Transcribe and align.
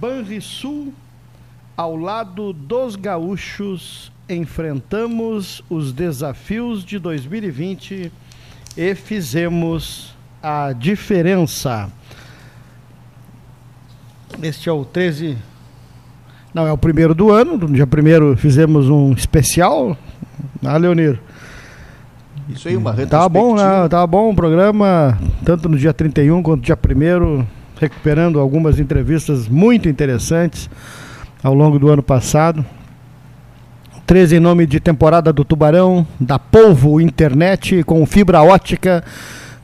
Banrisul, 0.00 0.92
ao 1.76 1.96
lado 1.96 2.52
dos 2.52 2.96
gaúchos, 2.96 4.12
enfrentamos 4.28 5.62
os 5.70 5.92
desafios 5.92 6.84
de 6.84 6.98
2020 6.98 8.12
e 8.76 8.94
fizemos 8.94 10.14
a 10.42 10.72
diferença. 10.72 11.90
Este 14.42 14.68
é 14.68 14.72
o 14.72 14.84
13. 14.84 15.38
Não, 16.52 16.66
é 16.66 16.72
o 16.72 16.78
primeiro 16.78 17.14
do 17.14 17.30
ano. 17.30 17.56
No 17.56 17.72
dia 17.72 17.86
primeiro 17.86 18.36
fizemos 18.36 18.90
um 18.90 19.12
especial. 19.12 19.96
Ah, 20.64 20.76
Leonir. 20.76 21.18
Isso 22.48 22.68
aí, 22.68 22.76
uma 22.76 22.92
Tá 23.06 23.28
bom, 23.28 23.56
né? 23.56 23.88
Tá 23.88 24.06
bom 24.06 24.30
o 24.30 24.34
programa, 24.34 25.18
tanto 25.44 25.68
no 25.68 25.76
dia 25.76 25.92
31 25.92 26.42
quanto 26.42 26.60
no 26.60 26.62
dia 26.62 26.78
1 26.78 27.46
recuperando 27.78 28.40
algumas 28.40 28.78
entrevistas 28.78 29.48
muito 29.48 29.88
interessantes 29.88 30.68
ao 31.42 31.54
longo 31.54 31.78
do 31.78 31.88
ano 31.88 32.02
passado. 32.02 32.64
13 34.06 34.36
em 34.36 34.40
nome 34.40 34.66
de 34.66 34.78
temporada 34.78 35.32
do 35.32 35.44
Tubarão, 35.44 36.06
da 36.20 36.38
Polvo 36.38 37.00
Internet 37.00 37.82
com 37.82 38.06
fibra 38.06 38.42
ótica, 38.42 39.04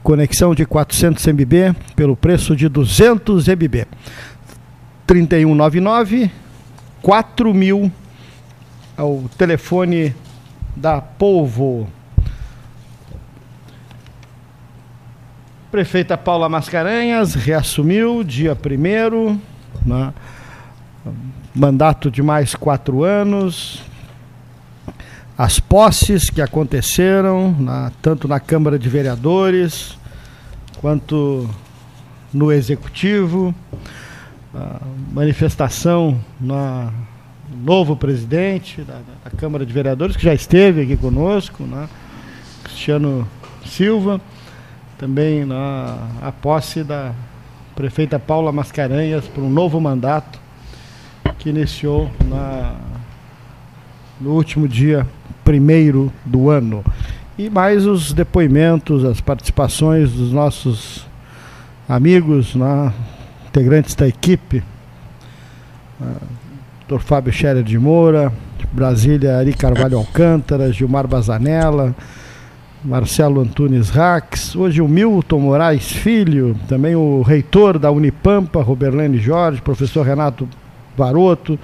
conexão 0.03 0.55
de 0.55 0.67
400 0.67 1.25
MB 1.27 1.77
pelo 1.95 2.17
preço 2.17 2.57
de 2.57 2.69
200 2.69 3.47
MB. 3.47 3.87
3199 5.07 6.31
4000 7.01 7.93
é 8.97 9.03
o 9.03 9.25
telefone 9.37 10.15
da 10.77 11.01
Polvo. 11.01 11.89
Prefeita 15.73 16.19
Paula 16.19 16.51
Mascarenhas 16.51 17.35
reassumiu 17.35 18.23
dia 18.23 18.55
1 18.55 19.41
né? 19.87 20.13
mandato 21.55 22.11
de 22.11 22.23
mais 22.23 22.55
quatro 22.55 23.03
anos. 23.03 23.83
As 25.37 25.59
posses 25.59 26.29
que 26.29 26.43
aconteceram, 26.43 27.57
na, 27.59 27.91
tanto 28.03 28.29
na 28.29 28.39
Câmara 28.39 28.79
de 28.79 28.87
Vereadores 28.87 29.97
quanto 30.77 31.49
no 32.35 32.53
Executivo, 32.53 33.55
manifestação 35.11 36.21
no 36.39 36.93
novo 37.65 37.97
presidente 37.97 38.83
da, 38.83 39.01
da, 39.25 39.31
Câmara 39.31 39.65
de 39.65 39.73
Vereadores, 39.73 40.17
que 40.17 40.25
já 40.25 40.35
esteve 40.35 40.83
aqui 40.83 40.99
conosco, 40.99 41.63
né? 41.63 41.89
Cristiano 42.63 43.27
Silva 43.65 44.21
também 45.03 45.45
na 45.45 45.99
a 46.23 46.31
posse 46.31 46.85
da 46.85 47.11
prefeita 47.75 48.21
Paula 48.21 48.53
Mascarenhas 48.53 49.27
para 49.27 49.43
um 49.43 49.51
novo 49.51 49.81
mandato 49.81 50.39
que 51.41 51.49
iniciou 51.49 52.09
na, 52.29 52.77
no 54.21 54.31
último 54.31 54.69
dia 54.69 55.05
primeiro 55.43 56.13
do 56.25 56.49
ano. 56.49 56.85
E 57.37 57.51
mais 57.51 57.85
os 57.85 58.13
depoimentos, 58.13 59.05
as 59.05 59.21
participações 59.21 60.13
dos 60.13 60.33
nossos 60.33 61.05
amigos, 61.89 62.55
né, 62.55 62.93
integrantes 63.49 63.97
da 63.97 64.07
equipe. 64.07 64.63
Uh, 66.01 66.15
Dr. 66.87 67.01
Fábio 67.01 67.33
Scherer 67.33 67.65
de 67.65 67.77
Moura, 67.77 68.33
Brasília 68.71 69.37
Ari 69.37 69.53
Carvalho 69.53 69.99
Alcântara, 69.99 70.73
Gilmar 70.73 71.09
Bazanella, 71.09 71.93
Marcelo 72.85 73.41
Antunes 73.41 73.91
Rax, 73.91 74.57
hoje 74.57 74.81
o 74.81 74.89
Milton 74.89 75.39
Moraes 75.39 75.93
Filho, 75.93 76.57
também 76.69 76.97
o 76.97 77.23
reitor 77.23 77.79
da 77.79 77.91
Unipampa, 77.91 78.61
Roberlane 78.61 79.19
Jorge, 79.19 79.63
professor 79.63 80.05
Renato 80.05 80.49
Varoto, 80.97 81.59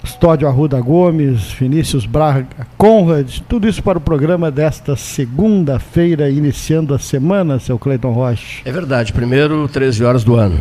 Custódio 0.00 0.46
Arruda 0.46 0.80
Gomes, 0.80 1.52
Vinícius 1.52 2.06
Braga 2.06 2.46
Conrad, 2.78 3.40
tudo 3.48 3.68
isso 3.68 3.82
para 3.82 3.98
o 3.98 4.00
programa 4.00 4.50
desta 4.50 4.94
segunda-feira, 4.94 6.30
iniciando 6.30 6.94
a 6.94 6.98
semana, 6.98 7.58
seu 7.58 7.76
Cleiton 7.76 8.12
Rocha. 8.12 8.62
É 8.64 8.70
verdade, 8.70 9.12
primeiro 9.12 9.68
13 9.68 10.04
horas 10.04 10.22
do 10.22 10.36
ano 10.36 10.60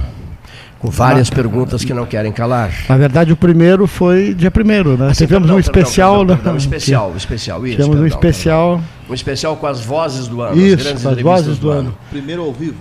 com 0.82 0.90
várias 0.90 1.30
perguntas 1.30 1.86
que 1.86 1.94
não 1.94 2.06
querem 2.06 2.32
calar. 2.32 2.72
Na 2.90 2.98
verdade, 2.98 3.32
o 3.32 3.36
primeiro 3.38 3.86
foi 3.86 4.34
dia 4.34 4.50
primeiro, 4.50 4.98
né? 4.98 5.12
Assim, 5.12 5.26
Tivemos 5.26 5.44
perdão, 5.48 5.58
um 5.58 5.60
especial, 5.60 6.16
perdão, 6.18 6.26
né? 6.26 6.36
perdão, 6.36 6.54
um 6.54 6.58
especial, 6.58 7.12
um 7.12 7.18
especial, 7.18 7.68
isso. 7.68 7.76
Tivemos 7.78 8.00
um 8.00 8.06
especial. 8.08 8.70
perdão. 8.78 8.90
Um 9.10 9.14
especial 9.14 9.56
com 9.58 9.68
as 9.68 9.80
vozes 9.82 10.28
do 10.28 10.42
ano, 10.42 10.58
Isso, 10.58 10.76
as 10.82 10.88
as 10.88 11.02
entrevistas 11.02 11.24
vozes 11.24 11.58
do 11.60 11.70
ano. 11.70 11.96
Primeiro 12.10 12.42
ao 12.44 12.52
vivo. 12.52 12.76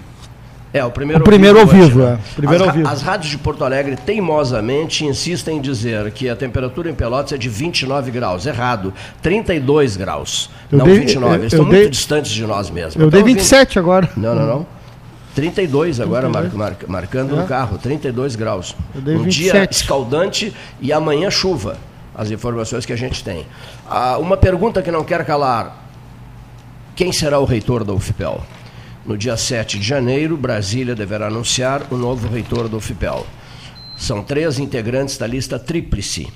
É, 0.72 0.84
o 0.84 0.90
primeiro, 0.90 1.20
O 1.20 1.24
primeiro 1.24 1.58
ao 1.58 1.66
vivo, 1.66 1.98
hoje, 2.00 2.10
né? 2.10 2.18
é. 2.22 2.34
Primeiro 2.36 2.62
as, 2.62 2.70
ao 2.70 2.76
vivo. 2.76 2.88
as 2.88 3.02
rádios 3.02 3.28
de 3.32 3.36
Porto 3.38 3.64
Alegre 3.64 3.96
teimosamente 3.96 5.04
insistem 5.04 5.58
em 5.58 5.60
dizer 5.60 6.10
que 6.12 6.28
a 6.28 6.36
temperatura 6.36 6.88
em 6.88 6.94
Pelotas 6.94 7.32
é 7.32 7.36
de 7.36 7.48
29 7.48 8.10
graus. 8.12 8.46
Errado. 8.46 8.94
32 9.20 9.96
graus. 9.96 10.48
Eu 10.70 10.78
não 10.78 10.84
dei- 10.86 11.00
29. 11.00 11.34
eu- 11.34 11.40
Eles 11.40 11.52
eu 11.52 11.58
estão 11.58 11.70
dei- 11.70 11.80
muito 11.80 11.92
distantes 11.92 12.30
de 12.30 12.46
nós 12.46 12.70
mesmos. 12.70 12.94
Eu 12.96 13.08
Então, 13.08 13.10
dei 13.20 13.34
27 13.34 13.78
agora. 13.80 14.08
Não, 14.16 14.34
não, 14.34 14.46
não. 14.46 14.66
32 15.34 16.00
agora, 16.00 16.28
mar, 16.28 16.42
32. 16.42 16.58
mar- 16.58 16.76
marcando 16.88 17.36
no 17.36 17.42
É. 17.42 17.46
carro, 17.46 17.78
32 17.78 18.34
graus. 18.36 18.74
Um 18.94 19.00
dia 19.28 19.52
27. 19.52 19.72
escaldante 19.72 20.54
e 20.80 20.92
amanhã 20.92 21.30
chuva. 21.30 21.78
As 22.14 22.30
informações 22.30 22.84
que 22.84 22.92
a 22.92 22.96
gente 22.96 23.22
tem. 23.22 23.46
Ah, 23.88 24.18
uma 24.18 24.36
pergunta 24.36 24.82
que 24.82 24.90
não 24.90 25.04
quer 25.04 25.24
calar. 25.24 25.86
Quem 26.96 27.12
será 27.12 27.38
o 27.38 27.44
reitor 27.44 27.84
da 27.84 27.92
UFPEL? 27.92 28.42
No 29.06 29.16
dia 29.16 29.36
7 29.36 29.78
de 29.78 29.86
janeiro, 29.86 30.36
Brasília 30.36 30.94
deverá 30.94 31.28
anunciar 31.28 31.82
o 31.90 31.96
novo 31.96 32.28
reitor 32.28 32.68
da 32.68 32.76
UFPEL. 32.76 33.26
São 33.96 34.22
três 34.22 34.58
integrantes 34.58 35.16
da 35.16 35.26
lista 35.26 35.58
tríplice. 35.58 36.28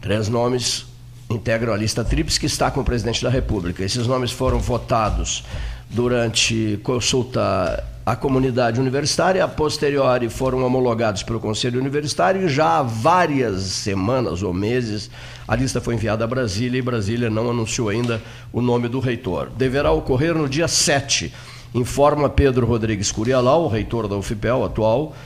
Três 0.00 0.28
nomes 0.28 0.86
integram 1.30 1.74
a 1.74 1.76
lista 1.76 2.02
tríplice 2.02 2.40
que 2.40 2.46
está 2.46 2.70
com 2.70 2.80
o 2.80 2.84
presidente 2.84 3.22
da 3.22 3.28
República. 3.30 3.84
Esses 3.84 4.06
nomes 4.06 4.32
foram 4.32 4.58
votados 4.58 5.44
durante 5.90 6.78
consulta 6.82 7.84
à 8.04 8.16
comunidade 8.16 8.80
universitária, 8.80 9.44
a 9.44 9.48
posteriori 9.48 10.28
foram 10.28 10.64
homologados 10.64 11.22
pelo 11.22 11.40
Conselho 11.40 11.80
Universitário 11.80 12.46
e 12.46 12.48
já 12.48 12.78
há 12.78 12.82
várias 12.82 13.62
semanas 13.62 14.42
ou 14.42 14.54
meses 14.54 15.10
a 15.48 15.56
lista 15.56 15.80
foi 15.80 15.94
enviada 15.94 16.24
a 16.24 16.26
Brasília 16.26 16.78
e 16.78 16.82
Brasília 16.82 17.30
não 17.30 17.48
anunciou 17.48 17.88
ainda 17.88 18.20
o 18.52 18.60
nome 18.60 18.86
do 18.86 19.00
reitor. 19.00 19.48
Deverá 19.56 19.90
ocorrer 19.90 20.34
no 20.34 20.46
dia 20.46 20.68
7, 20.68 21.32
informa 21.74 22.28
Pedro 22.28 22.66
Rodrigues 22.66 23.10
Curialau, 23.10 23.64
o 23.64 23.68
reitor 23.68 24.06
da 24.06 24.14
UFPEL 24.14 24.64
atual, 24.64 25.16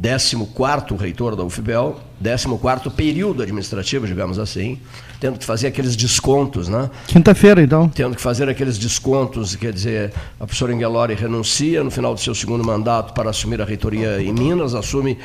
14º 0.00 0.96
reitor 0.96 1.36
da 1.36 1.44
UFPEL, 1.44 2.00
14º 2.22 2.90
período 2.92 3.42
administrativo, 3.42 4.06
digamos 4.06 4.38
assim, 4.38 4.78
tendo 5.20 5.38
que 5.38 5.44
fazer 5.44 5.68
aqueles 5.68 5.94
descontos, 5.94 6.68
né? 6.68 6.90
Quinta-feira, 7.06 7.62
então. 7.62 7.88
tendo 7.88 8.16
que 8.16 8.22
fazer 8.22 8.48
aqueles 8.48 8.78
descontos, 8.78 9.54
quer 9.54 9.72
dizer, 9.72 10.12
a 10.40 10.44
professora 10.46 10.72
Engelori 10.72 11.14
renuncia 11.14 11.84
no 11.84 11.90
final 11.90 12.14
do 12.14 12.20
seu 12.20 12.34
segundo 12.34 12.64
mandato 12.64 13.12
para 13.12 13.30
assumir 13.30 13.60
a 13.60 13.64
reitoria 13.64 14.20
em 14.20 14.32
Minas, 14.32 14.74
assume 14.74 15.18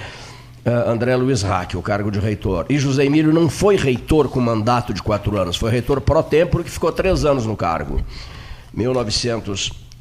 eh, 0.65 0.83
André 0.85 1.15
Luiz 1.15 1.41
Rack, 1.41 1.77
o 1.77 1.81
cargo 1.81 2.11
de 2.11 2.19
reitor. 2.19 2.65
E 2.69 2.77
José 2.77 3.05
Emílio 3.05 3.33
não 3.33 3.49
foi 3.49 3.77
reitor 3.77 4.27
com 4.27 4.41
mandato 4.41 4.93
de 4.93 5.01
quatro 5.01 5.37
anos, 5.37 5.55
foi 5.55 5.71
reitor 5.71 6.01
pró 6.01 6.21
tempore 6.21 6.65
que 6.65 6.69
ficou 6.69 6.91
três 6.91 7.23
anos 7.23 7.45
no 7.45 7.55
cargo. 7.55 8.01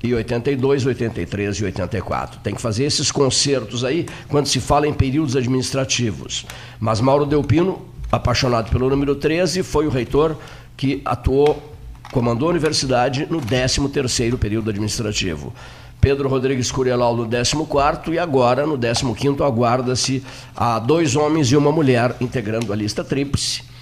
1982, 0.03 0.87
83 0.87 1.57
e 1.57 1.65
84. 1.65 2.41
Tem 2.41 2.55
que 2.55 2.61
fazer 2.61 2.85
esses 2.85 3.11
concertos 3.11 3.85
aí 3.85 4.07
quando 4.29 4.47
se 4.47 4.61
fala 4.61 4.87
em 4.87 4.93
períodos 4.93 5.37
administrativos. 5.37 6.47
Mas 6.79 7.01
Mauro 7.01 7.25
Delpino, 7.25 7.87
apaixonado 8.11 8.71
pelo 8.71 8.89
número 8.89 9.15
13, 9.15 9.63
foi 9.63 9.87
o 9.87 9.91
reitor 9.91 10.37
que 10.77 11.01
atuou, 11.05 11.73
comandou 12.13 12.49
a 12.49 12.51
universidade 12.53 13.27
no 13.31 13.41
13º 13.41 14.37
período 14.37 14.71
administrativo. 14.71 15.53
Pedro 16.01 16.29
Rodrigues 16.29 16.71
Curielal 16.71 17.17
no 17.17 17.27
14º 17.27 18.13
e 18.13 18.19
agora 18.19 18.67
no 18.67 18.79
15º 18.79 19.45
aguarda-se 19.45 20.23
a 20.55 20.79
dois 20.79 21.17
homens 21.17 21.51
e 21.51 21.57
uma 21.57 21.73
mulher 21.73 22.15
integrando 22.21 22.73
a 22.73 22.77
lista 22.77 23.03
tríplice 23.03 23.76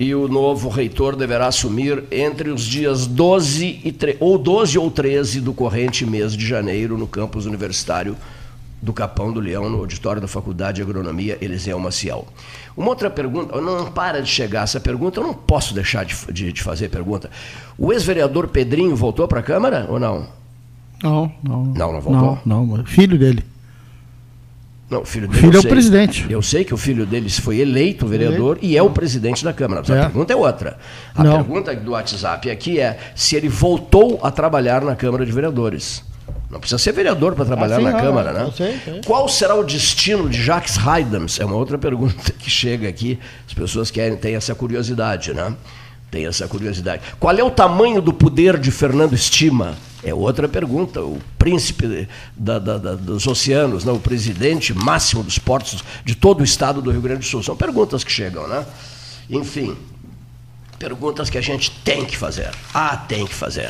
e 0.00 0.14
o 0.14 0.26
novo 0.26 0.68
reitor 0.70 1.14
deverá 1.14 1.46
assumir 1.48 2.02
entre 2.10 2.48
os 2.50 2.64
dias 2.64 3.06
12 3.06 3.80
e 3.84 3.92
tre- 3.92 4.16
ou 4.18 4.38
12 4.38 4.78
ou 4.78 4.90
13 4.90 5.40
do 5.42 5.52
corrente 5.52 6.06
mês 6.06 6.34
de 6.34 6.46
janeiro 6.46 6.96
no 6.96 7.06
campus 7.06 7.44
universitário 7.44 8.16
do 8.82 8.94
Capão 8.94 9.30
do 9.30 9.40
Leão, 9.40 9.68
no 9.68 9.76
auditório 9.76 10.22
da 10.22 10.26
Faculdade 10.26 10.76
de 10.76 10.82
Agronomia 10.82 11.36
Eliseu 11.42 11.78
Maciel. 11.78 12.26
Uma 12.74 12.88
outra 12.88 13.10
pergunta, 13.10 13.60
não 13.60 13.92
para 13.92 14.22
de 14.22 14.28
chegar 14.30 14.62
essa 14.64 14.80
pergunta, 14.80 15.20
eu 15.20 15.24
não 15.24 15.34
posso 15.34 15.74
deixar 15.74 16.02
de, 16.06 16.16
de, 16.32 16.50
de 16.50 16.62
fazer 16.62 16.88
pergunta. 16.88 17.28
O 17.76 17.92
ex-vereador 17.92 18.48
Pedrinho 18.48 18.96
voltou 18.96 19.28
para 19.28 19.40
a 19.40 19.42
Câmara 19.42 19.86
ou 19.90 20.00
não? 20.00 20.26
Não, 21.02 21.30
não. 21.42 21.64
Não, 21.64 21.92
não 21.92 22.00
voltou? 22.00 22.38
Não, 22.46 22.64
não. 22.66 22.84
Filho 22.86 23.18
dele. 23.18 23.44
Não, 24.90 25.02
o 25.02 25.04
filho 25.04 25.26
O 25.26 25.28
dele. 25.28 25.40
filho 25.40 25.52
eu 25.52 25.56
é 25.56 25.58
o 25.58 25.62
sei. 25.62 25.70
presidente. 25.70 26.26
Eu 26.28 26.42
sei 26.42 26.64
que 26.64 26.74
o 26.74 26.76
filho 26.76 27.06
dele 27.06 27.30
foi 27.30 27.58
eleito 27.60 28.06
vereador 28.06 28.58
e 28.60 28.76
é 28.76 28.82
o 28.82 28.90
presidente 28.90 29.44
da 29.44 29.52
Câmara. 29.52 29.82
Mas 29.86 29.90
É. 29.96 30.00
a 30.00 30.04
pergunta 30.06 30.32
é 30.32 30.36
outra. 30.36 30.76
A 31.14 31.22
Não. 31.22 31.36
pergunta 31.36 31.74
do 31.76 31.92
WhatsApp 31.92 32.50
aqui 32.50 32.80
é 32.80 32.98
se 33.14 33.36
ele 33.36 33.48
voltou 33.48 34.18
a 34.22 34.30
trabalhar 34.32 34.82
na 34.82 34.96
Câmara 34.96 35.24
de 35.24 35.30
Vereadores. 35.30 36.02
Não 36.50 36.58
precisa 36.58 36.78
ser 36.78 36.90
vereador 36.92 37.34
para 37.36 37.44
trabalhar 37.44 37.76
Ah, 37.76 37.78
sim, 37.78 37.84
na 37.84 37.92
não, 37.92 38.00
Câmara, 38.00 38.32
né? 38.32 38.50
sei, 38.56 38.76
sei. 38.84 39.00
Qual 39.06 39.28
será 39.28 39.54
o 39.54 39.62
destino 39.62 40.28
de 40.28 40.42
Jacques 40.42 40.76
Haydams? 40.84 41.38
É 41.38 41.44
uma 41.44 41.54
outra 41.54 41.78
pergunta 41.78 42.32
que 42.36 42.50
chega 42.50 42.88
aqui. 42.88 43.20
As 43.46 43.54
pessoas 43.54 43.88
querem, 43.92 44.16
têm 44.16 44.34
essa 44.34 44.52
curiosidade, 44.56 45.32
né? 45.32 45.54
Tem 46.10 46.26
essa 46.26 46.48
curiosidade. 46.48 47.02
Qual 47.20 47.36
é 47.38 47.44
o 47.44 47.50
tamanho 47.52 48.02
do 48.02 48.12
poder 48.12 48.58
de 48.58 48.72
Fernando 48.72 49.12
Estima? 49.14 49.74
É 50.02 50.14
outra 50.14 50.48
pergunta. 50.48 51.02
O 51.02 51.18
príncipe 51.38 52.08
da- 52.36 52.58
da- 52.58 52.78
da- 52.78 52.94
dos 52.94 53.26
oceanos, 53.26 53.84
né? 53.84 53.92
o 53.92 53.98
presidente 53.98 54.72
máximo 54.72 55.22
dos 55.22 55.38
portos 55.38 55.84
de 56.04 56.14
todo 56.14 56.40
o 56.40 56.44
estado 56.44 56.80
do 56.80 56.90
Rio 56.90 57.02
Grande 57.02 57.20
do 57.20 57.26
Sul. 57.26 57.42
São 57.42 57.56
perguntas 57.56 58.02
que 58.02 58.10
chegam, 58.10 58.48
né? 58.48 58.64
Enfim, 59.28 59.76
perguntas 60.78 61.28
que 61.28 61.36
a 61.38 61.42
gente 61.42 61.70
tem 61.84 62.04
que 62.04 62.16
fazer. 62.16 62.50
Ah, 62.72 62.96
tem 62.96 63.26
que 63.26 63.34
fazer 63.34 63.68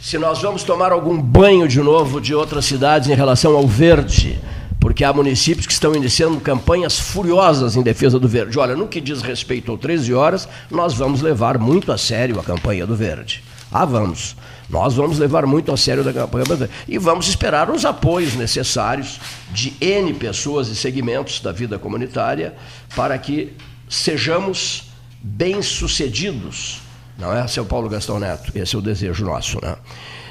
se 0.00 0.18
nós 0.18 0.42
vamos 0.42 0.64
tomar 0.64 0.90
algum 0.90 1.16
banho 1.22 1.68
de 1.68 1.78
novo 1.80 2.20
de 2.20 2.34
outras 2.34 2.64
cidades 2.64 3.08
em 3.08 3.14
relação 3.14 3.56
ao 3.56 3.68
verde, 3.68 4.36
porque 4.80 5.04
há 5.04 5.12
municípios 5.12 5.64
que 5.64 5.72
estão 5.72 5.94
iniciando 5.94 6.40
campanhas 6.40 6.98
furiosas 6.98 7.76
em 7.76 7.82
defesa 7.82 8.18
do 8.18 8.26
verde. 8.26 8.58
Olha, 8.58 8.74
no 8.74 8.88
que 8.88 9.00
diz 9.00 9.22
respeito 9.22 9.70
ao 9.70 9.78
13 9.78 10.12
horas, 10.12 10.48
nós 10.68 10.92
vamos 10.92 11.22
levar 11.22 11.56
muito 11.56 11.92
a 11.92 11.96
sério 11.96 12.40
a 12.40 12.42
campanha 12.42 12.84
do 12.84 12.96
verde. 12.96 13.44
Ah, 13.72 13.84
vamos. 13.84 14.36
Nós 14.68 14.94
vamos 14.94 15.18
levar 15.18 15.46
muito 15.46 15.72
a 15.72 15.76
sério 15.76 16.04
da 16.04 16.12
campanha 16.12 16.44
verde. 16.44 16.70
E 16.86 16.98
vamos 16.98 17.28
esperar 17.28 17.70
os 17.70 17.84
apoios 17.84 18.34
necessários 18.34 19.20
de 19.50 19.74
N 19.80 20.14
pessoas 20.14 20.68
e 20.68 20.76
segmentos 20.76 21.40
da 21.40 21.52
vida 21.52 21.78
comunitária 21.78 22.54
para 22.94 23.16
que 23.18 23.54
sejamos 23.88 24.90
bem-sucedidos 25.22 26.82
não 27.18 27.32
é, 27.32 27.46
seu 27.46 27.64
Paulo 27.64 27.88
Gastão 27.88 28.18
Neto? 28.18 28.50
Esse 28.54 28.74
é 28.74 28.78
o 28.78 28.82
desejo 28.82 29.24
nosso, 29.24 29.58
né? 29.62 29.76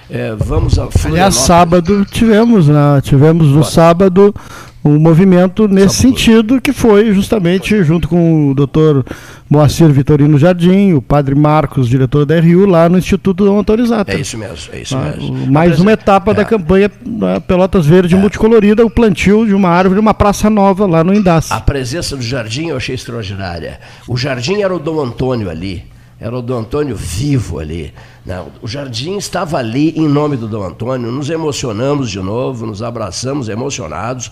É, 0.10 0.36
vamos 0.36 0.78
a 0.78 0.90
Aliás, 1.06 1.36
sábado 1.36 2.04
tivemos, 2.06 2.68
né? 2.68 3.00
Tivemos 3.02 3.48
no 3.48 3.64
sábado 3.64 4.36
um 4.84 4.98
movimento 4.98 5.68
nesse 5.68 5.96
sentido, 5.98 6.60
que 6.60 6.74
foi 6.74 7.14
justamente 7.14 7.84
junto 7.84 8.08
com 8.08 8.50
o 8.50 8.56
doutor 8.56 9.06
Moacir 9.50 9.88
Vitorino 9.90 10.40
Jardim, 10.40 10.94
o 10.94 11.02
padre 11.02 11.36
Marcos, 11.36 11.88
diretor 11.88 12.26
da 12.26 12.40
RU, 12.40 12.66
lá 12.66 12.90
no 12.90 12.98
Instituto 12.98 13.46
Dom 13.46 13.60
Antônio 13.60 13.86
Zata. 13.86 14.12
É 14.14 14.20
isso 14.20 14.38
mesmo, 14.38 14.74
é 14.74 14.80
isso 14.82 14.98
Ah, 14.98 15.14
mesmo. 15.16 15.52
Mais 15.52 15.80
uma 15.80 15.92
etapa 15.92 16.34
da 16.34 16.42
é. 16.42 16.46
campanha 16.46 16.90
né, 17.06 17.40
Pelotas 17.42 17.86
Verde 17.86 18.16
multicolorida, 18.16 18.84
o 18.86 18.90
plantio 18.90 19.46
de 19.46 19.54
uma 19.54 19.70
árvore, 19.70 20.00
uma 20.00 20.14
praça 20.16 20.50
nova 20.50 20.88
lá 20.88 21.04
no 21.04 21.14
Indás. 21.14 21.52
A 21.52 21.60
presença 21.60 22.16
do 22.16 22.24
Jardim 22.24 22.70
eu 22.70 22.78
achei 22.78 22.96
extraordinária. 22.96 23.80
O 24.08 24.18
Jardim 24.18 24.62
era 24.62 24.76
o 24.76 24.80
Dom 24.80 25.00
Antônio 25.00 25.50
ali. 25.50 25.84
Era 26.20 26.38
o 26.38 26.42
Dom 26.42 26.60
Antônio 26.60 26.96
vivo 26.96 27.58
ali. 27.58 27.92
né? 28.24 28.44
O 28.62 28.68
Jardim 28.68 29.18
estava 29.18 29.58
ali 29.58 29.92
em 29.98 30.08
nome 30.08 30.38
do 30.38 30.48
Dom 30.48 30.64
Antônio. 30.64 31.12
Nos 31.12 31.32
emocionamos 31.32 32.12
de 32.12 32.20
novo, 32.20 32.68
nos 32.68 32.84
abraçamos 32.84 33.50
emocionados, 33.50 34.32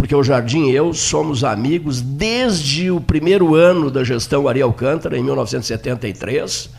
porque 0.00 0.14
o 0.14 0.22
Jardim 0.24 0.70
e 0.70 0.74
eu 0.74 0.94
somos 0.94 1.44
amigos 1.44 2.00
desde 2.00 2.90
o 2.90 3.02
primeiro 3.02 3.54
ano 3.54 3.90
da 3.90 4.02
gestão 4.02 4.48
Ari 4.48 4.62
Alcântara, 4.62 5.18
em 5.18 5.22
1973. 5.22 6.70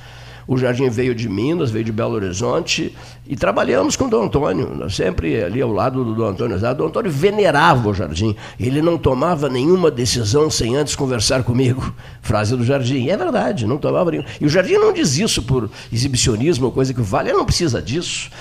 O 0.48 0.58
Jardim 0.58 0.90
veio 0.90 1.14
de 1.14 1.30
Minas, 1.30 1.70
veio 1.70 1.86
de 1.86 1.92
Belo 1.92 2.16
Horizonte 2.16 2.96
e 3.28 3.36
trabalhamos 3.36 3.96
com 3.96 4.06
o 4.06 4.10
Dom 4.10 4.24
Antônio, 4.24 4.90
sempre 4.90 5.44
ali 5.44 5.62
ao 5.62 5.72
lado 5.72 6.04
do 6.04 6.16
Dom 6.16 6.30
Antônio. 6.30 6.58
O 6.58 6.74
Dom 6.74 6.88
Antônio 6.88 7.12
venerava 7.12 7.90
o 7.90 7.94
Jardim. 7.94 8.36
Ele 8.60 8.82
não 8.82 8.98
tomava 8.98 9.48
nenhuma 9.48 9.92
decisão 9.92 10.50
sem 10.50 10.76
antes 10.76 10.96
conversar 10.96 11.44
comigo. 11.44 11.94
Frase 12.24 12.58
do 12.58 12.66
Jardim. 12.66 13.04
E 13.04 13.12
é 13.12 13.18
verdade, 13.18 13.68
não 13.68 13.78
tomava 13.78 14.10
nenhuma. 14.10 14.28
E 14.42 14.46
o 14.48 14.50
Jardim 14.50 14.74
não 14.74 14.92
diz 14.92 15.16
isso 15.16 15.44
por 15.44 15.70
exibicionismo 15.94 16.66
ou 16.66 16.72
coisa 16.72 16.92
que 16.92 17.02
vale, 17.02 17.30
ele 17.30 17.38
não 17.38 17.46
precisa 17.46 17.80
disso. 17.80 18.32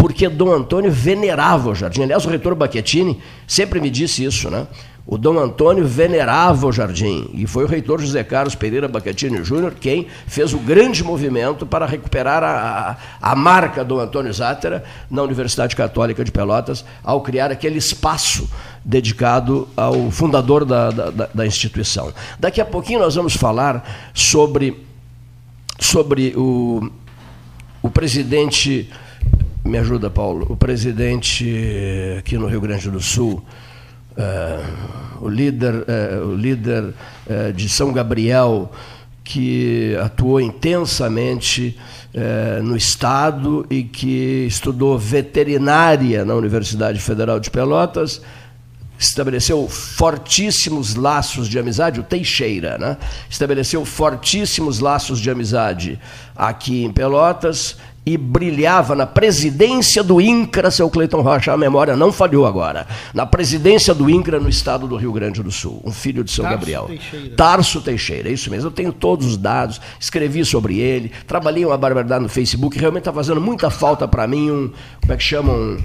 Porque 0.00 0.28
Dom 0.28 0.50
Antônio 0.50 0.90
venerava 0.90 1.68
o 1.68 1.74
Jardim. 1.74 2.02
Aliás, 2.02 2.24
o 2.24 2.28
reitor 2.30 2.54
Baquetini 2.54 3.20
sempre 3.46 3.80
me 3.80 3.90
disse 3.90 4.24
isso, 4.24 4.48
né? 4.50 4.66
O 5.06 5.18
Dom 5.18 5.38
Antônio 5.38 5.84
venerava 5.86 6.66
o 6.66 6.72
jardim 6.72 7.28
e 7.34 7.44
foi 7.46 7.64
o 7.64 7.66
reitor 7.66 8.00
José 8.00 8.22
Carlos 8.22 8.54
Pereira 8.54 8.86
Baquetini 8.86 9.42
Júnior 9.42 9.74
quem 9.80 10.06
fez 10.26 10.52
o 10.52 10.58
grande 10.58 11.02
movimento 11.02 11.66
para 11.66 11.84
recuperar 11.84 12.44
a, 12.44 12.96
a, 13.20 13.32
a 13.32 13.34
marca 13.34 13.82
Dom 13.82 13.98
Antônio 13.98 14.32
Zátera 14.32 14.84
na 15.10 15.22
Universidade 15.22 15.74
Católica 15.74 16.22
de 16.24 16.30
Pelotas 16.30 16.84
ao 17.02 17.22
criar 17.22 17.50
aquele 17.50 17.78
espaço 17.78 18.48
dedicado 18.84 19.66
ao 19.76 20.10
fundador 20.12 20.64
da, 20.64 20.90
da, 20.90 21.10
da- 21.10 21.28
da 21.34 21.46
instituição. 21.46 22.12
Daqui 22.38 22.60
a 22.60 22.64
pouquinho 22.66 23.00
nós 23.00 23.14
vamos 23.16 23.34
falar 23.34 24.10
sobre, 24.14 24.80
sobre 25.80 26.34
o, 26.36 26.88
o 27.82 27.90
presidente. 27.90 28.88
Me 29.70 29.78
ajuda, 29.78 30.10
Paulo. 30.10 30.46
O 30.48 30.56
presidente 30.56 31.46
aqui 32.18 32.36
no 32.36 32.48
Rio 32.48 32.60
Grande 32.60 32.90
do 32.90 33.00
Sul, 33.00 33.40
eh, 34.16 34.64
o 35.20 35.28
líder, 35.28 35.84
eh, 35.86 36.20
o 36.24 36.34
líder 36.34 36.92
eh, 37.28 37.52
de 37.52 37.68
São 37.68 37.92
Gabriel, 37.92 38.72
que 39.22 39.96
atuou 40.02 40.40
intensamente 40.40 41.78
eh, 42.12 42.58
no 42.64 42.76
Estado 42.76 43.64
e 43.70 43.84
que 43.84 44.44
estudou 44.48 44.98
veterinária 44.98 46.24
na 46.24 46.34
Universidade 46.34 46.98
Federal 46.98 47.38
de 47.38 47.48
Pelotas, 47.48 48.20
estabeleceu 48.98 49.68
fortíssimos 49.68 50.96
laços 50.96 51.48
de 51.48 51.60
amizade, 51.60 52.00
o 52.00 52.02
Teixeira, 52.02 52.76
né? 52.76 52.96
estabeleceu 53.30 53.84
fortíssimos 53.84 54.80
laços 54.80 55.20
de 55.20 55.30
amizade 55.30 55.96
aqui 56.36 56.84
em 56.84 56.92
Pelotas 56.92 57.76
e 58.04 58.16
brilhava 58.16 58.94
na 58.94 59.06
presidência 59.06 60.02
do 60.02 60.20
INCRA, 60.20 60.70
seu 60.70 60.88
Cleiton 60.88 61.20
Rocha, 61.20 61.52
a 61.52 61.56
memória 61.56 61.94
não 61.94 62.10
falhou 62.10 62.46
agora, 62.46 62.86
na 63.12 63.26
presidência 63.26 63.94
do 63.94 64.08
INCRA 64.08 64.40
no 64.40 64.48
estado 64.48 64.88
do 64.88 64.96
Rio 64.96 65.12
Grande 65.12 65.42
do 65.42 65.50
Sul, 65.50 65.82
um 65.84 65.92
filho 65.92 66.24
de 66.24 66.30
São 66.30 66.44
Tarso 66.44 66.58
Gabriel. 66.58 66.84
Teixeira. 66.86 67.36
Tarso 67.36 67.80
Teixeira, 67.82 68.28
é 68.28 68.32
isso 68.32 68.50
mesmo. 68.50 68.68
Eu 68.68 68.72
tenho 68.72 68.92
todos 68.92 69.26
os 69.26 69.36
dados, 69.36 69.80
escrevi 69.98 70.44
sobre 70.44 70.78
ele, 70.78 71.12
trabalhei 71.26 71.64
uma 71.64 71.76
barbaridade 71.76 72.22
no 72.22 72.28
Facebook, 72.28 72.78
realmente 72.78 73.02
está 73.02 73.12
fazendo 73.12 73.40
muita 73.40 73.68
falta 73.68 74.08
para 74.08 74.26
mim 74.26 74.50
um, 74.50 74.72
como 75.00 75.12
é 75.12 75.16
que 75.16 75.22
chamam, 75.22 75.54
um, 75.54 75.78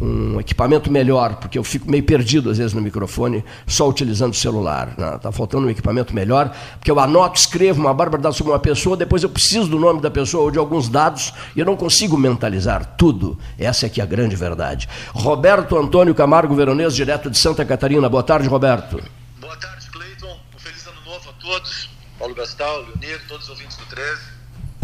um 0.00 0.40
equipamento 0.40 0.90
melhor, 0.90 1.36
porque 1.36 1.56
eu 1.56 1.62
fico 1.62 1.88
meio 1.88 2.02
perdido 2.02 2.50
às 2.50 2.58
vezes 2.58 2.72
no 2.72 2.80
microfone, 2.80 3.44
só 3.66 3.88
utilizando 3.88 4.32
o 4.32 4.36
celular. 4.36 4.94
Está 5.16 5.30
faltando 5.30 5.66
um 5.66 5.70
equipamento 5.70 6.14
melhor, 6.14 6.54
porque 6.76 6.90
eu 6.90 6.98
anoto, 6.98 7.38
escrevo 7.38 7.80
uma 7.80 7.94
barbaridade 7.94 8.36
sobre 8.36 8.52
uma 8.52 8.58
pessoa, 8.58 8.96
depois 8.96 9.22
eu 9.22 9.28
preciso 9.28 9.68
do 9.68 9.78
nome 9.78 10.00
da 10.00 10.10
pessoa 10.10 10.44
ou 10.44 10.50
de 10.50 10.58
alguns 10.58 10.88
dados 10.88 11.32
e 11.54 11.60
eu 11.60 11.66
não 11.66 11.76
consigo 11.76 12.16
mentalizar 12.16 12.96
tudo. 12.96 13.38
Essa 13.58 13.86
é 13.86 13.88
que 13.88 14.00
é 14.00 14.04
a 14.04 14.06
grande 14.06 14.34
verdade. 14.34 14.88
Roberto 15.12 15.76
Antônio 15.76 16.14
Camargo 16.14 16.54
Veronês, 16.54 16.94
direto 16.94 17.30
de 17.30 17.38
Santa 17.38 17.64
Catarina. 17.64 18.08
Boa 18.08 18.22
tarde, 18.22 18.48
Roberto. 18.48 19.00
Boa 19.40 19.56
tarde, 19.56 19.88
Cleiton. 19.90 20.36
Um 20.54 20.58
feliz 20.58 20.86
ano 20.86 21.00
novo 21.04 21.30
a 21.30 21.32
todos. 21.34 21.90
Paulo 22.18 22.34
Gastal, 22.34 22.82
Leonir, 22.82 23.20
todos 23.28 23.44
os 23.44 23.50
ouvintes 23.50 23.76
do 23.76 23.84
13. 23.86 24.20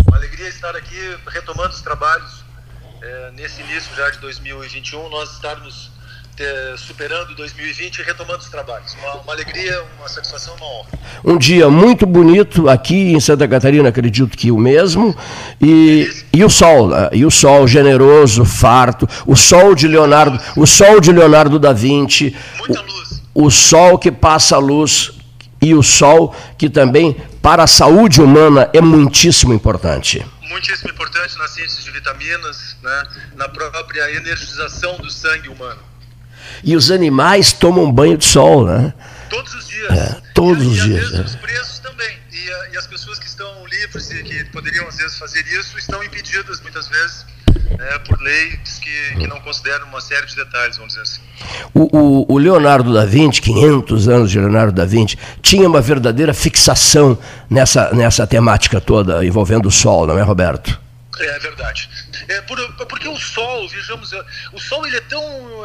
Uma 0.07 0.17
alegria 0.17 0.49
estar 0.49 0.75
aqui 0.77 1.17
retomando 1.29 1.71
os 1.71 1.81
trabalhos 1.83 2.50
eh, 3.03 3.31
nesse 3.37 3.61
início 3.63 3.95
já 3.97 4.11
de 4.11 4.19
2021. 4.19 5.09
Nós 5.09 5.33
estarmos 5.33 5.91
eh, 6.39 6.75
superando 6.79 7.35
2020 7.37 7.99
e 7.99 8.03
retomando 8.03 8.39
os 8.39 8.49
trabalhos. 8.49 8.95
Uma, 8.95 9.17
uma 9.17 9.33
alegria, 9.33 9.83
uma 9.99 10.09
satisfação, 10.09 10.55
uma 10.57 10.67
honra. 10.67 10.89
Um 11.25 11.37
dia 11.37 11.69
muito 11.69 12.07
bonito 12.07 12.69
aqui 12.69 13.13
em 13.13 13.21
Santa 13.21 13.47
Catarina, 13.47 13.91
acredito 13.91 14.37
que 14.37 14.51
o 14.51 14.57
mesmo. 14.57 15.15
E, 15.61 16.11
e 16.33 16.43
o 16.43 16.49
sol, 16.49 16.89
né? 16.89 17.11
e 17.13 17.27
o 17.27 17.31
sol 17.31 17.69
generoso, 17.69 18.45
farto, 18.45 19.07
o 19.27 19.37
sol 19.37 19.75
de 19.75 19.87
Leonardo, 19.87 20.41
o 20.57 20.67
sol 20.67 21.01
de 21.01 21.13
Leonardo 21.13 21.59
da 21.59 21.73
Vinci, 21.73 22.35
Muita 22.59 22.81
luz. 22.81 23.23
o 23.35 23.51
sol 23.51 23.99
que 23.99 24.11
passa 24.11 24.57
a 24.57 24.59
luz 24.59 25.13
e 25.61 25.75
o 25.75 25.83
sol 25.83 26.35
que 26.57 26.71
também 26.71 27.17
para 27.43 27.65
a 27.65 27.67
saúde 27.67 28.23
humana 28.23 28.71
é 28.73 28.81
muitíssimo 28.81 29.53
importante. 29.53 30.25
Muitíssimo 30.51 30.91
importante 30.91 31.39
na 31.39 31.49
ciência 31.49 31.83
de 31.83 31.91
vitaminas, 31.91 32.77
né, 32.83 33.03
na 33.37 33.49
própria 33.49 34.11
energização 34.13 34.97
do 34.99 35.11
sangue 35.11 35.49
humano. 35.49 35.81
E 36.63 36.77
os 36.77 36.91
animais 36.91 37.53
tomam 37.53 37.91
banho 37.91 38.19
de 38.19 38.25
sol, 38.25 38.67
né? 38.67 38.93
Todos 39.29 39.55
os 39.55 39.69
dias. 39.69 39.91
É, 39.91 40.23
todos 40.35 40.65
e, 40.65 40.67
os 40.67 40.79
e, 40.79 40.83
dias, 40.83 41.11
vezes 41.11 41.19
é. 41.19 41.23
os 41.23 41.37
preços 41.37 41.79
também. 41.79 42.19
E, 42.33 42.73
e 42.73 42.77
as 42.77 42.87
pessoas 42.87 43.19
que 43.19 43.27
estão 43.27 43.67
livres 43.67 44.11
e 44.11 44.23
que 44.23 44.45
poderiam 44.47 44.87
às 44.89 44.97
vezes 44.97 45.19
fazer 45.19 45.47
isso 45.47 45.79
estão 45.79 46.03
impedidas 46.03 46.61
muitas 46.61 46.89
vezes 46.89 47.25
né, 47.79 47.99
por 48.07 48.21
leis 48.21 48.79
que, 48.81 49.19
que 49.21 49.27
não 49.27 49.41
consideram 49.41 49.87
uma 49.87 50.01
série 50.01 50.27
de 50.27 50.37
detalhes, 50.37 50.77
vamos 50.77 50.93
dizer 50.95 51.03
assim. 51.03 51.21
O, 51.75 51.97
o- 51.97 52.35
o 52.35 52.39
Leonardo 52.39 52.93
da 52.93 53.05
Vinci, 53.05 53.41
500 53.43 54.09
anos 54.09 54.31
de 54.31 54.39
Leonardo 54.39 54.73
da 54.73 54.85
Vinci, 54.85 55.17
tinha 55.43 55.67
uma 55.69 55.81
verdadeira 55.81 56.33
fixação 56.35 57.19
nessa, 57.49 57.93
nessa 57.95 58.27
temática 58.27 58.81
toda 58.81 59.25
envolvendo 59.25 59.67
o 59.67 59.71
sol, 59.71 60.07
não 60.07 60.19
é, 60.19 60.23
Roberto? 60.23 60.79
É 61.19 61.39
verdade. 61.39 61.89
É 62.31 62.41
por- 62.43 62.87
porque 62.87 63.09
o 63.09 63.19
sol, 63.19 63.69
vejamos, 63.69 64.13
o 64.53 64.61
sol 64.61 64.87
ele 64.87 64.97
é 64.97 65.01
tão 65.01 65.23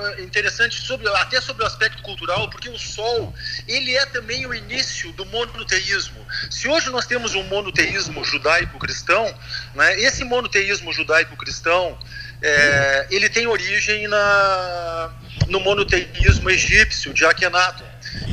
é, 0.07 0.21
interessante 0.21 0.81
sobre, 0.81 1.07
até 1.09 1.39
sobre 1.39 1.63
o 1.63 1.67
aspecto 1.67 2.01
cultural, 2.01 2.49
porque 2.49 2.69
o 2.69 2.79
sol 2.79 3.31
ele 3.67 3.95
é 3.95 4.03
também 4.07 4.47
o 4.47 4.53
início 4.53 5.11
do 5.13 5.25
monoteísmo. 5.27 6.25
Se 6.49 6.67
hoje 6.67 6.89
nós 6.89 7.05
temos 7.05 7.35
um 7.35 7.43
monoteísmo 7.43 8.23
judaico-cristão, 8.23 9.31
né, 9.75 9.99
esse 9.99 10.23
monoteísmo 10.23 10.91
judaico-cristão 10.91 11.97
é, 12.41 13.07
ele 13.11 13.29
tem 13.29 13.45
origem 13.45 14.07
na, 14.07 15.11
no 15.47 15.59
monoteísmo 15.59 16.49
egípcio 16.49 17.13
de 17.13 17.25
Akhenaton. 17.25 17.85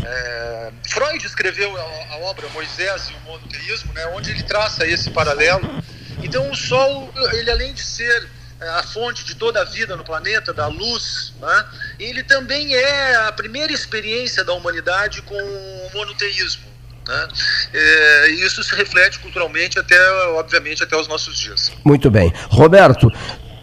É, 0.05 0.73
Freud 0.89 1.25
escreveu 1.27 1.77
a, 1.77 2.15
a, 2.15 2.17
obra 2.19 2.49
Moisés 2.49 3.11
e 3.11 3.13
o 3.13 3.21
monoteísmo, 3.21 3.93
né, 3.93 4.07
onde 4.07 4.31
ele 4.31 4.43
traça 4.43 4.87
esse 4.87 5.11
paralelo. 5.11 5.83
Então 6.23 6.51
o 6.51 6.55
Sol, 6.55 7.13
ele 7.33 7.51
além 7.51 7.73
de 7.73 7.83
ser 7.83 8.29
é, 8.61 8.69
a 8.69 8.83
fonte 8.83 9.25
de 9.25 9.35
toda 9.35 9.61
a 9.61 9.65
vida 9.65 9.97
no 9.97 10.05
planeta, 10.05 10.53
da 10.53 10.69
luz, 10.69 11.33
né, 11.41 11.65
ele 11.99 12.23
também 12.23 12.75
é 12.75 13.17
a 13.17 13.33
primeira 13.33 13.73
experiência 13.73 14.45
da 14.45 14.53
humanidade 14.53 15.21
com 15.23 15.35
o 15.35 15.91
monoteísmo. 15.93 16.63
Né? 17.09 17.29
É, 17.75 18.29
isso 18.31 18.63
se 18.63 18.75
reflete 18.77 19.19
culturalmente 19.19 19.79
até, 19.79 19.99
obviamente, 20.37 20.83
até 20.83 20.97
os 20.97 21.09
nossos 21.09 21.39
dias. 21.39 21.73
Muito 21.85 22.09
bem. 22.09 22.33
Roberto, 22.51 23.09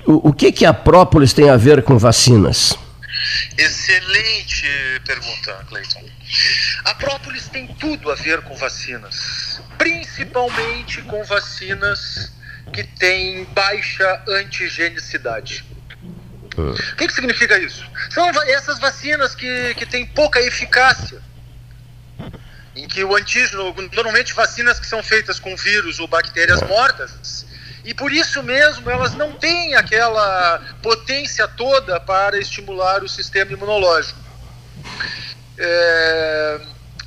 o, 0.05 0.29
o 0.29 0.33
que, 0.33 0.51
que 0.51 0.65
a 0.65 0.73
própolis 0.73 1.31
tem 1.31 1.49
a 1.49 1.55
ver 1.55 1.81
com 1.83 1.97
vacinas? 1.97 2.77
Excelente 3.57 4.67
pergunta, 5.05 5.53
Cleiton. 5.67 6.03
A 6.83 6.93
própolis 6.95 7.47
tem 7.47 7.67
tudo 7.67 8.11
a 8.11 8.15
ver 8.15 8.41
com 8.41 8.55
vacinas, 8.55 9.61
principalmente 9.77 11.01
com 11.03 11.23
vacinas 11.23 12.31
que 12.71 12.83
têm 12.83 13.45
baixa 13.45 14.21
antigenicidade. 14.27 15.65
O 16.57 16.95
que, 16.97 17.07
que 17.07 17.13
significa 17.13 17.57
isso? 17.57 17.85
São 18.09 18.29
essas 18.43 18.79
vacinas 18.79 19.33
que, 19.33 19.73
que 19.75 19.85
têm 19.85 20.05
pouca 20.05 20.41
eficácia 20.41 21.21
em 22.75 22.87
que 22.87 23.03
o 23.03 23.15
antígeno, 23.15 23.73
normalmente 23.93 24.33
vacinas 24.33 24.79
que 24.79 24.87
são 24.87 25.01
feitas 25.01 25.39
com 25.39 25.55
vírus 25.55 25.99
ou 25.99 26.07
bactérias 26.07 26.61
mortas, 26.63 27.45
e 27.83 27.93
por 27.93 28.11
isso 28.11 28.43
mesmo 28.43 28.89
elas 28.89 29.15
não 29.15 29.33
têm 29.33 29.75
aquela 29.75 30.61
potência 30.81 31.47
toda 31.47 31.99
para 31.99 32.37
estimular 32.37 33.03
o 33.03 33.09
sistema 33.09 33.51
imunológico. 33.51 34.19
É, 35.57 36.61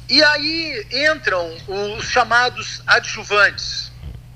e 0.09 0.23
aí 0.23 0.87
entram 0.91 1.57
os 1.69 2.07
chamados 2.07 2.83
adjuvantes, 2.87 3.92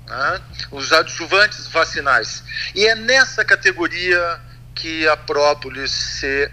né? 0.07 0.41
os 0.71 0.91
adjuvantes 0.91 1.67
vacinais. 1.67 2.43
E 2.73 2.85
é 2.87 2.95
nessa 2.95 3.43
categoria 3.43 4.39
que 4.73 5.07
a 5.07 5.17
própolis 5.17 5.91
se 5.91 6.51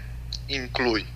inclui. 0.49 1.07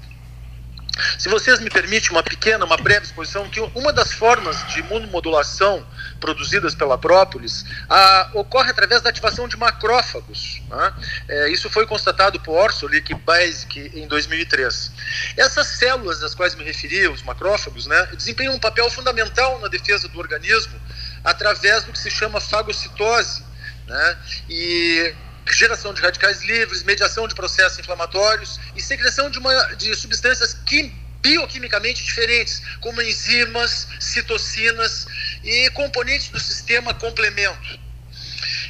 Se 1.17 1.29
vocês 1.29 1.60
me 1.60 1.69
permitem 1.69 2.12
uma 2.12 2.24
pequena, 2.24 2.65
uma 2.65 2.77
breve 2.77 3.05
exposição, 3.05 3.50
que 3.50 3.60
uma 3.60 3.93
das 3.93 4.12
formas 4.12 4.67
de 4.67 4.79
imunomodulação 4.79 5.86
produzidas 6.19 6.75
pela 6.75 6.98
própolis 6.98 7.65
a, 7.89 8.31
ocorre 8.34 8.69
através 8.69 9.01
da 9.01 9.10
ativação 9.10 9.48
de 9.48 9.55
macrófagos. 9.55 10.62
Né? 10.69 10.93
É, 11.29 11.50
isso 11.50 11.69
foi 11.69 11.86
constatado 11.86 12.39
por 12.41 12.53
Orsolik 12.53 13.13
Basic 13.13 13.91
em 13.93 14.08
2003. 14.08 14.91
Essas 15.38 15.67
células 15.67 16.22
às 16.22 16.36
quais 16.36 16.55
me 16.55 16.63
referi, 16.63 17.08
os 17.08 17.22
macrófagos, 17.22 17.86
né, 17.88 18.10
desempenham 18.13 18.55
um 18.55 18.60
papel 18.60 18.89
fundamental 18.89 19.60
na 19.62 19.69
defesa 19.69 20.08
do 20.10 20.19
organismo 20.19 20.79
através 21.23 21.83
do 21.83 21.91
que 21.91 21.99
se 21.99 22.11
chama 22.11 22.39
fagocitose. 22.39 23.43
Né? 23.88 24.17
E 24.49 25.15
geração 25.51 25.93
de 25.93 26.01
radicais 26.01 26.43
livres, 26.43 26.83
mediação 26.83 27.27
de 27.27 27.33
processos 27.33 27.79
inflamatórios 27.79 28.59
e 28.75 28.81
secreção 28.81 29.29
de, 29.29 29.39
uma, 29.39 29.75
de 29.75 29.95
substâncias 29.95 30.53
quim, 30.65 30.93
bioquimicamente 31.21 32.03
diferentes, 32.03 32.61
como 32.79 33.01
enzimas, 33.01 33.88
citocinas 33.99 35.05
e 35.43 35.69
componentes 35.71 36.29
do 36.29 36.39
sistema 36.39 36.93
complemento. 36.93 37.79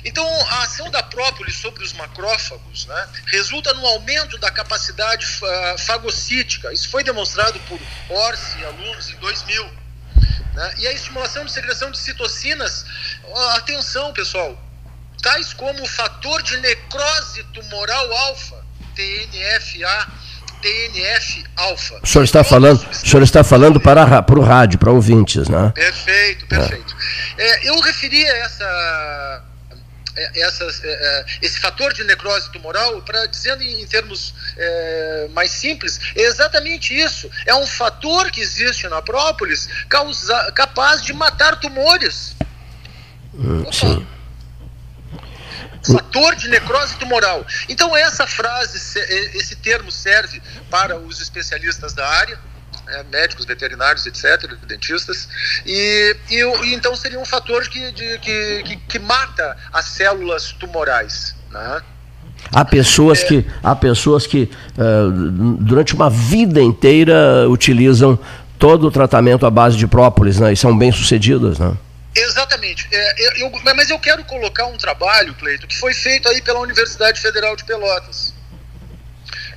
Então, 0.03 0.25
a 0.47 0.63
ação 0.63 0.89
da 0.89 1.03
própolis 1.03 1.55
sobre 1.55 1.83
os 1.83 1.93
macrófagos 1.93 2.85
né, 2.85 3.09
resulta 3.27 3.73
no 3.73 3.85
aumento 3.85 4.37
da 4.37 4.49
capacidade 4.49 5.25
fagocítica. 5.85 6.71
Isso 6.71 6.89
foi 6.89 7.03
demonstrado 7.03 7.59
por 7.61 7.79
Orsi 8.09 8.59
e 8.59 8.65
alunos 8.65 9.09
em 9.09 9.15
2000. 9.17 9.78
Né, 10.59 10.73
e 10.79 10.87
a 10.87 10.91
estimulação 10.91 11.45
de 11.45 11.53
secreção 11.53 11.89
de 11.89 11.97
citocinas, 11.97 12.85
atenção 13.55 14.11
pessoal, 14.11 14.61
tais 15.21 15.53
como 15.53 15.81
o 15.81 15.87
fator 15.87 16.41
de 16.43 16.57
necrose 16.57 17.45
tumoral 17.53 18.11
alfa, 18.11 18.57
TNFA, 18.93 20.11
TNF-alfa. 20.61 22.01
O 22.03 22.05
senhor 22.05 22.25
está 22.25 22.43
falando, 22.43 22.85
o 22.91 22.93
senhor 22.93 23.23
está 23.23 23.41
falando 23.41 23.79
para, 23.79 24.21
para 24.21 24.37
o 24.37 24.43
rádio, 24.43 24.77
para 24.77 24.91
ouvintes, 24.91 25.47
né? 25.47 25.71
Perfeito, 25.73 26.45
perfeito. 26.47 26.93
É. 27.37 27.51
É, 27.51 27.69
eu 27.69 27.79
referi 27.79 28.21
é, 28.21 28.39
essa, 28.41 29.43
é, 30.15 30.41
é, 30.83 31.25
esse 31.41 31.59
fator 31.59 31.93
de 31.93 32.03
necrose 32.03 32.51
tumoral, 32.51 33.01
para 33.01 33.25
dizendo 33.25 33.63
em, 33.63 33.81
em 33.81 33.87
termos 33.87 34.33
é, 34.57 35.27
mais 35.31 35.51
simples, 35.51 35.99
é 36.15 36.21
exatamente 36.21 36.93
isso. 36.93 37.29
É 37.45 37.55
um 37.55 37.65
fator 37.65 38.31
que 38.31 38.41
existe 38.41 38.87
na 38.87 39.01
própolis 39.01 39.67
causa, 39.87 40.51
capaz 40.53 41.01
de 41.01 41.13
matar 41.13 41.59
tumores. 41.59 42.35
Hum, 43.33 43.71
sim 43.71 44.07
fator 45.81 46.35
de 46.35 46.49
necrose 46.49 46.95
tumoral. 46.97 47.45
Então 47.67 47.95
essa 47.95 48.27
frase, 48.27 48.77
esse 49.35 49.55
termo 49.55 49.91
serve 49.91 50.41
para 50.69 50.97
os 50.97 51.21
especialistas 51.21 51.93
da 51.93 52.07
área, 52.07 52.39
é, 52.89 53.03
médicos, 53.03 53.45
veterinários, 53.45 54.05
etc., 54.05 54.53
dentistas, 54.67 55.27
e, 55.65 56.15
e, 56.29 56.35
e, 56.65 56.73
então 56.73 56.95
seria 56.95 57.19
um 57.19 57.25
fator 57.25 57.67
que, 57.67 57.91
de, 57.91 58.19
que, 58.19 58.63
que, 58.63 58.75
que, 58.77 58.99
mata 58.99 59.55
as 59.71 59.85
células 59.85 60.51
tumorais. 60.53 61.35
Né? 61.51 61.81
Há 62.51 62.65
pessoas 62.65 63.23
é, 63.23 63.25
que, 63.25 63.45
há 63.63 63.75
pessoas 63.75 64.25
que 64.25 64.49
uh, 64.77 65.11
durante 65.59 65.93
uma 65.93 66.09
vida 66.09 66.61
inteira 66.61 67.47
utilizam 67.49 68.17
todo 68.57 68.87
o 68.87 68.91
tratamento 68.91 69.45
à 69.45 69.49
base 69.49 69.77
de 69.77 69.87
própolis 69.87 70.39
né, 70.39 70.51
e 70.51 70.57
são 70.57 70.77
bem-sucedidas. 70.77 71.59
Né? 71.59 71.73
Exatamente. 72.15 72.87
É, 72.91 73.43
eu, 73.43 73.51
mas 73.75 73.89
eu 73.89 73.99
quero 73.99 74.23
colocar 74.25 74.65
um 74.65 74.77
trabalho, 74.77 75.33
Cleito, 75.35 75.67
que 75.67 75.77
foi 75.77 75.93
feito 75.93 76.27
aí 76.27 76.41
pela 76.41 76.59
Universidade 76.59 77.21
Federal 77.21 77.55
de 77.55 77.63
Pelotas. 77.63 78.33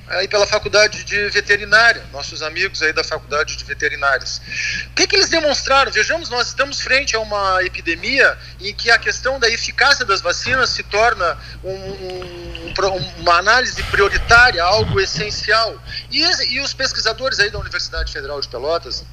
Aí 0.07 0.27
pela 0.27 0.45
Faculdade 0.45 1.03
de 1.05 1.29
Veterinária, 1.29 2.03
nossos 2.11 2.41
amigos 2.41 2.81
aí 2.81 2.91
da 2.91 3.03
Faculdade 3.03 3.55
de 3.55 3.63
Veterinárias. 3.63 4.41
O 4.87 4.93
que, 4.95 5.07
que 5.07 5.15
eles 5.15 5.29
demonstraram? 5.29 5.91
Vejamos, 5.91 6.29
nós 6.29 6.47
estamos 6.47 6.81
frente 6.81 7.15
a 7.15 7.19
uma 7.19 7.63
epidemia 7.63 8.37
em 8.59 8.73
que 8.73 8.91
a 8.91 8.97
questão 8.97 9.39
da 9.39 9.49
eficácia 9.49 10.03
das 10.05 10.19
vacinas 10.19 10.71
se 10.71 10.83
torna 10.83 11.37
um, 11.63 11.73
um, 11.73 12.73
uma 13.19 13.37
análise 13.37 13.81
prioritária, 13.83 14.61
algo 14.61 14.99
essencial. 14.99 15.81
E, 16.11 16.21
e 16.53 16.59
os 16.59 16.73
pesquisadores 16.73 17.39
aí 17.39 17.49
da 17.49 17.59
Universidade 17.59 18.11
Federal 18.11 18.41
de 18.41 18.49
Pelotas, 18.49 19.05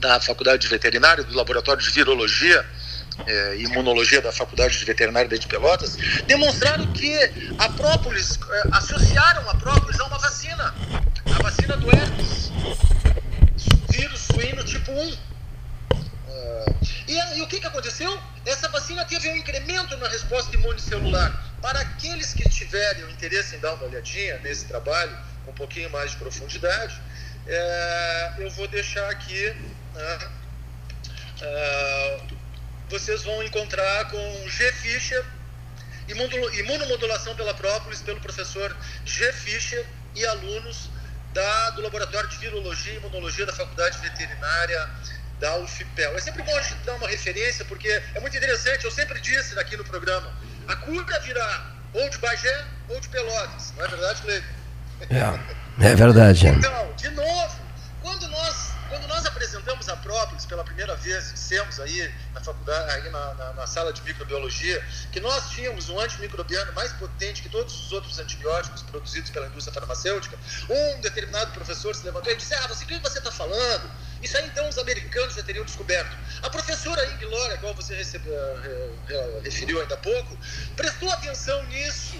da 0.00 0.20
Faculdade 0.20 0.62
de 0.62 0.68
Veterinária, 0.68 1.24
do 1.24 1.34
Laboratório 1.34 1.82
de 1.82 1.90
Virologia 1.90 2.64
é, 3.26 3.56
Imunologia 3.56 4.20
da 4.20 4.32
Faculdade 4.32 4.78
de 4.78 4.84
Veterinária 4.84 5.38
de 5.38 5.46
Pelotas, 5.46 5.96
demonstraram 6.26 6.86
que 6.92 7.14
a 7.58 7.68
própolis, 7.70 8.38
é, 8.50 8.62
associaram 8.72 9.48
a 9.48 9.54
própolis 9.54 9.98
a 10.00 10.04
uma 10.04 10.18
vacina, 10.18 10.74
a 11.26 11.42
vacina 11.42 11.76
do 11.76 11.88
herpes, 11.90 12.50
vírus 13.90 14.20
suíno 14.20 14.64
tipo 14.64 14.92
1. 14.92 15.18
É, 16.28 16.74
e, 17.08 17.38
e, 17.38 17.42
o 17.42 17.46
que, 17.46 17.60
que 17.60 17.66
aconteceu? 17.66 18.18
Essa 18.44 18.68
vacina 18.68 19.04
teve 19.04 19.28
um 19.30 19.36
incremento 19.36 19.96
na 19.96 20.08
resposta 20.08 20.54
imune 20.54 20.80
celular. 20.80 21.44
Para 21.62 21.80
aqueles 21.80 22.32
que 22.34 22.48
tiverem 22.48 23.04
o 23.04 23.10
interesse 23.10 23.56
em 23.56 23.58
dar 23.58 23.74
uma 23.74 23.84
olhadinha 23.84 24.38
nesse 24.38 24.66
trabalho, 24.66 25.16
com 25.44 25.50
um 25.50 25.54
pouquinho 25.54 25.90
mais 25.90 26.10
de 26.10 26.16
profundidade, 26.18 27.00
é, 27.46 28.32
eu 28.38 28.50
vou 28.50 28.68
deixar 28.68 29.08
aqui 29.10 29.54
né, 29.94 30.18
é, 31.40 32.20
vocês 32.88 33.22
vão 33.22 33.42
encontrar 33.42 34.10
com 34.10 34.48
G. 34.48 34.72
Fischer, 34.72 35.24
imunomodulação 36.08 37.34
pela 37.34 37.52
própolis, 37.54 38.00
pelo 38.00 38.20
professor 38.20 38.76
G. 39.04 39.32
Fischer 39.32 39.84
e 40.14 40.24
alunos 40.24 40.90
da, 41.32 41.70
do 41.70 41.82
Laboratório 41.82 42.28
de 42.28 42.38
Virologia 42.38 42.94
e 42.94 42.96
Imunologia 42.96 43.44
da 43.44 43.52
Faculdade 43.52 43.98
Veterinária 43.98 44.88
da 45.38 45.56
UFPEL. 45.58 46.16
É 46.16 46.20
sempre 46.20 46.42
bom 46.42 46.56
a 46.56 46.62
gente 46.62 46.76
dar 46.84 46.94
uma 46.94 47.08
referência, 47.08 47.64
porque 47.66 47.88
é 47.88 48.20
muito 48.20 48.36
interessante, 48.36 48.84
eu 48.84 48.90
sempre 48.90 49.20
disse 49.20 49.58
aqui 49.58 49.76
no 49.76 49.84
programa, 49.84 50.32
a 50.66 50.76
cura 50.76 51.20
virá 51.20 51.72
ou 51.92 52.08
de 52.08 52.18
Bagé 52.18 52.64
ou 52.88 53.00
de 53.00 53.08
Pelotas, 53.08 53.72
não 53.76 53.84
é 53.84 53.88
verdade, 53.88 54.22
Cleiton? 54.22 54.46
É, 55.10 55.90
é 55.90 55.94
verdade. 55.94 56.46
Então, 56.46 56.92
de 56.96 57.10
novo, 57.10 57.60
quando 58.00 58.26
nós 58.28 58.65
quando 58.88 59.06
nós 59.08 59.24
apresentamos 59.26 59.88
a 59.88 59.96
própolis 59.96 60.44
pela 60.44 60.64
primeira 60.64 60.94
vez, 60.96 61.32
dissemos 61.32 61.80
aí 61.80 62.12
na 62.32 62.40
faculdade, 62.40 62.90
aí 62.92 63.10
na, 63.10 63.34
na, 63.34 63.52
na, 63.54 63.66
sala 63.66 63.92
de 63.92 64.02
microbiologia, 64.02 64.82
que 65.12 65.20
nós 65.20 65.50
tínhamos 65.50 65.88
um 65.88 65.98
antimicrobiano 65.98 66.72
mais 66.72 66.92
potente 66.94 67.42
que 67.42 67.48
todos 67.48 67.74
os 67.86 67.92
outros 67.92 68.18
antibióticos 68.18 68.82
produzidos 68.82 69.30
pela 69.30 69.46
indústria 69.46 69.74
farmacêutica, 69.74 70.38
um 70.68 71.00
determinado 71.00 71.52
professor 71.52 71.94
se 71.94 72.04
levantou 72.04 72.32
e 72.32 72.36
disse: 72.36 72.54
Ah, 72.54 72.66
você, 72.66 72.84
o 72.84 72.86
que 72.86 72.98
você 72.98 73.18
está 73.18 73.32
falando? 73.32 73.90
Isso 74.22 74.36
aí 74.36 74.46
então 74.46 74.68
os 74.68 74.78
americanos 74.78 75.34
já 75.34 75.42
teriam 75.42 75.64
descoberto. 75.64 76.16
A 76.42 76.50
professora 76.50 77.04
Inglória, 77.12 77.54
a 77.54 77.58
qual 77.58 77.74
você 77.74 77.94
recebeu, 77.94 78.34
referiu 79.42 79.80
ainda 79.80 79.94
há 79.94 79.98
pouco, 79.98 80.36
prestou 80.74 81.10
atenção 81.10 81.62
nisso 81.64 82.16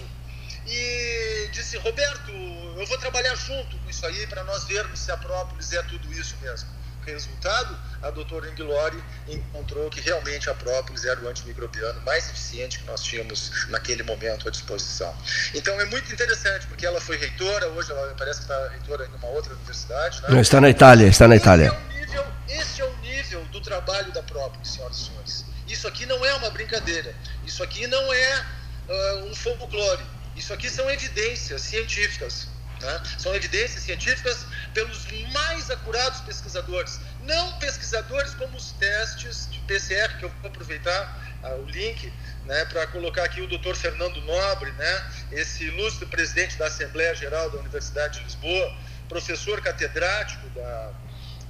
e 0.66 1.48
disse: 1.52 1.76
Roberto, 1.78 2.30
eu 2.30 2.86
vou 2.86 2.98
trabalhar 2.98 3.34
junto 3.34 3.76
com 3.78 3.90
isso 3.90 4.04
aí 4.06 4.26
para 4.26 4.44
nós 4.44 4.64
vermos 4.64 4.98
se 4.98 5.10
a 5.10 5.16
própolis 5.16 5.72
é 5.72 5.82
tudo 5.82 6.12
isso 6.12 6.36
mesmo. 6.42 6.76
Resultado, 7.06 7.78
a 8.02 8.10
doutora 8.10 8.50
Inglori 8.50 9.00
encontrou 9.28 9.88
que 9.88 10.00
realmente 10.00 10.50
a 10.50 10.54
própolis 10.54 11.04
era 11.04 11.20
o 11.20 11.28
antimicrobiano 11.28 12.00
mais 12.02 12.28
eficiente 12.28 12.80
que 12.80 12.84
nós 12.84 13.00
tínhamos 13.00 13.68
naquele 13.68 14.02
momento 14.02 14.48
à 14.48 14.50
disposição. 14.50 15.14
Então 15.54 15.80
é 15.80 15.84
muito 15.84 16.12
interessante, 16.12 16.66
porque 16.66 16.84
ela 16.84 17.00
foi 17.00 17.16
reitora, 17.16 17.68
hoje 17.68 17.92
ela 17.92 18.12
parece 18.18 18.40
que 18.40 18.52
está 18.52 18.68
reitora 18.70 19.06
em 19.06 19.14
uma 19.18 19.28
outra 19.28 19.54
universidade. 19.54 20.20
Né? 20.22 20.30
Não, 20.30 20.40
está 20.40 20.60
na 20.60 20.68
Itália, 20.68 21.06
está 21.06 21.28
na 21.28 21.36
Itália. 21.36 21.66
Esse 21.66 21.76
é, 21.76 21.78
o 21.78 22.00
nível, 22.00 22.26
esse 22.48 22.80
é 22.80 22.84
o 22.84 22.96
nível 22.96 23.44
do 23.52 23.60
trabalho 23.60 24.12
da 24.12 24.24
própolis, 24.24 24.72
senhoras 24.72 24.96
e 24.96 25.04
senhores. 25.04 25.44
Isso 25.68 25.86
aqui 25.86 26.06
não 26.06 26.24
é 26.24 26.34
uma 26.34 26.50
brincadeira, 26.50 27.14
isso 27.44 27.62
aqui 27.62 27.86
não 27.86 28.12
é 28.12 28.44
uh, 28.88 29.24
um 29.26 29.34
folclore, 29.34 30.02
isso 30.36 30.52
aqui 30.52 30.68
são 30.70 30.88
evidências 30.90 31.62
científicas. 31.62 32.48
Né? 32.80 33.02
São 33.18 33.34
evidências 33.34 33.82
científicas 33.82 34.46
pelos 34.74 35.06
mais 35.32 35.70
acurados 35.70 36.20
pesquisadores, 36.20 37.00
não 37.22 37.58
pesquisadores 37.58 38.34
como 38.34 38.56
os 38.56 38.72
testes 38.72 39.48
de 39.50 39.58
PCR, 39.60 40.18
que 40.18 40.24
eu 40.24 40.32
vou 40.42 40.50
aproveitar 40.50 41.38
ah, 41.42 41.54
o 41.54 41.64
link 41.64 42.12
né, 42.44 42.64
para 42.66 42.86
colocar 42.88 43.24
aqui 43.24 43.40
o 43.40 43.48
doutor 43.48 43.74
Fernando 43.74 44.20
Nobre, 44.22 44.70
né, 44.72 45.10
esse 45.32 45.64
ilustre 45.64 46.06
presidente 46.06 46.56
da 46.58 46.66
Assembleia 46.66 47.14
Geral 47.14 47.50
da 47.50 47.58
Universidade 47.58 48.18
de 48.18 48.24
Lisboa, 48.24 48.76
professor 49.08 49.60
catedrático 49.62 50.48
da, 50.50 50.92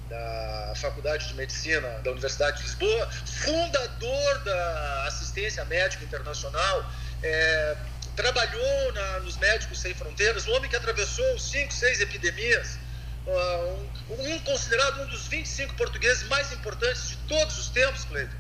da 0.09 0.73
Faculdade 0.77 1.29
de 1.29 1.35
Medicina 1.35 1.89
da 2.05 2.11
Universidade 2.13 2.59
de 2.59 2.63
Lisboa, 2.63 3.09
fundador 3.27 4.39
da 4.45 5.05
assistência 5.09 5.65
médica 5.65 6.05
internacional, 6.05 6.91
é, 7.23 7.77
trabalhou 8.17 8.93
na, 8.95 9.21
nos 9.21 9.37
Médicos 9.37 9.79
Sem 9.79 9.95
Fronteiras, 9.95 10.49
um 10.49 10.55
homem 10.55 10.69
que 10.69 10.77
atravessou 10.77 11.39
cinco, 11.39 11.73
seis 11.73 12.01
epidemias, 12.01 12.79
uh, 13.27 13.89
um, 14.11 14.35
um, 14.35 14.39
considerado 14.41 15.03
um 15.03 15.07
dos 15.07 15.29
25 15.29 15.75
portugueses 15.75 16.27
mais 16.29 16.51
importantes 16.53 17.11
de 17.11 17.17
todos 17.29 17.59
os 17.59 17.69
tempos, 17.69 18.05
Cleiton. 18.07 18.35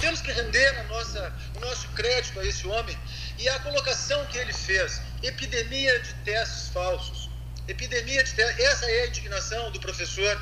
Temos 0.00 0.20
que 0.22 0.32
render 0.32 0.82
nossa, 0.88 1.32
o 1.56 1.60
nosso 1.60 1.86
crédito 1.88 2.40
a 2.40 2.44
esse 2.44 2.66
homem 2.66 2.96
e 3.38 3.48
a 3.48 3.58
colocação 3.60 4.24
que 4.26 4.38
ele 4.38 4.52
fez: 4.52 5.00
epidemia 5.22 6.00
de 6.00 6.14
testes 6.24 6.68
falsos. 6.68 7.28
Epidemia 7.68 8.24
de 8.24 8.32
testes, 8.32 8.64
essa 8.64 8.86
é 8.86 9.02
a 9.02 9.06
indignação 9.08 9.70
do 9.70 9.80
professor 9.80 10.40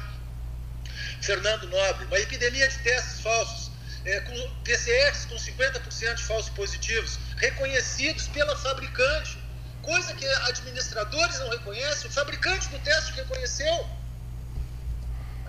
Fernando 1.20 1.66
Nobre, 1.68 2.04
uma 2.06 2.18
epidemia 2.18 2.68
de 2.68 2.78
testes 2.78 3.20
falsos 3.20 3.67
é, 4.09 4.21
com 4.21 4.51
PCRs 4.64 5.27
com 5.27 5.37
50% 5.37 6.14
de 6.14 6.23
falsos 6.23 6.51
positivos, 6.51 7.18
reconhecidos 7.37 8.27
pela 8.29 8.57
fabricante, 8.57 9.38
coisa 9.83 10.14
que 10.14 10.27
administradores 10.27 11.38
não 11.40 11.51
reconhecem, 11.51 12.09
o 12.09 12.12
fabricante 12.12 12.68
do 12.68 12.79
teste 12.79 13.12
reconheceu. 13.12 13.87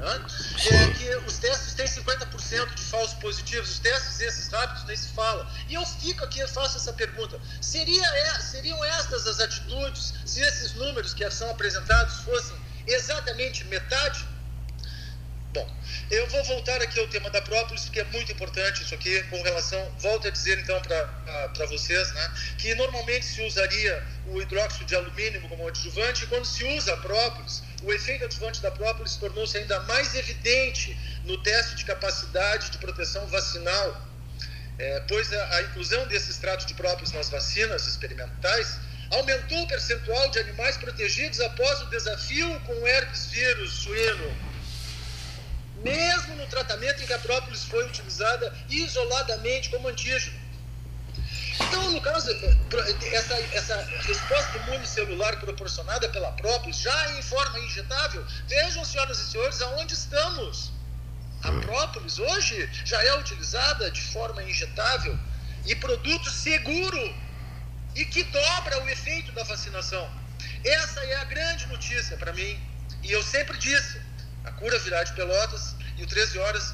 É 0.01 0.87
que 0.93 1.15
os 1.27 1.37
testes 1.39 1.73
têm 1.73 1.85
50% 1.85 2.73
de 2.73 2.81
falsos 2.83 3.17
positivos, 3.19 3.69
os 3.69 3.79
testes 3.79 4.21
esses 4.21 4.47
rápidos 4.47 4.85
nem 4.85 4.95
se 4.95 5.09
fala. 5.09 5.49
E 5.67 5.73
eu 5.73 5.85
fico 5.85 6.23
aqui 6.23 6.41
e 6.41 6.47
faço 6.47 6.77
essa 6.77 6.93
pergunta: 6.93 7.37
seria, 7.61 8.05
é, 8.05 8.39
seriam 8.39 8.81
estas 8.85 9.27
as 9.27 9.41
atitudes 9.41 10.13
se 10.25 10.39
esses 10.39 10.73
números 10.73 11.13
que 11.13 11.29
são 11.29 11.49
apresentados 11.49 12.19
fossem 12.19 12.55
exatamente 12.87 13.65
metade 13.65 14.25
Bom, 15.51 15.67
eu 16.11 16.27
vou 16.27 16.43
voltar 16.43 16.79
aqui 16.79 16.99
ao 16.99 17.07
tema 17.07 17.27
da 17.31 17.41
própolis, 17.41 17.85
porque 17.85 18.01
é 18.01 18.03
muito 18.05 18.31
importante 18.31 18.83
isso 18.83 18.93
aqui, 18.93 19.23
com 19.31 19.41
relação, 19.41 19.83
volto 19.97 20.27
a 20.27 20.29
dizer 20.29 20.59
então 20.59 20.79
para 20.79 21.65
vocês, 21.65 22.11
né, 22.13 22.33
que 22.59 22.75
normalmente 22.75 23.25
se 23.25 23.41
usaria 23.41 24.05
o 24.27 24.39
hidróxido 24.39 24.85
de 24.85 24.95
alumínio 24.95 25.41
como 25.49 25.67
adjuvante, 25.67 26.23
e 26.23 26.27
quando 26.27 26.45
se 26.45 26.63
usa 26.77 26.93
a 26.93 26.97
própolis, 26.97 27.63
o 27.81 27.91
efeito 27.91 28.25
adjuvante 28.25 28.61
da 28.61 28.69
própolis 28.69 29.15
tornou-se 29.15 29.57
ainda 29.57 29.79
mais 29.81 30.13
evidente 30.13 30.95
no 31.25 31.41
teste 31.41 31.77
de 31.77 31.85
capacidade 31.85 32.69
de 32.69 32.77
proteção 32.77 33.25
vacinal, 33.25 34.07
é, 34.77 34.99
pois 35.07 35.33
a, 35.33 35.55
a 35.55 35.61
inclusão 35.63 36.07
desse 36.07 36.29
extrato 36.29 36.67
de 36.67 36.75
própolis 36.75 37.11
nas 37.11 37.27
vacinas 37.27 37.87
experimentais 37.87 38.77
aumentou 39.09 39.63
o 39.63 39.67
percentual 39.67 40.29
de 40.29 40.37
animais 40.37 40.77
protegidos 40.77 41.39
após 41.39 41.81
o 41.81 41.85
desafio 41.87 42.59
com 42.67 42.87
herpes 42.87 43.25
vírus 43.25 43.71
suíno 43.71 44.48
mesmo 45.83 46.35
no 46.35 46.45
tratamento 46.47 47.01
em 47.01 47.05
que 47.05 47.13
a 47.13 47.19
própolis 47.19 47.63
foi 47.63 47.85
utilizada 47.87 48.53
isoladamente 48.69 49.69
como 49.69 49.87
antígeno. 49.87 50.37
Então, 51.61 51.91
no 51.91 52.01
caso, 52.01 52.29
essa, 53.11 53.35
essa 53.53 53.81
resposta 54.01 54.57
imune 54.59 54.87
celular 54.87 55.37
proporcionada 55.39 56.07
pela 56.09 56.31
própolis, 56.31 56.77
já 56.77 57.11
em 57.17 57.21
forma 57.21 57.59
injetável, 57.59 58.25
vejam, 58.47 58.85
senhoras 58.85 59.19
e 59.19 59.31
senhores, 59.31 59.61
aonde 59.61 59.93
estamos. 59.93 60.71
A 61.43 61.51
própolis 61.51 62.19
hoje 62.19 62.69
já 62.85 63.01
é 63.03 63.17
utilizada 63.17 63.91
de 63.91 64.01
forma 64.01 64.43
injetável 64.43 65.17
e 65.65 65.75
produto 65.75 66.29
seguro 66.29 67.15
e 67.95 68.05
que 68.05 68.23
dobra 68.23 68.83
o 68.83 68.89
efeito 68.89 69.31
da 69.31 69.43
vacinação. 69.43 70.09
Essa 70.63 70.99
é 71.01 71.15
a 71.17 71.23
grande 71.25 71.65
notícia 71.67 72.17
para 72.17 72.33
mim. 72.33 72.59
E 73.03 73.11
eu 73.11 73.23
sempre 73.23 73.57
disse, 73.57 74.01
a 74.43 74.51
cura 74.51 74.77
virá 74.79 75.03
de 75.03 75.13
Pelotas 75.13 75.75
e 75.97 76.03
o 76.03 76.07
13 76.07 76.39
Horas 76.39 76.73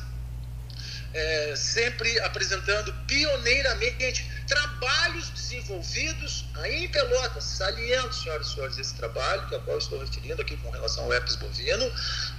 é, 1.14 1.56
sempre 1.56 2.20
apresentando 2.20 2.94
pioneiramente 3.08 4.30
trabalhos 4.48 5.30
desenvolvidos 5.30 6.46
aí 6.56 6.86
em 6.86 6.90
Pelotas. 6.90 7.44
Saliento, 7.46 8.14
senhoras 8.14 8.48
e 8.48 8.54
senhores, 8.54 8.78
esse 8.78 8.94
trabalho, 8.96 9.48
que 9.48 9.56
a 9.56 9.60
qual 9.60 9.78
estou 9.78 10.00
referindo 10.00 10.42
aqui 10.42 10.58
com 10.58 10.70
relação 10.70 11.06
ao 11.06 11.14
herpes 11.14 11.38
bovino, 11.38 11.86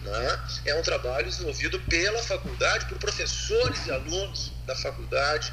né, 0.03 0.41
é 0.67 0.75
um 0.75 0.83
trabalho 0.83 1.27
desenvolvido 1.27 1.81
pela 1.81 2.23
faculdade, 2.23 2.85
por 2.85 2.99
professores 2.99 3.87
e 3.87 3.91
alunos 3.91 4.53
da 4.67 4.77
faculdade 4.77 5.53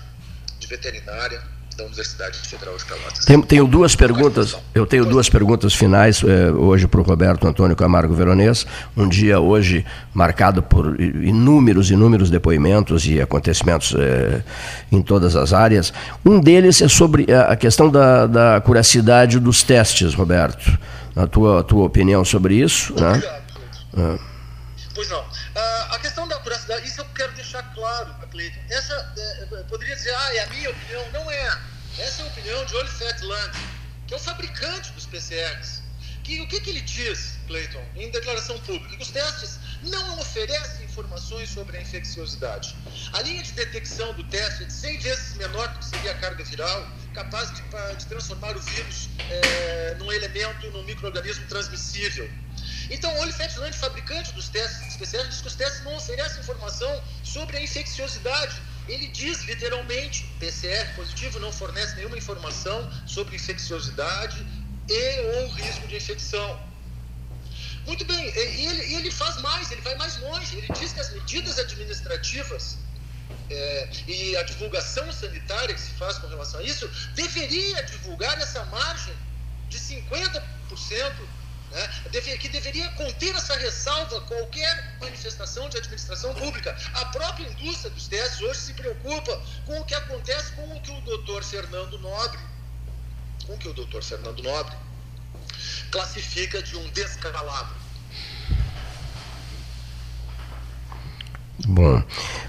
de 0.60 0.68
veterinária 0.68 1.53
da 1.76 1.86
Universidade 1.86 2.38
Federal 2.38 2.78
de 2.78 2.86
Pelotas. 2.86 3.26
Tem, 3.26 3.42
tenho 3.42 3.68
duas 3.68 3.96
perguntas. 3.96 4.58
Eu 4.74 4.86
tenho 4.86 5.06
duas 5.06 5.30
perguntas 5.30 5.74
finais 5.74 6.22
eh, 6.24 6.52
hoje 6.52 6.88
para 6.88 7.00
o 7.00 7.04
Roberto 7.04 7.48
Antônio 7.48 7.76
Camargo 7.76 8.14
Veronês. 8.14 8.66
Um 8.96 9.08
dia 9.08 9.40
hoje 9.40 9.86
marcado 10.14 10.62
por 10.62 11.00
inúmeros, 11.00 11.92
inúmeros 11.92 12.30
depoimentos 12.30 13.06
e 13.06 13.22
acontecimentos 13.22 13.94
eh, 13.98 14.42
em 14.92 15.02
todas 15.02 15.36
as 15.36 15.54
áreas. 15.54 15.94
Um 16.26 16.40
deles 16.40 16.82
é 16.82 16.88
sobre 16.88 17.28
a 17.32 17.56
questão 17.56 17.90
da, 17.90 18.28
da 18.28 18.62
curacidade 18.62 19.40
dos 19.40 19.64
testes, 19.64 20.14
Roberto. 20.14 20.78
A 21.16 21.28
tua, 21.28 21.60
a 21.60 21.64
tua 21.64 21.86
opinião 21.86 22.26
sobre 22.26 22.56
isso? 22.56 22.94
Né? 23.00 23.22
Ah. 23.98 24.18
Pois 24.96 25.10
não. 25.10 25.22
Uh, 25.22 25.94
a 25.94 26.00
questão 26.00 26.28
da 26.28 26.38
curacidade, 26.40 26.88
isso 26.88 27.02
eu 27.02 27.06
quero 27.16 27.32
deixar 27.34 27.64
claro, 27.74 28.14
Cleiton. 28.32 28.60
Essa, 28.70 29.14
é, 29.18 29.64
poderia 29.70 29.96
dizer, 29.96 30.14
ah, 30.16 30.36
é 30.36 30.44
a 30.44 30.48
minha 30.48 30.70
opinião. 30.70 31.04
Não 31.14 31.23
opinião 32.54 32.66
de 32.66 32.76
Olifet 32.76 33.22
Land, 33.24 33.58
que 34.06 34.14
é 34.14 34.18
o 34.18 34.20
fabricante 34.20 34.92
dos 34.92 35.08
PCRs. 35.08 35.82
Que, 36.24 36.40
o 36.40 36.48
que, 36.48 36.62
que 36.62 36.70
ele 36.70 36.82
diz, 36.82 37.38
Clayton, 37.48 37.84
em 37.96 38.10
declaração 38.12 38.58
pública? 38.60 38.96
Que 38.96 39.02
os 39.02 39.10
testes 39.10 39.60
não 39.82 40.20
oferecem 40.20 40.86
informações 40.86 41.50
sobre 41.50 41.78
a 41.78 41.82
infecciosidade. 41.82 42.76
A 43.12 43.22
linha 43.24 43.44
de 43.44 43.52
detecção 43.54 44.14
do 44.14 44.24
teste 44.26 44.64
é 44.64 44.66
de 44.68 44.74
100 44.74 45.00
vezes 45.00 45.36
menor 45.36 45.68
do 45.70 45.80
que 45.80 45.86
seria 45.86 46.12
a 46.12 46.16
carga 46.16 46.44
viral, 46.44 46.88
capaz 47.14 47.52
de, 47.54 47.62
de 47.98 48.06
transformar 48.06 48.56
o 48.56 48.62
vírus 48.62 49.10
é, 49.30 49.96
num 50.00 50.12
elemento, 50.12 50.70
num 50.72 50.84
microorganismo 50.84 51.46
transmissível. 51.48 52.30
Então, 52.90 53.12
o 53.18 53.20
Land, 53.60 53.78
fabricante 53.78 54.32
dos 54.34 54.48
testes 54.48 54.88
especiais, 54.88 55.28
diz 55.28 55.42
que 55.42 55.48
os 55.48 55.56
testes 55.56 55.84
não 55.84 55.96
oferecem 55.96 56.40
informação 56.40 57.04
sobre 57.24 57.58
a 57.58 57.62
infecciosidade 57.62 58.62
ele 58.88 59.08
diz 59.08 59.44
literalmente: 59.44 60.24
PCR 60.40 60.96
positivo 60.96 61.40
não 61.40 61.52
fornece 61.52 61.96
nenhuma 61.96 62.18
informação 62.18 62.92
sobre 63.06 63.36
infecciosidade 63.36 64.46
e 64.90 65.20
ou 65.38 65.50
risco 65.52 65.88
de 65.88 65.96
infecção. 65.96 66.74
Muito 67.86 68.06
bem, 68.06 68.26
e 68.26 68.66
ele, 68.68 68.96
ele 68.96 69.12
faz 69.12 69.42
mais, 69.42 69.72
ele 69.72 69.82
vai 69.82 69.96
mais 69.96 70.18
longe. 70.20 70.56
Ele 70.56 70.70
diz 70.70 70.94
que 70.94 71.00
as 71.00 71.12
medidas 71.14 71.60
administrativas 71.60 72.78
é, 73.50 73.90
e 74.08 74.38
a 74.38 74.44
divulgação 74.44 75.12
sanitária 75.12 75.74
que 75.74 75.82
se 75.82 75.92
faz 75.92 76.18
com 76.18 76.28
relação 76.28 76.60
a 76.60 76.64
isso 76.64 76.90
deveria 77.14 77.84
divulgar 77.84 78.40
essa 78.40 78.64
margem 78.66 79.14
de 79.68 79.78
50% 79.78 80.42
né, 81.74 82.38
que 82.38 82.48
deveria 82.50 82.88
conter 82.92 83.36
essa 83.36 83.58
ressalva 83.58 84.22
qualquer 84.22 84.96
manifestação 85.02 85.68
de 85.70 85.78
administração 85.78 86.34
pública. 86.36 86.76
A 86.94 87.06
própria 87.06 87.48
indústria 87.48 87.90
dos 87.90 88.08
testes 88.08 88.42
hoje 88.42 88.60
se 88.60 88.74
preocupa 88.74 89.42
com 89.66 89.80
o 89.80 89.86
que 89.86 89.96
acontece 89.96 90.52
com 90.54 90.78
o 90.78 90.82
que 90.82 90.92
o 90.92 91.02
doutor 91.02 91.44
Fernando 91.44 91.98
Nobre, 92.00 92.40
com 93.48 93.54
o 93.54 93.58
que 93.58 93.68
o 93.68 93.74
doutor 93.74 94.04
Fernando 94.04 94.42
Nobre 94.44 94.76
classifica 95.92 96.62
de 96.62 96.76
um 96.78 96.90
descalabro. 96.90 97.76
Bom, 101.66 102.04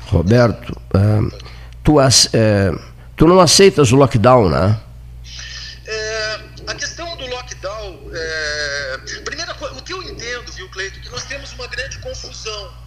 Roberto, 0.08 0.72
uh, 0.72 1.48
tu, 1.82 1.98
uh, 1.98 2.82
tu 3.16 3.26
não 3.26 3.40
aceitas 3.40 3.92
o 3.92 3.96
lockdown, 3.96 4.48
né? 4.48 4.80
Confusão. 12.04 12.84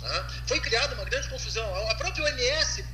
Tá? 0.00 0.28
Foi 0.46 0.60
criada 0.60 0.94
uma 0.94 1.04
grande 1.04 1.28
confusão. 1.28 1.66
A 1.90 1.94
própria 1.96 2.24
OMS 2.24 2.84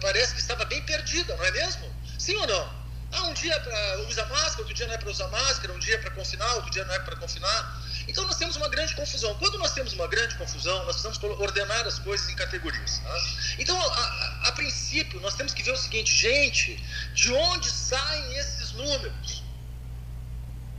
parece 0.00 0.34
que 0.34 0.40
estava 0.40 0.64
bem 0.64 0.82
perdida, 0.82 1.36
não 1.36 1.44
é 1.44 1.50
mesmo? 1.52 1.84
Sim 2.18 2.36
ou 2.36 2.46
não? 2.46 2.80
Ah, 3.12 3.22
um 3.24 3.34
dia 3.34 3.58
para 3.60 3.98
usar 4.08 4.24
máscara, 4.26 4.60
outro 4.60 4.74
dia 4.74 4.86
não 4.86 4.94
é 4.94 4.98
para 4.98 5.10
usar 5.10 5.26
máscara, 5.28 5.72
um 5.72 5.78
dia 5.78 5.94
é 5.94 5.98
para 5.98 6.12
confinar, 6.12 6.54
outro 6.54 6.70
dia 6.70 6.84
não 6.84 6.94
é 6.94 6.98
para 7.00 7.16
confinar. 7.16 7.82
Então 8.06 8.24
nós 8.24 8.36
temos 8.36 8.56
uma 8.56 8.68
grande 8.68 8.94
confusão. 8.94 9.34
Quando 9.34 9.58
nós 9.58 9.72
temos 9.72 9.92
uma 9.94 10.06
grande 10.06 10.36
confusão, 10.36 10.76
nós 10.84 11.00
precisamos 11.00 11.40
ordenar 11.40 11.86
as 11.86 11.98
coisas 11.98 12.28
em 12.28 12.36
categorias. 12.36 12.98
Tá? 12.98 13.16
Então, 13.58 13.80
a, 13.80 13.84
a, 13.84 14.48
a, 14.48 14.52
princípio, 14.52 15.20
nós 15.20 15.34
temos 15.34 15.52
que 15.52 15.62
ver 15.62 15.72
o 15.72 15.76
seguinte, 15.76 16.14
gente, 16.14 16.76
de 17.14 17.32
onde 17.32 17.70
saem 17.70 18.36
esses 18.36 18.72
números? 18.72 19.42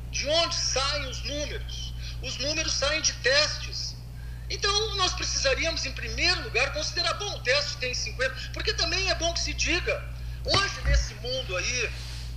De 0.09 0.27
onde 0.27 0.55
saem 0.55 1.09
os 1.09 1.21
números? 1.23 1.90
Os 2.21 2.37
números 2.37 2.73
saem 2.73 3.01
de 3.01 3.13
testes. 3.13 3.95
Então, 4.49 4.95
nós 4.95 5.13
precisaríamos, 5.13 5.85
em 5.85 5.91
primeiro 5.93 6.41
lugar, 6.43 6.73
considerar, 6.73 7.13
bom, 7.15 7.35
o 7.35 7.39
teste 7.39 7.77
tem 7.77 7.93
50%, 7.93 8.51
porque 8.53 8.73
também 8.73 9.09
é 9.09 9.15
bom 9.15 9.33
que 9.33 9.39
se 9.39 9.53
diga, 9.53 10.03
hoje 10.45 10.81
nesse 10.83 11.13
mundo 11.15 11.55
aí, 11.55 11.89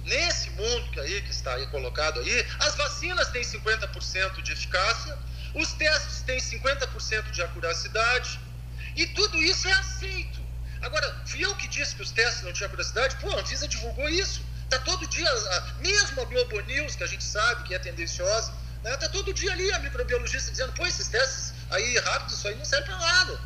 nesse 0.05 0.51
mundo 0.51 0.90
que, 0.92 1.01
aí, 1.01 1.23
que 1.23 1.31
está 1.31 1.55
aí 1.55 1.66
colocado 1.66 2.20
aí, 2.20 2.47
as 2.61 2.77
vacinas 2.77 3.29
têm 3.29 3.42
50% 3.42 4.42
de 4.42 4.53
eficácia, 4.53 5.18
os 5.55 5.73
testes 5.73 6.23
têm 6.23 6.38
50% 6.38 7.31
de 7.33 7.42
acuracidade, 7.42 8.38
e 8.94 9.07
tudo 9.09 9.42
isso 9.42 9.66
é 9.66 9.73
aceito. 9.73 10.40
Agora, 10.83 11.23
fui 11.27 11.44
eu 11.44 11.55
que 11.57 11.66
disse 11.66 11.97
que 11.97 12.03
os 12.03 12.11
testes 12.12 12.42
não 12.42 12.53
tinham 12.53 12.68
acuracidade? 12.68 13.16
Pô, 13.16 13.31
a 13.31 13.40
Anvisa 13.40 13.66
divulgou 13.66 14.09
isso. 14.09 14.40
Está 14.64 14.79
todo 14.81 15.07
dia, 15.09 15.29
mesmo 15.81 16.20
a 16.20 16.25
Globo 16.25 16.61
News, 16.61 16.94
que 16.94 17.03
a 17.03 17.07
gente 17.07 17.25
sabe 17.25 17.64
que 17.64 17.75
é 17.75 17.79
tendenciosa, 17.79 18.53
está 18.85 18.90
né, 18.90 18.97
tá 18.99 19.09
todo 19.09 19.33
dia 19.33 19.51
ali 19.53 19.73
a 19.73 19.79
microbiologista 19.79 20.51
dizendo, 20.51 20.73
pô, 20.75 20.87
esses 20.87 21.09
testes 21.09 21.55
aí 21.70 21.99
rápidos, 22.01 22.35
isso 22.35 22.49
aí 22.49 22.55
não 22.55 22.64
serve 22.64 22.87
para 22.87 22.99
nada. 22.99 23.40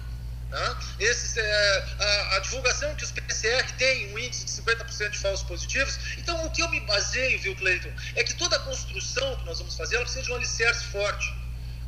Tá? 0.50 0.80
Esses, 0.98 1.36
é, 1.36 1.84
a, 2.00 2.36
a, 2.36 2.38
divulgação 2.40 2.94
que 2.96 3.04
os 3.04 3.12
PCR 3.12 3.70
têm 3.76 4.14
um 4.14 4.18
índice 4.18 4.46
de 4.46 4.50
50% 4.50 5.10
de 5.10 5.18
falsos 5.18 5.46
positivos. 5.46 5.98
Então, 6.16 6.44
o 6.44 6.50
que 6.50 6.62
eu 6.62 6.68
me 6.70 6.80
baseio, 6.80 7.38
viu, 7.40 7.54
Cleiton, 7.54 7.92
é 8.16 8.24
que 8.24 8.34
toda 8.34 8.56
a 8.56 8.60
construção 8.60 9.36
que 9.36 9.44
nós 9.44 9.58
vamos 9.58 9.76
fazer 9.76 9.96
ela 9.96 10.04
precisa 10.04 10.24
de 10.24 10.32
um 10.32 10.36
alicerce 10.36 10.84
forte. 10.84 11.32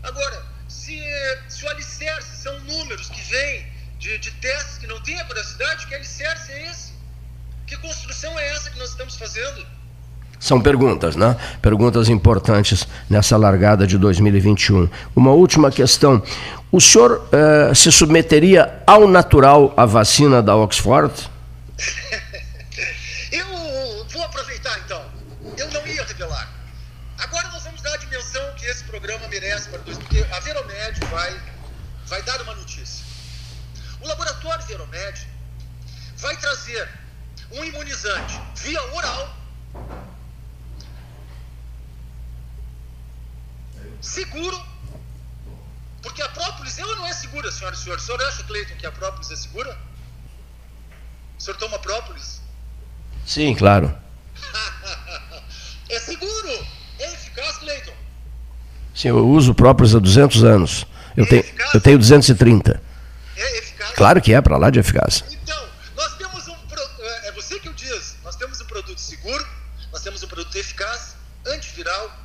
Agora, 0.03 0.47
se, 0.69 1.01
se 1.49 1.65
o 1.65 1.69
alicerce 1.71 2.43
são 2.43 2.61
números 2.61 3.09
que 3.09 3.21
vêm 3.23 3.73
de, 3.99 4.19
de 4.19 4.31
testes 4.33 4.79
que 4.79 4.87
não 4.87 5.03
têm 5.03 5.19
a 5.19 5.25
curiosidade, 5.25 5.87
que 5.87 5.95
alicerce 5.95 6.53
é 6.53 6.71
esse? 6.71 6.93
Que 7.67 7.77
construção 7.79 8.39
é 8.39 8.49
essa 8.51 8.71
que 8.71 8.79
nós 8.79 8.91
estamos 8.91 9.17
fazendo? 9.17 9.67
São 10.41 10.59
perguntas, 10.59 11.17
né? 11.17 11.37
Perguntas 11.61 12.09
importantes 12.09 12.89
nessa 13.11 13.37
largada 13.37 13.87
de 13.87 13.99
2021. 13.99 14.89
Uma 15.15 15.33
última 15.33 15.71
questão. 15.71 16.23
O 16.73 16.81
senhor 16.81 17.29
uh, 17.29 17.75
se 17.75 17.93
submeteria 17.93 18.83
ao 18.87 19.07
natural 19.07 19.75
à 19.77 19.85
vacina 19.85 20.43
da 20.43 20.57
Oxford? 20.57 21.13
Eu 23.31 23.47
vou 24.11 24.25
aproveitar 24.25 24.81
então. 24.83 25.03
Eu 25.59 25.71
não 25.73 25.87
ia 25.87 26.03
revelar. 26.05 26.49
Agora 27.19 27.47
nós 27.49 27.63
vamos 27.65 27.83
dar 27.83 27.93
a 27.93 27.99
dimensão 27.99 28.43
que 28.57 28.65
esse 28.65 28.83
programa 28.85 29.29
merece 29.29 29.69
para 29.69 29.81
dois, 29.81 29.99
porque 29.99 30.25
a 30.33 30.41
Veromed 30.41 31.01
vai, 31.11 31.37
vai 32.07 32.23
dar 32.23 32.41
uma 32.41 32.55
notícia. 32.55 33.05
O 34.01 34.09
laboratório 34.09 34.65
Veromed 34.65 35.29
vai 36.17 36.35
trazer 36.39 36.89
um 37.53 37.63
imunizante 37.63 38.41
via 38.57 38.83
oral 38.95 39.37
seguro, 44.01 44.61
porque 46.03 46.23
a 46.23 46.29
própolis 46.29 46.79
ela 46.79 46.95
não 46.97 47.07
é 47.07 47.13
segura, 47.13 47.51
senhoras 47.53 47.81
e 47.81 47.83
senhores. 47.83 48.03
O 48.05 48.07
senhor 48.07 48.23
acha, 48.23 48.43
Cleiton, 48.45 48.75
que 48.77 48.87
a 48.87 48.93
própolis 48.93 49.31
é 49.31 49.37
segura? 49.37 49.79
O 51.39 51.43
senhor 51.43 51.57
toma 51.57 51.79
própolis? 51.79 52.41
Sim, 53.27 53.55
claro. 53.55 53.97
é 55.89 55.99
seguro, 55.99 56.67
é 56.99 57.13
eficaz, 57.13 57.59
Cleiton. 57.59 57.93
Sim, 58.95 59.09
eu 59.09 59.29
uso 59.29 59.55
própolis 59.55 59.95
há 59.95 59.99
200 59.99 60.45
anos. 60.45 60.87
Eu, 61.17 61.25
é 61.25 61.29
tenho, 61.29 61.45
eu 61.75 61.81
tenho 61.81 61.99
230. 61.99 62.83
É 63.37 63.59
eficaz? 63.59 63.91
Claro 63.93 64.21
que 64.21 64.33
é, 64.33 64.41
para 64.41 64.57
lá 64.57 64.71
de 64.71 64.79
eficaz. 64.79 65.25
Então, 65.31 65.69
nós 65.97 66.17
temos 66.17 66.49
um. 66.49 66.57
É, 67.01 67.29
é 67.29 67.33
você 67.33 67.59
que 67.61 67.69
o 67.69 67.75
diz. 67.75 68.17
Nós 68.25 68.37
temos 68.37 68.61
um 68.61 68.67
produto 68.67 68.99
seguro, 68.99 69.47
nós 69.93 70.03
temos 70.03 70.23
um 70.23 70.29
produto 70.29 70.55
eficaz, 70.57 71.17
antiviral 71.47 72.20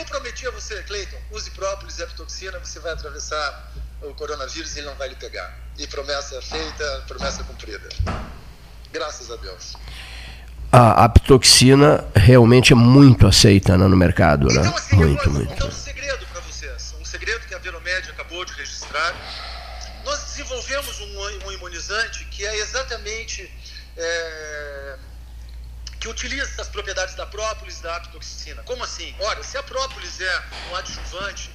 eu 0.00 0.04
prometi 0.06 0.46
a 0.46 0.50
você, 0.50 0.82
Cleiton, 0.82 1.16
use 1.30 1.50
própolis 1.50 1.98
e 1.98 2.02
epitoxina, 2.02 2.58
você 2.58 2.80
vai 2.80 2.92
atravessar 2.92 3.72
o 4.02 4.14
coronavírus 4.14 4.74
e 4.74 4.78
ele 4.78 4.88
não 4.88 4.96
vai 4.96 5.08
lhe 5.08 5.14
pegar. 5.14 5.54
E 5.78 5.86
promessa 5.86 6.40
feita, 6.40 7.04
promessa 7.06 7.44
cumprida. 7.44 7.88
Graças 8.90 9.30
a 9.30 9.36
Deus. 9.36 9.76
A 10.72 11.04
apitoxina 11.04 12.04
realmente 12.14 12.72
é 12.72 12.76
muito 12.76 13.26
aceita 13.26 13.76
né, 13.76 13.86
no 13.86 13.96
mercado, 13.96 14.46
né? 14.46 14.60
Então, 14.60 14.74
assim, 14.74 14.96
muito, 14.96 15.24
eu 15.24 15.32
vou 15.32 15.34
muito. 15.34 15.48
contar 15.50 15.66
um 15.66 15.72
segredo 15.72 16.26
para 16.26 16.40
vocês. 16.40 16.94
Um 17.00 17.04
segredo 17.04 17.46
que 17.46 17.54
a 17.54 17.58
Veromed 17.58 18.10
acabou 18.10 18.44
de 18.44 18.52
registrar. 18.54 19.14
Nós 20.04 20.22
desenvolvemos 20.24 20.98
um, 21.00 21.46
um 21.46 21.52
imunizante 21.52 22.24
que 22.26 22.46
é 22.46 22.56
exatamente... 22.58 23.50
É 23.96 25.09
que 26.00 26.08
utiliza 26.08 26.62
as 26.62 26.68
propriedades 26.68 27.14
da 27.14 27.26
própolis 27.26 27.80
da 27.80 27.96
apitoxina. 27.96 28.62
Como 28.62 28.82
assim? 28.82 29.14
Olha, 29.20 29.44
se 29.44 29.58
a 29.58 29.62
própolis 29.62 30.18
é 30.18 30.42
um 30.70 30.76
adjuvante, 30.76 31.50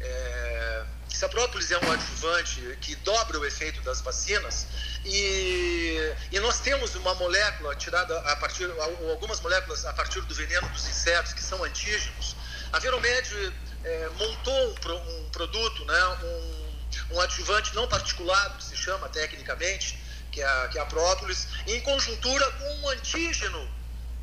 é, 0.00 0.84
se 1.08 1.24
a 1.24 1.28
própolis 1.28 1.72
é 1.72 1.78
um 1.78 1.90
adjuvante 1.90 2.78
que 2.80 2.94
dobra 2.96 3.38
o 3.40 3.44
efeito 3.44 3.80
das 3.82 4.00
vacinas, 4.00 4.68
e, 5.04 6.14
e 6.30 6.38
nós 6.38 6.60
temos 6.60 6.94
uma 6.94 7.14
molécula 7.16 7.74
tirada 7.74 8.16
a 8.20 8.36
partir, 8.36 8.70
algumas 9.10 9.40
moléculas 9.40 9.84
a 9.84 9.92
partir 9.92 10.20
do 10.20 10.34
veneno 10.34 10.68
dos 10.68 10.86
insetos, 10.86 11.32
que 11.32 11.42
são 11.42 11.64
antígenos, 11.64 12.36
a 12.72 12.78
Veromed 12.78 13.52
é, 13.82 14.08
montou 14.16 14.68
um, 14.68 15.24
um, 15.26 15.28
produto, 15.30 15.84
né, 15.84 16.06
um, 16.22 17.14
um 17.16 17.20
adjuvante 17.20 17.74
não 17.74 17.88
particulado, 17.88 18.56
que 18.58 18.64
se 18.64 18.76
chama 18.76 19.08
tecnicamente, 19.08 19.98
que 20.34 20.42
é, 20.42 20.44
a, 20.44 20.68
que 20.68 20.78
é 20.78 20.82
a 20.82 20.86
própolis, 20.86 21.46
em 21.68 21.80
conjuntura 21.82 22.50
com 22.50 22.74
um 22.80 22.88
antígeno 22.88 23.70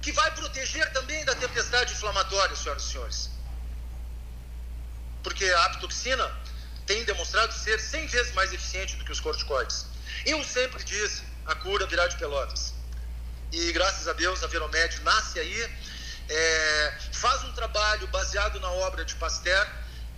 que 0.01 0.11
vai 0.11 0.29
proteger 0.31 0.91
também 0.91 1.23
da 1.23 1.33
tempestade 1.35 1.93
inflamatória, 1.93 2.53
senhoras 2.53 2.83
e 2.83 2.91
senhores. 2.91 3.29
Porque 5.23 5.45
a 5.45 5.65
apitoxina 5.65 6.29
tem 6.85 7.05
demonstrado 7.05 7.53
ser 7.53 7.79
100 7.79 8.07
vezes 8.07 8.33
mais 8.33 8.51
eficiente 8.51 8.97
do 8.97 9.05
que 9.05 9.11
os 9.11 9.21
corticoides. 9.21 9.85
Eu 10.25 10.43
sempre 10.43 10.83
disse, 10.83 11.23
a 11.45 11.55
cura 11.55 11.87
virá 11.87 12.05
de 12.07 12.17
pelotas. 12.17 12.73
E 13.53 13.71
graças 13.71 14.05
a 14.07 14.13
Deus 14.13 14.43
a 14.43 14.47
Veromed 14.47 14.99
nasce 15.03 15.39
aí, 15.39 15.71
é, 16.29 16.93
faz 17.13 17.43
um 17.45 17.53
trabalho 17.53 18.05
baseado 18.07 18.59
na 18.59 18.69
obra 18.69 19.05
de 19.05 19.15
Pasteur, 19.15 19.67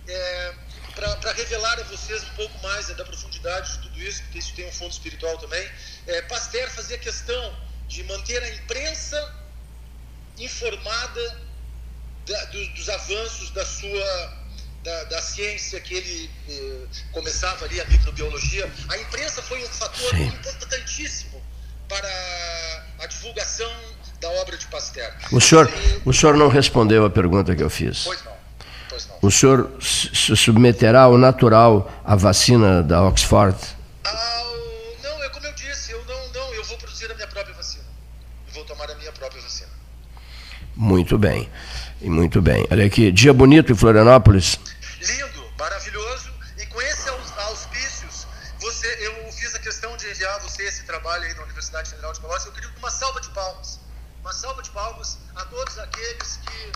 é, 0.08 0.54
para 0.94 1.32
revelar 1.32 1.80
a 1.80 1.82
vocês 1.84 2.22
um 2.22 2.34
pouco 2.36 2.62
mais 2.62 2.86
da 2.88 3.04
profundidade 3.04 3.72
de 3.72 3.78
tudo 3.78 4.02
isso, 4.02 4.22
porque 4.22 4.38
isso 4.38 4.54
tem 4.54 4.66
um 4.68 4.72
fundo 4.72 4.92
espiritual 4.92 5.36
também. 5.38 5.68
É, 6.06 6.22
Pasteur 6.22 6.70
fazia 6.70 6.98
questão 6.98 7.56
de 7.88 8.02
manter 8.04 8.42
a 8.42 8.54
imprensa 8.54 9.34
informada 10.38 11.40
da, 12.26 12.44
dos, 12.46 12.68
dos, 12.74 12.88
avanços 12.88 13.50
da 13.50 13.64
sua 13.64 14.44
da, 14.82 15.04
da 15.04 15.22
ciência 15.22 15.80
que 15.80 15.94
ele 15.94 16.30
eh, 16.48 16.86
começava 17.12 17.64
ali 17.64 17.80
a 17.80 17.84
microbiologia. 17.86 18.70
A 18.88 18.98
imprensa 18.98 19.42
foi 19.42 19.62
um 19.64 19.68
fator 19.68 20.10
Sim. 20.10 20.26
importantíssimo 20.26 21.42
para 21.88 22.84
a 22.98 23.06
divulgação 23.06 23.72
da 24.20 24.28
obra 24.30 24.56
de 24.58 24.66
Pasteur. 24.66 25.14
O 25.32 25.40
senhor, 25.40 25.70
e, 25.70 26.08
o 26.08 26.12
senhor 26.12 26.36
não 26.36 26.48
respondeu 26.48 27.04
a 27.04 27.10
pergunta 27.10 27.54
que 27.54 27.62
eu 27.62 27.70
fiz. 27.70 28.04
Pois 28.04 28.22
não. 28.24 28.33
O 29.22 29.30
senhor 29.30 29.70
se 29.80 30.36
submeterá 30.36 31.02
ao 31.02 31.16
natural 31.16 31.90
à 32.04 32.14
vacina 32.14 32.82
da 32.82 33.02
Oxford? 33.02 33.56
Ah, 34.04 34.42
não, 35.02 35.24
é 35.24 35.28
como 35.30 35.46
eu 35.46 35.52
disse, 35.54 35.92
eu 35.92 36.04
não, 36.04 36.28
não, 36.32 36.54
eu 36.54 36.64
vou 36.64 36.76
produzir 36.76 37.10
a 37.10 37.14
minha 37.14 37.26
própria 37.26 37.54
vacina. 37.54 37.84
Eu 38.48 38.54
vou 38.54 38.64
tomar 38.64 38.90
a 38.90 38.94
minha 38.96 39.12
própria 39.12 39.40
vacina. 39.40 39.70
Muito 40.76 41.16
bem, 41.16 41.48
muito 42.02 42.42
bem. 42.42 42.66
Olha 42.70 42.84
aqui, 42.84 43.10
dia 43.10 43.32
bonito 43.32 43.72
em 43.72 43.74
Florianópolis. 43.74 44.58
Lindo, 45.00 45.46
maravilhoso. 45.58 46.30
E 46.58 46.66
com 46.66 46.82
esses 46.82 47.08
auspícios, 47.08 48.26
você, 48.60 48.86
eu 49.00 49.32
fiz 49.32 49.54
a 49.54 49.58
questão 49.58 49.96
de 49.96 50.10
enviar 50.10 50.38
você 50.40 50.64
esse 50.64 50.84
trabalho 50.84 51.24
aí 51.24 51.34
na 51.34 51.44
Universidade 51.44 51.88
Federal 51.88 52.12
de 52.12 52.20
Pelotas. 52.20 52.44
Eu 52.46 52.52
queria 52.52 52.70
uma 52.78 52.90
salva 52.90 53.20
de 53.20 53.30
palmas. 53.30 53.80
Uma 54.20 54.32
salva 54.32 54.62
de 54.62 54.70
palmas 54.70 55.18
a 55.34 55.44
todos 55.46 55.78
aqueles 55.78 56.38
que, 56.38 56.72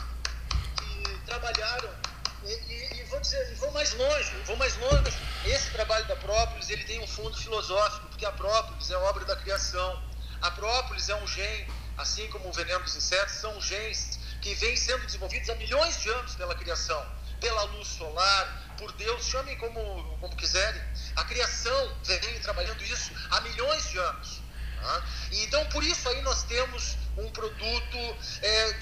que 0.84 1.18
trabalharam 1.26 2.07
e, 2.44 2.52
e, 2.52 3.00
e, 3.00 3.04
vou 3.04 3.20
dizer, 3.20 3.54
vou 3.56 3.70
mais 3.72 3.92
longe, 3.94 4.32
vou 4.44 4.56
mais 4.56 4.76
longe. 4.76 5.16
Esse 5.44 5.70
trabalho 5.70 6.06
da 6.06 6.16
Própolis, 6.16 6.70
ele 6.70 6.84
tem 6.84 7.00
um 7.00 7.06
fundo 7.06 7.36
filosófico, 7.36 8.06
porque 8.08 8.24
a 8.24 8.32
Própolis 8.32 8.90
é 8.90 8.96
obra 8.96 9.24
da 9.24 9.36
criação. 9.36 10.02
A 10.40 10.50
Própolis 10.50 11.08
é 11.08 11.16
um 11.16 11.26
gene, 11.26 11.72
assim 11.96 12.28
como 12.28 12.48
o 12.48 12.52
veneno 12.52 12.82
dos 12.84 12.94
insetos, 12.96 13.34
são 13.34 13.60
genes 13.60 14.18
que 14.40 14.54
vêm 14.54 14.76
sendo 14.76 15.04
desenvolvidos 15.04 15.48
há 15.50 15.54
milhões 15.56 16.00
de 16.00 16.08
anos 16.10 16.34
pela 16.36 16.54
criação, 16.54 17.04
pela 17.40 17.62
luz 17.64 17.88
solar, 17.88 18.74
por 18.78 18.92
Deus, 18.92 19.24
chamem 19.24 19.56
como, 19.58 20.18
como 20.18 20.36
quiserem. 20.36 20.80
A 21.16 21.24
criação 21.24 21.96
vem 22.04 22.40
trabalhando 22.40 22.82
isso 22.84 23.12
há 23.30 23.40
milhões 23.40 23.90
de 23.90 23.98
anos. 23.98 24.40
Tá? 24.80 25.02
Então, 25.32 25.66
por 25.66 25.82
isso 25.82 26.08
aí 26.08 26.22
nós 26.22 26.44
temos 26.44 26.96
um 27.16 27.28
produto. 27.30 27.98
É, 28.42 28.72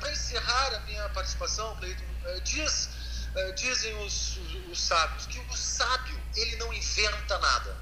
Para 0.00 0.12
encerrar 0.12 0.74
a 0.74 0.80
minha 0.80 1.08
participação, 1.10 1.76
Cleiton, 1.76 2.11
diz, 2.44 2.88
é, 3.34 3.52
dizem 3.52 3.94
os, 4.04 4.36
os, 4.36 4.54
os 4.70 4.80
sábios 4.80 5.26
que 5.26 5.38
o 5.38 5.56
sábio 5.56 6.20
ele 6.36 6.56
não 6.56 6.72
inventa 6.72 7.38
nada. 7.38 7.76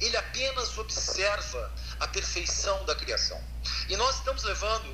Ele 0.00 0.16
apenas 0.16 0.76
observa 0.78 1.72
a 2.00 2.08
perfeição 2.08 2.84
da 2.84 2.94
criação. 2.94 3.40
E 3.88 3.96
nós 3.96 4.16
estamos 4.16 4.42
levando, 4.42 4.84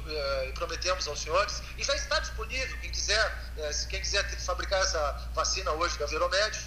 e 0.47 0.53
prometemos 0.53 1.09
aos 1.09 1.21
senhores, 1.21 1.63
e 1.79 1.83
já 1.83 1.95
está 1.95 2.19
disponível, 2.19 2.79
quem 2.81 2.91
quiser, 2.91 3.53
quem 3.89 4.01
quiser 4.01 4.29
fabricar 4.41 4.81
essa 4.83 5.31
vacina 5.35 5.73
hoje 5.73 5.99
da 5.99 6.07
Veromed, 6.07 6.59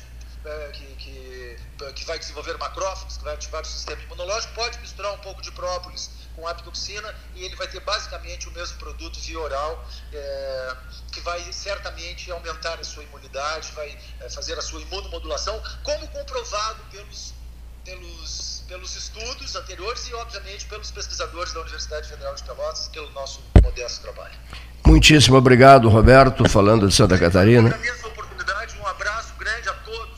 que, 0.74 0.86
que, 0.96 1.94
que, 1.94 2.06
vai 2.06 2.18
desenvolver 2.18 2.58
macrófagos, 2.58 3.18
que 3.18 3.24
vai 3.24 3.36
ativar 3.36 3.62
o 3.62 3.66
sistema 3.66 4.02
imunológico, 4.02 4.54
pode 4.54 4.80
misturar 4.80 5.14
um 5.14 5.18
pouco 5.20 5.42
de 5.42 5.52
própolis 5.52 6.10
com 6.36 6.48
apitoxina 6.48 7.14
e 7.36 7.44
ele 7.44 7.56
vai 7.56 7.68
ter 7.68 7.80
basicamente 7.82 8.48
o 8.48 8.52
mesmo 8.52 8.78
produto 8.78 9.20
via 9.20 9.40
oral, 9.40 9.86
é, 10.14 10.76
que 11.12 11.20
vai 11.22 11.42
certamente 11.52 12.32
aumentar 12.32 12.80
a 12.80 12.84
sua 12.84 13.04
imunidade, 13.04 13.72
vai 13.74 13.98
é, 14.20 14.30
fazer 14.30 14.58
a 14.58 14.62
sua 14.62 14.82
imunomodulação, 14.82 15.62
como 15.84 16.08
comprovado 16.08 16.80
pelos, 16.92 17.34
pelos, 17.84 18.64
pelos 18.68 18.96
estudos 18.96 19.56
anteriores 19.56 20.08
e, 20.08 20.14
obviamente, 20.16 20.66
pelos 20.66 20.90
pesquisadores 20.90 21.54
da 21.54 21.62
Universidade 21.62 22.08
Federal 22.08 22.34
de 22.34 22.44
Pelotas, 22.44 22.88
pelo 22.88 23.10
nosso 23.12 23.42
modesto 23.62 24.02
trabalho. 24.02 24.34
Muitíssimo 24.86 25.38
obrigado, 25.38 25.88
Roberto, 25.90 26.48
falando 26.50 26.88
de 26.88 26.94
Santa 26.94 27.18
Catarina. 27.18 27.70
Agradeço 27.70 28.06
a 28.06 28.10
oportunidade, 28.10 28.78
um 28.78 28.88
abraço 28.88 29.34
grande 29.38 29.70
a 29.70 29.74
todos? 29.74 30.11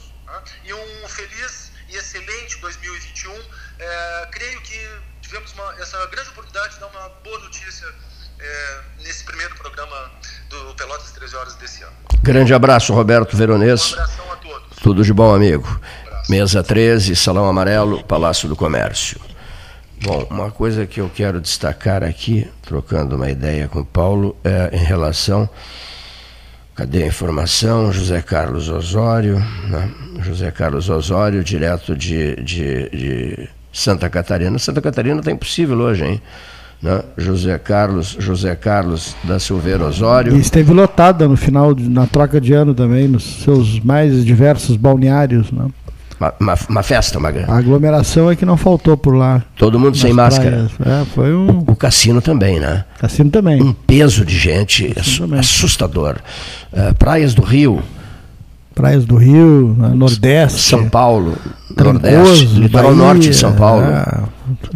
E 0.65 0.73
um 0.73 1.07
feliz 1.07 1.71
e 1.89 1.95
excelente 1.95 2.57
2021. 2.59 3.31
É, 3.79 4.27
creio 4.31 4.61
que 4.61 4.79
tivemos 5.21 5.53
uma, 5.53 5.73
essa 5.79 6.05
grande 6.07 6.29
oportunidade 6.29 6.75
de 6.75 6.79
dar 6.79 6.87
uma 6.87 7.09
boa 7.23 7.39
notícia 7.39 7.87
é, 8.39 8.79
nesse 8.99 9.23
primeiro 9.23 9.55
programa 9.55 10.11
do 10.49 10.75
Pelotas 10.75 11.11
13 11.11 11.35
Horas 11.35 11.55
desse 11.55 11.83
ano. 11.83 11.93
Grande 12.21 12.53
abraço, 12.53 12.93
Roberto 12.93 13.35
Veronês. 13.35 13.91
Um 13.91 13.95
abração 13.95 14.31
a 14.31 14.35
todos. 14.37 14.77
Tudo 14.81 15.03
de 15.03 15.13
bom, 15.13 15.33
amigo. 15.33 15.67
Um 16.07 16.31
Mesa 16.31 16.63
13, 16.63 17.15
Salão 17.15 17.47
Amarelo, 17.47 18.03
Palácio 18.03 18.47
do 18.47 18.55
Comércio. 18.55 19.19
Bom, 20.01 20.27
uma 20.29 20.51
coisa 20.51 20.85
que 20.85 20.99
eu 20.99 21.09
quero 21.09 21.39
destacar 21.39 22.03
aqui, 22.03 22.49
trocando 22.61 23.15
uma 23.15 23.29
ideia 23.29 23.69
com 23.69 23.79
o 23.79 23.85
Paulo, 23.85 24.35
é 24.43 24.69
em 24.75 24.83
relação. 24.83 25.49
Cadê 26.75 27.03
a 27.03 27.07
informação? 27.07 27.91
José 27.91 28.21
Carlos 28.21 28.67
Osório, 28.69 29.39
né? 29.69 29.89
José 30.21 30.49
Carlos 30.49 30.89
Osório, 30.89 31.43
direto 31.43 31.95
de, 31.95 32.35
de, 32.37 32.89
de 32.89 33.49
Santa 33.71 34.09
Catarina. 34.09 34.57
Santa 34.57 34.81
Catarina 34.81 35.19
está 35.19 35.31
impossível 35.31 35.77
hoje, 35.77 36.03
hein? 36.05 36.21
Né? 36.81 37.01
José 37.17 37.57
Carlos, 37.59 38.17
José 38.19 38.55
Carlos 38.55 39.15
da 39.23 39.39
Silveira 39.39 39.85
Osório. 39.85 40.35
E 40.35 40.39
esteve 40.39 40.73
lotada 40.73 41.27
no 41.27 41.37
final, 41.37 41.75
na 41.77 42.07
troca 42.07 42.41
de 42.41 42.53
ano 42.53 42.73
também, 42.73 43.07
nos 43.07 43.43
seus 43.43 43.79
mais 43.79 44.25
diversos 44.25 44.75
balneários, 44.75 45.51
né? 45.51 45.67
Uma, 46.19 46.33
uma, 46.39 46.55
uma 46.69 46.83
festa, 46.83 47.19
uma 47.19 47.29
A 47.29 47.57
aglomeração 47.57 48.29
é 48.29 48.35
que 48.35 48.45
não 48.45 48.57
faltou 48.57 48.95
por 48.95 49.15
lá. 49.15 49.43
Todo 49.57 49.79
mundo 49.79 49.97
sem 49.97 50.13
máscara. 50.13 50.69
É, 50.85 51.05
foi 51.13 51.33
um... 51.33 51.59
o, 51.59 51.71
o, 51.71 51.75
cassino 51.75 52.21
também, 52.21 52.59
né? 52.59 52.85
Cassino 52.99 53.29
também. 53.29 53.61
Um 53.61 53.73
peso 53.73 54.25
de 54.25 54.37
gente 54.37 54.93
assustador. 55.37 56.17
Uh, 56.71 56.93
praias 56.95 57.33
do 57.33 57.41
Rio, 57.41 57.81
praias 58.73 59.05
do 59.05 59.15
Rio, 59.15 59.75
né, 59.77 59.89
Nordeste. 59.89 60.61
São 60.61 60.89
Paulo, 60.89 61.35
Trancoso, 61.75 62.03
Nordeste, 62.03 62.45
litoral 62.59 62.95
norte 62.95 63.29
de 63.29 63.35
São 63.35 63.53
Paulo. 63.53 63.83
É. 63.83 64.23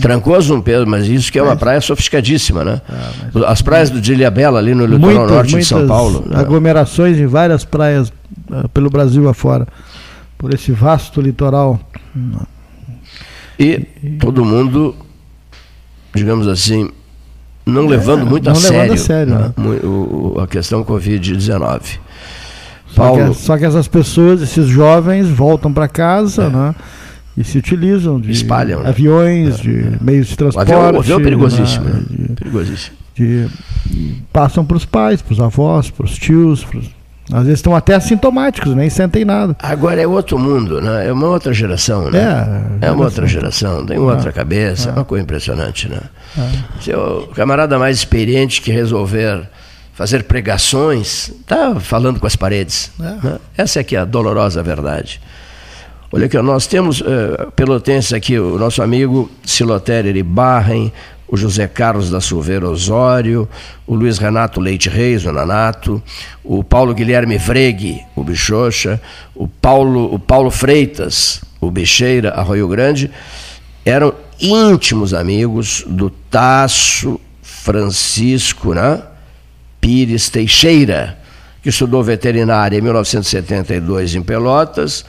Trancoso 0.02 0.54
não 0.54 0.62
Pedro, 0.62 0.88
mas 0.88 1.08
isso 1.08 1.32
que 1.32 1.38
é 1.38 1.43
uma 1.43 1.56
praia 1.56 1.82
sofisticadíssima, 1.82 2.63
né? 2.63 2.82
É, 2.89 2.93
mas- 3.34 3.43
As 3.43 3.62
praias 3.62 3.89
do 3.89 4.00
Ilhabela 4.00 4.60
ali 4.60 4.73
no 4.73 4.86
litoral 4.86 5.15
Muitas, 5.15 5.32
norte 5.32 5.56
de 5.56 5.65
São 5.65 5.88
Paulo. 5.88 6.26
aglomerações 6.34 7.17
em 7.17 7.28
várias 7.28 7.65
praias 7.65 8.12
eh, 8.52 8.67
pelo 8.73 8.89
Brasil 8.89 9.28
afora, 9.28 9.67
por 10.38 10.54
esse 10.54 10.71
vasto 10.71 11.19
litoral. 11.21 11.80
E 13.60 13.80
todo 14.19 14.45
mundo, 14.45 14.95
digamos 16.13 16.47
assim, 16.47 16.89
não 17.65 17.88
levando 17.88 18.26
muito 18.26 18.47
a 18.50 18.52
É, 18.52 18.54
não 18.54 18.62
levando 18.62 18.78
sério, 18.78 18.93
a 18.93 18.97
sério, 18.97 19.34
né? 19.34 19.54
né? 19.58 19.63
O- 19.84 20.36
o- 20.38 20.39
a 20.39 20.47
questão 20.47 20.84
Covid-19. 20.84 22.00
Só 22.88 23.12
que, 23.12 23.17
Paulo, 23.17 23.34
só 23.34 23.58
que 23.58 23.65
essas 23.65 23.88
pessoas, 23.88 24.41
esses 24.41 24.67
jovens, 24.67 25.28
voltam 25.28 25.73
para 25.73 25.88
casa, 25.88 26.50
né? 26.50 26.73
E 27.36 27.43
se 27.43 27.58
utilizam 27.58 28.19
de 28.19 28.30
É. 28.30 28.32
Espalham, 28.32 28.82
né? 28.82 28.89
aviões, 28.89 29.60
de 29.60 29.86
meios 30.02 30.28
de 30.28 30.34
o 30.34 30.38
transporte. 30.38 30.71
avião, 30.71 30.91
o 30.95 31.00
avião 31.00 31.19
é 31.19 31.23
perigosíssimo. 31.23 31.86
né? 31.86 31.93
né? 32.10 32.28
De- 32.28 32.34
Perigosíssimo. 32.34 32.95
de- 33.15 33.47
passam 34.34 34.65
para 34.65 34.78
os 34.78 34.86
pais, 34.86 35.21
para 35.21 35.34
os 35.34 35.39
avós, 35.39 35.89
para 35.91 36.06
os 36.06 36.17
tios. 36.17 36.63
pros- 36.63 36.89
às 37.32 37.44
vezes 37.44 37.60
estão 37.60 37.76
até 37.76 37.94
assintomáticos, 37.96 38.74
nem 38.76 38.90
sentem 38.90 39.26
nada. 39.26 39.56
Agora 39.60 40.02
é 40.02 40.08
outro 40.08 40.40
mundo, 40.40 40.80
né? 40.82 41.08
É 41.08 41.12
uma 41.12 41.28
outra 41.28 41.54
geração, 41.54 42.10
né? 42.10 42.20
É, 42.82 42.88
É 42.88 42.92
uma 42.92 43.06
outra 43.06 43.28
geração. 43.28 43.86
tem 43.86 43.98
outra 43.98 44.32
cabeça, 44.32 44.90
é 44.90 44.94
uma 44.94 45.06
coisa 45.06 45.24
impressionante, 45.24 45.90
né? 45.90 46.00
Se 46.82 46.94
o 46.94 47.28
camarada 47.36 47.78
mais 47.78 47.98
experiente 47.98 48.62
que 48.62 48.72
resolver 48.72 49.48
fazer 49.94 50.24
pregações, 50.24 51.32
tá 51.48 51.80
falando 51.80 52.20
com 52.20 52.28
as 52.28 52.36
paredes. 52.36 52.92
né? 53.00 53.40
Essa 53.58 53.80
é 53.80 53.84
que 53.84 53.96
é 53.96 54.00
a 54.00 54.06
dolorosa 54.06 54.62
verdade. 54.62 55.20
Olha 56.12 56.28
aqui, 56.28 56.38
nós 56.42 56.68
temos 56.68 57.02
eh, 57.06 57.48
pelotenses 57.56 58.13
aqui, 58.13 58.40
o 58.40 58.58
nosso 58.58 58.82
amigo 58.82 59.30
Silotério 59.44 60.08
Iribarren, 60.10 60.94
o 61.28 61.36
José 61.36 61.68
Carlos 61.68 62.10
da 62.10 62.22
Silveira 62.22 62.70
Osório, 62.70 63.48
o 63.86 63.94
Luiz 63.94 64.18
Renato 64.18 64.62
Leite 64.62 64.90
Reis, 64.90 65.26
o 65.26 65.32
Nanato, 65.32 66.02
o 66.44 66.63
Paulo 66.63 66.94
Guilherme 66.94 67.38
Fregue, 67.38 68.02
o 68.16 68.24
Bichocha, 68.24 69.02
o 69.36 69.48
Paulo, 69.48 70.13
o 70.13 70.18
Paulo 70.18 70.50
Freitas, 70.50 71.42
o 71.60 71.70
Bicheira, 71.70 72.32
Arroio 72.32 72.68
Grande, 72.68 73.12
eram 73.84 74.13
íntimos 74.40 75.13
amigos 75.13 75.84
do 75.88 76.10
Tasso 76.10 77.20
Francisco, 77.42 78.74
né? 78.74 79.02
Pires 79.82 80.30
Teixeira, 80.30 81.18
que 81.62 81.70
estudou 81.70 82.04
veterinária 82.04 82.78
em 82.78 82.82
1972 82.82 84.16
em 84.16 84.22
Pelotas, 84.22 85.06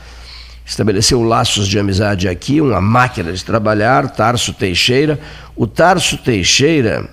estabeleceu 0.68 1.22
laços 1.22 1.66
de 1.66 1.78
amizade 1.78 2.28
aqui, 2.28 2.60
uma 2.60 2.80
máquina 2.80 3.32
de 3.32 3.42
trabalhar, 3.42 4.10
Tarso 4.10 4.52
Teixeira. 4.52 5.18
O 5.56 5.66
Tarso 5.66 6.18
Teixeira, 6.18 7.08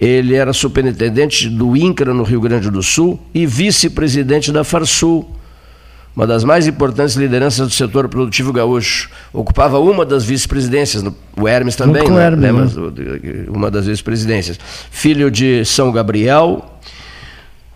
ele 0.00 0.36
era 0.36 0.52
superintendente 0.52 1.48
do 1.48 1.76
INCRA 1.76 2.14
no 2.14 2.22
Rio 2.22 2.40
Grande 2.40 2.70
do 2.70 2.84
Sul 2.84 3.20
e 3.34 3.44
vice-presidente 3.44 4.52
da 4.52 4.62
Farsul, 4.62 5.28
uma 6.14 6.28
das 6.28 6.44
mais 6.44 6.68
importantes 6.68 7.16
lideranças 7.16 7.66
do 7.66 7.74
setor 7.74 8.08
produtivo 8.08 8.52
gaúcho. 8.52 9.10
Ocupava 9.32 9.80
uma 9.80 10.06
das 10.06 10.24
vice-presidências, 10.24 11.04
o 11.36 11.48
Hermes 11.48 11.74
também, 11.74 12.08
né? 12.08 12.24
Hermes, 12.24 12.74
Lembra? 12.74 13.04
né? 13.04 13.46
uma 13.48 13.68
das 13.68 13.86
vice-presidências. 13.86 14.60
Filho 14.92 15.28
de 15.28 15.64
São 15.64 15.90
Gabriel, 15.90 16.64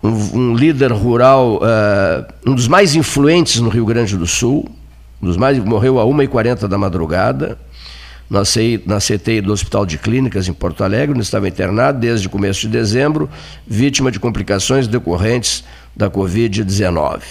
um, 0.01 0.09
um 0.09 0.55
líder 0.55 0.91
rural, 0.93 1.59
eh, 1.61 2.25
um 2.47 2.55
dos 2.55 2.67
mais 2.67 2.95
influentes 2.95 3.59
no 3.59 3.69
Rio 3.69 3.85
Grande 3.85 4.17
do 4.17 4.25
Sul, 4.25 4.67
dos 5.21 5.37
mais, 5.37 5.57
morreu 5.59 5.99
a 5.99 6.05
1h40 6.05 6.67
da 6.67 6.77
madrugada, 6.77 7.57
na 8.29 8.45
CI 8.45 8.81
na 8.85 8.97
CTI 8.97 9.41
do 9.41 9.51
Hospital 9.51 9.85
de 9.85 9.97
Clínicas 9.97 10.47
em 10.47 10.53
Porto 10.53 10.83
Alegre, 10.83 11.13
onde 11.13 11.23
estava 11.23 11.47
internado 11.47 11.99
desde 11.99 12.27
o 12.27 12.29
começo 12.29 12.61
de 12.61 12.69
dezembro, 12.69 13.29
vítima 13.67 14.09
de 14.09 14.19
complicações 14.19 14.87
decorrentes 14.87 15.63
da 15.95 16.09
Covid-19. 16.09 17.21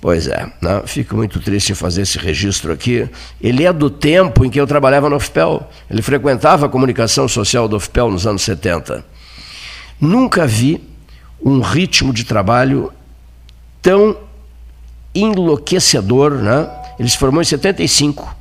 Pois 0.00 0.26
é, 0.26 0.52
né? 0.60 0.82
fico 0.84 1.16
muito 1.16 1.40
triste 1.40 1.72
em 1.72 1.74
fazer 1.74 2.02
esse 2.02 2.18
registro 2.18 2.72
aqui. 2.72 3.08
Ele 3.40 3.64
é 3.64 3.72
do 3.72 3.88
tempo 3.88 4.44
em 4.44 4.50
que 4.50 4.60
eu 4.60 4.66
trabalhava 4.66 5.08
no 5.08 5.18
FPEL. 5.18 5.66
Ele 5.88 6.02
frequentava 6.02 6.66
a 6.66 6.68
comunicação 6.68 7.26
social 7.26 7.66
do 7.66 7.80
FPEL 7.80 8.10
nos 8.10 8.26
anos 8.26 8.42
70. 8.42 9.02
Nunca 9.98 10.46
vi 10.46 10.78
um 11.42 11.60
ritmo 11.60 12.12
de 12.12 12.24
trabalho 12.24 12.92
tão 13.80 14.16
enlouquecedor. 15.14 16.32
Né? 16.32 16.68
Ele 16.98 17.08
se 17.08 17.18
formou 17.18 17.40
em 17.42 17.44
75. 17.44 18.36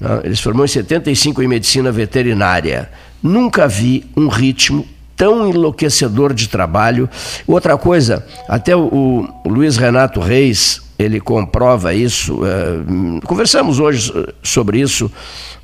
Né? 0.00 0.20
Ele 0.24 0.36
se 0.36 0.42
formou 0.42 0.64
em 0.64 0.68
75 0.68 1.42
em 1.42 1.48
medicina 1.48 1.90
veterinária. 1.92 2.90
Nunca 3.22 3.66
vi 3.66 4.04
um 4.16 4.28
ritmo 4.28 4.86
tão 5.16 5.48
enlouquecedor 5.48 6.32
de 6.32 6.48
trabalho. 6.48 7.08
Outra 7.46 7.76
coisa, 7.76 8.24
até 8.48 8.76
o, 8.76 9.28
o 9.44 9.48
Luiz 9.48 9.76
Renato 9.76 10.20
Reis, 10.20 10.80
ele 10.96 11.20
comprova 11.20 11.92
isso. 11.92 12.40
eh, 12.44 13.20
conversamos 13.26 13.80
hoje 13.80 14.02
so- 14.12 14.28
sobre 14.42 14.80
isso, 14.80 15.10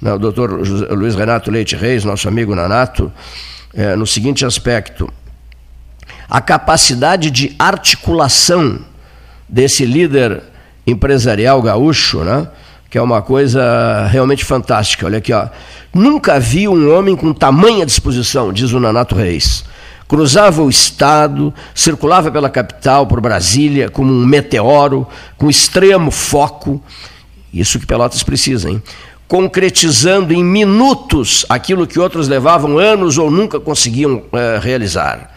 né, 0.02 0.12
o 0.12 0.18
doutor 0.18 0.50
Luiz 0.92 1.14
Renato 1.14 1.50
Leite 1.52 1.76
Reis, 1.76 2.04
nosso 2.04 2.26
amigo 2.26 2.52
Nanato, 2.54 3.12
eh, 3.72 3.94
no 3.94 4.06
seguinte 4.06 4.44
aspecto: 4.44 5.08
a 6.28 6.40
capacidade 6.40 7.30
de 7.30 7.54
articulação 7.58 8.80
desse 9.48 9.84
líder 9.84 10.42
empresarial 10.86 11.60
gaúcho, 11.62 12.24
né? 12.24 12.48
que 12.94 12.98
é 12.98 13.02
uma 13.02 13.20
coisa 13.20 14.06
realmente 14.06 14.44
fantástica. 14.44 15.06
Olha 15.06 15.18
aqui, 15.18 15.32
ó. 15.32 15.48
Nunca 15.92 16.38
vi 16.38 16.68
um 16.68 16.96
homem 16.96 17.16
com 17.16 17.32
tamanha 17.32 17.84
disposição, 17.84 18.52
diz 18.52 18.72
o 18.72 18.78
Nanato 18.78 19.16
Reis. 19.16 19.64
Cruzava 20.06 20.62
o 20.62 20.70
estado, 20.70 21.52
circulava 21.74 22.30
pela 22.30 22.48
capital, 22.48 23.04
por 23.04 23.20
Brasília, 23.20 23.90
como 23.90 24.12
um 24.12 24.24
meteoro, 24.24 25.08
com 25.36 25.50
extremo 25.50 26.12
foco. 26.12 26.80
Isso 27.52 27.80
que 27.80 27.86
Pelotas 27.86 28.22
precisa, 28.22 28.70
hein? 28.70 28.80
Concretizando 29.26 30.32
em 30.32 30.44
minutos 30.44 31.44
aquilo 31.48 31.88
que 31.88 31.98
outros 31.98 32.28
levavam 32.28 32.78
anos 32.78 33.18
ou 33.18 33.28
nunca 33.28 33.58
conseguiam 33.58 34.22
é, 34.32 34.60
realizar 34.62 35.33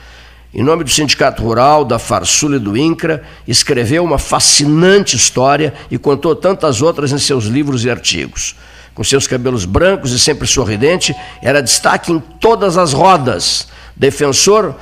em 0.54 0.64
nome 0.64 0.84
do 0.84 0.90
Sindicato 0.90 1.44
Rural, 1.44 1.84
da 1.84 2.00
Farsul 2.00 2.56
e 2.56 2.60
do 2.60 2.78
INCRA, 2.78 3.24
escreveu 3.48 4.04
uma 4.04 4.18
fascinante 4.18 5.16
história 5.16 5.74
e 5.92 5.98
contou 5.98 6.36
tantas 6.36 6.82
outras 6.82 7.12
em 7.12 7.18
seus 7.18 7.46
livros 7.46 7.84
e 7.84 7.90
artigos. 7.90 8.56
Com 8.96 9.04
seus 9.04 9.28
cabelos 9.28 9.66
brancos 9.66 10.12
e 10.12 10.20
sempre 10.20 10.48
sorridente, 10.48 11.14
era 11.42 11.62
destaque 11.62 12.12
em 12.12 12.20
todas 12.20 12.78
as 12.78 12.94
rodas. 12.94 13.68
Defensor 13.96 14.76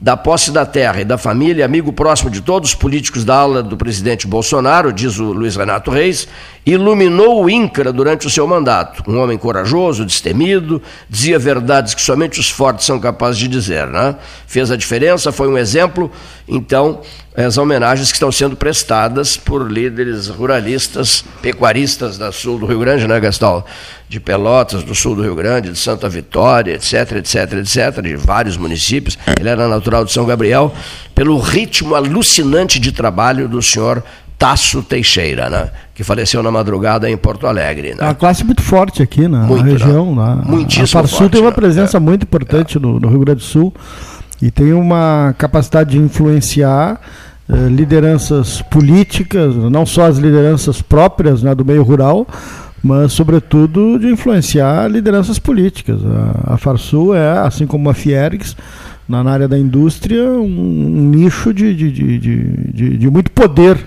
da 0.00 0.16
posse 0.16 0.52
da 0.52 0.64
terra 0.64 1.00
e 1.00 1.04
da 1.04 1.18
família, 1.18 1.64
amigo 1.64 1.92
próximo 1.92 2.30
de 2.30 2.40
todos 2.40 2.70
os 2.70 2.74
políticos 2.74 3.24
da 3.24 3.34
ala 3.34 3.62
do 3.64 3.76
presidente 3.76 4.28
Bolsonaro, 4.28 4.92
diz 4.92 5.18
o 5.18 5.32
Luiz 5.32 5.56
Renato 5.56 5.90
Reis, 5.90 6.28
iluminou 6.64 7.42
o 7.42 7.50
INCRA 7.50 7.92
durante 7.92 8.26
o 8.26 8.30
seu 8.30 8.46
mandato. 8.46 9.02
Um 9.10 9.18
homem 9.18 9.36
corajoso, 9.36 10.04
destemido, 10.04 10.80
dizia 11.08 11.38
verdades 11.38 11.94
que 11.94 12.02
somente 12.02 12.38
os 12.38 12.48
fortes 12.48 12.86
são 12.86 13.00
capazes 13.00 13.38
de 13.38 13.48
dizer. 13.48 13.88
Né? 13.88 14.14
Fez 14.46 14.70
a 14.70 14.76
diferença, 14.76 15.32
foi 15.32 15.48
um 15.48 15.58
exemplo. 15.58 16.10
Então, 16.46 17.00
as 17.44 17.56
homenagens 17.56 18.10
que 18.10 18.16
estão 18.16 18.32
sendo 18.32 18.56
prestadas 18.56 19.36
por 19.36 19.70
líderes 19.70 20.26
ruralistas, 20.28 21.24
pecuaristas 21.40 22.18
da 22.18 22.32
sul 22.32 22.58
do 22.58 22.66
Rio 22.66 22.80
Grande, 22.80 23.06
né, 23.06 23.20
Gastão? 23.20 23.64
De 24.08 24.18
Pelotas, 24.18 24.82
do 24.82 24.94
sul 24.94 25.14
do 25.14 25.22
Rio 25.22 25.34
Grande, 25.34 25.70
de 25.70 25.78
Santa 25.78 26.08
Vitória, 26.08 26.74
etc, 26.74 27.12
etc, 27.18 27.52
etc, 27.54 28.02
de 28.02 28.16
vários 28.16 28.56
municípios. 28.56 29.16
Ele 29.38 29.48
era 29.48 29.68
natural 29.68 30.04
de 30.04 30.12
São 30.12 30.24
Gabriel, 30.24 30.74
pelo 31.14 31.38
ritmo 31.38 31.94
alucinante 31.94 32.80
de 32.80 32.90
trabalho 32.90 33.48
do 33.48 33.62
senhor 33.62 34.02
Tasso 34.38 34.82
Teixeira, 34.82 35.50
né? 35.50 35.70
que 35.94 36.04
faleceu 36.04 36.42
na 36.42 36.50
madrugada 36.50 37.10
em 37.10 37.16
Porto 37.16 37.46
Alegre. 37.46 37.90
Né? 37.90 37.96
É 38.00 38.04
uma 38.04 38.14
classe 38.14 38.44
muito 38.44 38.62
forte 38.62 39.02
aqui 39.02 39.26
na, 39.26 39.40
muito, 39.40 39.64
região. 39.64 40.14
Né? 40.14 40.22
Na, 40.22 40.34
Muitíssimo 40.36 40.84
a 40.84 41.02
Farsul 41.02 41.28
tem 41.28 41.40
uma 41.40 41.50
né? 41.50 41.56
presença 41.56 41.96
é. 41.96 42.00
muito 42.00 42.22
importante 42.22 42.78
é. 42.78 42.80
no, 42.80 43.00
no 43.00 43.08
Rio 43.08 43.20
Grande 43.20 43.40
do 43.40 43.44
Sul 43.44 43.74
e 44.40 44.50
tem 44.50 44.72
uma 44.72 45.34
capacidade 45.36 45.90
de 45.90 45.98
influenciar 45.98 47.00
lideranças 47.48 48.60
políticas, 48.62 49.54
não 49.54 49.86
só 49.86 50.06
as 50.06 50.18
lideranças 50.18 50.82
próprias 50.82 51.42
né, 51.42 51.54
do 51.54 51.64
meio 51.64 51.82
rural, 51.82 52.26
mas 52.82 53.12
sobretudo 53.12 53.98
de 53.98 54.06
influenciar 54.08 54.88
lideranças 54.88 55.38
políticas. 55.38 56.00
A, 56.04 56.54
a 56.54 56.56
Farsul 56.58 57.14
é, 57.14 57.38
assim 57.38 57.66
como 57.66 57.88
a 57.88 57.94
Fiergs, 57.94 58.54
na, 59.08 59.24
na 59.24 59.32
área 59.32 59.48
da 59.48 59.58
indústria, 59.58 60.24
um, 60.24 60.44
um 60.44 61.10
nicho 61.10 61.54
de, 61.54 61.74
de, 61.74 62.18
de, 62.18 62.96
de, 62.98 63.10
muito 63.10 63.30
poder. 63.30 63.78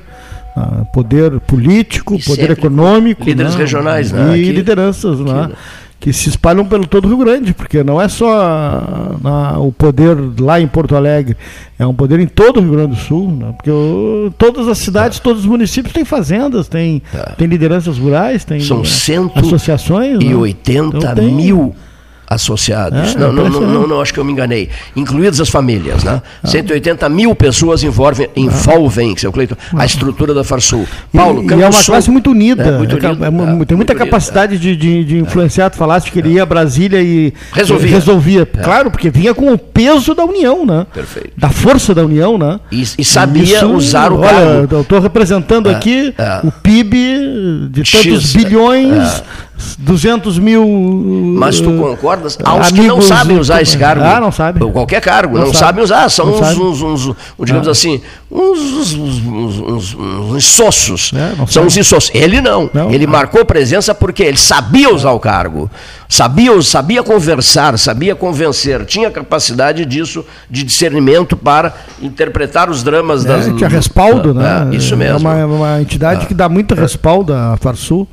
Uh, 0.53 0.85
poder 0.91 1.39
político, 1.39 2.15
e 2.15 2.21
poder 2.21 2.51
econômico. 2.51 3.23
Líderes 3.23 3.53
né? 3.53 3.61
regionais, 3.61 4.11
né? 4.11 4.37
E 4.37 4.41
Aqui, 4.41 4.51
lideranças, 4.51 5.21
né? 5.21 5.31
Aqui, 5.31 5.51
né? 5.51 5.57
Que 6.01 6.11
se 6.11 6.29
espalham 6.29 6.65
pelo 6.65 6.87
todo 6.87 7.05
o 7.05 7.07
Rio 7.09 7.17
Grande, 7.17 7.53
porque 7.53 7.83
não 7.83 8.01
é 8.01 8.09
só 8.09 9.19
na, 9.21 9.59
o 9.59 9.71
poder 9.71 10.17
lá 10.39 10.59
em 10.59 10.67
Porto 10.67 10.95
Alegre, 10.95 11.37
é 11.77 11.85
um 11.85 11.93
poder 11.93 12.19
em 12.19 12.25
todo 12.25 12.57
o 12.57 12.61
Rio 12.61 12.71
Grande 12.71 12.95
do 12.95 12.99
Sul, 12.99 13.31
né? 13.31 13.53
porque 13.55 13.69
o, 13.69 14.33
todas 14.35 14.67
as 14.67 14.79
cidades, 14.79 15.19
é. 15.19 15.21
todos 15.21 15.43
os 15.43 15.47
municípios 15.47 15.93
têm 15.93 16.03
fazendas, 16.03 16.67
têm, 16.67 17.03
têm 17.37 17.45
lideranças 17.45 17.99
rurais, 17.99 18.43
têm 18.43 18.59
São 18.61 18.79
né, 18.79 18.83
associações. 19.35 20.17
E 20.19 20.29
né? 20.29 20.35
80 20.35 20.97
então, 20.97 21.31
mil 21.31 21.75
associados. 22.31 23.13
É, 23.13 23.19
não, 23.19 23.33
não, 23.33 23.49
não, 23.49 23.61
não, 23.61 23.87
não, 23.87 24.01
acho 24.01 24.13
que 24.13 24.19
eu 24.19 24.23
me 24.23 24.31
enganei. 24.31 24.69
Incluídas 24.95 25.41
as 25.41 25.49
famílias, 25.49 26.03
né? 26.03 26.21
Ah. 26.41 26.47
180 26.47 27.09
mil 27.09 27.35
pessoas 27.35 27.83
envolvem, 27.83 28.29
envolvem 28.35 29.15
seu 29.17 29.31
Cleiton, 29.33 29.55
a 29.75 29.85
estrutura 29.85 30.33
da 30.33 30.43
Farsul. 30.43 30.87
Paulo, 31.13 31.43
e, 31.43 31.47
e 31.47 31.61
é 31.61 31.67
uma 31.67 31.83
classe 31.83 32.09
muito 32.09 32.31
unida. 32.31 32.63
É, 32.63 33.61
é, 33.61 33.65
tem 33.65 33.75
muita 33.75 33.93
capacidade 33.93 34.57
de, 34.57 35.17
influenciar. 35.17 35.69
Tu 35.69 35.77
falaste 35.77 36.09
que 36.09 36.19
ele 36.19 36.33
ia 36.33 36.43
a 36.43 36.45
Brasília 36.45 37.01
e 37.01 37.33
resolvia. 37.51 37.89
resolvia. 37.89 38.45
Claro, 38.45 38.89
porque 38.89 39.09
vinha 39.09 39.33
com 39.33 39.51
o 39.51 39.57
peso 39.57 40.15
da 40.15 40.23
União, 40.23 40.65
né? 40.65 40.85
Perfeito. 40.93 41.31
Da 41.37 41.49
força 41.49 41.93
da 41.93 42.05
União, 42.05 42.37
né? 42.37 42.59
E, 42.71 42.81
e 42.97 43.03
sabia 43.03 43.57
Isso, 43.57 43.67
usar 43.67 44.11
o 44.11 44.19
olha, 44.19 44.29
cargo. 44.29 44.75
Eu 44.75 44.81
estou 44.81 44.99
representando 44.99 45.67
aqui 45.69 46.13
o 46.43 46.51
PIB 46.51 47.69
de 47.71 47.83
tantos 47.83 48.33
bilhões 48.33 49.21
200 49.77 50.39
mil. 50.39 50.65
Mas 51.37 51.59
tu 51.59 51.71
concordas? 51.77 52.37
Aos 52.43 52.71
que 52.71 52.81
não 52.81 53.01
sabem 53.01 53.37
usar 53.37 53.61
esse 53.61 53.77
cargo. 53.77 54.03
Ah, 54.03 54.19
não 54.19 54.31
sabem. 54.31 54.71
Qualquer 54.71 55.01
cargo, 55.01 55.37
não, 55.37 55.45
não 55.45 55.53
sabe. 55.53 55.59
sabem 55.59 55.83
usar. 55.83 56.09
São 56.09 56.31
uns, 56.31 56.81
uns, 56.81 57.05
uns, 57.05 57.15
digamos 57.43 57.67
ah. 57.67 57.71
assim, 57.71 58.01
uns, 58.29 58.93
uns, 58.93 59.93
uns 59.95 60.35
insossos. 60.35 61.11
É, 61.13 61.45
São 61.47 61.65
os 61.65 61.75
insossos. 61.75 62.11
Ele 62.13 62.41
não. 62.41 62.69
não 62.73 62.91
ele 62.91 63.07
marcou 63.07 63.45
presença 63.45 63.93
porque 63.93 64.23
ele 64.23 64.37
sabia 64.37 64.93
usar 64.93 65.11
o 65.11 65.19
cargo. 65.19 65.69
Sabia, 66.07 66.61
sabia 66.61 67.01
conversar, 67.01 67.79
sabia 67.79 68.13
convencer, 68.13 68.85
tinha 68.85 69.09
capacidade 69.09 69.85
disso, 69.85 70.25
de 70.49 70.61
discernimento 70.63 71.37
para 71.37 71.73
interpretar 72.01 72.69
os 72.69 72.83
dramas 72.83 73.23
é, 73.23 73.27
das. 73.29 73.45
Tinha 73.45 73.69
respaldo, 73.69 74.33
né? 74.33 74.67
É, 74.71 74.75
isso 74.75 74.97
mesmo. 74.97 75.27
É 75.29 75.45
uma, 75.45 75.55
uma 75.55 75.81
entidade 75.81 76.23
ah. 76.23 76.27
que 76.27 76.33
dá 76.33 76.49
muito 76.49 76.75
respaldo 76.75 77.33
à 77.33 77.55
Farsul. 77.57 78.07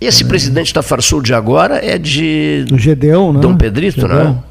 Esse 0.00 0.24
presidente 0.24 0.72
da 0.72 0.82
Farsul 0.82 1.20
de 1.20 1.34
agora 1.34 1.84
é 1.84 1.98
de. 1.98 2.64
Do 2.66 2.78
Gedeão, 2.78 3.32
né? 3.32 3.40
Dom 3.40 3.56
Pedrito, 3.56 4.00
Gedeão. 4.00 4.34
né? 4.34 4.42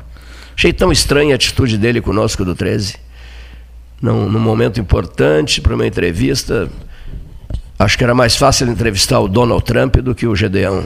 Achei 0.55 0.71
tão 0.71 0.91
estranha 0.91 1.33
a 1.33 1.35
atitude 1.35 1.77
dele 1.77 2.01
conosco 2.01 2.45
do 2.45 2.53
13. 2.53 2.95
Num, 4.01 4.29
num 4.29 4.39
momento 4.39 4.79
importante 4.79 5.59
para 5.59 5.73
uma 5.73 5.87
entrevista. 5.87 6.69
Acho 7.77 7.97
que 7.97 8.03
era 8.03 8.13
mais 8.13 8.35
fácil 8.35 8.67
entrevistar 8.67 9.19
o 9.21 9.27
Donald 9.27 9.63
Trump 9.63 9.95
do 9.97 10.13
que 10.13 10.27
o 10.27 10.35
Gedeão, 10.35 10.85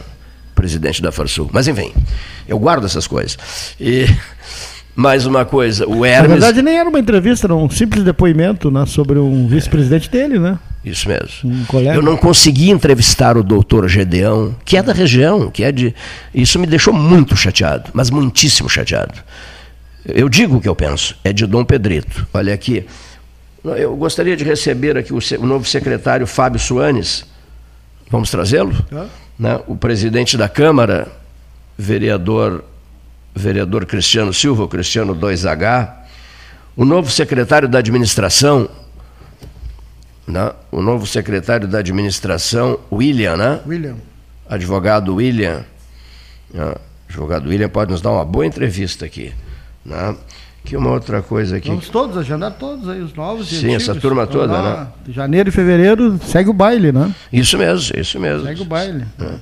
presidente 0.53 1.01
da 1.01 1.11
Farsul. 1.11 1.49
Mas 1.51 1.67
enfim, 1.67 1.91
eu 2.47 2.57
guardo 2.59 2.85
essas 2.85 3.07
coisas. 3.07 3.37
E 3.79 4.05
mais 4.95 5.25
uma 5.25 5.43
coisa, 5.43 5.87
o 5.87 6.05
Hermes. 6.05 6.29
Na 6.29 6.35
verdade, 6.35 6.61
nem 6.61 6.77
era 6.77 6.87
uma 6.87 6.99
entrevista, 6.99 7.47
era 7.47 7.55
um 7.55 7.69
simples 7.69 8.03
depoimento 8.03 8.69
né, 8.69 8.85
sobre 8.85 9.17
um 9.17 9.47
vice-presidente 9.47 10.09
dele, 10.09 10.37
né? 10.37 10.59
Isso 10.85 11.07
mesmo. 11.07 11.49
Um 11.73 11.79
eu 11.79 12.01
não 12.01 12.17
consegui 12.17 12.69
entrevistar 12.69 13.37
o 13.37 13.43
doutor 13.43 13.87
Gedeão, 13.87 14.53
que 14.65 14.75
é 14.75 14.83
da 14.83 14.91
região, 14.91 15.49
que 15.49 15.63
é 15.63 15.71
de. 15.71 15.95
Isso 16.33 16.59
me 16.59 16.67
deixou 16.67 16.93
muito 16.93 17.35
chateado, 17.35 17.89
mas 17.93 18.09
muitíssimo 18.09 18.69
chateado. 18.69 19.13
Eu 20.05 20.27
digo 20.27 20.57
o 20.57 20.61
que 20.61 20.67
eu 20.67 20.75
penso, 20.75 21.15
é 21.23 21.31
de 21.31 21.45
Dom 21.45 21.63
Pedrito. 21.63 22.27
Olha 22.33 22.53
aqui. 22.53 22.85
Eu 23.63 23.95
gostaria 23.95 24.35
de 24.35 24.43
receber 24.43 24.97
aqui 24.97 25.13
o, 25.13 25.19
o 25.39 25.45
novo 25.45 25.65
secretário 25.65 26.27
Fábio 26.27 26.59
Soanes. 26.59 27.25
Vamos 28.11 28.29
trazê-lo? 28.29 28.75
Ah. 28.91 29.05
Né? 29.39 29.59
O 29.65 29.77
presidente 29.77 30.35
da 30.35 30.49
Câmara, 30.49 31.07
vereador, 31.77 32.65
vereador 33.33 33.85
Cristiano 33.85 34.33
Silva, 34.33 34.67
Cristiano 34.67 35.15
2H. 35.15 35.93
O 36.75 36.85
novo 36.85 37.09
secretário 37.09 37.67
da 37.67 37.79
administração, 37.79 38.69
né? 40.27 40.51
o 40.71 40.81
novo 40.81 41.05
secretário 41.05 41.67
da 41.67 41.79
administração, 41.79 42.79
William, 42.91 43.37
né? 43.37 43.59
William. 43.67 43.95
Advogado 44.49 45.15
William. 45.15 45.63
Né? 46.51 46.75
Advogado 47.07 47.47
William 47.47 47.69
pode 47.69 47.91
nos 47.91 48.01
dar 48.01 48.11
uma 48.11 48.25
boa 48.25 48.45
entrevista 48.45 49.05
aqui. 49.05 49.33
Né? 49.85 50.15
Que 50.63 50.77
uma 50.77 50.91
outra 50.91 51.21
coisa 51.21 51.57
aqui. 51.57 51.67
Vamos 51.67 51.89
todos 51.89 52.17
agendar 52.17 52.53
todos 52.53 52.87
aí, 52.87 53.01
os 53.01 53.13
novos 53.13 53.49
Sim, 53.49 53.75
essa 53.75 53.93
turma 53.93 54.25
toda, 54.25 54.61
né? 54.61 54.87
Janeiro 55.09 55.49
e 55.49 55.51
fevereiro 55.51 56.17
segue 56.25 56.49
o 56.49 56.53
baile, 56.53 56.91
né? 56.91 57.13
Isso 57.31 57.57
mesmo, 57.57 57.99
isso 57.99 58.17
mesmo. 58.17 58.47
Segue 58.47 58.61
o 58.61 58.65
baile. 58.65 59.05
É. 59.19 59.35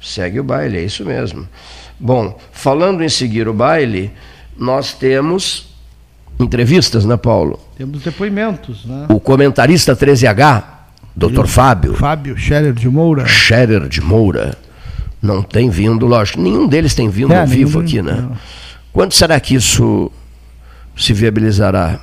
Segue 0.00 0.38
o 0.38 0.44
baile, 0.44 0.78
é 0.78 0.84
isso 0.84 1.04
mesmo. 1.04 1.46
Bom, 2.00 2.38
falando 2.50 3.02
em 3.02 3.08
seguir 3.08 3.46
o 3.46 3.52
baile, 3.52 4.10
nós 4.56 4.94
temos 4.94 5.68
entrevistas, 6.38 7.04
né, 7.04 7.16
Paulo? 7.16 7.60
Temos 7.76 8.02
depoimentos, 8.02 8.86
né? 8.86 9.06
O 9.10 9.20
comentarista 9.20 9.94
13H, 9.94 10.64
Dr. 11.14 11.46
Fábio. 11.46 11.94
Fábio 11.94 12.36
Scherer 12.38 12.72
de 12.72 12.88
Moura. 12.88 13.26
Scherer 13.26 13.86
de 13.88 14.00
Moura. 14.00 14.56
Não 15.20 15.42
tem 15.42 15.68
vindo, 15.68 16.06
lógico. 16.06 16.40
Nenhum 16.40 16.66
deles 16.66 16.94
tem 16.94 17.10
vindo 17.10 17.34
é, 17.34 17.40
ao 17.40 17.46
vivo 17.46 17.80
aqui, 17.80 18.00
né? 18.00 18.14
Não. 18.22 18.36
Quando 18.92 19.12
será 19.12 19.38
que 19.38 19.54
isso 19.54 20.10
se 20.96 21.12
viabilizará? 21.12 22.00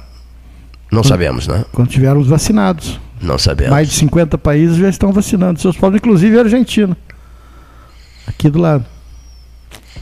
Não 0.92 1.02
quando, 1.02 1.08
sabemos, 1.08 1.48
né? 1.48 1.66
Quando 1.74 1.90
tivermos 1.90 2.28
vacinados. 2.28 3.00
Não 3.20 3.40
sabemos. 3.40 3.72
Mais 3.72 3.90
de 3.90 3.96
50 3.96 4.38
países 4.38 4.78
já 4.78 4.88
estão 4.88 5.12
vacinando 5.12 5.60
seus 5.60 5.76
povos, 5.76 5.98
inclusive 5.98 6.38
a 6.38 6.42
Argentina. 6.42 6.96
Aqui 8.28 8.50
do 8.50 8.60
lado. 8.60 8.86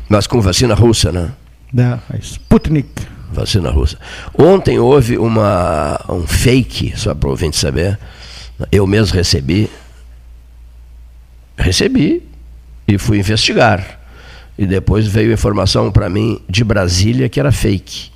Mas 0.09 0.27
com 0.27 0.41
vacina 0.41 0.73
russa, 0.73 1.11
né? 1.11 1.31
É, 1.77 1.83
a 1.83 2.17
Sputnik 2.17 3.15
vacina 3.31 3.69
russa. 3.69 3.97
Ontem 4.37 4.79
houve 4.79 5.17
uma, 5.17 5.99
um 6.09 6.25
fake, 6.25 6.93
só 6.95 7.13
para 7.13 7.27
o 7.27 7.31
ouvinte 7.31 7.57
saber, 7.57 7.99
Eu 8.71 8.87
mesmo 8.87 9.15
recebi. 9.15 9.69
Recebi 11.57 12.23
e 12.87 12.97
fui 12.97 13.19
investigar. 13.19 13.99
E 14.57 14.65
depois 14.65 15.05
veio 15.05 15.33
informação 15.33 15.91
para 15.91 16.09
mim 16.09 16.41
de 16.49 16.63
Brasília 16.63 17.27
que 17.27 17.39
era 17.39 17.51
fake. 17.51 18.11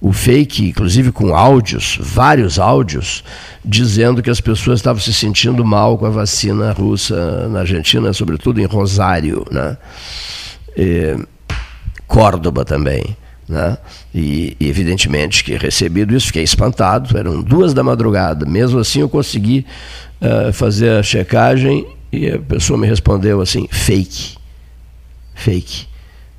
O 0.00 0.12
fake, 0.12 0.70
inclusive 0.70 1.12
com 1.12 1.36
áudios, 1.36 1.98
vários 2.00 2.58
áudios, 2.58 3.22
dizendo 3.64 4.20
que 4.20 4.30
as 4.30 4.40
pessoas 4.40 4.80
estavam 4.80 5.00
se 5.00 5.12
sentindo 5.12 5.64
mal 5.64 5.96
com 5.96 6.06
a 6.06 6.10
vacina 6.10 6.72
russa 6.72 7.48
na 7.48 7.60
Argentina, 7.60 8.12
sobretudo 8.12 8.60
em 8.60 8.64
Rosário, 8.64 9.46
né? 9.50 9.76
E 10.76 11.16
Córdoba 12.06 12.64
também. 12.64 13.16
Né? 13.48 13.76
E, 14.14 14.56
evidentemente 14.60 15.42
que 15.42 15.56
recebido 15.56 16.14
isso, 16.14 16.26
fiquei 16.26 16.42
espantado, 16.42 17.16
eram 17.18 17.42
duas 17.42 17.74
da 17.74 17.82
madrugada. 17.82 18.46
Mesmo 18.46 18.78
assim, 18.78 19.00
eu 19.00 19.08
consegui 19.08 19.66
uh, 20.20 20.52
fazer 20.52 20.90
a 20.98 21.02
checagem 21.02 21.86
e 22.12 22.28
a 22.28 22.38
pessoa 22.38 22.78
me 22.78 22.86
respondeu 22.86 23.40
assim: 23.40 23.66
fake. 23.70 24.36
Fake. 25.34 25.86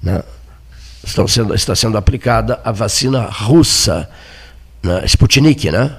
Né? 0.02 0.24
Estão 1.04 1.28
sendo, 1.28 1.54
está 1.54 1.76
sendo 1.76 1.98
aplicada 1.98 2.60
a 2.64 2.72
vacina 2.72 3.22
russa, 3.22 4.10
né? 4.82 5.04
Sputnik, 5.06 5.70
né? 5.72 5.96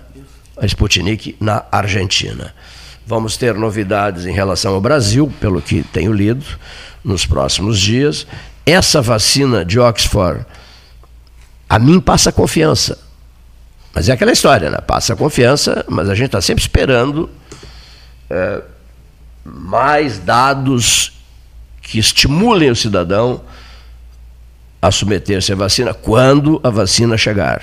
A 0.57 0.67
Sputnik 0.67 1.37
na 1.41 1.65
Argentina. 1.71 2.55
Vamos 3.07 3.37
ter 3.37 3.55
novidades 3.55 4.25
em 4.25 4.33
relação 4.33 4.75
ao 4.75 4.81
Brasil, 4.81 5.33
pelo 5.41 5.61
que 5.61 5.83
tenho 5.83 6.13
lido, 6.13 6.45
nos 7.03 7.27
próximos 7.27 7.79
dias. 7.79 8.27
Essa 8.65 9.03
vacina 9.03 9.65
de 9.65 9.79
Oxford, 9.79 10.47
a 11.69 11.79
mim 11.79 12.01
passa 12.01 12.33
confiança. 12.33 12.99
Mas 13.95 14.09
é 14.09 14.13
aquela 14.13 14.33
história, 14.33 14.71
né? 14.71 14.79
Passa 14.79 15.15
confiança, 15.15 15.85
mas 15.89 16.09
a 16.09 16.15
gente 16.15 16.27
está 16.27 16.41
sempre 16.41 16.63
esperando 16.63 17.31
é, 18.29 18.63
mais 19.45 20.19
dados 20.19 21.13
que 21.81 21.99
estimulem 21.99 22.71
o 22.71 22.77
cidadão 22.77 23.43
a 24.81 24.91
submeter-se 24.91 25.53
à 25.53 25.57
vacina 25.57 25.95
quando 25.95 26.61
a 26.63 26.71
vacina 26.71 27.17
chegar. 27.17 27.63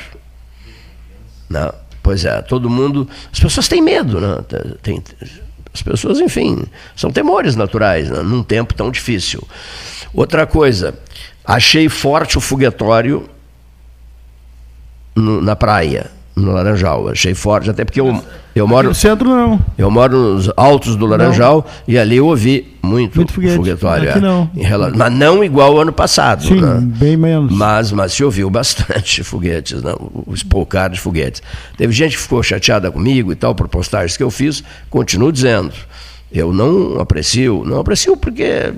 Não, 1.50 1.74
pois 2.02 2.26
é, 2.26 2.42
todo 2.42 2.70
mundo. 2.70 3.08
As 3.32 3.40
pessoas 3.40 3.68
têm 3.68 3.82
medo, 3.82 4.20
né? 4.20 4.38
Tem, 4.82 5.04
as 5.74 5.82
pessoas, 5.82 6.20
enfim, 6.20 6.64
são 6.96 7.12
temores 7.12 7.56
naturais, 7.56 8.10
né? 8.10 8.22
num 8.22 8.44
tempo 8.44 8.74
tão 8.74 8.92
difícil. 8.92 9.42
Outra 10.14 10.46
coisa, 10.46 10.94
achei 11.46 11.88
forte 11.88 12.38
o 12.38 12.42
foguetório 12.42 13.30
no, 15.16 15.42
na 15.42 15.56
praia 15.56 16.12
no 16.36 16.52
Laranjal. 16.52 17.10
Achei 17.10 17.34
forte, 17.34 17.70
até 17.70 17.84
porque 17.84 18.00
eu, 18.00 18.22
eu 18.56 18.68
moro. 18.68 18.90
No 18.90 18.96
centro 18.96 19.30
não. 19.30 19.60
Eu 19.78 19.90
moro 19.92 20.18
nos 20.18 20.52
altos 20.56 20.96
do 20.96 21.06
Laranjal 21.06 21.66
não. 21.66 21.74
e 21.88 21.98
ali 21.98 22.18
eu 22.18 22.28
ouvi 22.28 22.78
muito, 22.82 23.16
muito 23.16 23.34
foguete. 23.34 23.56
foguetório. 23.56 24.10
Aqui 24.10 24.18
é, 24.18 24.22
não. 24.22 24.50
Relação, 24.56 24.98
mas 24.98 25.14
não 25.14 25.44
igual 25.44 25.74
ao 25.74 25.82
ano 25.82 25.94
passado. 25.94 26.44
Sim, 26.44 26.62
né? 26.62 26.80
bem 26.82 27.18
menos. 27.18 27.52
Mas, 27.52 27.92
mas 27.92 28.14
se 28.14 28.24
ouviu 28.24 28.50
bastante 28.50 29.24
foguetes, 29.24 29.82
né? 29.82 29.94
os 30.26 30.44
poucar 30.44 30.90
de 30.90 31.00
foguetes. 31.00 31.42
Teve 31.78 31.94
gente 31.94 32.16
que 32.16 32.22
ficou 32.22 32.42
chateada 32.42 32.92
comigo 32.92 33.32
e 33.32 33.36
tal, 33.36 33.54
por 33.54 33.68
postagens 33.68 34.18
que 34.18 34.24
eu 34.24 34.32
fiz, 34.32 34.64
continuo 34.90 35.32
dizendo. 35.32 35.74
Eu 36.32 36.54
não 36.54 37.00
aprecio, 37.00 37.64
não 37.66 37.80
aprecio 37.80 38.16
porque 38.16 38.74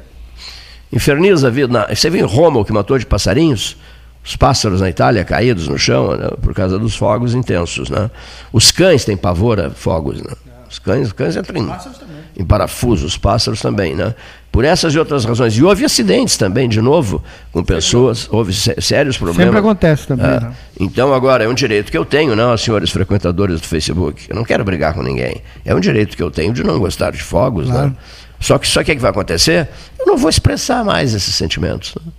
inferniza 0.92 1.48
a 1.48 1.52
vida. 1.52 1.88
Você 1.94 2.10
viu 2.10 2.26
em 2.26 2.28
Roma 2.28 2.60
o 2.60 2.66
que 2.66 2.74
matou 2.74 2.98
de 2.98 3.06
passarinhos? 3.06 3.78
Os 4.24 4.36
pássaros 4.36 4.80
na 4.80 4.90
Itália 4.90 5.26
caídos 5.26 5.68
no 5.68 5.78
chão 5.78 6.16
né, 6.16 6.30
por 6.42 6.54
causa 6.54 6.80
dos 6.80 6.96
fogos 6.96 7.36
intensos. 7.36 7.90
Né? 7.90 8.10
Os 8.54 8.72
cães 8.72 9.04
têm 9.04 9.18
pavor 9.18 9.60
a 9.60 9.70
fogos. 9.70 10.22
Né? 10.22 10.32
Os 10.70 10.80
cães, 10.80 11.08
os 11.08 11.14
cães 11.14 11.36
entram 11.36 11.62
em, 11.62 12.42
em 12.42 12.46
parafuso, 12.46 13.06
os 13.06 13.18
pássaros 13.18 13.62
também. 13.62 13.94
Né? 13.96 14.16
Por 14.50 14.64
essas 14.64 14.94
e 14.94 15.00
outras 15.00 15.26
razões. 15.26 15.58
E 15.58 15.64
houve 15.64 15.84
acidentes 15.84 16.38
também, 16.38 16.70
de 16.70 16.80
novo, 16.80 17.22
com 17.52 17.64
pessoas, 17.64 18.30
houve 18.32 18.54
sérios 18.54 19.18
problemas. 19.18 19.46
Sempre 19.46 19.60
acontece 19.60 20.08
também. 20.08 20.26
É. 20.26 20.40
Né? 20.40 20.54
Então, 20.80 21.14
agora, 21.14 21.44
é 21.44 21.48
um 21.48 21.54
direito 21.54 21.92
que 21.92 21.98
eu 21.98 22.06
tenho, 22.06 22.36
não, 22.36 22.56
senhores 22.56 22.92
frequentadores 22.92 23.60
do 23.60 23.68
Facebook. 23.68 24.26
Eu 24.30 24.36
não 24.36 24.44
quero 24.44 24.64
brigar 24.64 24.94
com 24.94 25.04
ninguém. 25.04 25.42
É 25.66 25.76
um 25.76 25.80
direito 25.80 26.16
que 26.16 26.24
eu 26.24 26.32
tenho 26.32 26.54
de 26.54 26.64
não 26.64 26.80
gostar 26.80 27.12
de 27.12 27.22
fogos. 27.22 27.68
Né? 27.68 27.74
Claro. 27.74 27.90
Né? 27.90 27.96
Só 28.40 28.58
que 28.58 28.68
só 28.68 28.84
que, 28.84 28.92
é 28.92 28.96
que 28.96 29.02
vai 29.02 29.12
acontecer? 29.12 29.70
Eu 30.00 30.06
não 30.06 30.18
vou 30.18 30.30
expressar 30.30 30.84
mais 30.84 31.14
esses 31.14 31.34
sentimentos. 31.36 31.96
Né? 31.96 32.12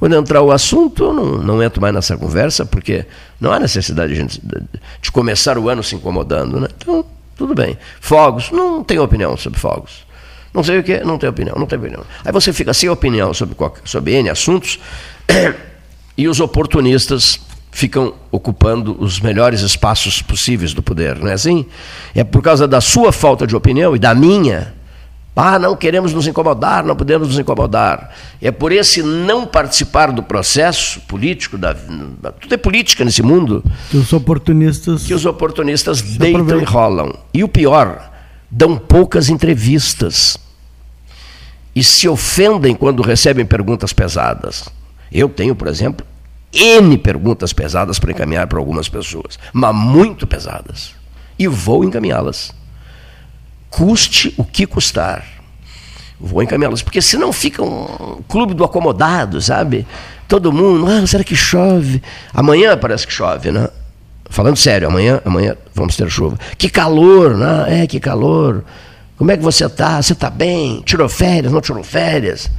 Quando 0.00 0.16
entrar 0.16 0.40
o 0.40 0.50
assunto, 0.50 1.04
eu 1.04 1.12
não, 1.12 1.26
não 1.36 1.62
entro 1.62 1.78
mais 1.78 1.92
nessa 1.92 2.16
conversa, 2.16 2.64
porque 2.64 3.04
não 3.38 3.52
há 3.52 3.60
necessidade 3.60 4.14
de, 4.14 4.18
gente, 4.18 4.42
de 5.02 5.12
começar 5.12 5.58
o 5.58 5.68
ano 5.68 5.82
se 5.82 5.94
incomodando. 5.94 6.58
Né? 6.58 6.68
Então, 6.78 7.04
tudo 7.36 7.54
bem. 7.54 7.76
Fogos, 8.00 8.50
não 8.50 8.82
tenho 8.82 9.02
opinião 9.02 9.36
sobre 9.36 9.60
fogos. 9.60 10.06
Não 10.54 10.64
sei 10.64 10.78
o 10.78 10.82
que, 10.82 11.00
não 11.00 11.18
tenho 11.18 11.30
opinião, 11.30 11.54
não 11.58 11.66
tenho 11.66 11.82
opinião. 11.82 12.02
Aí 12.24 12.32
você 12.32 12.50
fica 12.50 12.72
sem 12.72 12.88
opinião 12.88 13.34
sobre, 13.34 13.54
sobre 13.84 14.14
N 14.14 14.30
assuntos 14.30 14.80
e 16.16 16.26
os 16.26 16.40
oportunistas 16.40 17.38
ficam 17.70 18.14
ocupando 18.32 18.96
os 18.98 19.20
melhores 19.20 19.60
espaços 19.60 20.22
possíveis 20.22 20.72
do 20.72 20.82
poder, 20.82 21.18
não 21.18 21.28
é 21.28 21.34
assim? 21.34 21.66
É 22.14 22.24
por 22.24 22.42
causa 22.42 22.66
da 22.66 22.80
sua 22.80 23.12
falta 23.12 23.46
de 23.46 23.54
opinião 23.54 23.94
e 23.94 23.98
da 23.98 24.14
minha 24.14 24.72
ah, 25.34 25.58
não 25.58 25.76
queremos 25.76 26.12
nos 26.12 26.26
incomodar, 26.26 26.84
não 26.84 26.96
podemos 26.96 27.28
nos 27.28 27.38
incomodar. 27.38 28.14
É 28.42 28.50
por 28.50 28.72
esse 28.72 29.02
não 29.02 29.46
participar 29.46 30.12
do 30.12 30.22
processo 30.22 31.00
político, 31.02 31.56
da, 31.56 31.72
tudo 31.74 32.52
é 32.52 32.56
política 32.56 33.04
nesse 33.04 33.22
mundo. 33.22 33.64
Que 33.90 33.96
os 33.96 34.12
oportunistas. 34.12 35.04
Que 35.04 35.14
os 35.14 35.24
oportunistas 35.24 36.02
deitam 36.02 36.60
e 36.60 36.64
rolam. 36.64 37.14
E 37.32 37.44
o 37.44 37.48
pior, 37.48 38.10
dão 38.50 38.76
poucas 38.76 39.28
entrevistas. 39.28 40.36
E 41.74 41.82
se 41.84 42.08
ofendem 42.08 42.74
quando 42.74 43.00
recebem 43.00 43.46
perguntas 43.46 43.92
pesadas. 43.92 44.68
Eu 45.10 45.28
tenho, 45.28 45.54
por 45.54 45.68
exemplo, 45.68 46.04
N 46.52 46.98
perguntas 46.98 47.52
pesadas 47.52 47.98
para 47.98 48.10
encaminhar 48.10 48.48
para 48.48 48.58
algumas 48.58 48.88
pessoas, 48.88 49.38
mas 49.52 49.74
muito 49.74 50.26
pesadas. 50.26 50.92
E 51.38 51.46
vou 51.46 51.84
encaminhá-las 51.84 52.52
custe 53.70 54.34
o 54.36 54.44
que 54.44 54.66
custar. 54.66 55.24
Vou 56.20 56.42
encaminhá-los, 56.42 56.82
porque 56.82 57.00
senão 57.00 57.32
fica 57.32 57.62
um 57.62 58.22
clube 58.28 58.52
do 58.52 58.62
acomodado, 58.62 59.40
sabe? 59.40 59.86
Todo 60.28 60.52
mundo, 60.52 60.86
ah, 60.86 61.06
será 61.06 61.24
que 61.24 61.34
chove? 61.34 62.02
Amanhã 62.34 62.76
parece 62.76 63.06
que 63.06 63.12
chove, 63.12 63.50
né? 63.50 63.68
Falando 64.28 64.56
sério, 64.56 64.88
amanhã, 64.88 65.20
amanhã 65.24 65.56
vamos 65.74 65.96
ter 65.96 66.08
chuva. 66.10 66.38
Que 66.58 66.68
calor, 66.68 67.36
né? 67.36 67.82
É, 67.82 67.86
que 67.86 67.98
calor. 67.98 68.64
Como 69.16 69.30
é 69.30 69.36
que 69.36 69.42
você 69.42 69.64
está? 69.64 70.00
Você 70.00 70.12
está 70.12 70.30
bem? 70.30 70.82
Tirou 70.84 71.08
férias? 71.08 71.52
Não 71.52 71.60
tirou 71.60 71.82
férias? 71.82 72.50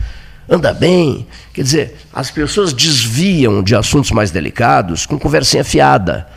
Anda 0.50 0.74
bem? 0.74 1.26
Quer 1.54 1.62
dizer, 1.62 1.98
as 2.12 2.30
pessoas 2.30 2.74
desviam 2.74 3.64
de 3.64 3.76
assuntos 3.76 4.12
mais 4.12 4.32
delicados 4.32 5.06
com 5.06 5.18
conversinha 5.18 5.64
fiada. 5.64 6.28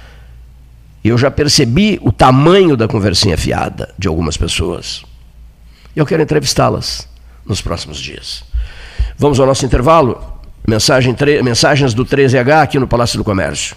E 1.05 1.11
eu 1.11 1.19
já 1.19 1.31
percebi 1.31 2.01
o 2.03 2.11
tamanho 2.11 2.77
da 2.77 2.89
conversinha 2.89 3.37
fiada 3.37 3.95
de 3.99 4.09
algumas 4.09 4.39
pessoas. 4.39 5.05
E 5.95 5.99
eu 5.99 6.07
quero 6.07 6.23
entrevistá-las 6.23 7.07
nos 7.45 7.61
próximos 7.61 7.99
dias. 7.99 8.43
Vamos 9.19 9.39
ao 9.39 9.47
nosso 9.47 9.67
intervalo? 9.67 10.33
Mensagem, 10.67 11.15
mensagens 11.43 11.93
do 11.93 12.07
13H 12.07 12.63
aqui 12.63 12.79
no 12.79 12.89
Palácio 12.89 13.19
do 13.19 13.25
Comércio. 13.25 13.77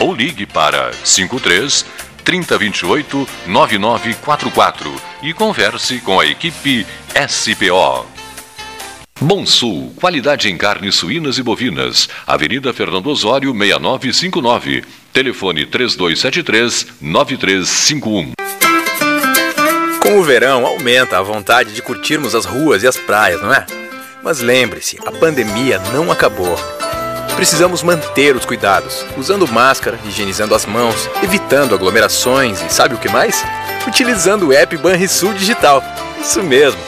ou 0.00 0.12
ligue 0.12 0.46
para 0.46 0.92
53 1.04 1.86
3028 2.24 3.28
9944 3.46 4.92
e 5.22 5.32
converse 5.32 6.00
com 6.00 6.18
a 6.18 6.26
equipe 6.26 6.84
SPO. 7.28 8.20
Bom 9.22 9.44
Sul, 9.44 9.92
qualidade 9.96 10.50
em 10.50 10.56
carnes 10.56 10.94
suínas 10.94 11.36
e 11.36 11.42
bovinas. 11.42 12.08
Avenida 12.26 12.72
Fernando 12.72 13.08
Osório, 13.08 13.52
6959. 13.52 14.82
Telefone 15.12 15.66
3273-9351. 15.66 18.32
Com 20.00 20.18
o 20.18 20.22
verão, 20.22 20.66
aumenta 20.66 21.18
a 21.18 21.22
vontade 21.22 21.74
de 21.74 21.82
curtirmos 21.82 22.34
as 22.34 22.46
ruas 22.46 22.82
e 22.82 22.86
as 22.86 22.96
praias, 22.96 23.42
não 23.42 23.52
é? 23.52 23.66
Mas 24.22 24.40
lembre-se, 24.40 24.98
a 25.04 25.12
pandemia 25.12 25.78
não 25.92 26.10
acabou. 26.10 26.58
Precisamos 27.40 27.82
manter 27.82 28.36
os 28.36 28.44
cuidados, 28.44 29.02
usando 29.16 29.48
máscara, 29.48 29.98
higienizando 30.04 30.54
as 30.54 30.66
mãos, 30.66 31.08
evitando 31.22 31.74
aglomerações 31.74 32.60
e 32.60 32.70
sabe 32.70 32.94
o 32.94 32.98
que 32.98 33.08
mais? 33.08 33.42
Utilizando 33.88 34.48
o 34.48 34.52
app 34.52 34.76
Banrisul 34.76 35.32
Digital. 35.32 35.82
Isso 36.20 36.42
mesmo 36.42 36.78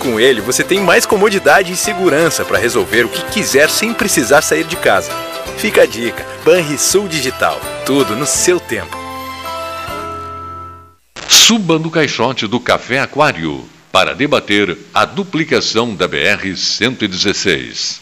com 0.00 0.18
ele, 0.18 0.40
você 0.40 0.64
tem 0.64 0.80
mais 0.80 1.06
comodidade 1.06 1.72
e 1.72 1.76
segurança 1.76 2.44
para 2.44 2.58
resolver 2.58 3.04
o 3.04 3.08
que 3.08 3.22
quiser 3.26 3.70
sem 3.70 3.94
precisar 3.94 4.42
sair 4.42 4.64
de 4.64 4.74
casa. 4.74 5.12
Fica 5.58 5.82
a 5.82 5.86
dica: 5.86 6.26
Banrisul 6.44 7.06
Digital. 7.06 7.60
Tudo 7.86 8.16
no 8.16 8.26
seu 8.26 8.58
tempo. 8.58 8.98
Suba 11.28 11.78
no 11.78 11.92
caixote 11.92 12.48
do 12.48 12.58
Café 12.58 12.98
Aquário 12.98 13.68
para 13.92 14.16
debater 14.16 14.76
a 14.92 15.04
duplicação 15.04 15.94
da 15.94 16.08
BR-116. 16.08 18.01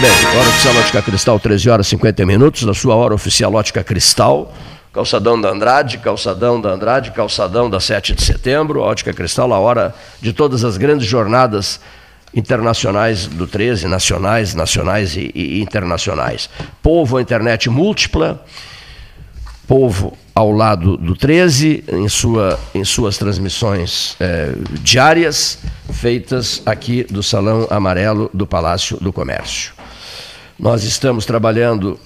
Bem, 0.00 0.10
hora 0.38 0.48
oficial 0.48 0.76
Ótica 0.76 1.02
Cristal, 1.02 1.40
13 1.40 1.70
horas 1.70 1.86
e 1.86 1.90
50 1.90 2.24
minutos, 2.24 2.62
na 2.62 2.72
sua 2.72 2.94
hora 2.94 3.14
oficial 3.14 3.52
Ótica 3.54 3.82
Cristal, 3.82 4.54
Calçadão 4.92 5.40
da 5.40 5.50
Andrade, 5.50 5.98
Calçadão 5.98 6.60
da 6.60 6.70
Andrade, 6.70 7.10
Calçadão 7.10 7.68
da 7.68 7.80
7 7.80 8.14
de 8.14 8.22
setembro, 8.22 8.80
Ótica 8.80 9.12
Cristal, 9.12 9.52
a 9.52 9.58
hora 9.58 9.94
de 10.20 10.32
todas 10.32 10.64
as 10.64 10.76
grandes 10.76 11.06
jornadas 11.06 11.80
internacionais 12.32 13.26
do 13.26 13.46
13, 13.46 13.88
nacionais, 13.88 14.54
nacionais 14.54 15.16
e, 15.16 15.32
e 15.34 15.60
internacionais. 15.60 16.48
Povo, 16.80 17.16
a 17.16 17.22
internet 17.22 17.68
múltipla, 17.68 18.44
Povo 19.66 20.16
ao 20.34 20.52
lado 20.52 20.96
do 20.96 21.14
13, 21.14 21.84
em, 21.88 22.08
sua, 22.08 22.58
em 22.74 22.84
suas 22.84 23.18
transmissões 23.18 24.16
eh, 24.20 24.54
diárias, 24.80 25.58
feitas 25.92 26.62
aqui 26.64 27.02
do 27.02 27.22
Salão 27.22 27.66
Amarelo 27.68 28.30
do 28.32 28.46
Palácio 28.46 28.96
do 28.98 29.12
Comércio. 29.12 29.77
Nós 30.58 30.82
estamos 30.82 31.24
trabalhando 31.24 32.00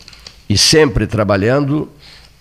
e 0.47 0.59
sempre 0.59 1.07
trabalhando 1.07 1.89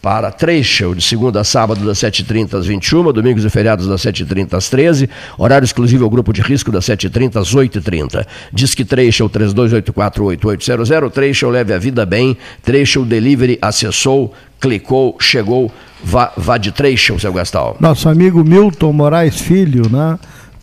para 0.01 0.29
Trecho, 0.29 0.93
de 0.93 1.01
segunda 1.01 1.39
a 1.39 1.43
sábado, 1.43 1.85
das 1.85 1.99
7h30 1.99 2.55
às 2.55 2.65
21 2.65 3.13
domingos 3.13 3.45
e 3.45 3.49
feriados 3.49 3.87
das 3.87 4.01
7h30 4.01 4.55
às 4.55 4.67
13 4.67 5.09
horário 5.37 5.63
exclusivo 5.63 6.03
ao 6.03 6.09
grupo 6.09 6.33
de 6.33 6.41
risco 6.41 6.69
das 6.69 6.85
7h30 6.85 7.37
às 7.37 7.55
8h30. 7.55 8.25
Diz 8.51 8.75
que 8.75 8.83
Trecho 8.83 9.29
32848800, 9.29 11.11
Trecho 11.11 11.49
leve 11.49 11.71
a 11.73 11.77
vida 11.77 12.05
bem, 12.05 12.35
Trecho 12.61 13.05
Delivery 13.05 13.57
acessou, 13.61 14.33
clicou, 14.59 15.15
chegou, 15.17 15.71
vá, 16.03 16.33
vá 16.35 16.57
de 16.57 16.73
Trecho, 16.73 17.17
seu 17.19 17.31
Gastal. 17.31 17.77
Nosso 17.79 18.09
amigo 18.09 18.43
Milton 18.43 18.91
Moraes 18.91 19.39
Filho, 19.39 19.87
né? 19.89 20.19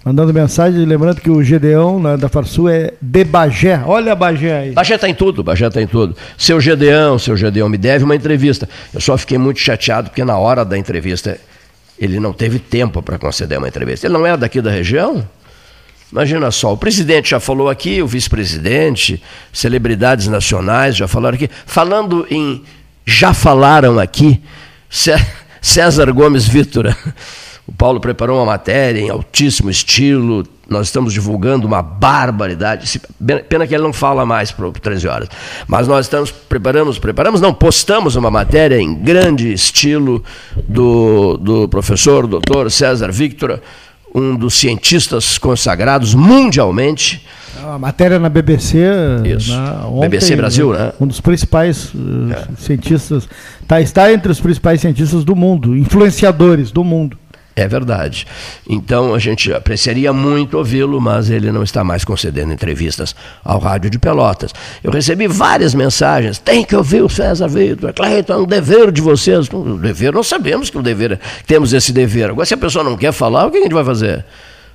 Mandando 0.09 0.33
mensagem, 0.33 0.87
lembrando 0.87 1.21
que 1.21 1.29
o 1.29 1.45
Gedeão 1.45 2.01
né, 2.01 2.17
da 2.17 2.31
Farsul 2.31 2.71
é 2.71 2.95
de 2.99 3.25
Bagé. 3.25 3.83
Olha 3.85 4.13
a 4.13 4.15
Bagé 4.15 4.59
aí. 4.59 4.73
Bagé 4.73 4.95
está 4.95 5.07
em 5.07 5.13
tudo, 5.13 5.45
Bagé 5.45 5.67
está 5.67 5.83
em 5.83 5.87
tudo. 5.87 6.17
Seu 6.39 6.59
Gedeão, 6.63 7.19
seu 7.19 7.37
Gedeão 7.37 7.69
me 7.69 7.77
deve 7.77 8.05
uma 8.05 8.17
entrevista. 8.17 8.67
Eu 8.95 9.03
só 9.03 9.19
fiquei 9.19 9.37
muito 9.37 9.61
chateado 9.61 10.09
porque 10.09 10.25
na 10.25 10.39
hora 10.39 10.65
da 10.65 10.79
entrevista 10.79 11.39
ele 11.99 12.19
não 12.19 12.33
teve 12.33 12.59
tempo 12.59 13.03
para 13.03 13.19
conceder 13.19 13.59
uma 13.59 13.69
entrevista. 13.69 14.07
Ele 14.07 14.15
não 14.15 14.25
é 14.25 14.35
daqui 14.35 14.63
da 14.63 14.71
região? 14.71 15.29
Imagina 16.11 16.51
só, 16.51 16.73
o 16.73 16.77
presidente 16.79 17.29
já 17.29 17.39
falou 17.39 17.69
aqui, 17.69 18.01
o 18.01 18.07
vice-presidente, 18.07 19.23
celebridades 19.53 20.27
nacionais 20.27 20.97
já 20.97 21.07
falaram 21.07 21.35
aqui. 21.35 21.51
Falando 21.67 22.27
em. 22.31 22.65
Já 23.05 23.35
falaram 23.35 23.99
aqui, 23.99 24.43
César 25.61 26.11
Gomes 26.13 26.49
Vítora. 26.49 26.97
O 27.69 27.73
Paulo 27.73 28.01
preparou 28.01 28.39
uma 28.39 28.47
matéria 28.47 28.99
em 28.99 29.11
altíssimo 29.11 29.69
estilo. 29.69 30.43
Nós 30.67 30.87
estamos 30.87 31.13
divulgando 31.13 31.67
uma 31.67 31.83
barbaridade. 31.83 32.99
Pena 33.47 33.67
que 33.67 33.75
ele 33.75 33.83
não 33.83 33.93
fala 33.93 34.25
mais 34.25 34.51
para 34.51 34.71
13 34.71 35.07
horas. 35.07 35.29
Mas 35.67 35.87
nós 35.87 36.07
estamos 36.07 36.31
preparamos, 36.31 36.99
preparamos, 36.99 37.43
não, 37.43 37.53
postamos 37.53 38.17
uma 38.17 38.31
matéria 38.31 38.81
em 38.81 38.95
grande 38.95 39.53
estilo 39.53 40.25
do, 40.67 41.37
do 41.37 41.69
professor, 41.69 42.27
doutor 42.27 42.71
César 42.71 43.13
Victor, 43.13 43.61
um 44.15 44.35
dos 44.35 44.55
cientistas 44.55 45.37
consagrados 45.37 46.15
mundialmente. 46.15 47.23
A 47.63 47.79
matéria 47.79 48.19
na 48.19 48.31
BBC. 48.31 48.79
Isso. 49.27 49.53
Na, 49.53 49.87
ontem, 49.89 50.09
BBC 50.09 50.37
Brasil, 50.37 50.73
né? 50.73 50.93
Um 50.99 51.07
dos 51.07 51.21
principais 51.21 51.93
uh, 51.93 52.33
é. 52.33 52.47
cientistas. 52.57 53.29
Tá, 53.67 53.79
está 53.79 54.11
entre 54.11 54.33
os 54.33 54.41
principais 54.41 54.81
cientistas 54.81 55.23
do 55.23 55.37
mundo, 55.37 55.77
influenciadores 55.77 56.71
do 56.71 56.83
mundo. 56.83 57.19
É 57.59 57.67
verdade. 57.67 58.25
Então 58.69 59.13
a 59.13 59.19
gente 59.19 59.53
apreciaria 59.53 60.13
muito 60.13 60.57
ouvi-lo, 60.57 61.01
mas 61.01 61.29
ele 61.29 61.51
não 61.51 61.65
está 61.65 61.83
mais 61.83 62.05
concedendo 62.05 62.53
entrevistas 62.53 63.17
ao 63.45 63.59
Rádio 63.59 63.91
de 63.91 63.99
Pelotas. 63.99 64.55
Eu 64.81 64.93
recebi 64.93 65.27
várias 65.27 65.75
mensagens. 65.75 66.39
Tem 66.39 66.65
que 66.65 66.77
ouvir 66.77 67.03
o 67.03 67.09
César 67.09 67.49
Vitor. 67.49 67.93
Cleiton, 67.93 68.33
é 68.33 68.37
um 68.37 68.47
dever 68.47 68.93
de 68.93 69.01
vocês. 69.03 69.49
O 69.53 69.77
dever, 69.77 70.13
nós 70.13 70.29
sabemos 70.29 70.71
que 70.71 70.79
o 70.79 70.83
dever, 70.83 71.19
temos 71.49 71.73
esse 71.73 71.93
dever. 71.93 72.31
Agora, 72.31 72.47
se 72.47 72.55
a 72.55 72.57
pessoa 72.57 72.85
não 72.85 72.97
quer 72.97 73.11
falar, 73.11 73.47
o 73.47 73.51
que 73.51 73.59
a 73.59 73.63
gente 73.63 73.75
vai 73.75 73.85
fazer? 73.85 74.25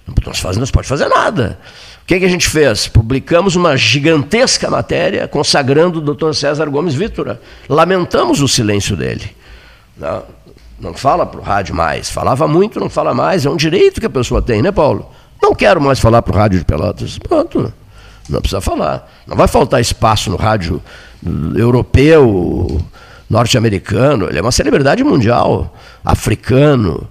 Não, 0.06 0.34
faz, 0.34 0.58
não 0.58 0.68
pode 0.68 0.86
fazer 0.86 1.08
nada. 1.08 1.58
O 2.02 2.06
que, 2.06 2.20
que 2.20 2.26
a 2.26 2.30
gente 2.30 2.50
fez? 2.50 2.86
Publicamos 2.90 3.56
uma 3.56 3.78
gigantesca 3.78 4.70
matéria 4.70 5.26
consagrando 5.26 6.00
o 6.00 6.02
doutor 6.02 6.36
César 6.36 6.66
Gomes 6.66 6.96
Vitor. 6.96 7.38
Lamentamos 7.70 8.42
o 8.42 8.48
silêncio 8.50 8.98
dele. 8.98 9.32
Não 9.98 10.43
não 10.84 10.94
fala 10.94 11.26
para 11.26 11.40
o 11.40 11.44
rádio 11.44 11.74
mais. 11.74 12.10
Falava 12.10 12.46
muito, 12.46 12.78
não 12.78 12.90
fala 12.90 13.14
mais. 13.14 13.46
É 13.46 13.50
um 13.50 13.56
direito 13.56 14.02
que 14.02 14.06
a 14.06 14.10
pessoa 14.10 14.42
tem, 14.42 14.62
né, 14.62 14.70
Paulo? 14.70 15.10
Não 15.42 15.56
quero 15.56 15.80
mais 15.82 15.98
falar 15.98 16.22
para 16.22 16.36
o 16.36 16.38
rádio 16.38 16.60
de 16.60 16.66
Pelotas. 16.66 17.18
Pronto. 17.18 17.74
Não 18.30 18.42
precisa 18.42 18.60
falar. 18.60 19.10
Não 19.26 19.38
vai 19.38 19.48
faltar 19.48 19.80
espaço 19.80 20.30
no 20.30 20.36
rádio 20.36 20.82
europeu, 21.56 22.82
norte-americano. 23.30 24.28
Ele 24.28 24.40
é 24.40 24.42
uma 24.42 24.52
celebridade 24.52 25.04
mundial, 25.06 25.74
africano. 26.04 27.08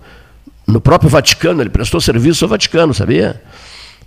No 0.67 0.81
próprio 0.81 1.09
Vaticano, 1.09 1.63
ele 1.63 1.71
prestou 1.71 2.01
serviço 2.01 2.45
ao 2.45 2.51
Vaticano, 2.51 2.93
sabia? 2.93 3.43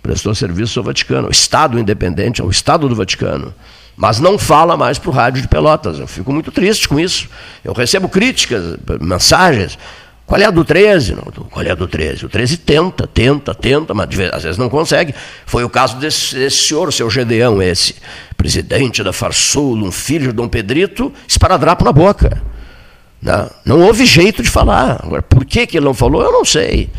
Prestou 0.00 0.32
serviço 0.34 0.78
ao 0.78 0.84
Vaticano. 0.84 1.26
O 1.26 1.30
Estado 1.32 1.78
independente, 1.78 2.40
é 2.40 2.44
o 2.44 2.50
Estado 2.50 2.88
do 2.88 2.94
Vaticano 2.94 3.52
mas 3.96 4.20
não 4.20 4.38
fala 4.38 4.76
mais 4.76 4.98
para 4.98 5.10
o 5.10 5.12
rádio 5.12 5.40
de 5.40 5.48
Pelotas. 5.48 5.98
Eu 5.98 6.06
fico 6.06 6.32
muito 6.32 6.52
triste 6.52 6.88
com 6.88 7.00
isso. 7.00 7.28
Eu 7.64 7.72
recebo 7.72 8.08
críticas, 8.08 8.76
mensagens. 9.00 9.78
Qual 10.26 10.40
é 10.40 10.44
a 10.44 10.50
do 10.50 10.64
13? 10.64 11.14
Não, 11.14 11.22
qual 11.50 11.64
é 11.64 11.70
a 11.70 11.74
do 11.74 11.86
13? 11.86 12.26
O 12.26 12.28
13 12.28 12.56
tenta, 12.58 13.06
tenta, 13.06 13.54
tenta, 13.54 13.94
mas 13.94 14.08
às 14.32 14.42
vezes 14.42 14.58
não 14.58 14.68
consegue. 14.68 15.14
Foi 15.46 15.64
o 15.64 15.70
caso 15.70 15.96
desse, 15.96 16.34
desse 16.34 16.66
senhor, 16.66 16.92
seu 16.92 17.08
Gedeão, 17.08 17.62
esse 17.62 17.94
presidente 18.36 19.02
da 19.02 19.12
Farsul, 19.12 19.76
um 19.76 19.92
filho 19.92 20.28
de 20.28 20.32
Dom 20.32 20.48
Pedrito, 20.48 21.12
esparadrapo 21.26 21.84
na 21.84 21.92
boca. 21.92 22.42
Não, 23.22 23.50
não 23.64 23.80
houve 23.82 24.04
jeito 24.04 24.42
de 24.42 24.50
falar. 24.50 25.00
Agora, 25.02 25.22
por 25.22 25.44
que, 25.44 25.66
que 25.66 25.78
ele 25.78 25.86
não 25.86 25.94
falou, 25.94 26.22
eu 26.22 26.32
não 26.32 26.44
sei. 26.44 26.90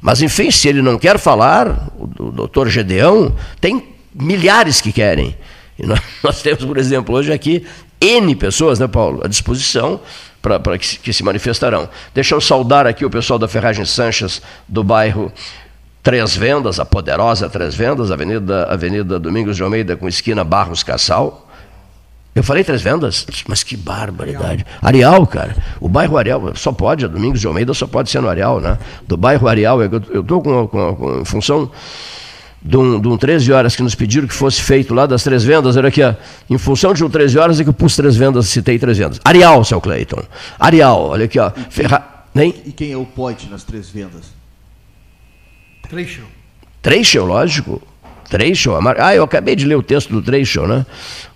Mas, 0.00 0.22
enfim, 0.22 0.50
se 0.50 0.68
ele 0.68 0.82
não 0.82 0.98
quer 0.98 1.18
falar, 1.18 1.88
o, 1.98 2.26
o 2.26 2.30
doutor 2.30 2.68
Gedeão, 2.68 3.34
tem 3.60 3.82
milhares 4.14 4.80
que 4.80 4.92
querem. 4.92 5.34
E 5.78 5.86
nós, 5.86 6.00
nós 6.22 6.42
temos, 6.42 6.64
por 6.64 6.76
exemplo, 6.76 7.14
hoje 7.14 7.32
aqui 7.32 7.66
N 8.00 8.34
pessoas, 8.34 8.78
né, 8.78 8.86
Paulo, 8.86 9.22
à 9.24 9.28
disposição 9.28 10.00
para 10.40 10.78
que, 10.78 10.98
que, 10.98 11.12
se 11.12 11.22
manifestarão. 11.22 11.88
Deixa 12.14 12.34
eu 12.34 12.40
saudar 12.40 12.86
aqui 12.86 13.04
o 13.04 13.10
pessoal 13.10 13.38
da 13.38 13.48
Ferragem 13.48 13.84
Sanches, 13.84 14.40
do 14.66 14.84
bairro 14.84 15.32
Três 16.02 16.36
Vendas, 16.36 16.78
a 16.78 16.84
poderosa 16.84 17.48
Três 17.50 17.74
Vendas, 17.74 18.10
Avenida, 18.10 18.64
Avenida 18.64 19.18
Domingos 19.18 19.56
de 19.56 19.62
Almeida, 19.62 19.96
com 19.96 20.08
esquina 20.08 20.44
Barros 20.44 20.82
Cassal. 20.82 21.46
Eu 22.34 22.42
falei 22.44 22.62
Três 22.62 22.80
Vendas? 22.80 23.26
Mas 23.48 23.64
que 23.64 23.76
barbaridade. 23.76 24.64
Areal, 24.80 25.26
cara. 25.26 25.56
O 25.80 25.88
bairro 25.88 26.16
Areal, 26.16 26.54
só 26.54 26.70
pode, 26.70 27.06
Domingos 27.08 27.40
de 27.40 27.46
Almeida 27.46 27.74
só 27.74 27.86
pode 27.86 28.08
ser 28.08 28.22
no 28.22 28.28
Areal, 28.28 28.60
né? 28.60 28.78
Do 29.08 29.16
bairro 29.16 29.48
Areal, 29.48 29.82
eu 29.82 30.20
estou 30.20 30.40
com, 30.40 30.68
com, 30.68 30.94
com, 30.94 31.24
função 31.24 31.70
de 32.60 32.76
um, 32.76 33.00
de 33.00 33.08
um 33.08 33.16
13 33.16 33.52
horas 33.52 33.76
que 33.76 33.82
nos 33.82 33.94
pediram 33.94 34.26
que 34.26 34.34
fosse 34.34 34.60
feito 34.60 34.92
lá 34.92 35.06
das 35.06 35.22
três 35.22 35.44
vendas, 35.44 35.76
era 35.76 35.90
que 35.90 36.02
em 36.50 36.58
função 36.58 36.92
de 36.92 37.04
um 37.04 37.10
13 37.10 37.38
horas 37.38 37.60
é 37.60 37.62
que 37.62 37.68
eu 37.68 37.74
pus 37.74 37.94
três 37.96 38.16
vendas, 38.16 38.46
citei 38.48 38.78
três 38.78 38.98
vendas. 38.98 39.20
Arial, 39.24 39.64
seu 39.64 39.80
Cleiton. 39.80 40.22
Arial, 40.58 41.08
olha 41.10 41.24
aqui, 41.24 41.38
ó. 41.38 41.48
E 41.48 41.52
quem, 41.52 41.64
Ferra... 41.70 42.18
Nem? 42.34 42.54
E 42.66 42.72
quem 42.72 42.92
é 42.92 42.96
o 42.96 43.04
pod 43.04 43.48
nas 43.48 43.64
três 43.64 43.88
vendas? 43.88 44.26
Trecho. 45.88 46.22
Trecho, 46.82 47.24
lógico. 47.24 47.80
Trecho. 48.28 48.72
Ah, 48.98 49.14
eu 49.14 49.24
acabei 49.24 49.56
de 49.56 49.64
ler 49.64 49.76
o 49.76 49.82
texto 49.82 50.10
do 50.10 50.20
Trecho, 50.20 50.66
né? 50.66 50.84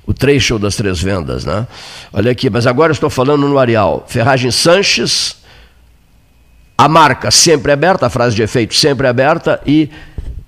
O 0.07 0.13
Trecho 0.13 0.59
das 0.59 0.77
três 0.77 1.01
vendas, 1.01 1.45
né? 1.45 1.67
Olha 2.13 2.31
aqui, 2.31 2.51
mas 2.51 2.67
agora 2.67 2.91
eu 2.91 2.95
estou 2.95 3.09
falando 3.09 3.49
no 3.49 3.59
Arial. 3.59 4.05
Ferragem 4.07 4.51
Sanches, 4.51 5.37
a 6.77 6.89
marca 6.89 7.31
sempre 7.31 7.73
aberta, 7.73 8.07
a 8.07 8.11
frase 8.11 8.37
de 8.37 8.43
efeito 8.43 8.75
sempre 8.75 9.07
aberta 9.07 9.61
e 9.67 9.89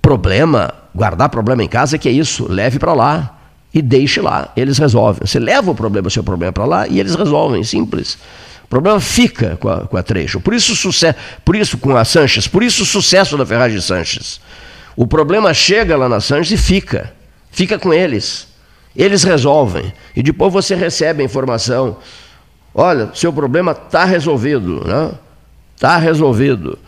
problema, 0.04 0.70
guardar 0.94 1.30
problema 1.30 1.64
em 1.64 1.68
casa, 1.68 1.96
que 1.96 2.06
é 2.06 2.12
isso, 2.12 2.46
leve 2.46 2.78
para 2.78 2.92
lá 2.92 3.38
e 3.72 3.80
deixe 3.80 4.20
lá, 4.20 4.52
eles 4.54 4.76
resolvem. 4.76 5.26
Você 5.26 5.38
leva 5.38 5.70
o 5.70 5.74
problema, 5.74 6.08
o 6.08 6.10
seu 6.10 6.22
problema 6.22 6.52
para 6.52 6.66
lá 6.66 6.86
e 6.86 7.00
eles 7.00 7.14
resolvem, 7.14 7.64
simples. 7.64 8.18
O 8.64 8.68
problema 8.68 9.00
fica 9.00 9.56
com 9.56 9.70
a, 9.70 9.80
com 9.86 9.96
a 9.96 10.02
Trecho. 10.02 10.40
Por 10.40 10.52
isso, 10.52 10.76
sucesso, 10.76 11.18
por 11.42 11.56
isso 11.56 11.78
com 11.78 11.96
a 11.96 12.04
Sanches, 12.04 12.46
por 12.46 12.62
isso 12.62 12.82
o 12.82 12.86
sucesso 12.86 13.38
da 13.38 13.46
Ferragem 13.46 13.80
Sanches. 13.80 14.42
O 14.94 15.06
problema 15.06 15.54
chega 15.54 15.96
lá 15.96 16.06
na 16.06 16.20
Sanches 16.20 16.60
e 16.60 16.62
fica. 16.62 17.10
Fica 17.50 17.78
com 17.78 17.92
eles. 17.94 18.46
Eles 18.94 19.22
resolvem. 19.22 19.90
E 20.14 20.22
depois 20.22 20.52
você 20.52 20.74
recebe 20.74 21.22
a 21.22 21.24
informação. 21.24 21.96
Olha, 22.74 23.08
seu 23.14 23.32
problema 23.32 23.72
está 23.72 24.04
resolvido. 24.04 24.82
Está 24.82 24.86
né? 24.86 25.10
Tá 25.80 25.96
resolvido. 25.96 26.78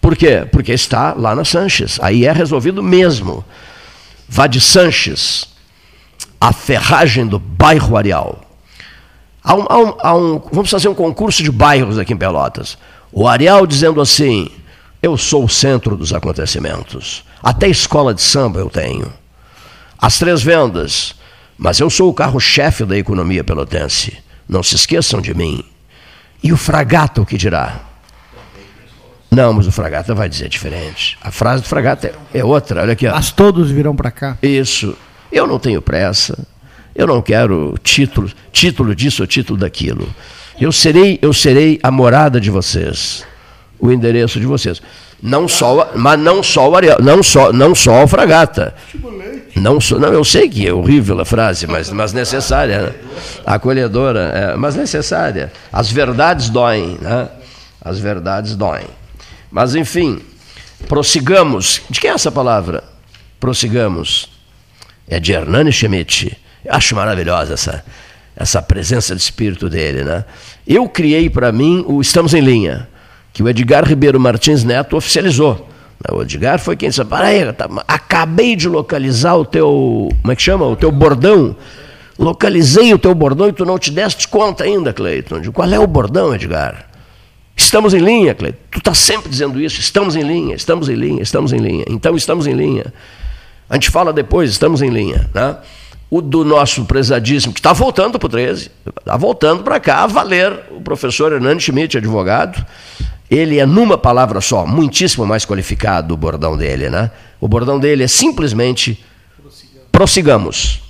Por 0.00 0.16
quê? 0.16 0.46
Porque 0.50 0.72
está 0.72 1.14
lá 1.14 1.34
na 1.34 1.44
Sanches. 1.44 1.98
Aí 2.00 2.24
é 2.24 2.32
resolvido 2.32 2.82
mesmo. 2.82 3.44
Vá 4.28 4.46
de 4.46 4.60
Sanches, 4.60 5.48
a 6.40 6.52
ferragem 6.52 7.26
do 7.26 7.38
bairro 7.38 7.96
Areal. 7.96 8.40
Há 9.42 9.54
um, 9.54 9.66
há 9.68 9.78
um, 9.78 9.94
há 10.00 10.14
um, 10.14 10.42
vamos 10.52 10.70
fazer 10.70 10.88
um 10.88 10.94
concurso 10.94 11.42
de 11.42 11.50
bairros 11.50 11.98
aqui 11.98 12.12
em 12.12 12.16
Pelotas. 12.16 12.76
O 13.12 13.28
Areal 13.28 13.66
dizendo 13.66 14.00
assim: 14.00 14.50
eu 15.02 15.16
sou 15.16 15.44
o 15.44 15.48
centro 15.48 15.96
dos 15.96 16.12
acontecimentos. 16.12 17.24
Até 17.42 17.68
escola 17.68 18.12
de 18.12 18.22
samba 18.22 18.58
eu 18.58 18.68
tenho. 18.68 19.12
As 19.98 20.18
três 20.18 20.42
vendas. 20.42 21.14
Mas 21.56 21.80
eu 21.80 21.88
sou 21.88 22.10
o 22.10 22.14
carro-chefe 22.14 22.84
da 22.84 22.98
economia 22.98 23.44
pelotense. 23.44 24.18
Não 24.48 24.62
se 24.62 24.74
esqueçam 24.74 25.20
de 25.20 25.32
mim. 25.32 25.64
E 26.42 26.52
o 26.52 26.56
fragata, 26.56 27.22
o 27.22 27.26
que 27.26 27.38
dirá? 27.38 27.85
Não, 29.36 29.52
mas 29.52 29.66
o 29.66 29.72
fragata 29.72 30.14
vai 30.14 30.30
dizer 30.30 30.48
diferente. 30.48 31.18
A 31.20 31.30
frase 31.30 31.62
do 31.62 31.68
fragata 31.68 32.06
é, 32.32 32.38
é 32.38 32.42
outra. 32.42 32.80
Olha 32.80 32.94
aqui. 32.94 33.06
Ó. 33.06 33.14
Mas 33.14 33.30
todos 33.30 33.70
virão 33.70 33.94
para 33.94 34.10
cá. 34.10 34.38
Isso. 34.42 34.96
Eu 35.30 35.46
não 35.46 35.58
tenho 35.58 35.82
pressa. 35.82 36.38
Eu 36.94 37.06
não 37.06 37.20
quero 37.20 37.74
título, 37.82 38.30
título 38.50 38.94
disso 38.94 39.22
ou 39.22 39.26
título 39.26 39.58
daquilo. 39.58 40.08
Eu 40.58 40.72
serei, 40.72 41.18
eu 41.20 41.34
serei 41.34 41.78
a 41.82 41.90
morada 41.90 42.40
de 42.40 42.50
vocês, 42.50 43.26
o 43.78 43.92
endereço 43.92 44.40
de 44.40 44.46
vocês. 44.46 44.80
Não 45.22 45.46
só, 45.46 45.92
mas 45.94 46.18
não 46.18 46.42
só 46.42 46.70
o 46.70 46.74
Ariel, 46.74 46.96
não 47.02 47.22
só, 47.22 47.52
não 47.52 47.74
só 47.74 48.04
o 48.04 48.08
fragata. 48.08 48.74
Não, 49.54 49.78
só, 49.78 49.98
não, 49.98 50.14
eu 50.14 50.24
sei 50.24 50.48
que 50.48 50.66
é 50.66 50.72
horrível 50.72 51.20
a 51.20 51.26
frase, 51.26 51.66
mas, 51.66 51.90
mas 51.90 52.14
necessária, 52.14 52.82
né? 52.82 52.92
acolhedora, 53.44 54.20
é, 54.34 54.56
mas 54.56 54.74
necessária. 54.74 55.52
As 55.70 55.90
verdades 55.90 56.48
doem, 56.48 56.96
né? 57.02 57.28
As 57.82 57.98
verdades 57.98 58.56
doem. 58.56 58.86
Mas 59.50 59.74
enfim, 59.74 60.20
prossigamos. 60.88 61.82
De 61.88 62.00
quem 62.00 62.10
é 62.10 62.14
essa 62.14 62.30
palavra? 62.30 62.84
Prossigamos. 63.38 64.28
É 65.08 65.20
de 65.20 65.32
Hernani 65.32 65.72
Schmidt. 65.72 66.36
Eu 66.64 66.74
acho 66.74 66.94
maravilhosa 66.94 67.54
essa, 67.54 67.84
essa 68.36 68.60
presença 68.60 69.14
de 69.14 69.22
espírito 69.22 69.68
dele. 69.68 70.04
Né? 70.04 70.24
Eu 70.66 70.88
criei 70.88 71.30
para 71.30 71.52
mim 71.52 71.84
o 71.86 72.00
Estamos 72.00 72.34
em 72.34 72.40
Linha, 72.40 72.88
que 73.32 73.42
o 73.42 73.48
Edgar 73.48 73.84
Ribeiro 73.86 74.18
Martins 74.18 74.64
Neto 74.64 74.96
oficializou. 74.96 75.68
O 76.10 76.22
Edgar 76.22 76.58
foi 76.58 76.76
quem 76.76 76.88
disse: 76.88 77.04
Peraí, 77.04 77.52
tá, 77.52 77.68
acabei 77.88 78.54
de 78.54 78.68
localizar 78.68 79.34
o 79.36 79.44
teu. 79.44 80.08
Como 80.20 80.32
é 80.32 80.36
que 80.36 80.42
chama? 80.42 80.66
O 80.66 80.76
teu 80.76 80.92
bordão. 80.92 81.56
Localizei 82.18 82.94
o 82.94 82.98
teu 82.98 83.14
bordão 83.14 83.48
e 83.48 83.52
tu 83.52 83.64
não 83.64 83.78
te 83.78 83.90
deste 83.90 84.26
conta 84.26 84.64
ainda, 84.64 84.92
Cleiton. 84.92 85.42
Qual 85.52 85.70
é 85.70 85.78
o 85.78 85.86
bordão, 85.86 86.34
Edgar? 86.34 86.86
Estamos 87.56 87.94
em 87.94 87.98
linha, 87.98 88.34
Cleiton. 88.34 88.58
Tu 88.70 88.78
está 88.78 88.94
sempre 88.94 89.30
dizendo 89.30 89.60
isso. 89.60 89.80
Estamos 89.80 90.14
em 90.14 90.22
linha, 90.22 90.54
estamos 90.54 90.88
em 90.88 90.94
linha, 90.94 91.22
estamos 91.22 91.52
em 91.52 91.58
linha. 91.58 91.84
Então 91.88 92.14
estamos 92.14 92.46
em 92.46 92.52
linha. 92.52 92.92
A 93.68 93.74
gente 93.74 93.90
fala 93.90 94.12
depois, 94.12 94.50
estamos 94.50 94.82
em 94.82 94.90
linha. 94.90 95.28
Né? 95.34 95.56
o 96.10 96.20
do 96.22 96.44
nosso 96.44 96.84
prezadíssimo, 96.84 97.52
que 97.52 97.58
está 97.58 97.72
voltando 97.72 98.18
para 98.18 98.26
o 98.26 98.30
13, 98.30 98.70
está 98.98 99.16
voltando 99.16 99.64
para 99.64 99.80
cá 99.80 100.04
a 100.04 100.06
valer, 100.06 100.52
o 100.70 100.80
professor 100.80 101.32
Hernani 101.32 101.60
Schmidt, 101.60 101.98
advogado. 101.98 102.64
Ele 103.28 103.58
é, 103.58 103.66
numa 103.66 103.98
palavra 103.98 104.40
só, 104.40 104.64
muitíssimo 104.64 105.26
mais 105.26 105.44
qualificado 105.44 106.14
o 106.14 106.16
bordão 106.16 106.56
dele, 106.56 106.88
né? 106.88 107.10
O 107.40 107.48
bordão 107.48 107.78
dele 107.78 108.04
é 108.04 108.08
simplesmente 108.08 109.04
prossigamos. 109.36 109.88
prossigamos. 109.90 110.82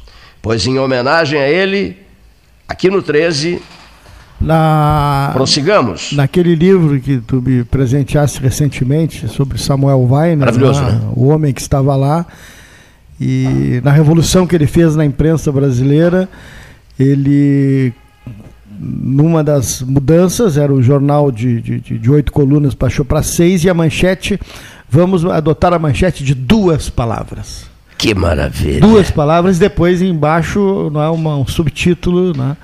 Pois 0.42 0.66
em 0.66 0.78
homenagem 0.78 1.40
a 1.40 1.48
ele, 1.48 1.96
aqui 2.68 2.90
no 2.90 3.00
13, 3.00 3.62
na, 4.40 5.30
prossigamos. 5.32 6.12
Naquele 6.12 6.54
livro 6.54 7.00
que 7.00 7.18
tu 7.18 7.42
me 7.42 7.64
presenteaste 7.64 8.40
recentemente 8.40 9.28
sobre 9.28 9.58
Samuel 9.58 10.06
Weiner, 10.10 10.38
Maravilhoso, 10.38 10.82
né? 10.82 11.00
o 11.14 11.28
homem 11.28 11.52
que 11.52 11.60
estava 11.60 11.96
lá, 11.96 12.26
e 13.20 13.80
na 13.82 13.90
revolução 13.90 14.46
que 14.46 14.54
ele 14.54 14.66
fez 14.66 14.94
na 14.94 15.04
imprensa 15.04 15.50
brasileira, 15.50 16.28
ele, 16.98 17.92
numa 18.78 19.42
das 19.42 19.80
mudanças, 19.80 20.58
era 20.58 20.72
o 20.72 20.82
jornal 20.82 21.32
de, 21.32 21.60
de, 21.60 21.80
de 21.80 22.10
oito 22.10 22.30
colunas, 22.30 22.74
baixou 22.74 23.04
para 23.04 23.22
seis, 23.22 23.64
e 23.64 23.70
a 23.70 23.74
manchete, 23.74 24.38
vamos 24.88 25.24
adotar 25.24 25.72
a 25.72 25.78
manchete 25.78 26.22
de 26.22 26.34
duas 26.34 26.90
palavras. 26.90 27.64
Que 27.96 28.14
maravilha! 28.14 28.80
Duas 28.80 29.10
palavras, 29.10 29.58
depois 29.58 30.02
embaixo 30.02 30.90
não 30.92 31.02
é 31.02 31.08
uma, 31.08 31.36
um 31.38 31.46
subtítulo, 31.46 32.36
né? 32.36 32.54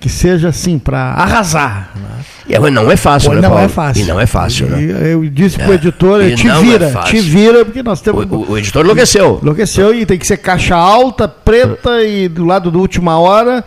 Que 0.00 0.08
seja 0.08 0.48
assim, 0.48 0.78
para 0.78 0.98
arrasar. 1.12 1.90
Né? 1.96 2.24
É, 2.50 2.70
não 2.70 2.90
é 2.90 2.96
fácil, 2.96 3.30
Pô, 3.30 3.34
né, 3.36 3.42
não 3.42 3.50
Paulo? 3.50 3.64
é 3.64 3.68
fácil. 3.68 4.02
E 4.02 4.06
não 4.06 4.20
é 4.20 4.26
fácil, 4.26 4.66
né? 4.68 5.12
Eu 5.12 5.28
disse 5.28 5.58
para 5.58 5.70
o 5.70 5.74
editor, 5.74 6.22
E 6.22 6.34
te 6.34 6.48
é 6.48 6.60
vira, 6.60 6.88
fácil. 6.88 7.10
te 7.10 7.20
vira, 7.20 7.64
porque 7.64 7.82
nós 7.82 8.00
temos... 8.00 8.24
O, 8.30 8.52
o 8.52 8.58
editor 8.58 8.84
enlouqueceu. 8.84 9.38
Enlouqueceu 9.42 9.94
e 9.94 10.06
tem 10.06 10.16
que 10.16 10.26
ser 10.26 10.38
caixa 10.38 10.74
alta, 10.74 11.28
preta 11.28 12.02
e 12.02 12.28
do 12.28 12.44
lado 12.44 12.70
do 12.70 12.78
última 12.78 13.18
hora 13.18 13.64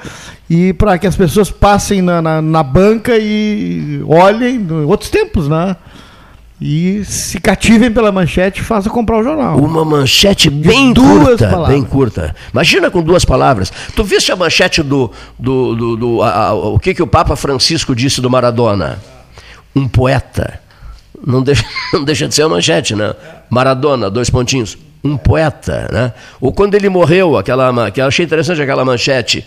e 0.49 0.73
para 0.73 0.97
que 0.97 1.07
as 1.07 1.15
pessoas 1.15 1.49
passem 1.49 2.01
na, 2.01 2.21
na, 2.21 2.41
na 2.41 2.61
banca 2.61 3.17
e 3.17 4.03
olhem 4.05 4.67
outros 4.85 5.09
tempos, 5.09 5.47
né? 5.47 5.77
E 6.63 7.03
se 7.05 7.39
cativem 7.39 7.91
pela 7.91 8.11
manchete, 8.11 8.61
façam 8.61 8.93
comprar 8.93 9.17
o 9.17 9.23
jornal. 9.23 9.57
Uma 9.57 9.83
manchete 9.83 10.47
bem 10.47 10.93
curta, 10.93 11.49
palavras. 11.49 11.69
bem 11.75 11.83
curta. 11.83 12.35
Imagina 12.53 12.91
com 12.91 13.01
duas 13.01 13.25
palavras. 13.25 13.73
Tu 13.95 14.03
viste 14.03 14.31
a 14.31 14.35
manchete 14.35 14.83
do, 14.83 15.11
do, 15.39 15.75
do, 15.75 15.95
do- 15.97 16.21
a- 16.21 16.49
a- 16.49 16.53
o 16.53 16.77
que 16.77 16.93
que 16.93 17.01
o 17.01 17.07
Papa 17.07 17.35
Francisco 17.35 17.95
disse 17.95 18.21
do 18.21 18.29
Maradona? 18.29 18.99
Um 19.75 19.87
poeta. 19.87 20.59
Não 21.25 21.41
deixa, 21.41 21.65
não 21.93 22.03
deixa 22.03 22.27
de 22.27 22.35
ser 22.35 22.43
a 22.43 22.49
manchete, 22.49 22.95
né? 22.95 23.15
Maradona, 23.49 24.07
dois 24.07 24.29
pontinhos. 24.29 24.77
Um 25.03 25.17
poeta, 25.17 25.89
né? 25.91 26.13
Ou 26.39 26.53
quando 26.53 26.75
ele 26.75 26.89
morreu, 26.89 27.37
aquela, 27.39 27.89
que 27.89 27.99
eu 27.99 28.05
achei 28.05 28.23
interessante 28.23 28.61
aquela 28.61 28.85
manchete. 28.85 29.43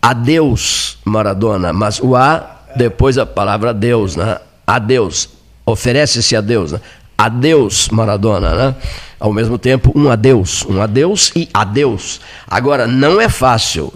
Adeus, 0.00 0.96
Maradona, 1.04 1.74
mas 1.74 2.00
o 2.00 2.16
A, 2.16 2.58
depois 2.74 3.18
a 3.18 3.26
palavra 3.26 3.74
Deus, 3.74 4.16
né? 4.16 4.38
Adeus, 4.66 5.28
oferece-se 5.64 6.36
a 6.36 6.40
Deus, 6.40 6.72
né? 6.72 6.80
Adeus, 7.16 7.88
Maradona, 7.90 8.54
né? 8.54 8.74
Ao 9.18 9.32
mesmo 9.32 9.56
tempo, 9.58 9.92
um 9.94 10.10
adeus, 10.10 10.64
um 10.68 10.82
adeus 10.82 11.32
e 11.34 11.48
adeus. 11.54 12.20
Agora, 12.46 12.86
não 12.86 13.20
é 13.20 13.28
fácil, 13.28 13.92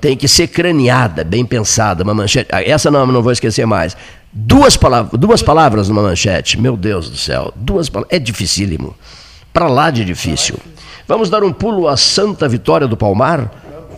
tem 0.00 0.16
que 0.16 0.28
ser 0.28 0.46
craneada, 0.48 1.24
bem 1.24 1.44
pensada, 1.44 2.02
uma 2.04 2.14
manchete. 2.14 2.48
ah, 2.52 2.62
Essa 2.62 2.90
não, 2.90 3.06
não 3.06 3.22
vou 3.22 3.32
esquecer 3.32 3.66
mais. 3.66 3.96
Duas 4.32 4.76
palavras, 4.76 5.18
duas 5.20 5.42
palavras 5.42 5.88
numa 5.88 6.02
manchete, 6.02 6.58
meu 6.58 6.76
Deus 6.76 7.10
do 7.10 7.16
céu, 7.16 7.52
duas 7.56 7.88
palavras, 7.88 8.16
é 8.16 8.18
dificílimo, 8.20 8.94
para 9.52 9.66
lá 9.66 9.90
de 9.90 10.04
difícil. 10.04 10.56
Vamos 11.08 11.28
dar 11.28 11.42
um 11.42 11.52
pulo 11.52 11.88
à 11.88 11.96
Santa 11.96 12.48
Vitória 12.48 12.86
do 12.86 12.96
Palmar? 12.96 13.50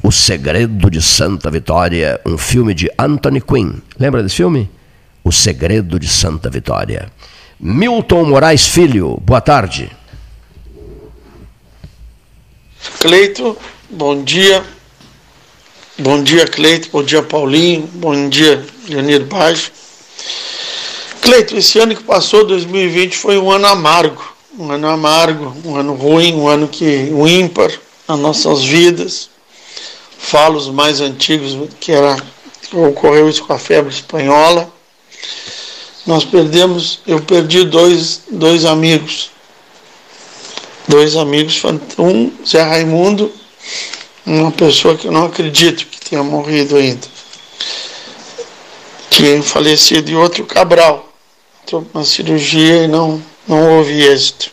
O 0.02 0.10
Segredo 0.10 0.90
de 0.90 1.00
Santa 1.00 1.50
Vitória, 1.50 2.18
um 2.26 2.36
filme 2.36 2.74
de 2.74 2.90
Anthony 2.98 3.40
Quinn. 3.40 3.74
Lembra 4.00 4.22
desse 4.22 4.36
filme? 4.36 4.68
O 5.24 5.30
Segredo 5.30 5.98
de 5.98 6.08
Santa 6.08 6.50
Vitória. 6.50 7.10
Milton 7.58 8.24
Moraes 8.24 8.66
Filho, 8.66 9.18
boa 9.22 9.40
tarde. 9.40 9.90
Cleito, 12.98 13.56
bom 13.88 14.22
dia. 14.22 14.64
Bom 15.98 16.22
dia, 16.22 16.46
Cleito. 16.46 16.88
Bom 16.90 17.04
dia, 17.04 17.22
Paulinho. 17.22 17.88
Bom 17.94 18.28
dia, 18.28 18.64
Leonir 18.88 19.24
Baixo. 19.26 19.70
Cleito, 21.20 21.56
esse 21.56 21.78
ano 21.78 21.94
que 21.94 22.02
passou, 22.02 22.44
2020, 22.44 23.16
foi 23.16 23.38
um 23.38 23.50
ano 23.50 23.66
amargo. 23.66 24.22
Um 24.58 24.72
ano 24.72 24.88
amargo, 24.88 25.56
um 25.64 25.76
ano 25.76 25.94
ruim, 25.94 26.34
um 26.34 26.48
ano 26.48 26.66
que 26.66 27.08
um 27.12 27.28
ímpar 27.28 27.70
nas 28.08 28.18
nossas 28.18 28.64
vidas. 28.64 29.30
Falo 30.18 30.56
os 30.56 30.68
mais 30.68 31.00
antigos, 31.00 31.56
que 31.78 31.92
era 31.92 32.16
ocorreu 32.72 33.28
isso 33.28 33.44
com 33.44 33.52
a 33.52 33.58
febre 33.58 33.92
espanhola. 33.92 34.72
Nós 36.04 36.24
perdemos, 36.24 36.98
eu 37.06 37.20
perdi 37.20 37.64
dois, 37.64 38.22
dois 38.28 38.64
amigos. 38.64 39.30
Dois 40.88 41.14
amigos, 41.14 41.62
um 41.96 42.32
Zé 42.44 42.60
Raimundo, 42.60 43.32
uma 44.26 44.50
pessoa 44.50 44.96
que 44.96 45.06
eu 45.06 45.12
não 45.12 45.26
acredito 45.26 45.86
que 45.86 46.10
tenha 46.10 46.24
morrido 46.24 46.76
ainda, 46.76 47.06
tinha 49.08 49.40
falecido, 49.44 50.10
e 50.10 50.16
outro 50.16 50.44
Cabral, 50.44 51.08
entrou 51.62 51.86
uma 51.94 52.04
cirurgia 52.04 52.84
e 52.84 52.88
não, 52.88 53.22
não 53.46 53.78
houve 53.78 54.02
êxito. 54.02 54.50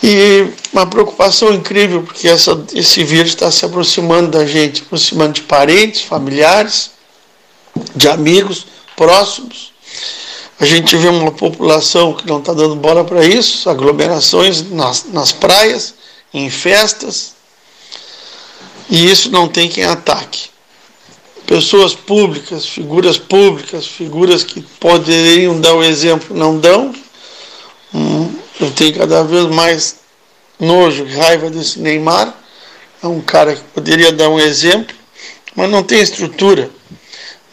E 0.00 0.46
uma 0.72 0.86
preocupação 0.86 1.52
incrível, 1.52 2.04
porque 2.04 2.28
essa, 2.28 2.64
esse 2.72 3.02
vírus 3.02 3.30
está 3.30 3.50
se 3.50 3.64
aproximando 3.64 4.30
da 4.30 4.46
gente, 4.46 4.82
aproximando 4.82 5.32
de 5.32 5.42
parentes, 5.42 6.02
familiares, 6.02 6.92
de 7.96 8.08
amigos 8.08 8.64
próximos. 8.96 9.72
A 10.58 10.64
gente 10.64 10.96
vê 10.96 11.08
uma 11.08 11.30
população 11.30 12.14
que 12.14 12.26
não 12.26 12.38
está 12.38 12.54
dando 12.54 12.74
bola 12.74 13.04
para 13.04 13.24
isso, 13.24 13.68
aglomerações 13.68 14.68
nas, 14.70 15.04
nas 15.04 15.30
praias, 15.30 15.94
em 16.32 16.48
festas, 16.48 17.34
e 18.88 19.10
isso 19.10 19.30
não 19.30 19.48
tem 19.48 19.68
quem 19.68 19.84
ataque. 19.84 20.48
Pessoas 21.46 21.94
públicas, 21.94 22.66
figuras 22.66 23.18
públicas, 23.18 23.86
figuras 23.86 24.42
que 24.42 24.60
poderiam 24.80 25.60
dar 25.60 25.74
o 25.74 25.84
exemplo, 25.84 26.36
não 26.36 26.58
dão. 26.58 26.92
Hum, 27.94 28.34
eu 28.58 28.70
tenho 28.70 28.96
cada 28.96 29.22
vez 29.22 29.46
mais 29.46 29.96
nojo 30.58 31.04
raiva 31.04 31.50
desse 31.50 31.78
Neymar. 31.78 32.34
É 33.02 33.06
um 33.06 33.20
cara 33.20 33.54
que 33.54 33.62
poderia 33.74 34.10
dar 34.10 34.28
um 34.28 34.40
exemplo, 34.40 34.96
mas 35.54 35.70
não 35.70 35.82
tem 35.82 36.00
estrutura 36.00 36.70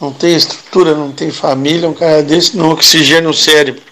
não 0.04 0.12
tem 0.12 0.36
estrutura, 0.36 0.94
não 0.94 1.10
tem 1.10 1.30
família, 1.30 1.88
um 1.88 1.94
cara 1.94 2.22
desse 2.22 2.56
não 2.56 2.70
oxigena 2.70 3.28
o 3.28 3.34
cérebro. 3.34 3.82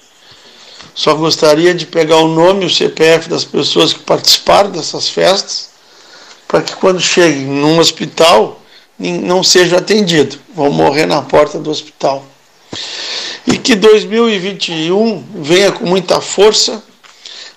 Só 0.94 1.14
gostaria 1.14 1.74
de 1.74 1.86
pegar 1.86 2.18
o 2.18 2.28
nome 2.28 2.64
e 2.64 2.66
o 2.66 2.70
CPF 2.70 3.30
das 3.30 3.44
pessoas 3.44 3.94
que 3.94 4.00
participaram 4.00 4.70
dessas 4.70 5.08
festas, 5.08 5.70
para 6.46 6.60
que 6.60 6.76
quando 6.76 7.00
cheguem 7.00 7.46
num 7.46 7.78
hospital 7.78 8.60
não 8.98 9.42
sejam 9.42 9.78
atendidos, 9.78 10.38
vão 10.54 10.70
morrer 10.70 11.06
na 11.06 11.22
porta 11.22 11.58
do 11.58 11.70
hospital. 11.70 12.24
E 13.46 13.56
que 13.56 13.74
2021 13.74 15.24
venha 15.36 15.72
com 15.72 15.86
muita 15.86 16.20
força, 16.20 16.82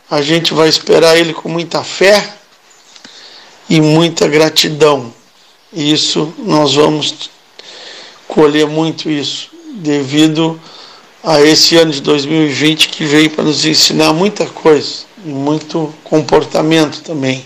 a 0.09 0.21
gente 0.21 0.53
vai 0.53 0.69
esperar 0.69 1.17
ele 1.17 1.33
com 1.33 1.49
muita 1.49 1.83
fé 1.83 2.35
e 3.69 3.81
muita 3.81 4.27
gratidão. 4.29 5.13
Isso 5.73 6.33
nós 6.37 6.73
vamos 6.73 7.29
colher 8.27 8.67
muito 8.67 9.09
isso, 9.09 9.49
devido 9.75 10.59
a 11.23 11.41
esse 11.41 11.75
ano 11.77 11.91
de 11.91 12.01
2020 12.01 12.89
que 12.89 13.03
veio 13.03 13.29
para 13.29 13.43
nos 13.43 13.65
ensinar 13.65 14.13
muita 14.13 14.45
coisa 14.45 15.05
muito 15.25 15.93
comportamento 16.03 17.01
também. 17.01 17.43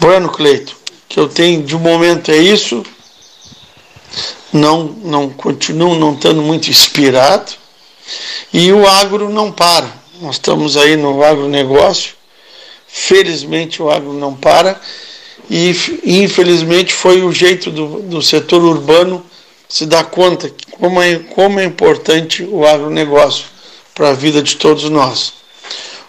Bueno, 0.00 0.28
Cleito, 0.28 0.76
que 1.08 1.18
eu 1.18 1.28
tenho 1.28 1.62
de 1.62 1.76
momento 1.76 2.30
é 2.30 2.36
isso. 2.36 2.84
Não, 4.52 4.84
não 4.84 5.30
continuo 5.30 5.94
não 5.94 6.14
estando 6.14 6.42
muito 6.42 6.68
inspirado. 6.68 7.52
E 8.52 8.72
o 8.72 8.86
agro 8.86 9.30
não 9.30 9.50
para. 9.50 9.90
Nós 10.20 10.36
estamos 10.36 10.76
aí 10.76 10.96
no 10.96 11.22
agronegócio. 11.22 12.14
Felizmente 12.86 13.82
o 13.82 13.90
agro 13.90 14.12
não 14.12 14.34
para. 14.34 14.80
E 15.50 15.70
infelizmente 16.04 16.92
foi 16.92 17.22
o 17.22 17.32
jeito 17.32 17.70
do, 17.70 18.02
do 18.02 18.22
setor 18.22 18.62
urbano 18.62 19.24
se 19.68 19.86
dar 19.86 20.04
conta 20.04 20.50
como 20.78 21.02
é, 21.02 21.18
como 21.18 21.60
é 21.60 21.64
importante 21.64 22.42
o 22.44 22.66
agronegócio 22.66 23.46
para 23.94 24.10
a 24.10 24.14
vida 24.14 24.42
de 24.42 24.56
todos 24.56 24.88
nós. 24.90 25.34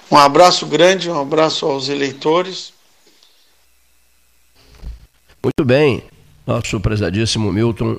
Um 0.09 0.17
abraço 0.17 0.65
grande, 0.65 1.09
um 1.09 1.19
abraço 1.19 1.65
aos 1.65 1.89
eleitores. 1.89 2.73
Muito 5.43 5.65
bem. 5.65 6.03
Nosso 6.45 6.79
prezadíssimo 6.79 7.51
Milton, 7.51 7.97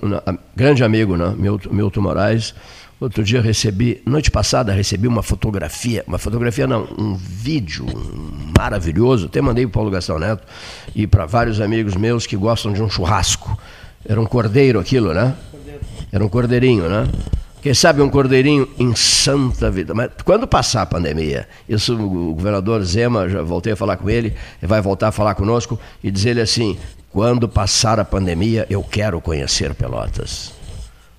grande 0.54 0.84
amigo, 0.84 1.16
né? 1.16 1.34
Milton, 1.36 1.70
Milton 1.70 2.00
Moraes. 2.00 2.54
Outro 2.98 3.22
dia 3.22 3.42
recebi, 3.42 4.00
noite 4.06 4.30
passada 4.30 4.72
recebi 4.72 5.06
uma 5.06 5.22
fotografia, 5.22 6.02
uma 6.06 6.16
fotografia 6.16 6.66
não, 6.66 6.88
um 6.96 7.14
vídeo 7.14 7.84
maravilhoso, 8.56 9.26
até 9.26 9.38
mandei 9.42 9.64
para 9.64 9.68
o 9.68 9.72
Paulo 9.72 9.90
Gastão 9.90 10.18
Neto 10.18 10.42
e 10.94 11.06
para 11.06 11.26
vários 11.26 11.60
amigos 11.60 11.94
meus 11.94 12.26
que 12.26 12.38
gostam 12.38 12.72
de 12.72 12.82
um 12.82 12.88
churrasco. 12.88 13.54
Era 14.02 14.18
um 14.18 14.24
cordeiro 14.24 14.80
aquilo, 14.80 15.12
né? 15.12 15.34
Era 16.10 16.24
um 16.24 16.28
cordeirinho, 16.28 16.88
né? 16.88 17.06
Quem 17.60 17.74
sabe 17.74 18.00
um 18.00 18.08
cordeirinho 18.08 18.66
em 18.78 18.94
santa 18.94 19.70
vida. 19.70 19.92
Mas 19.92 20.10
quando 20.24 20.46
passar 20.46 20.82
a 20.82 20.86
pandemia, 20.86 21.46
isso 21.68 21.94
o 21.94 22.32
governador 22.32 22.82
Zema, 22.82 23.28
já 23.28 23.42
voltei 23.42 23.74
a 23.74 23.76
falar 23.76 23.98
com 23.98 24.08
ele, 24.08 24.32
vai 24.62 24.80
voltar 24.80 25.08
a 25.08 25.12
falar 25.12 25.34
conosco 25.34 25.78
e 26.02 26.10
dizer 26.10 26.30
ele 26.30 26.40
assim: 26.40 26.78
quando 27.10 27.46
passar 27.46 28.00
a 28.00 28.06
pandemia, 28.06 28.66
eu 28.70 28.82
quero 28.82 29.20
conhecer 29.20 29.74
Pelotas. 29.74 30.55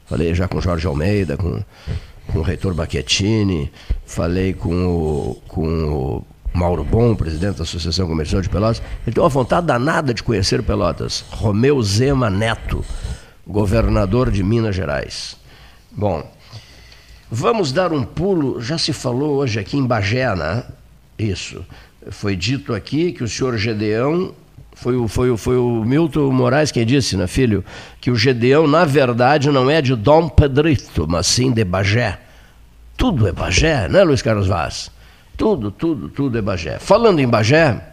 Falei 0.07 0.33
já 0.33 0.47
com 0.47 0.61
Jorge 0.61 0.87
Almeida, 0.87 1.35
com, 1.35 1.61
com 2.27 2.39
o 2.39 2.41
reitor 2.41 2.73
Baquetini, 2.73 3.71
falei 4.05 4.53
com 4.53 4.87
o, 4.87 5.41
com 5.47 5.67
o 5.67 6.25
Mauro 6.53 6.83
Bom, 6.83 7.13
presidente 7.13 7.57
da 7.57 7.63
Associação 7.63 8.07
Comercial 8.07 8.41
de 8.41 8.49
Pelotas. 8.49 8.81
Ele 9.05 9.13
tem 9.13 9.21
uma 9.21 9.29
vontade 9.29 9.67
danada 9.67 10.13
de 10.13 10.23
conhecer 10.23 10.63
Pelotas. 10.63 11.25
Romeu 11.29 11.81
Zema 11.83 12.29
Neto, 12.29 12.83
governador 13.45 14.31
de 14.31 14.41
Minas 14.43 14.75
Gerais. 14.75 15.35
Bom, 15.91 16.23
vamos 17.29 17.73
dar 17.73 17.91
um 17.91 18.03
pulo. 18.03 18.61
Já 18.61 18.77
se 18.77 18.93
falou 18.93 19.35
hoje 19.35 19.59
aqui 19.59 19.77
em 19.77 19.85
Bagé, 19.85 20.33
né? 20.35 20.63
Isso. 21.19 21.65
Foi 22.09 22.35
dito 22.35 22.73
aqui 22.73 23.11
que 23.11 23.23
o 23.23 23.27
senhor 23.27 23.57
Gedeão 23.57 24.33
foi 24.77 24.95
o, 24.95 25.07
foi, 25.07 25.31
o, 25.31 25.37
foi 25.37 25.57
o 25.57 25.83
Milton 25.83 26.31
Moraes 26.31 26.71
quem 26.71 26.85
disse, 26.85 27.17
né, 27.17 27.25
filho? 27.25 27.65
Que 27.99 28.11
o 28.11 28.15
Gedeão, 28.15 28.67
na 28.67 28.85
verdade, 28.85 29.49
não 29.49 29.69
é 29.69 29.81
de 29.81 29.95
Dom 29.95 30.29
Pedrito, 30.29 31.07
mas 31.09 31.25
sim 31.25 31.51
de 31.51 31.63
Bagé. 31.63 32.19
Tudo 32.95 33.27
é 33.27 33.31
Bagé, 33.31 33.87
né, 33.87 34.03
Luiz 34.03 34.21
Carlos 34.21 34.45
Vaz? 34.45 34.91
Tudo, 35.35 35.71
tudo, 35.71 36.09
tudo 36.09 36.37
é 36.37 36.41
Bagé. 36.41 36.77
Falando 36.79 37.19
em 37.19 37.27
Bagé, 37.27 37.89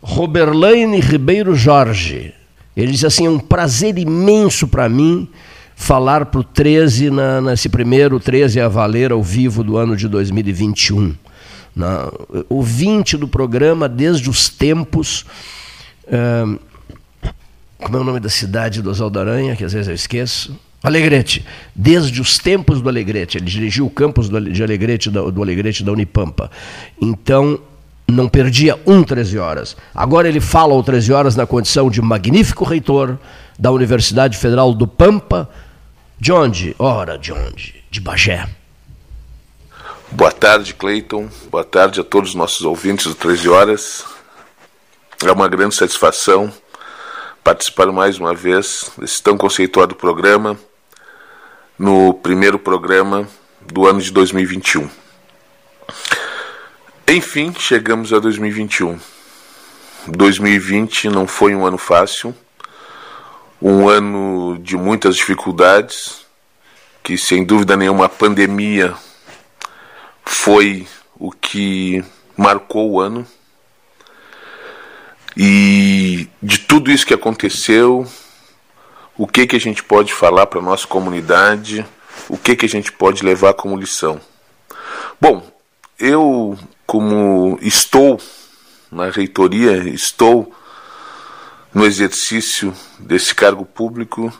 Roberlaine 0.00 1.00
Ribeiro 1.00 1.54
Jorge, 1.54 2.32
ele 2.74 2.92
diz 2.92 3.04
assim: 3.04 3.26
é 3.26 3.30
um 3.30 3.38
prazer 3.38 3.98
imenso 3.98 4.66
para 4.66 4.88
mim 4.88 5.28
falar 5.76 6.26
para 6.26 6.40
o 6.40 6.44
13, 6.44 7.10
na, 7.10 7.42
nesse 7.42 7.68
primeiro 7.68 8.18
13 8.18 8.58
a 8.60 8.68
valer 8.68 9.12
ao 9.12 9.22
vivo 9.22 9.62
do 9.62 9.76
ano 9.76 9.94
de 9.94 10.08
2021. 10.08 11.14
Na, 11.76 12.10
o 12.48 12.62
20 12.62 13.18
do 13.18 13.28
programa, 13.28 13.86
desde 13.86 14.30
os 14.30 14.48
tempos 14.48 15.26
como 17.78 17.96
é 17.96 18.00
o 18.00 18.04
nome 18.04 18.20
da 18.20 18.28
cidade 18.28 18.82
do 18.82 18.90
Oswaldo 18.90 19.20
Aranha, 19.20 19.56
que 19.56 19.64
às 19.64 19.72
vezes 19.72 19.88
eu 19.88 19.94
esqueço? 19.94 20.58
Alegrete. 20.82 21.44
Desde 21.74 22.20
os 22.20 22.38
tempos 22.38 22.80
do 22.80 22.88
Alegrete. 22.88 23.38
Ele 23.38 23.46
dirigiu 23.46 23.86
o 23.86 23.90
campus 23.90 24.28
de 24.28 24.62
Alegrete, 24.62 25.10
do 25.10 25.42
Alegrete 25.42 25.84
da 25.84 25.92
Unipampa. 25.92 26.50
Então, 27.00 27.60
não 28.08 28.28
perdia 28.28 28.78
um 28.86 29.02
13 29.02 29.38
horas. 29.38 29.76
Agora 29.94 30.28
ele 30.28 30.40
fala 30.40 30.74
ao 30.74 30.82
13 30.82 31.12
horas 31.12 31.36
na 31.36 31.46
condição 31.46 31.90
de 31.90 32.02
magnífico 32.02 32.64
reitor 32.64 33.18
da 33.58 33.70
Universidade 33.70 34.36
Federal 34.36 34.74
do 34.74 34.86
Pampa. 34.86 35.48
De 36.18 36.32
onde? 36.32 36.74
Ora, 36.78 37.18
de 37.18 37.32
onde? 37.32 37.76
De 37.90 38.00
Bagé. 38.00 38.48
Boa 40.10 40.32
tarde, 40.32 40.74
Cleiton. 40.74 41.28
Boa 41.50 41.64
tarde 41.64 42.00
a 42.00 42.04
todos 42.04 42.30
os 42.30 42.34
nossos 42.34 42.62
ouvintes 42.62 43.06
do 43.06 43.14
13 43.14 43.48
Horas. 43.48 44.04
É 45.22 45.30
uma 45.30 45.48
grande 45.48 45.74
satisfação 45.74 46.50
participar 47.44 47.92
mais 47.92 48.18
uma 48.18 48.34
vez 48.34 48.90
desse 48.96 49.22
tão 49.22 49.36
conceituado 49.36 49.94
programa, 49.94 50.58
no 51.78 52.14
primeiro 52.14 52.58
programa 52.58 53.28
do 53.60 53.86
ano 53.86 54.00
de 54.00 54.10
2021. 54.12 54.88
Enfim, 57.06 57.54
chegamos 57.58 58.14
a 58.14 58.18
2021. 58.18 58.98
2020 60.06 61.10
não 61.10 61.26
foi 61.26 61.54
um 61.54 61.66
ano 61.66 61.76
fácil, 61.76 62.34
um 63.60 63.90
ano 63.90 64.58
de 64.58 64.74
muitas 64.74 65.16
dificuldades, 65.16 66.24
que 67.02 67.18
sem 67.18 67.44
dúvida 67.44 67.76
nenhuma 67.76 68.06
a 68.06 68.08
pandemia 68.08 68.94
foi 70.24 70.88
o 71.14 71.30
que 71.30 72.02
marcou 72.38 72.92
o 72.92 73.00
ano 73.00 73.26
e 75.42 76.28
de 76.42 76.58
tudo 76.58 76.92
isso 76.92 77.06
que 77.06 77.14
aconteceu, 77.14 78.06
o 79.16 79.26
que, 79.26 79.46
que 79.46 79.56
a 79.56 79.58
gente 79.58 79.82
pode 79.82 80.12
falar 80.12 80.44
para 80.44 80.58
a 80.58 80.62
nossa 80.62 80.86
comunidade, 80.86 81.82
o 82.28 82.36
que, 82.36 82.54
que 82.54 82.66
a 82.66 82.68
gente 82.68 82.92
pode 82.92 83.24
levar 83.24 83.54
como 83.54 83.74
lição. 83.74 84.20
Bom, 85.18 85.50
eu, 85.98 86.58
como 86.86 87.58
estou 87.62 88.20
na 88.92 89.08
reitoria, 89.08 89.78
estou 89.88 90.54
no 91.72 91.86
exercício 91.86 92.74
desse 92.98 93.34
cargo 93.34 93.64
público, 93.64 94.30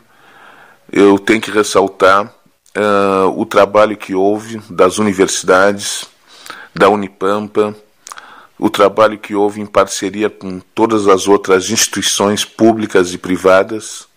eu 0.91 1.17
tenho 1.17 1.41
que 1.41 1.49
ressaltar 1.49 2.31
uh, 2.77 3.41
o 3.41 3.43
trabalho 3.43 3.97
que 3.97 4.13
houve 4.13 4.61
das 4.69 4.99
universidades, 4.99 6.05
da 6.75 6.89
Unipampa, 6.89 7.75
o 8.61 8.69
trabalho 8.69 9.17
que 9.17 9.33
houve 9.33 9.59
em 9.59 9.65
parceria 9.65 10.29
com 10.29 10.59
todas 10.59 11.07
as 11.07 11.27
outras 11.27 11.71
instituições 11.71 12.45
públicas 12.45 13.11
e 13.11 13.17
privadas 13.17 14.07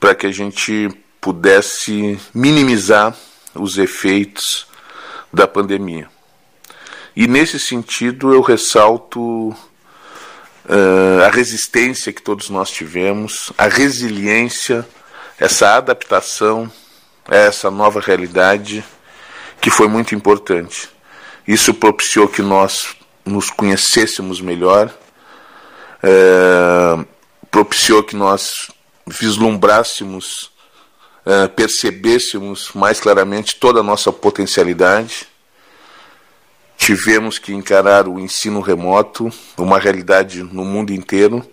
para 0.00 0.12
que 0.12 0.26
a 0.26 0.32
gente 0.32 0.90
pudesse 1.20 2.18
minimizar 2.34 3.16
os 3.54 3.78
efeitos 3.78 4.66
da 5.32 5.46
pandemia. 5.46 6.10
E 7.14 7.28
nesse 7.28 7.60
sentido 7.60 8.34
eu 8.34 8.40
ressalto 8.40 9.50
uh, 9.50 11.22
a 11.24 11.30
resistência 11.30 12.12
que 12.12 12.20
todos 12.20 12.50
nós 12.50 12.72
tivemos, 12.72 13.52
a 13.56 13.68
resiliência, 13.68 14.84
essa 15.38 15.76
adaptação 15.76 16.68
a 17.28 17.36
essa 17.36 17.70
nova 17.70 18.00
realidade 18.00 18.82
que 19.60 19.70
foi 19.70 19.86
muito 19.86 20.12
importante. 20.12 20.88
Isso 21.46 21.72
propiciou 21.72 22.26
que 22.26 22.42
nós 22.42 22.97
nos 23.28 23.50
conhecêssemos 23.50 24.40
melhor, 24.40 24.92
é, 26.02 27.04
propiciou 27.50 28.02
que 28.02 28.16
nós 28.16 28.68
vislumbrássemos, 29.06 30.50
é, 31.24 31.46
percebêssemos 31.48 32.70
mais 32.74 33.00
claramente 33.00 33.56
toda 33.56 33.80
a 33.80 33.82
nossa 33.82 34.12
potencialidade. 34.12 35.28
Tivemos 36.76 37.38
que 37.38 37.52
encarar 37.52 38.08
o 38.08 38.18
ensino 38.18 38.60
remoto, 38.60 39.30
uma 39.56 39.78
realidade 39.78 40.42
no 40.42 40.64
mundo 40.64 40.92
inteiro. 40.92 41.44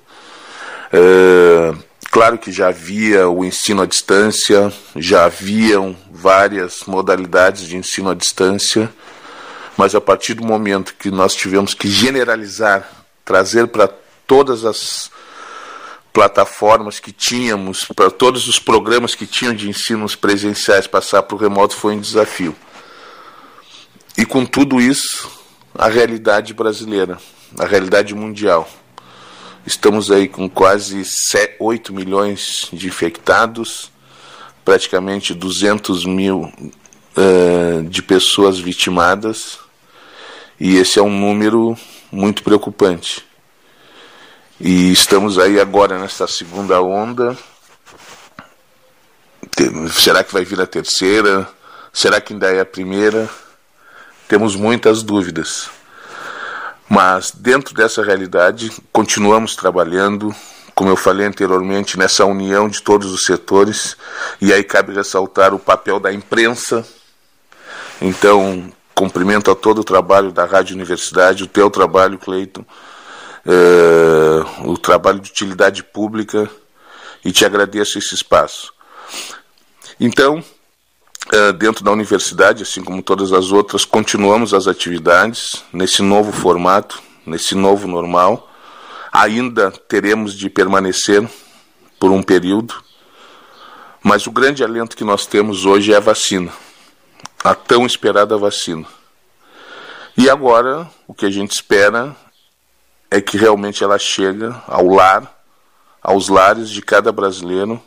É, 0.94 1.74
claro 2.12 2.38
que 2.38 2.52
já 2.52 2.68
havia 2.70 3.28
o 3.28 3.44
ensino 3.44 3.82
à 3.82 3.86
distância, 3.86 4.72
já 4.96 5.26
haviam 5.26 5.96
várias 6.12 6.84
modalidades 6.86 7.68
de 7.68 7.76
ensino 7.76 8.10
à 8.10 8.14
distância 8.14 8.92
mas 9.78 9.94
a 9.94 10.02
partir 10.02 10.34
do 10.34 10.46
momento 10.46 10.96
que 10.96 11.12
nós 11.12 11.36
tivemos 11.36 11.74
que 11.74 11.88
generalizar, 11.88 12.90
trazer 13.24 13.68
para 13.68 13.90
todas 14.26 14.64
as 14.66 15.12
plataformas 16.14 17.00
que 17.00 17.12
tínhamos, 17.12 17.86
para 17.86 18.10
todos 18.10 18.48
os 18.48 18.58
programas 18.58 19.14
que 19.14 19.26
tinham 19.26 19.54
de 19.54 19.70
ensinos 19.70 20.16
presenciais 20.16 20.88
passar 20.88 21.24
para 21.24 21.36
o 21.36 21.40
remoto 21.40 21.76
foi 21.76 21.94
um 21.94 22.00
desafio. 22.00 22.56
E 24.18 24.26
com 24.26 24.46
tudo 24.46 24.80
isso, 24.80 25.30
a 25.78 25.90
realidade 25.90 26.54
brasileira, 26.54 27.18
a 27.60 27.66
realidade 27.66 28.16
mundial. 28.16 28.70
Estamos 29.66 30.10
aí 30.10 30.30
com 30.30 30.50
quase 30.50 31.04
8 31.60 31.94
milhões 31.94 32.70
de 32.72 32.88
infectados, 32.88 33.92
praticamente 34.64 35.34
200 35.34 36.06
mil 36.06 36.50
uh, 37.18 37.84
de 37.90 38.02
pessoas 38.02 38.58
vitimadas, 38.58 39.65
e 40.60 40.78
esse 40.78 41.00
é 41.00 41.02
um 41.02 41.10
número 41.10 41.78
muito 42.12 42.44
preocupante. 42.44 43.26
E 44.60 44.92
estamos 44.92 45.38
aí 45.38 45.60
agora 45.60 46.00
nessa 46.00 46.28
segunda 46.28 46.82
onda. 46.82 47.38
Será 49.92 50.24
que 50.24 50.34
vai 50.34 50.46
vir 50.46 50.60
a 50.62 50.68
terceira? 50.68 51.48
Será 51.92 52.22
que 52.22 52.34
ainda 52.34 52.52
é 52.54 52.62
a 52.62 52.66
primeira? 52.66 53.30
Temos 54.28 54.56
muitas 54.56 55.04
dúvidas. 55.04 55.70
Mas 56.88 57.32
dentro 57.32 57.74
dessa 57.74 58.04
realidade, 58.04 58.72
continuamos 58.92 59.56
trabalhando, 59.56 60.34
como 60.74 60.90
eu 60.90 60.96
falei 60.96 61.26
anteriormente, 61.26 61.98
nessa 61.98 62.26
união 62.26 62.70
de 62.70 62.82
todos 62.82 63.12
os 63.12 63.26
setores, 63.26 63.98
e 64.40 64.54
aí 64.54 64.64
cabe 64.64 64.94
ressaltar 64.94 65.54
o 65.54 65.60
papel 65.60 66.00
da 66.00 66.14
imprensa. 66.14 66.86
Então, 68.02 68.72
cumprimento 68.96 69.52
a 69.52 69.56
todo 69.56 69.82
o 69.82 69.84
trabalho 69.84 70.32
da 70.32 70.46
Rádio 70.46 70.74
Universidade, 70.74 71.44
o 71.44 71.48
teu 71.48 71.70
trabalho, 71.70 72.18
Cleiton, 72.18 72.66
uh, 73.46 74.72
o 74.72 74.78
trabalho 74.78 75.20
de 75.20 75.30
utilidade 75.30 75.84
pública 75.84 76.50
e 77.24 77.32
te 77.32 77.46
agradeço 77.46 78.00
esse 78.00 78.16
espaço. 78.16 78.74
Então, 80.00 80.44
uh, 81.34 81.54
dentro 81.54 81.84
da 81.84 81.92
universidade, 81.92 82.64
assim 82.64 82.84
como 82.84 83.04
todas 83.04 83.34
as 83.34 83.52
outras, 83.52 83.84
continuamos 83.84 84.54
as 84.54 84.68
atividades 84.68 85.64
nesse 85.74 86.02
novo 86.02 86.32
formato, 86.32 87.02
nesse 87.26 87.54
novo 87.54 87.88
normal. 87.88 88.50
Ainda 89.12 89.72
teremos 89.72 90.34
de 90.34 90.50
permanecer 90.50 91.28
por 92.00 92.12
um 92.12 92.22
período, 92.22 92.76
mas 94.04 94.28
o 94.28 94.32
grande 94.32 94.64
alento 94.64 94.96
que 94.96 95.04
nós 95.04 95.26
temos 95.26 95.66
hoje 95.66 95.94
é 95.94 95.98
a 95.98 96.02
vacina, 96.02 96.52
a 97.46 97.54
tão 97.54 97.86
esperada 97.86 98.36
vacina. 98.40 98.88
E 100.18 100.28
agora, 100.28 100.90
o 101.08 101.14
que 101.14 101.28
a 101.28 101.30
gente 101.30 101.52
espera 101.52 102.16
é 103.12 103.22
que 103.22 103.38
realmente 103.38 103.84
ela 103.84 104.00
chega 104.00 104.64
ao 104.68 104.88
lar, 104.88 105.32
aos 106.02 106.28
lares 106.28 106.72
de 106.72 106.82
cada 106.82 107.12
brasileiro, 107.12 107.80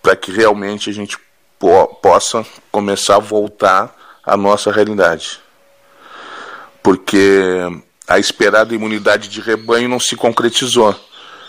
para 0.00 0.14
que 0.14 0.30
realmente 0.30 0.88
a 0.88 0.92
gente 0.92 1.18
po 1.58 1.88
possa 2.00 2.46
começar 2.70 3.16
a 3.16 3.18
voltar 3.18 3.92
à 4.24 4.36
nossa 4.36 4.70
realidade. 4.70 5.40
Porque 6.80 7.58
a 8.06 8.20
esperada 8.20 8.72
imunidade 8.72 9.28
de 9.28 9.40
rebanho 9.40 9.88
não 9.88 9.98
se 9.98 10.14
concretizou. 10.14 10.94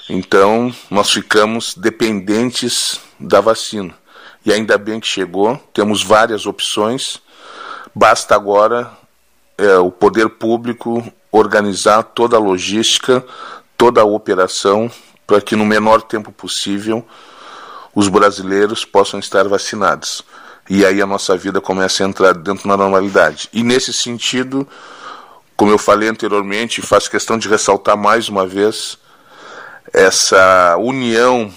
Então, 0.10 0.74
nós 0.90 1.12
ficamos 1.12 1.76
dependentes 1.76 3.00
da 3.20 3.40
vacina. 3.40 4.01
E 4.46 4.52
ainda 4.52 4.78
bem 4.78 5.00
que 5.00 5.08
chegou, 5.08 5.58
temos 5.74 6.04
várias 6.04 6.46
opções. 6.46 7.22
Basta 7.94 8.36
agora 8.36 8.92
é, 9.58 9.78
o 9.78 9.92
poder 9.92 10.30
público 10.30 11.04
organizar 11.32 12.04
toda 12.04 12.36
a 12.36 12.40
logística, 12.40 13.24
toda 13.78 14.02
a 14.02 14.06
operação, 14.06 14.90
para 15.26 15.40
que 15.40 15.56
no 15.56 15.66
menor 15.66 16.02
tempo 16.02 16.32
possível 16.32 17.06
os 17.94 18.08
brasileiros 18.08 18.84
possam 18.84 19.20
estar 19.20 19.48
vacinados. 19.48 20.24
E 20.70 20.86
aí 20.86 21.02
a 21.02 21.06
nossa 21.06 21.36
vida 21.38 21.60
começa 21.60 22.04
a 22.04 22.08
entrar 22.08 22.34
dentro 22.34 22.68
da 22.68 22.78
normalidade. 22.78 23.50
E 23.52 23.64
nesse 23.64 23.94
sentido, 23.94 24.68
como 25.56 25.72
eu 25.72 25.78
falei 25.78 26.10
anteriormente, 26.10 26.82
faço 26.82 27.12
questão 27.12 27.38
de 27.38 27.48
ressaltar 27.48 27.98
mais 27.98 28.30
uma 28.30 28.48
vez 28.48 28.98
essa 29.94 30.78
união, 30.78 31.52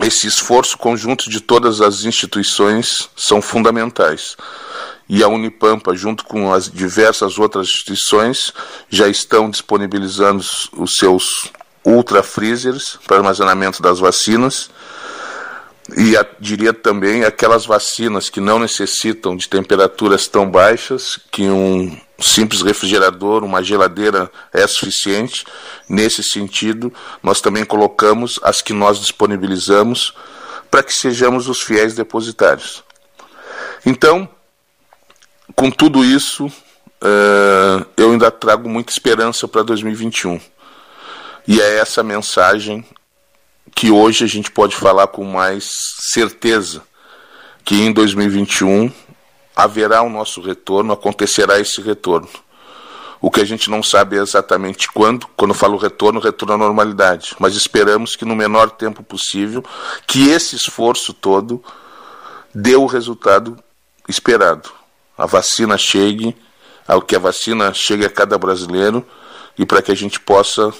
esse 0.00 0.26
esforço 0.26 0.76
conjunto 0.76 1.30
de 1.30 1.40
todas 1.40 1.80
as 1.80 2.04
instituições 2.04 3.08
são 3.16 3.40
fundamentais 3.40 4.36
e 5.08 5.22
a 5.22 5.28
Unipampa, 5.28 5.94
junto 5.94 6.24
com 6.24 6.52
as 6.52 6.70
diversas 6.70 7.38
outras 7.38 7.68
instituições, 7.68 8.52
já 8.88 9.08
estão 9.08 9.48
disponibilizando 9.48 10.44
os 10.76 10.96
seus 10.96 11.50
ultra 11.84 12.22
freezers 12.22 12.98
para 13.06 13.18
armazenamento 13.18 13.80
das 13.80 14.00
vacinas. 14.00 14.68
E 15.96 16.16
a, 16.16 16.26
diria 16.40 16.72
também 16.72 17.24
aquelas 17.24 17.64
vacinas 17.64 18.28
que 18.28 18.40
não 18.40 18.58
necessitam 18.58 19.36
de 19.36 19.48
temperaturas 19.48 20.26
tão 20.26 20.50
baixas, 20.50 21.20
que 21.30 21.48
um 21.48 21.96
simples 22.18 22.62
refrigerador, 22.62 23.44
uma 23.44 23.62
geladeira 23.62 24.30
é 24.52 24.66
suficiente. 24.66 25.44
Nesse 25.88 26.22
sentido, 26.22 26.92
nós 27.22 27.40
também 27.40 27.64
colocamos 27.64 28.40
as 28.42 28.62
que 28.62 28.72
nós 28.72 28.98
disponibilizamos 28.98 30.14
para 30.70 30.82
que 30.82 30.92
sejamos 30.92 31.48
os 31.48 31.62
fiéis 31.62 31.94
depositários. 31.94 32.82
Então, 33.84 34.28
com 35.54 35.70
tudo 35.70 36.04
isso, 36.04 36.46
uh, 36.46 37.86
eu 37.96 38.12
ainda 38.12 38.30
trago 38.30 38.68
muita 38.68 38.92
esperança 38.92 39.46
para 39.46 39.62
2021. 39.62 40.40
E 41.46 41.60
é 41.60 41.78
essa 41.78 42.02
mensagem 42.02 42.84
que 43.74 43.90
hoje 43.90 44.24
a 44.24 44.26
gente 44.26 44.50
pode 44.50 44.74
falar 44.74 45.06
com 45.08 45.24
mais 45.24 45.94
certeza 46.00 46.82
que 47.64 47.74
em 47.74 47.92
2021 47.92 48.90
haverá 49.56 50.02
o 50.02 50.10
nosso 50.10 50.40
retorno, 50.42 50.92
acontecerá 50.92 51.58
esse 51.58 51.80
retorno. 51.80 52.28
O 53.20 53.30
que 53.30 53.40
a 53.40 53.44
gente 53.44 53.70
não 53.70 53.82
sabe 53.82 54.18
é 54.18 54.20
exatamente 54.20 54.92
quando, 54.92 55.26
quando 55.28 55.54
falo 55.54 55.78
retorno, 55.78 56.20
retorno 56.20 56.54
à 56.54 56.58
normalidade, 56.58 57.34
mas 57.38 57.56
esperamos 57.56 58.14
que 58.14 58.26
no 58.26 58.36
menor 58.36 58.70
tempo 58.70 59.02
possível, 59.02 59.64
que 60.06 60.28
esse 60.28 60.54
esforço 60.54 61.14
todo 61.14 61.64
dê 62.54 62.76
o 62.76 62.84
resultado 62.84 63.56
esperado 64.06 64.70
a 65.16 65.24
vacina 65.24 65.78
chegue, 65.78 66.36
ao 66.86 67.00
que 67.00 67.16
a 67.16 67.18
vacina 67.18 67.72
chegue 67.72 68.04
a 68.04 68.10
cada 68.10 68.36
brasileiro 68.36 69.06
e 69.58 69.64
para 69.64 69.80
que 69.80 69.90
a 69.90 69.96
gente 69.96 70.20
possa 70.20 70.72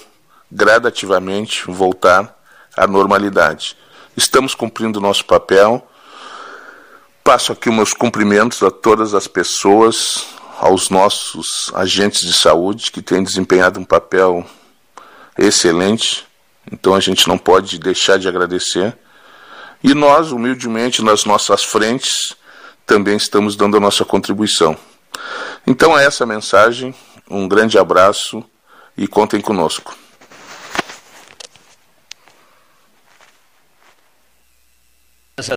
gradativamente 0.51 1.69
voltar 1.69 2.37
à 2.75 2.85
normalidade. 2.85 3.75
Estamos 4.15 4.53
cumprindo 4.53 4.99
o 4.99 5.01
nosso 5.01 5.25
papel. 5.25 5.86
Passo 7.27 7.51
aqui 7.51 7.69
meus 7.69 7.91
cumprimentos 7.91 8.63
a 8.63 8.71
todas 8.71 9.13
as 9.13 9.27
pessoas, 9.27 10.27
aos 10.61 10.89
nossos 10.89 11.69
agentes 11.75 12.21
de 12.21 12.31
saúde 12.31 12.89
que 12.89 13.01
têm 13.01 13.21
desempenhado 13.21 13.81
um 13.81 13.83
papel 13.83 14.45
excelente. 15.37 16.25
Então 16.71 16.95
a 16.95 17.01
gente 17.01 17.27
não 17.27 17.37
pode 17.37 17.79
deixar 17.79 18.17
de 18.17 18.29
agradecer. 18.29 18.97
E 19.83 19.93
nós, 19.93 20.31
humildemente, 20.31 21.03
nas 21.03 21.25
nossas 21.25 21.65
frentes, 21.65 22.33
também 22.85 23.17
estamos 23.17 23.57
dando 23.57 23.75
a 23.75 23.81
nossa 23.81 24.05
contribuição. 24.05 24.77
Então 25.67 25.99
é 25.99 26.05
essa 26.05 26.23
a 26.23 26.27
mensagem, 26.27 26.95
um 27.29 27.45
grande 27.45 27.77
abraço 27.77 28.41
e 28.97 29.05
contem 29.05 29.41
conosco. 29.41 29.93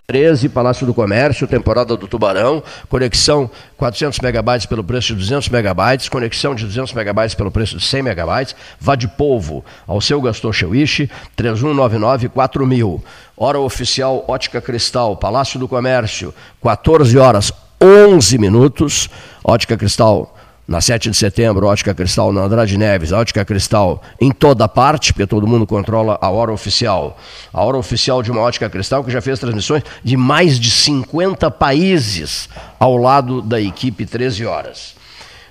13, 0.05 0.47
Palácio 0.49 0.85
do 0.85 0.93
Comércio, 0.93 1.47
temporada 1.47 1.97
do 1.97 2.07
Tubarão, 2.07 2.61
conexão 2.87 3.49
400 3.77 4.19
megabytes 4.19 4.67
pelo 4.67 4.83
preço 4.83 5.07
de 5.07 5.15
200 5.15 5.49
megabytes, 5.49 6.07
conexão 6.07 6.53
de 6.53 6.65
200 6.65 6.93
megabytes 6.93 7.33
pelo 7.33 7.49
preço 7.49 7.77
de 7.77 7.83
100 7.83 8.03
megabytes, 8.03 8.55
vá 8.79 8.93
de 8.93 9.07
polvo 9.07 9.65
ao 9.87 9.99
seu 9.99 10.21
Gaston 10.21 10.53
Chewish, 10.53 11.09
3199 11.35 12.29
4000. 12.29 13.03
Hora 13.35 13.57
oficial 13.57 14.23
Ótica 14.27 14.61
Cristal, 14.61 15.17
Palácio 15.17 15.59
do 15.59 15.67
Comércio, 15.67 16.31
14 16.61 17.17
horas 17.17 17.51
11 17.81 18.37
minutos. 18.37 19.09
Ótica 19.43 19.75
Cristal 19.75 20.37
na 20.67 20.79
7 20.79 21.09
de 21.09 21.17
setembro, 21.17 21.67
Ótica 21.67 21.93
Cristal 21.93 22.31
na 22.31 22.41
Andrade 22.41 22.77
Neves, 22.77 23.11
Ótica 23.11 23.43
Cristal 23.43 24.01
em 24.19 24.31
toda 24.31 24.67
parte, 24.67 25.11
porque 25.11 25.27
todo 25.27 25.47
mundo 25.47 25.67
controla 25.67 26.17
a 26.21 26.29
hora 26.29 26.51
oficial. 26.51 27.17
A 27.51 27.61
hora 27.63 27.77
oficial 27.77 28.23
de 28.23 28.31
uma 28.31 28.41
Ótica 28.41 28.69
Cristal 28.69 29.03
que 29.03 29.11
já 29.11 29.21
fez 29.21 29.39
transmissões 29.39 29.83
de 30.03 30.15
mais 30.15 30.59
de 30.59 30.69
50 30.71 31.51
países 31.51 32.47
ao 32.79 32.95
lado 32.97 33.41
da 33.41 33.59
equipe 33.59 34.05
13 34.05 34.45
horas. 34.45 34.95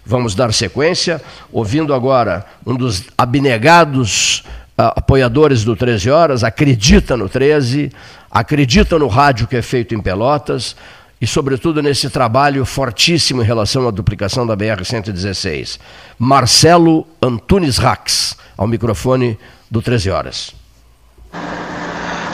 Vamos 0.04 0.34
dar 0.34 0.52
sequência, 0.52 1.20
ouvindo 1.52 1.92
agora 1.92 2.46
um 2.66 2.74
dos 2.74 3.04
abnegados 3.16 4.42
uh, 4.78 4.96
apoiadores 4.96 5.62
do 5.62 5.76
13 5.76 6.10
horas, 6.10 6.42
acredita 6.42 7.16
no 7.16 7.28
13, 7.28 7.92
acredita 8.30 8.98
no 8.98 9.08
rádio 9.08 9.46
que 9.46 9.56
é 9.56 9.62
feito 9.62 9.94
em 9.94 10.00
Pelotas, 10.00 10.74
e, 11.20 11.26
sobretudo, 11.26 11.82
nesse 11.82 12.08
trabalho 12.08 12.64
fortíssimo 12.64 13.42
em 13.42 13.44
relação 13.44 13.86
à 13.86 13.90
duplicação 13.90 14.46
da 14.46 14.56
BR-116. 14.56 15.78
Marcelo 16.18 17.06
Antunes 17.20 17.76
Rax, 17.76 18.36
ao 18.56 18.66
microfone 18.66 19.38
do 19.70 19.82
13 19.82 20.10
Horas. 20.10 20.54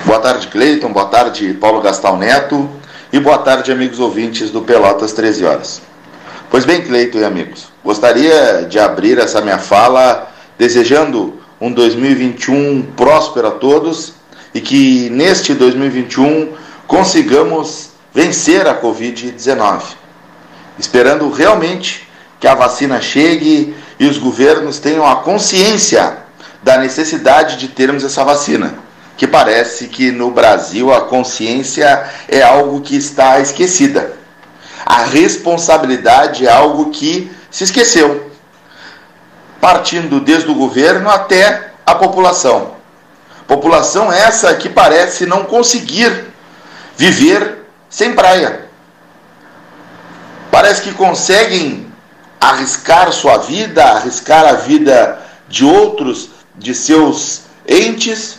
Boa 0.04 0.20
tarde, 0.20 0.46
Cleiton. 0.46 0.92
Boa 0.92 1.06
tarde, 1.06 1.52
Paulo 1.54 1.80
Gastal 1.80 2.16
Neto. 2.16 2.70
E 3.12 3.18
boa 3.18 3.38
tarde, 3.38 3.72
amigos 3.72 3.98
ouvintes 3.98 4.50
do 4.50 4.62
Pelotas 4.62 5.12
13 5.12 5.44
Horas. 5.44 5.82
Pois 6.48 6.64
bem, 6.64 6.80
Cleiton 6.82 7.18
e 7.18 7.24
amigos, 7.24 7.66
gostaria 7.84 8.66
de 8.68 8.78
abrir 8.78 9.18
essa 9.18 9.40
minha 9.40 9.58
fala 9.58 10.32
desejando 10.56 11.40
um 11.60 11.72
2021 11.72 12.82
próspero 12.96 13.48
a 13.48 13.50
todos 13.50 14.12
e 14.54 14.60
que 14.60 15.10
neste 15.10 15.54
2021 15.54 16.52
consigamos 16.86 17.95
vencer 18.16 18.66
a 18.66 18.80
Covid-19. 18.80 19.82
Esperando 20.78 21.30
realmente 21.30 22.08
que 22.40 22.48
a 22.48 22.54
vacina 22.54 22.98
chegue 22.98 23.76
e 24.00 24.06
os 24.06 24.16
governos 24.16 24.78
tenham 24.78 25.06
a 25.06 25.16
consciência 25.16 26.16
da 26.62 26.78
necessidade 26.78 27.58
de 27.58 27.68
termos 27.68 28.02
essa 28.04 28.24
vacina, 28.24 28.78
que 29.18 29.26
parece 29.26 29.88
que 29.88 30.10
no 30.10 30.30
Brasil 30.30 30.90
a 30.90 31.02
consciência 31.02 32.08
é 32.26 32.40
algo 32.40 32.80
que 32.80 32.96
está 32.96 33.38
esquecida. 33.38 34.14
A 34.86 35.02
responsabilidade 35.02 36.46
é 36.46 36.50
algo 36.50 36.90
que 36.90 37.30
se 37.50 37.64
esqueceu, 37.64 38.30
partindo 39.60 40.20
desde 40.20 40.50
o 40.50 40.54
governo 40.54 41.10
até 41.10 41.70
a 41.84 41.94
população. 41.94 42.76
População 43.46 44.10
essa 44.10 44.54
que 44.54 44.70
parece 44.70 45.26
não 45.26 45.44
conseguir 45.44 46.24
viver 46.96 47.55
sem 47.88 48.14
praia. 48.14 48.66
Parece 50.50 50.82
que 50.82 50.92
conseguem 50.92 51.92
arriscar 52.40 53.10
sua 53.12 53.38
vida, 53.38 53.84
arriscar 53.84 54.44
a 54.44 54.52
vida 54.54 55.20
de 55.48 55.64
outros, 55.64 56.30
de 56.54 56.74
seus 56.74 57.42
entes 57.66 58.38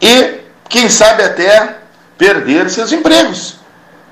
e, 0.00 0.40
quem 0.68 0.88
sabe, 0.88 1.22
até 1.22 1.78
perder 2.18 2.70
seus 2.70 2.92
empregos. 2.92 3.56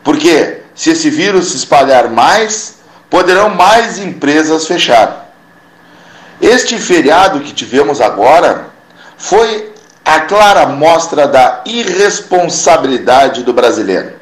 Porque 0.03 0.63
se 0.75 0.91
esse 0.91 1.11
vírus 1.11 1.51
se 1.51 1.57
espalhar 1.57 2.09
mais, 2.09 2.79
poderão 3.09 3.51
mais 3.51 3.99
empresas 3.99 4.67
fechar. 4.67 5.33
Este 6.41 6.79
feriado 6.79 7.41
que 7.41 7.53
tivemos 7.53 8.01
agora 8.01 8.67
foi 9.17 9.73
a 10.05 10.21
clara 10.21 10.67
mostra 10.67 11.29
da 11.29 11.61
irresponsabilidade 11.65 13.45
do 13.45 13.53
brasileiro. 13.53 14.22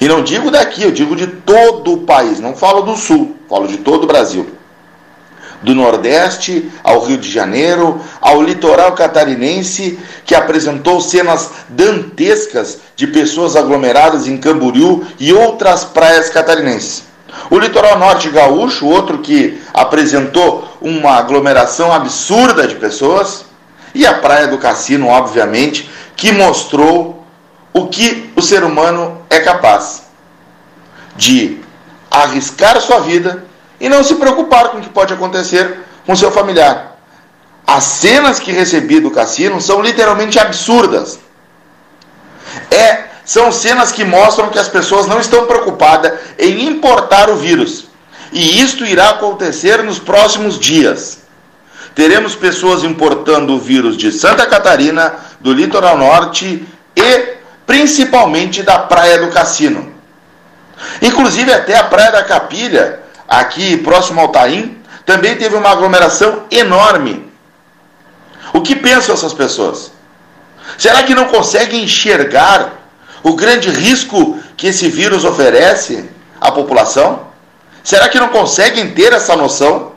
E 0.00 0.08
não 0.08 0.22
digo 0.22 0.50
daqui, 0.50 0.82
eu 0.82 0.90
digo 0.90 1.16
de 1.16 1.26
todo 1.26 1.94
o 1.94 1.98
país, 1.98 2.38
não 2.38 2.54
falo 2.54 2.82
do 2.82 2.96
Sul, 2.96 3.36
falo 3.48 3.66
de 3.66 3.78
todo 3.78 4.04
o 4.04 4.06
Brasil. 4.06 4.50
Do 5.62 5.74
Nordeste 5.74 6.70
ao 6.84 7.00
Rio 7.00 7.16
de 7.16 7.30
Janeiro, 7.30 8.00
ao 8.20 8.42
litoral 8.42 8.92
catarinense, 8.92 9.98
que 10.26 10.34
apresentou 10.34 11.00
cenas 11.00 11.50
dantescas 11.68 12.78
de 12.94 13.06
pessoas 13.06 13.56
aglomeradas 13.56 14.28
em 14.28 14.36
Camboriú 14.36 15.04
e 15.18 15.32
outras 15.32 15.82
praias 15.82 16.28
catarinenses. 16.28 17.04
O 17.50 17.58
litoral 17.58 17.98
norte 17.98 18.28
gaúcho, 18.28 18.86
outro 18.86 19.18
que 19.18 19.60
apresentou 19.72 20.76
uma 20.80 21.12
aglomeração 21.12 21.90
absurda 21.90 22.66
de 22.66 22.74
pessoas, 22.74 23.46
e 23.94 24.06
a 24.06 24.14
Praia 24.14 24.46
do 24.46 24.58
Cassino, 24.58 25.08
obviamente, 25.08 25.90
que 26.14 26.32
mostrou 26.32 27.24
o 27.72 27.86
que 27.86 28.30
o 28.36 28.42
ser 28.42 28.62
humano 28.62 29.15
é 29.28 29.40
capaz 29.40 30.02
de 31.16 31.60
arriscar 32.10 32.80
sua 32.80 33.00
vida 33.00 33.44
e 33.80 33.88
não 33.88 34.02
se 34.02 34.14
preocupar 34.14 34.68
com 34.68 34.78
o 34.78 34.80
que 34.80 34.88
pode 34.88 35.12
acontecer 35.12 35.80
com 36.06 36.14
seu 36.14 36.30
familiar. 36.30 36.96
As 37.66 37.84
cenas 37.84 38.38
que 38.38 38.52
recebi 38.52 39.00
do 39.00 39.10
cassino 39.10 39.60
são 39.60 39.82
literalmente 39.82 40.38
absurdas. 40.38 41.18
É, 42.70 43.06
são 43.24 43.50
cenas 43.50 43.90
que 43.90 44.04
mostram 44.04 44.50
que 44.50 44.58
as 44.58 44.68
pessoas 44.68 45.06
não 45.06 45.18
estão 45.18 45.46
preocupadas 45.46 46.12
em 46.38 46.68
importar 46.68 47.28
o 47.28 47.36
vírus. 47.36 47.86
E 48.32 48.60
isto 48.60 48.84
irá 48.84 49.10
acontecer 49.10 49.82
nos 49.82 49.98
próximos 49.98 50.58
dias. 50.58 51.18
Teremos 51.94 52.34
pessoas 52.34 52.84
importando 52.84 53.54
o 53.54 53.58
vírus 53.58 53.96
de 53.96 54.12
Santa 54.12 54.46
Catarina, 54.46 55.14
do 55.40 55.52
litoral 55.52 55.96
norte 55.96 56.66
e 56.94 57.35
principalmente 57.66 58.62
da 58.62 58.78
Praia 58.78 59.18
do 59.18 59.30
Cassino. 59.30 59.92
Inclusive 61.02 61.52
até 61.52 61.76
a 61.76 61.84
Praia 61.84 62.12
da 62.12 62.22
Capilha, 62.22 63.00
aqui 63.26 63.76
próximo 63.78 64.20
ao 64.20 64.28
Taim, 64.28 64.78
também 65.04 65.36
teve 65.36 65.56
uma 65.56 65.70
aglomeração 65.70 66.44
enorme. 66.50 67.30
O 68.52 68.60
que 68.60 68.76
pensam 68.76 69.14
essas 69.14 69.34
pessoas? 69.34 69.92
Será 70.78 71.02
que 71.02 71.14
não 71.14 71.26
conseguem 71.26 71.84
enxergar 71.84 72.72
o 73.22 73.34
grande 73.34 73.70
risco 73.70 74.38
que 74.56 74.68
esse 74.68 74.88
vírus 74.88 75.24
oferece 75.24 76.08
à 76.40 76.50
população? 76.50 77.26
Será 77.82 78.08
que 78.08 78.18
não 78.18 78.28
conseguem 78.28 78.90
ter 78.90 79.12
essa 79.12 79.36
noção? 79.36 79.92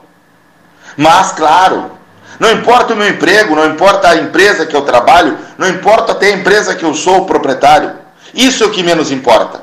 Mas, 0.96 1.32
claro, 1.32 1.92
não 2.40 2.52
importa 2.52 2.94
o 2.94 2.96
meu 2.96 3.10
emprego, 3.10 3.56
não 3.56 3.66
importa 3.66 4.10
a 4.10 4.16
empresa 4.16 4.66
que 4.66 4.76
eu 4.76 4.82
trabalho, 4.84 5.38
não 5.58 5.68
importa 5.68 6.14
até 6.14 6.28
a 6.28 6.36
empresa 6.36 6.74
que 6.74 6.86
eu 6.86 6.94
sou 6.94 7.18
o 7.18 7.26
proprietário. 7.26 7.94
Isso 8.34 8.64
é 8.64 8.68
o 8.68 8.72
que 8.72 8.82
menos 8.82 9.12
importa. 9.12 9.62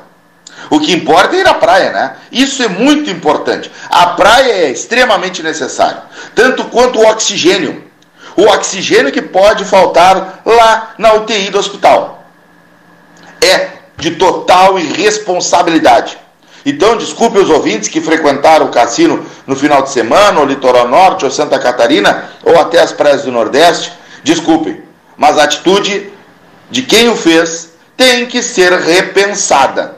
O 0.69 0.79
que 0.79 0.93
importa 0.93 1.35
é 1.35 1.39
ir 1.39 1.47
à 1.47 1.53
praia, 1.53 1.91
né? 1.91 2.15
Isso 2.31 2.61
é 2.61 2.67
muito 2.67 3.09
importante. 3.09 3.71
A 3.89 4.07
praia 4.07 4.51
é 4.51 4.71
extremamente 4.71 5.41
necessária, 5.41 6.03
tanto 6.35 6.65
quanto 6.65 6.99
o 6.99 7.07
oxigênio. 7.07 7.83
O 8.35 8.43
oxigênio 8.43 9.11
que 9.11 9.21
pode 9.21 9.65
faltar 9.65 10.41
lá 10.45 10.93
na 10.97 11.13
UTI 11.13 11.49
do 11.49 11.57
hospital. 11.57 12.25
É 13.43 13.69
de 13.97 14.11
total 14.11 14.77
irresponsabilidade. 14.77 16.17
Então, 16.69 16.97
desculpe 16.97 17.39
os 17.39 17.49
ouvintes 17.49 17.87
que 17.87 18.01
frequentaram 18.01 18.65
o 18.65 18.71
cassino 18.71 19.25
no 19.47 19.55
final 19.55 19.83
de 19.83 19.89
semana, 19.89 20.41
ou 20.41 20.45
Litoral 20.45 20.85
Norte, 20.85 21.23
ou 21.23 21.31
Santa 21.31 21.57
Catarina, 21.57 22.29
ou 22.43 22.59
até 22.59 22.81
as 22.81 22.91
praias 22.91 23.23
do 23.23 23.31
Nordeste. 23.31 23.93
Desculpe, 24.21 24.83
mas 25.15 25.37
a 25.37 25.45
atitude 25.45 26.11
de 26.69 26.81
quem 26.81 27.07
o 27.07 27.15
fez 27.15 27.71
tem 27.95 28.25
que 28.25 28.43
ser 28.43 28.73
repensada. 28.73 29.95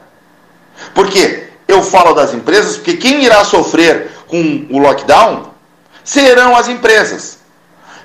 Por 0.94 1.08
quê? 1.08 1.48
Eu 1.66 1.82
falo 1.82 2.14
das 2.14 2.32
empresas 2.32 2.76
porque 2.76 2.94
quem 2.94 3.24
irá 3.24 3.44
sofrer 3.44 4.08
com 4.28 4.68
o 4.70 4.78
lockdown 4.78 5.50
serão 6.04 6.54
as 6.54 6.68
empresas, 6.68 7.38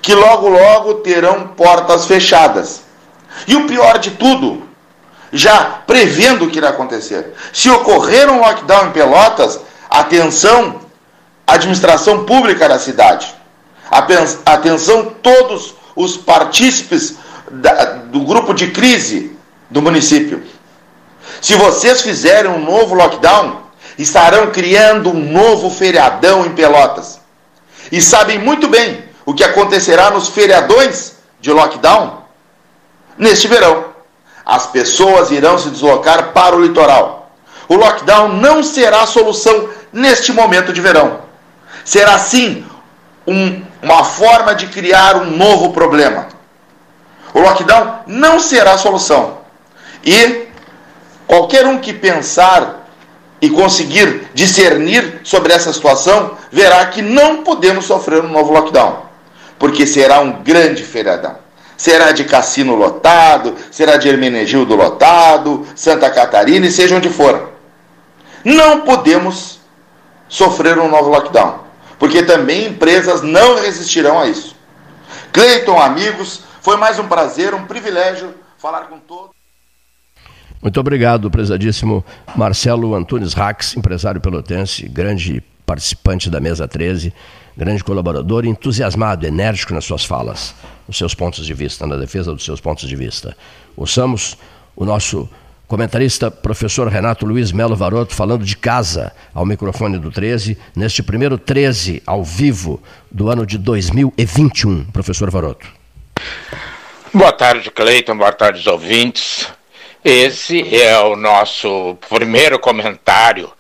que 0.02 0.16
logo 0.16 0.50
logo 0.50 0.96
terão 0.96 1.50
portas 1.50 2.06
fechadas. 2.06 2.82
E 3.48 3.56
o 3.56 3.68
pior 3.68 4.00
de 4.00 4.10
tudo, 4.10 4.65
já 5.36 5.82
prevendo 5.86 6.46
o 6.46 6.50
que 6.50 6.58
irá 6.58 6.70
acontecer. 6.70 7.34
Se 7.52 7.70
ocorrer 7.70 8.32
um 8.32 8.40
lockdown 8.40 8.88
em 8.88 8.92
Pelotas, 8.92 9.60
atenção, 9.90 10.80
administração 11.46 12.24
pública 12.24 12.70
da 12.70 12.80
cidade. 12.80 13.36
Atenção, 14.46 15.14
todos 15.22 15.76
os 15.94 16.16
partícipes 16.16 17.16
do 18.06 18.22
grupo 18.22 18.54
de 18.54 18.72
crise 18.72 19.38
do 19.70 19.82
município. 19.82 20.42
Se 21.42 21.54
vocês 21.56 22.02
fizerem 22.02 22.50
um 22.50 22.64
novo 22.64 22.96
lockdown, 22.96 23.62
estarão 23.98 24.52
criando 24.52 25.10
um 25.10 25.32
novo 25.32 25.70
feriadão 25.70 26.46
em 26.46 26.56
Pelotas. 26.56 27.20
E 27.92 28.02
sabem 28.02 28.40
muito 28.40 28.70
bem 28.70 29.04
o 29.26 29.34
que 29.34 29.44
acontecerá 29.44 30.10
nos 30.12 30.30
feriadões 30.30 31.16
de 31.42 31.52
lockdown 31.52 32.24
neste 33.18 33.48
verão 33.48 33.95
as 34.46 34.68
pessoas 34.68 35.32
irão 35.32 35.58
se 35.58 35.70
deslocar 35.70 36.32
para 36.32 36.56
o 36.56 36.62
litoral. 36.62 37.32
O 37.68 37.76
lockdown 37.76 38.28
não 38.28 38.62
será 38.62 39.02
a 39.02 39.08
solução 39.08 39.70
neste 39.92 40.32
momento 40.32 40.72
de 40.72 40.82
verão. 40.82 41.22
Será 41.84 42.20
sim 42.20 42.64
um, 43.26 43.64
uma 43.82 44.04
forma 44.04 44.54
de 44.54 44.68
criar 44.68 45.16
um 45.16 45.32
novo 45.36 45.72
problema. 45.74 46.28
O 47.34 47.40
lockdown 47.40 48.02
não 48.06 48.40
será 48.40 48.74
a 48.74 48.78
solução. 48.78 49.40
E 50.04 50.48
qualquer 51.28 51.66
um 51.66 51.80
que 51.80 51.94
pensar 51.94 52.86
e 53.42 53.50
conseguir 53.50 54.30
discernir 54.34 55.22
sobre 55.24 55.54
essa 55.54 55.74
situação, 55.74 56.38
verá 56.52 56.86
que 56.88 57.02
não 57.02 57.44
podemos 57.44 57.86
sofrer 57.86 58.24
um 58.24 58.30
novo 58.30 58.54
lockdown, 58.54 59.04
porque 59.60 59.86
será 59.86 60.20
um 60.20 60.44
grande 60.44 60.84
feriadão. 60.84 61.45
Será 61.78 62.12
de 62.12 62.24
Cassino 62.24 62.76
lotado, 62.76 63.56
será 63.72 63.98
de 63.98 64.08
Hermenegildo 64.08 64.76
lotado, 64.76 65.66
Santa 65.76 66.10
Catarina 66.10 66.66
e 66.68 66.72
seja 66.72 66.96
onde 66.96 67.10
for. 67.10 67.52
Não 68.44 68.82
podemos 68.82 69.60
sofrer 70.30 70.78
um 70.80 70.90
novo 70.90 71.10
lockdown, 71.10 71.60
porque 72.00 72.24
também 72.24 72.68
empresas 72.68 73.22
não 73.22 73.56
resistirão 73.56 74.20
a 74.20 74.28
isso. 74.28 74.56
Cleiton, 75.32 75.80
amigos, 75.80 76.44
foi 76.62 76.78
mais 76.78 76.98
um 76.98 77.08
prazer, 77.08 77.54
um 77.54 77.66
privilégio 77.66 78.34
falar 78.58 78.82
com 78.86 78.98
todos. 79.00 79.36
Muito 80.62 80.80
obrigado, 80.80 81.30
prezadíssimo 81.30 82.04
Marcelo 82.36 82.96
Antunes 82.96 83.34
Rax, 83.34 83.76
empresário 83.76 84.20
pelotense, 84.20 84.88
grande 84.88 85.44
participante 85.66 86.30
da 86.30 86.40
mesa 86.40 86.68
13, 86.68 87.14
grande 87.56 87.84
colaborador, 87.84 88.46
entusiasmado, 88.46 89.26
enérgico 89.26 89.74
nas 89.74 89.86
suas 89.86 90.06
falas. 90.06 90.56
Os 90.88 90.98
seus 90.98 91.14
pontos 91.14 91.46
de 91.46 91.54
vista, 91.54 91.86
na 91.88 91.96
defesa 91.96 92.34
dos 92.34 92.44
seus 92.44 92.60
pontos 92.60 92.88
de 92.88 92.96
vista. 92.96 93.36
Ouçamos 93.76 94.38
o 94.76 94.86
nosso 94.86 95.30
comentarista, 95.68 96.30
professor 96.30 96.88
Renato 96.88 97.26
Luiz 97.26 97.52
Melo 97.52 97.76
Varoto, 97.76 98.14
falando 98.14 98.46
de 98.46 98.56
casa 98.56 99.12
ao 99.34 99.46
microfone 99.46 99.98
do 99.98 100.12
13, 100.12 100.58
neste 100.76 101.02
primeiro 101.02 101.38
13 101.38 102.04
ao 102.06 102.24
vivo 102.24 102.82
do 103.12 103.30
ano 103.30 103.46
de 103.46 103.58
2021. 103.58 104.86
Professor 104.86 105.30
Varoto. 105.32 105.68
Boa 107.14 107.32
tarde, 107.32 107.72
Cleiton. 107.72 108.18
Boa 108.18 108.32
tarde, 108.32 108.60
os 108.60 108.68
ouvintes. 108.68 109.48
Esse 110.04 110.76
é 110.76 111.00
o 111.00 111.16
nosso 111.16 111.98
primeiro 112.10 112.60
comentário, 112.60 113.52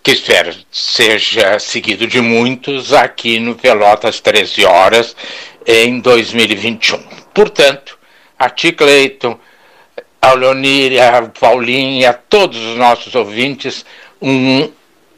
que 0.00 0.12
espero 0.12 0.54
seja 0.70 1.58
seguido 1.58 2.06
de 2.06 2.20
muitos 2.20 2.92
aqui 2.92 3.40
no 3.40 3.56
Pelotas 3.56 4.20
13 4.20 4.64
Horas 4.64 5.16
em 5.66 6.00
2021. 6.00 6.98
Portanto, 7.34 7.98
a 8.38 8.48
ti, 8.50 8.72
Cleiton, 8.72 9.38
ao 10.20 10.36
Leonir, 10.36 11.00
a 11.00 11.22
Paulinho 11.22 12.00
e 12.00 12.06
a 12.06 12.12
todos 12.12 12.58
os 12.58 12.76
nossos 12.76 13.14
ouvintes, 13.14 13.84
um 14.20 14.70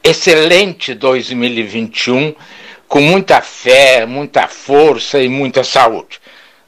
excelente 0.03 0.95
2021, 0.95 2.35
com 2.89 3.01
muita 3.01 3.41
fé, 3.41 4.05
muita 4.07 4.47
força 4.49 5.21
e 5.21 5.29
muita 5.29 5.65
saúde. 5.65 6.21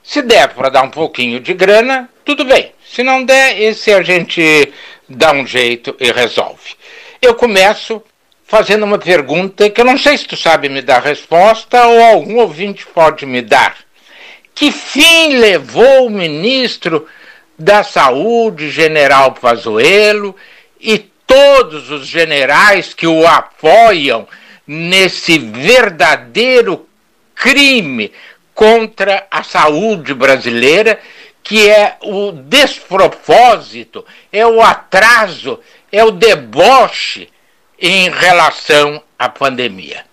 Se 0.02 0.22
der 0.22 0.48
para 0.54 0.68
dar 0.68 0.82
um 0.82 0.90
pouquinho 0.90 1.40
de 1.40 1.54
grana, 1.54 2.08
tudo 2.24 2.44
bem. 2.44 2.72
Se 2.86 3.02
não 3.02 3.24
der, 3.24 3.60
esse 3.60 3.92
a 3.92 4.02
gente 4.02 4.72
dá 5.08 5.32
um 5.32 5.46
jeito 5.46 5.96
e 5.98 6.12
resolve. 6.12 6.74
Eu 7.20 7.34
começo 7.34 8.02
fazendo 8.44 8.84
uma 8.84 8.98
pergunta 8.98 9.68
que 9.70 9.80
eu 9.80 9.84
não 9.84 9.98
sei 9.98 10.16
se 10.16 10.26
tu 10.26 10.36
sabe 10.36 10.68
me 10.68 10.82
dar 10.82 11.02
resposta 11.02 11.86
ou 11.86 12.02
algum 12.02 12.38
ouvinte 12.38 12.86
pode 12.86 13.26
me 13.26 13.42
dar. 13.42 13.76
Que 14.54 14.70
fim 14.70 15.38
levou 15.38 16.06
o 16.06 16.10
ministro 16.10 17.06
da 17.58 17.82
Saúde, 17.82 18.70
general 18.70 19.32
Pazuello, 19.32 20.36
e 20.80 20.98
todos 21.26 21.90
os 21.90 22.06
generais 22.06 22.92
que 22.92 23.06
o 23.06 23.26
apoiam 23.26 24.28
nesse 24.66 25.38
verdadeiro 25.38 26.86
crime 27.34 28.12
contra 28.54 29.26
a 29.30 29.42
saúde 29.42 30.14
brasileira 30.14 30.98
que 31.42 31.68
é 31.68 31.98
o 32.00 32.32
despropósito, 32.32 34.04
é 34.32 34.46
o 34.46 34.62
atraso, 34.62 35.60
é 35.92 36.02
o 36.02 36.10
deboche 36.10 37.28
em 37.78 38.10
relação 38.10 39.02
à 39.18 39.28
pandemia. 39.28 40.04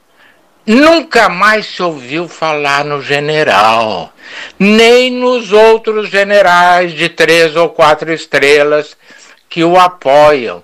Nunca 0.65 1.27
mais 1.27 1.65
se 1.65 1.81
ouviu 1.81 2.27
falar 2.27 2.85
no 2.85 3.01
general, 3.01 4.13
nem 4.59 5.11
nos 5.11 5.51
outros 5.51 6.09
generais 6.09 6.93
de 6.93 7.09
três 7.09 7.55
ou 7.55 7.69
quatro 7.69 8.13
estrelas 8.13 8.95
que 9.49 9.63
o 9.63 9.79
apoiam. 9.79 10.63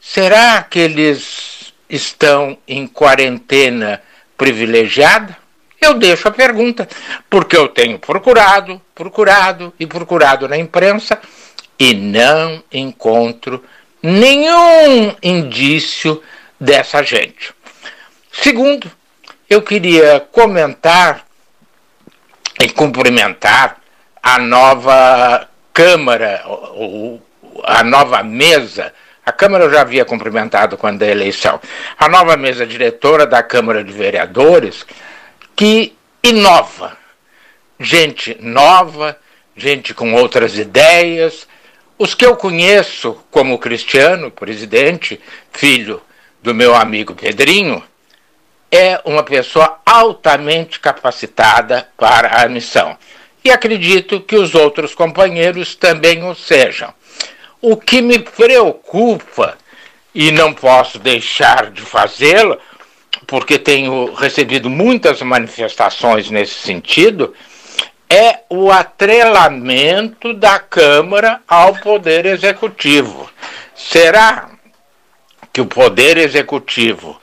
Será 0.00 0.62
que 0.62 0.78
eles 0.78 1.72
estão 1.88 2.58
em 2.68 2.86
quarentena 2.86 4.02
privilegiada? 4.36 5.36
Eu 5.80 5.94
deixo 5.94 6.28
a 6.28 6.32
pergunta, 6.32 6.88
porque 7.30 7.56
eu 7.56 7.68
tenho 7.68 7.98
procurado, 7.98 8.80
procurado 8.94 9.72
e 9.78 9.86
procurado 9.86 10.48
na 10.48 10.58
imprensa 10.58 11.18
e 11.78 11.94
não 11.94 12.62
encontro 12.72 13.62
nenhum 14.02 15.14
indício 15.22 16.22
dessa 16.60 17.02
gente. 17.02 17.52
Segundo, 18.32 18.90
eu 19.48 19.62
queria 19.62 20.20
comentar 20.32 21.24
e 22.60 22.68
cumprimentar 22.68 23.78
a 24.22 24.38
nova 24.38 25.48
Câmara, 25.72 26.42
a 27.64 27.84
nova 27.84 28.22
mesa. 28.22 28.92
A 29.24 29.30
Câmara 29.30 29.64
eu 29.64 29.70
já 29.70 29.82
havia 29.82 30.04
cumprimentado 30.04 30.76
quando 30.76 30.98
da 30.98 31.06
eleição. 31.06 31.60
A 31.96 32.08
nova 32.08 32.36
mesa 32.36 32.66
diretora 32.66 33.26
da 33.26 33.42
Câmara 33.42 33.84
de 33.84 33.92
Vereadores, 33.92 34.84
que 35.54 35.96
inova. 36.22 36.96
Gente 37.78 38.36
nova, 38.40 39.16
gente 39.56 39.94
com 39.94 40.14
outras 40.14 40.58
ideias. 40.58 41.46
Os 41.96 42.12
que 42.14 42.26
eu 42.26 42.36
conheço, 42.36 43.24
como 43.30 43.58
Cristiano, 43.58 44.30
presidente, 44.30 45.20
filho 45.52 46.02
do 46.48 46.54
meu 46.54 46.74
amigo 46.74 47.14
Pedrinho, 47.14 47.84
é 48.72 48.98
uma 49.04 49.22
pessoa 49.22 49.80
altamente 49.84 50.80
capacitada 50.80 51.86
para 51.94 52.42
a 52.42 52.48
missão. 52.48 52.96
E 53.44 53.50
acredito 53.50 54.18
que 54.22 54.34
os 54.34 54.54
outros 54.54 54.94
companheiros 54.94 55.74
também 55.74 56.24
o 56.24 56.34
sejam. 56.34 56.90
O 57.60 57.76
que 57.76 58.00
me 58.00 58.18
preocupa, 58.18 59.58
e 60.14 60.30
não 60.30 60.54
posso 60.54 60.98
deixar 60.98 61.70
de 61.70 61.82
fazê-lo, 61.82 62.58
porque 63.26 63.58
tenho 63.58 64.14
recebido 64.14 64.70
muitas 64.70 65.20
manifestações 65.20 66.30
nesse 66.30 66.54
sentido, 66.54 67.34
é 68.08 68.38
o 68.48 68.70
atrelamento 68.70 70.32
da 70.32 70.58
Câmara 70.58 71.42
ao 71.46 71.74
Poder 71.74 72.24
Executivo. 72.24 73.30
Será 73.74 74.48
que 75.58 75.62
o 75.62 75.66
Poder 75.66 76.16
Executivo 76.18 77.20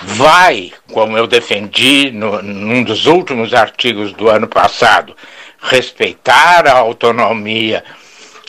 vai, 0.00 0.72
como 0.90 1.18
eu 1.18 1.26
defendi 1.26 2.10
no, 2.10 2.40
num 2.40 2.82
dos 2.82 3.04
últimos 3.04 3.52
artigos 3.52 4.10
do 4.14 4.30
ano 4.30 4.48
passado, 4.48 5.14
respeitar 5.60 6.66
a 6.66 6.78
autonomia 6.78 7.84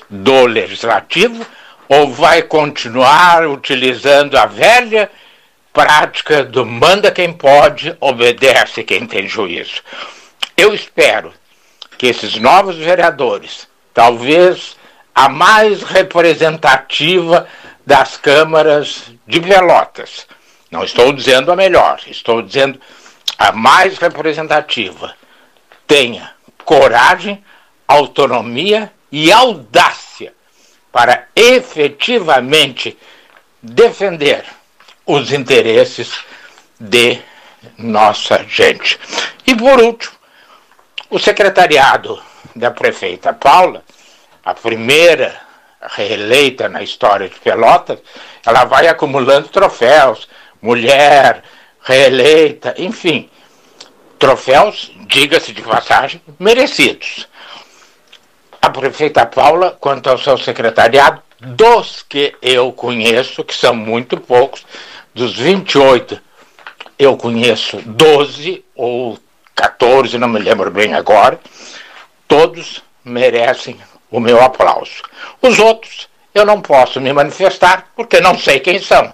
do 0.09 0.45
Legislativo 0.45 1.45
ou 1.89 2.13
vai 2.13 2.43
continuar 2.43 3.45
utilizando 3.45 4.37
a 4.37 4.45
velha 4.45 5.11
prática 5.73 6.45
do 6.45 6.65
manda 6.65 7.11
quem 7.11 7.33
pode, 7.33 7.93
obedece 7.99 8.85
quem 8.85 9.05
tem 9.05 9.27
juízo. 9.27 9.81
Eu 10.55 10.73
espero 10.73 11.33
que 11.97 12.07
esses 12.07 12.37
novos 12.37 12.77
vereadores, 12.77 13.67
talvez 13.93 14.77
a 15.13 15.27
mais 15.27 15.83
representativa 15.83 17.45
das 17.89 18.17
câmaras 18.17 19.05
de 19.25 19.41
Pelotas, 19.41 20.27
não 20.69 20.83
estou 20.83 21.11
dizendo 21.11 21.51
a 21.51 21.55
melhor, 21.55 21.99
estou 22.05 22.39
dizendo 22.39 22.79
a 23.35 23.51
mais 23.51 23.97
representativa, 23.97 25.15
tenha 25.87 26.31
coragem, 26.63 27.43
autonomia 27.87 28.93
e 29.11 29.31
audácia 29.31 30.31
para 30.91 31.29
efetivamente 31.35 32.95
defender 33.59 34.45
os 35.03 35.33
interesses 35.33 36.23
de 36.79 37.19
nossa 37.75 38.45
gente. 38.47 38.99
E 39.47 39.55
por 39.55 39.81
último, 39.81 40.13
o 41.09 41.17
secretariado 41.17 42.21
da 42.55 42.69
prefeita 42.69 43.33
Paula, 43.33 43.83
a 44.45 44.53
primeira 44.53 45.48
reeleita 45.81 46.67
na 46.67 46.81
história 46.81 47.29
de 47.29 47.39
Pelotas, 47.39 47.99
ela 48.45 48.65
vai 48.65 48.87
acumulando 48.87 49.47
troféus, 49.47 50.27
mulher, 50.61 51.43
reeleita, 51.81 52.75
enfim, 52.77 53.29
troféus, 54.17 54.91
diga-se 55.07 55.53
de 55.53 55.61
passagem, 55.61 56.21
merecidos. 56.37 57.27
A 58.61 58.69
prefeita 58.69 59.25
Paula, 59.25 59.77
quanto 59.79 60.09
ao 60.09 60.17
seu 60.17 60.37
secretariado, 60.37 61.21
dos 61.39 62.03
que 62.07 62.35
eu 62.41 62.73
conheço, 62.73 63.43
que 63.45 63.55
são 63.55 63.73
muito 63.73 64.19
poucos, 64.19 64.65
dos 65.13 65.35
28, 65.37 66.21
eu 66.97 67.15
conheço 67.15 67.77
12 67.85 68.63
ou 68.75 69.17
14, 69.55 70.17
não 70.17 70.27
me 70.27 70.39
lembro 70.39 70.69
bem 70.69 70.93
agora, 70.93 71.39
todos 72.27 72.83
merecem 73.03 73.79
o 74.11 74.19
meu 74.19 74.41
aplauso. 74.41 75.03
Os 75.41 75.59
outros 75.59 76.07
eu 76.33 76.45
não 76.45 76.61
posso 76.61 77.01
me 77.01 77.11
manifestar 77.11 77.87
porque 77.95 78.21
não 78.21 78.37
sei 78.37 78.59
quem 78.59 78.79
são. 78.79 79.13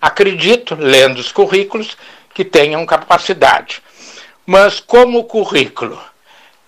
Acredito, 0.00 0.76
lendo 0.78 1.18
os 1.18 1.32
currículos, 1.32 1.96
que 2.32 2.44
tenham 2.44 2.86
capacidade. 2.86 3.82
Mas 4.46 4.80
como 4.80 5.18
o 5.18 5.24
currículo 5.24 6.00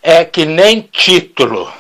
é 0.03 0.25
que 0.25 0.45
nem 0.45 0.81
título 0.81 1.73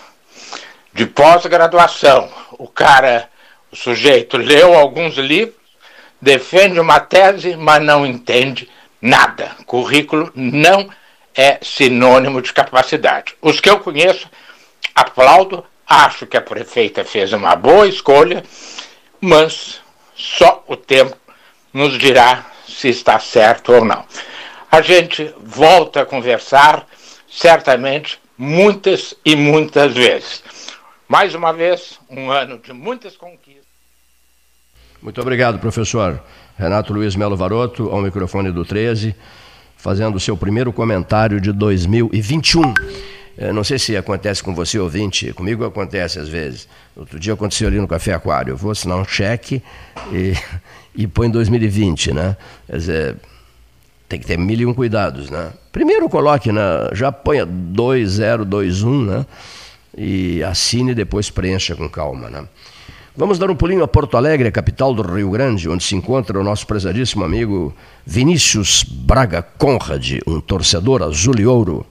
de 0.93 1.07
pós-graduação, 1.07 2.29
o 2.53 2.69
cara, 2.69 3.29
o 3.71 3.77
sujeito 3.77 4.37
leu 4.37 4.75
alguns 4.75 5.17
livros, 5.17 5.57
defende 6.21 6.79
uma 6.79 7.01
tese, 7.01 7.57
mas 7.57 7.83
não 7.83 8.07
entende 8.07 8.69
nada. 9.01 9.57
Currículo 9.67 10.31
não 10.35 10.89
é 11.35 11.59
sinônimo 11.63 12.43
de 12.43 12.53
capacidade. 12.53 13.35
Os 13.41 13.61
que 13.61 13.71
eu 13.71 13.81
conheço, 13.81 14.29
aplaudo, 14.95 15.65
acho 15.91 16.25
que 16.25 16.37
a 16.37 16.41
prefeita 16.41 17.05
fez 17.05 17.33
uma 17.33 17.57
boa 17.57 17.89
escolha, 17.89 18.45
mas 19.21 19.81
só 20.15 20.65
o 20.69 20.77
tempo 20.77 21.17
nos 21.73 21.99
dirá 21.99 22.47
se 22.65 22.89
está 22.89 23.19
certo 23.19 23.73
ou 23.73 23.85
não. 23.85 24.05
A 24.71 24.81
gente 24.81 25.35
volta 25.41 26.03
a 26.03 26.07
conversar, 26.07 26.87
certamente, 27.29 28.21
muitas 28.39 29.17
e 29.25 29.35
muitas 29.35 29.93
vezes. 29.93 30.45
Mais 31.09 31.35
uma 31.35 31.53
vez, 31.53 31.99
um 32.09 32.31
ano 32.31 32.59
de 32.59 32.73
muitas 32.73 33.17
conquistas. 33.17 33.65
Muito 35.03 35.21
obrigado, 35.21 35.59
professor. 35.59 36.23
Renato 36.57 36.93
Luiz 36.93 37.17
Melo 37.17 37.37
Varoto, 37.37 37.89
ao 37.91 38.01
microfone 38.01 38.53
do 38.53 38.65
13, 38.65 39.13
fazendo 39.77 40.17
o 40.17 40.21
seu 40.21 40.37
primeiro 40.37 40.73
comentário 40.73 41.41
de 41.41 41.53
2021. 41.53 42.75
Eu 43.41 43.55
não 43.55 43.65
sei 43.65 43.79
se 43.79 43.97
acontece 43.97 44.43
com 44.43 44.55
você, 44.55 44.79
ouvinte, 44.79 45.33
comigo 45.33 45.65
acontece 45.65 46.19
às 46.19 46.29
vezes. 46.29 46.69
Outro 46.95 47.19
dia 47.19 47.33
aconteceu 47.33 47.69
ali 47.69 47.81
no 47.81 47.89
Café 47.89 48.13
Aquário. 48.13 48.53
Eu 48.53 48.57
vou 48.57 48.71
assinar 48.71 48.99
um 48.99 49.05
cheque 49.05 49.63
e, 50.13 50.35
e 50.95 51.07
põe 51.07 51.31
2020, 51.31 52.13
né? 52.13 52.37
Quer 52.67 52.77
dizer, 52.77 53.17
tem 54.07 54.21
que 54.21 54.27
ter 54.27 54.37
mil 54.37 54.61
e 54.61 54.67
um 54.67 54.75
cuidados, 54.75 55.31
né? 55.31 55.53
Primeiro 55.73 56.07
coloque, 56.07 56.53
na, 56.53 56.91
já 56.93 57.11
ponha 57.11 57.47
2021, 57.47 59.05
né? 59.07 59.27
E 59.97 60.43
assine 60.43 60.93
e 60.93 60.95
depois 60.95 61.31
preencha 61.31 61.75
com 61.75 61.89
calma, 61.89 62.29
né? 62.29 62.47
Vamos 63.17 63.39
dar 63.39 63.51
um 63.51 63.57
pulinho 63.57 63.83
a 63.83 63.89
Porto 63.89 64.19
Alegre, 64.19 64.51
capital 64.51 64.93
do 64.93 65.03
Rio 65.03 65.31
Grande, 65.31 65.67
onde 65.67 65.83
se 65.83 65.97
encontra 65.97 66.39
o 66.39 66.45
nosso 66.45 66.67
prezadíssimo 66.67 67.25
amigo 67.25 67.75
Vinícius 68.05 68.85
Braga 68.85 69.43
Conrad, 69.43 70.19
um 70.27 70.43
torcedor 70.43 71.03
azul 71.03 71.35
e 71.39 71.47
ouro. 71.47 71.87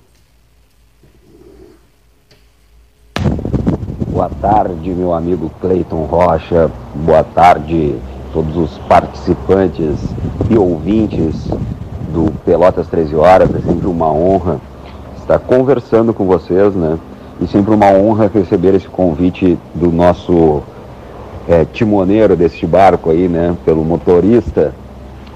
Boa 4.20 4.32
tarde, 4.42 4.90
meu 4.90 5.14
amigo 5.14 5.50
Cleiton 5.62 6.04
Rocha. 6.04 6.70
Boa 6.94 7.24
tarde, 7.24 7.96
todos 8.34 8.58
os 8.58 8.78
participantes 8.80 9.96
e 10.50 10.58
ouvintes 10.58 11.48
do 12.12 12.30
Pelotas 12.44 12.86
13 12.88 13.16
Horas. 13.16 13.50
É 13.56 13.60
sempre 13.62 13.88
uma 13.88 14.12
honra 14.12 14.60
estar 15.22 15.40
conversando 15.40 16.14
com 16.14 16.26
vocês, 16.26 16.76
né? 16.76 17.00
E 17.40 17.48
sempre 17.48 17.74
uma 17.74 17.94
honra 17.94 18.30
receber 18.34 18.76
esse 18.76 18.90
convite 18.90 19.58
do 19.74 19.90
nosso 19.90 20.64
é, 21.48 21.64
timoneiro 21.64 22.36
deste 22.36 22.68
barco 22.68 23.12
aí, 23.12 23.30
né? 23.30 23.56
Pelo 23.64 23.86
motorista, 23.86 24.74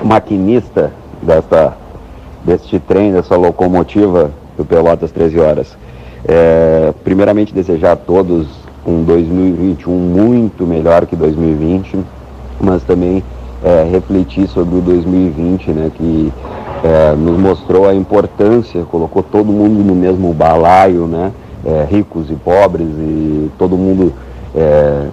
maquinista 0.04 0.92
desta, 1.22 1.78
deste 2.44 2.80
trem, 2.80 3.14
dessa 3.14 3.38
locomotiva 3.38 4.30
do 4.58 4.66
Pelotas 4.66 5.10
13 5.10 5.40
Horas. 5.40 5.78
É, 6.26 6.94
primeiramente, 7.02 7.54
desejar 7.54 7.94
a 7.94 7.96
todos 7.96 8.63
um 8.86 9.04
2021 9.04 9.92
muito 9.92 10.66
melhor 10.66 11.06
que 11.06 11.16
2020, 11.16 12.00
mas 12.60 12.84
também 12.84 13.24
é, 13.64 13.88
refletir 13.90 14.48
sobre 14.48 14.78
o 14.78 14.82
2020, 14.82 15.72
né, 15.72 15.92
que 15.96 16.34
é, 16.84 17.16
nos 17.16 17.40
mostrou 17.40 17.88
a 17.88 17.94
importância, 17.94 18.84
colocou 18.84 19.24
todo 19.24 19.52
mundo 19.52 19.84
no 19.84 19.96
mesmo 19.96 20.34
balaio, 20.34 21.08
né, 21.08 21.32
é, 21.66 21.88
ricos 21.90 22.30
e 22.30 22.36
pobres, 22.36 22.88
e 22.88 23.50
todo 23.58 23.78
mundo 23.78 24.14
é, 24.54 25.08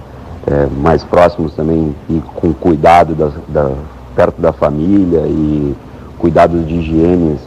é, 0.47 0.67
mais 0.83 1.05
próximos 1.05 1.55
também 1.55 1.95
e 2.09 2.21
com 2.35 2.53
cuidado 2.53 3.15
da, 3.15 3.31
da, 3.49 3.73
perto 4.17 4.41
da 4.41 4.53
família 4.53 5.21
e 5.27 5.75
cuidados 6.19 6.67
de 6.67 6.75
higiene 6.75 7.39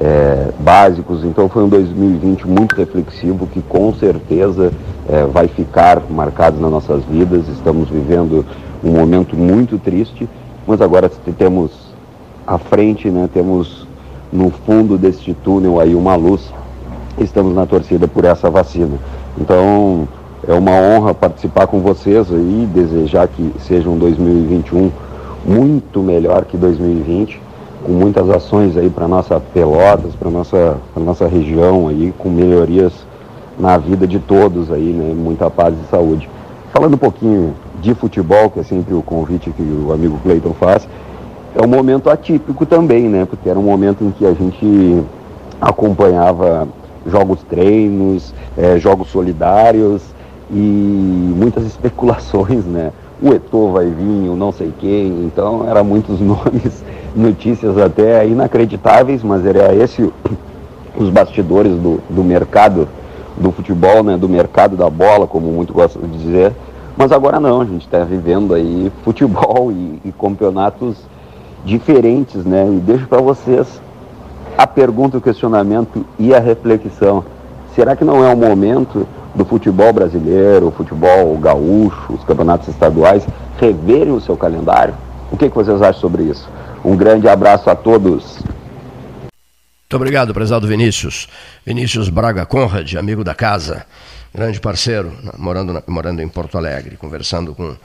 é, 0.00 0.50
básicos. 0.60 1.24
Então 1.24 1.48
foi 1.48 1.64
um 1.64 1.68
2020 1.68 2.46
muito 2.46 2.74
reflexivo 2.74 3.46
que 3.46 3.60
com 3.62 3.92
certeza 3.94 4.72
é, 5.08 5.24
vai 5.24 5.48
ficar 5.48 6.02
marcado 6.10 6.60
nas 6.60 6.70
nossas 6.70 7.04
vidas. 7.04 7.48
Estamos 7.48 7.88
vivendo 7.88 8.44
um 8.82 8.90
momento 8.90 9.36
muito 9.36 9.78
triste, 9.78 10.28
mas 10.66 10.80
agora 10.80 11.10
temos 11.36 11.92
à 12.46 12.58
frente, 12.58 13.08
né, 13.08 13.28
temos 13.32 13.86
no 14.32 14.50
fundo 14.50 14.96
deste 14.96 15.34
túnel 15.34 15.80
aí 15.80 15.94
uma 15.94 16.16
luz. 16.16 16.52
Estamos 17.18 17.54
na 17.54 17.66
torcida 17.66 18.08
por 18.08 18.24
essa 18.24 18.50
vacina. 18.50 18.96
Então 19.38 20.08
é 20.46 20.54
uma 20.54 20.72
honra 20.72 21.14
participar 21.14 21.66
com 21.66 21.80
vocês 21.80 22.32
aí, 22.32 22.68
desejar 22.72 23.28
que 23.28 23.52
seja 23.60 23.88
um 23.88 23.98
2021 23.98 24.90
muito 25.44 26.00
melhor 26.00 26.44
que 26.44 26.56
2020 26.56 27.40
com 27.84 27.92
muitas 27.92 28.28
ações 28.30 28.76
aí 28.76 28.88
para 28.88 29.08
nossa 29.08 29.40
Pelotas, 29.40 30.14
para 30.14 30.30
nossa 30.30 30.76
pra 30.94 31.02
nossa 31.02 31.26
região 31.26 31.88
aí, 31.88 32.12
com 32.18 32.30
melhorias 32.30 32.92
na 33.58 33.76
vida 33.76 34.06
de 34.06 34.18
todos 34.18 34.70
aí, 34.70 34.92
né? 34.92 35.12
Muita 35.14 35.50
paz 35.50 35.74
e 35.74 35.90
saúde. 35.90 36.28
Falando 36.72 36.94
um 36.94 36.98
pouquinho 36.98 37.54
de 37.80 37.94
futebol, 37.94 38.48
que 38.50 38.60
é 38.60 38.62
sempre 38.62 38.94
o 38.94 39.02
convite 39.02 39.50
que 39.50 39.62
o 39.62 39.92
amigo 39.92 40.18
Cleiton 40.22 40.54
faz, 40.54 40.88
é 41.54 41.62
um 41.62 41.68
momento 41.68 42.08
atípico 42.08 42.64
também, 42.64 43.08
né? 43.08 43.26
Porque 43.28 43.48
era 43.48 43.58
um 43.58 43.62
momento 43.62 44.04
em 44.04 44.10
que 44.10 44.24
a 44.24 44.32
gente 44.32 45.02
acompanhava 45.60 46.66
jogos 47.06 47.42
treinos, 47.42 48.32
é, 48.56 48.78
jogos 48.78 49.08
solidários 49.08 50.02
e 50.50 51.34
muitas 51.36 51.64
especulações, 51.66 52.64
né? 52.64 52.92
O 53.20 53.32
Eto'o 53.32 53.72
vai 53.72 53.86
vir, 53.86 54.28
o 54.28 54.34
não 54.34 54.50
sei 54.50 54.72
quem, 54.78 55.24
então 55.24 55.68
eram 55.68 55.84
muitos 55.84 56.18
nomes 56.20 56.82
notícias 57.14 57.76
até 57.78 58.26
inacreditáveis, 58.26 59.22
mas 59.22 59.44
era 59.44 59.74
esse 59.74 60.12
os 60.96 61.08
bastidores 61.08 61.72
do, 61.78 62.00
do 62.08 62.22
mercado 62.22 62.88
do 63.36 63.50
futebol, 63.50 64.02
né, 64.02 64.16
do 64.16 64.28
mercado 64.28 64.76
da 64.76 64.90
bola, 64.90 65.26
como 65.26 65.50
muito 65.50 65.72
gostam 65.72 66.02
de 66.02 66.18
dizer. 66.18 66.52
Mas 66.96 67.10
agora 67.10 67.40
não, 67.40 67.62
a 67.62 67.64
gente 67.64 67.86
está 67.86 68.04
vivendo 68.04 68.54
aí 68.54 68.92
futebol 69.02 69.72
e, 69.72 70.00
e, 70.04 70.12
campeonatos 70.12 70.96
diferentes, 71.64 72.44
né? 72.44 72.68
E 72.70 72.80
deixo 72.80 73.06
para 73.06 73.20
vocês 73.20 73.80
a 74.58 74.66
pergunta, 74.66 75.16
o 75.16 75.20
questionamento 75.20 76.04
e 76.18 76.34
a 76.34 76.38
reflexão. 76.38 77.24
Será 77.74 77.96
que 77.96 78.04
não 78.04 78.22
é 78.22 78.32
o 78.32 78.36
momento 78.36 79.06
do 79.34 79.46
futebol 79.46 79.90
brasileiro, 79.92 80.68
o 80.68 80.70
futebol 80.70 81.34
gaúcho, 81.38 82.12
os 82.12 82.22
campeonatos 82.24 82.68
estaduais 82.68 83.26
reverem 83.58 84.12
o 84.12 84.20
seu 84.20 84.36
calendário? 84.36 84.92
O 85.30 85.36
que, 85.38 85.48
que 85.48 85.54
vocês 85.54 85.80
acham 85.80 86.00
sobre 86.00 86.24
isso? 86.24 86.46
Um 86.84 86.96
grande 86.96 87.28
abraço 87.28 87.70
a 87.70 87.76
todos. 87.76 88.38
Muito 88.40 89.96
obrigado, 89.96 90.34
prezado 90.34 90.66
Vinícius. 90.66 91.28
Vinícius 91.64 92.08
Braga 92.08 92.44
Conrad, 92.44 92.94
amigo 92.94 93.22
da 93.22 93.34
casa, 93.34 93.86
grande 94.34 94.60
parceiro, 94.60 95.12
morando, 95.36 95.82
morando 95.86 96.22
em 96.22 96.28
Porto 96.28 96.58
Alegre, 96.58 96.96
conversando 96.96 97.54
com 97.54 97.76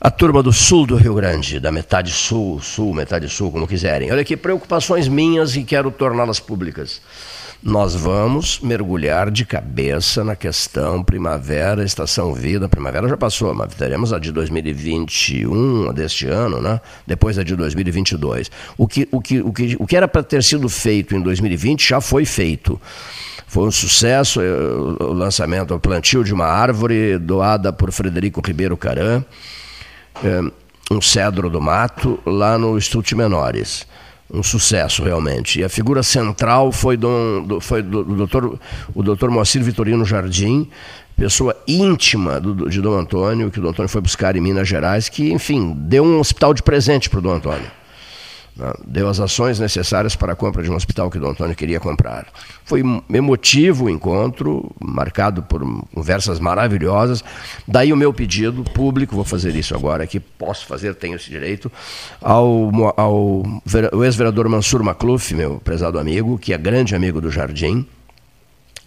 a 0.00 0.10
turma 0.10 0.42
do 0.42 0.52
sul 0.52 0.86
do 0.86 0.96
Rio 0.96 1.14
Grande, 1.14 1.58
da 1.58 1.72
metade 1.72 2.10
sul, 2.10 2.60
sul, 2.60 2.94
metade 2.94 3.28
sul, 3.28 3.50
como 3.50 3.66
quiserem. 3.66 4.10
Olha 4.12 4.22
aqui, 4.22 4.36
preocupações 4.36 5.08
minhas 5.08 5.56
e 5.56 5.64
quero 5.64 5.90
torná-las 5.90 6.40
públicas 6.40 7.02
nós 7.64 7.94
vamos 7.94 8.60
mergulhar 8.60 9.30
de 9.30 9.46
cabeça 9.46 10.22
na 10.22 10.36
questão 10.36 11.02
primavera, 11.02 11.82
estação 11.82 12.34
vida. 12.34 12.68
Primavera 12.68 13.08
já 13.08 13.16
passou, 13.16 13.54
mas 13.54 13.74
teremos 13.74 14.12
a 14.12 14.18
de 14.18 14.30
2021, 14.30 15.88
a 15.88 15.92
deste 15.92 16.28
ano, 16.28 16.60
né? 16.60 16.78
depois 17.06 17.38
a 17.38 17.42
de 17.42 17.56
2022. 17.56 18.50
O 18.76 18.86
que, 18.86 19.08
o 19.10 19.18
que, 19.18 19.40
o 19.40 19.50
que, 19.50 19.76
o 19.80 19.86
que 19.86 19.96
era 19.96 20.06
para 20.06 20.22
ter 20.22 20.42
sido 20.42 20.68
feito 20.68 21.16
em 21.16 21.22
2020 21.22 21.88
já 21.88 22.02
foi 22.02 22.26
feito. 22.26 22.78
Foi 23.46 23.66
um 23.66 23.70
sucesso 23.70 24.42
eh, 24.42 24.44
o 25.00 25.14
lançamento, 25.14 25.74
o 25.74 25.80
plantio 25.80 26.22
de 26.22 26.34
uma 26.34 26.46
árvore 26.46 27.16
doada 27.16 27.72
por 27.72 27.90
Frederico 27.92 28.42
Ribeiro 28.46 28.76
Caran, 28.76 29.24
eh, 30.22 30.40
um 30.90 31.00
cedro 31.00 31.48
do 31.48 31.62
mato, 31.62 32.20
lá 32.26 32.58
no 32.58 32.76
Estúdio 32.76 33.16
Menores 33.16 33.86
um 34.32 34.42
sucesso 34.42 35.02
realmente. 35.02 35.60
E 35.60 35.64
a 35.64 35.68
figura 35.68 36.02
central 36.02 36.72
foi, 36.72 36.96
do, 36.96 37.58
foi 37.60 37.82
do, 37.82 38.02
do 38.04 38.14
doutor, 38.16 38.58
o 38.94 39.02
doutor 39.02 39.30
Moacir 39.30 39.62
Vitorino 39.62 40.04
Jardim, 40.04 40.68
pessoa 41.16 41.56
íntima 41.66 42.40
do, 42.40 42.68
de 42.68 42.80
Dom 42.80 42.98
Antônio, 42.98 43.50
que 43.50 43.58
o 43.58 43.62
Dom 43.62 43.70
Antônio 43.70 43.88
foi 43.88 44.00
buscar 44.00 44.36
em 44.36 44.40
Minas 44.40 44.68
Gerais, 44.68 45.08
que, 45.08 45.32
enfim, 45.32 45.74
deu 45.76 46.04
um 46.04 46.18
hospital 46.18 46.52
de 46.54 46.62
presente 46.62 47.08
para 47.08 47.18
o 47.18 47.22
Dom 47.22 47.34
Antônio. 47.34 47.83
Né? 48.56 48.72
deu 48.86 49.08
as 49.08 49.18
ações 49.18 49.58
necessárias 49.58 50.14
para 50.14 50.32
a 50.32 50.36
compra 50.36 50.62
de 50.62 50.70
um 50.70 50.76
hospital 50.76 51.10
que 51.10 51.18
o 51.18 51.20
Dom 51.20 51.30
Antônio 51.30 51.56
queria 51.56 51.80
comprar. 51.80 52.26
Foi 52.64 52.82
emotivo 53.12 53.86
o 53.86 53.90
encontro, 53.90 54.70
marcado 54.80 55.42
por 55.42 55.60
conversas 55.92 56.38
maravilhosas. 56.38 57.24
Daí 57.66 57.92
o 57.92 57.96
meu 57.96 58.12
pedido 58.12 58.62
público, 58.62 59.16
vou 59.16 59.24
fazer 59.24 59.56
isso 59.56 59.74
agora 59.74 60.04
aqui, 60.04 60.20
posso 60.20 60.66
fazer, 60.66 60.94
tenho 60.94 61.16
esse 61.16 61.28
direito, 61.28 61.70
ao, 62.20 62.70
ao 62.96 63.42
ex-vereador 64.04 64.48
Mansur 64.48 64.84
Macluf, 64.84 65.34
meu 65.34 65.58
prezado 65.58 65.98
amigo, 65.98 66.38
que 66.38 66.52
é 66.52 66.58
grande 66.58 66.94
amigo 66.94 67.20
do 67.20 67.30
Jardim. 67.30 67.84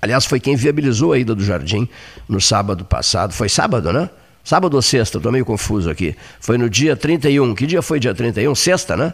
Aliás, 0.01 0.25
foi 0.25 0.39
quem 0.39 0.55
viabilizou 0.55 1.11
a 1.11 1.17
ida 1.17 1.35
do 1.35 1.43
Jardim 1.43 1.89
no 2.29 2.39
sábado 2.39 2.85
passado. 2.85 3.33
Foi 3.33 3.49
sábado, 3.49 3.91
né? 3.91 4.09
Sábado 4.43 4.75
ou 4.75 4.81
sexta? 4.81 5.17
Estou 5.17 5.31
meio 5.31 5.43
confuso 5.43 5.89
aqui. 5.89 6.15
Foi 6.39 6.57
no 6.57 6.69
dia 6.69 6.95
31. 6.95 7.53
Que 7.53 7.65
dia 7.65 7.81
foi 7.81 7.99
dia 7.99 8.15
31? 8.15 8.55
Sexta, 8.55 8.95
né? 8.95 9.13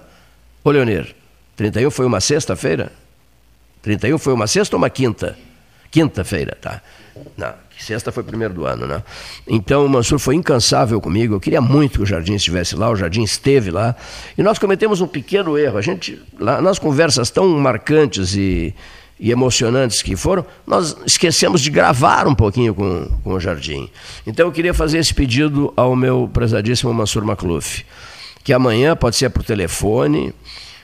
Ô, 0.63 0.71
Leonir, 0.71 1.15
31 1.55 1.91
foi 1.91 2.05
uma 2.05 2.21
sexta-feira? 2.21 2.91
31 3.81 4.17
foi 4.17 4.33
uma 4.33 4.47
sexta 4.47 4.75
ou 4.75 4.77
uma 4.77 4.89
quinta? 4.89 5.37
Quinta-feira, 5.91 6.57
tá. 6.59 6.81
Não, 7.37 7.53
sexta 7.77 8.11
foi 8.11 8.23
primeiro 8.23 8.53
do 8.53 8.65
ano, 8.65 8.87
né? 8.87 9.03
Então 9.47 9.85
o 9.85 9.89
Mansur 9.89 10.17
foi 10.17 10.35
incansável 10.35 10.99
comigo. 11.01 11.35
Eu 11.35 11.39
queria 11.39 11.61
muito 11.61 11.97
que 11.97 12.01
o 12.01 12.05
Jardim 12.05 12.33
estivesse 12.33 12.75
lá, 12.75 12.89
o 12.89 12.95
Jardim 12.95 13.23
esteve 13.23 13.69
lá. 13.69 13.95
E 14.37 14.41
nós 14.41 14.57
cometemos 14.57 15.01
um 15.01 15.07
pequeno 15.07 15.57
erro. 15.57 15.77
A 15.77 15.81
gente, 15.81 16.21
lá, 16.39 16.61
nas 16.61 16.79
conversas 16.79 17.29
tão 17.29 17.47
marcantes 17.59 18.35
e, 18.35 18.73
e 19.19 19.31
emocionantes 19.31 20.01
que 20.01 20.15
foram, 20.15 20.45
nós 20.65 20.95
esquecemos 21.05 21.61
de 21.61 21.69
gravar 21.69 22.27
um 22.27 22.33
pouquinho 22.33 22.73
com, 22.73 23.07
com 23.23 23.33
o 23.33 23.39
Jardim. 23.39 23.89
Então 24.25 24.47
eu 24.47 24.51
queria 24.51 24.73
fazer 24.73 24.97
esse 24.97 25.13
pedido 25.13 25.73
ao 25.75 25.95
meu 25.95 26.29
prezadíssimo 26.33 26.93
Mansur 26.93 27.23
Macluf, 27.23 27.83
que 28.43 28.51
amanhã 28.51 28.95
pode 28.95 29.15
ser 29.15 29.29
por 29.29 29.43
telefone, 29.43 30.33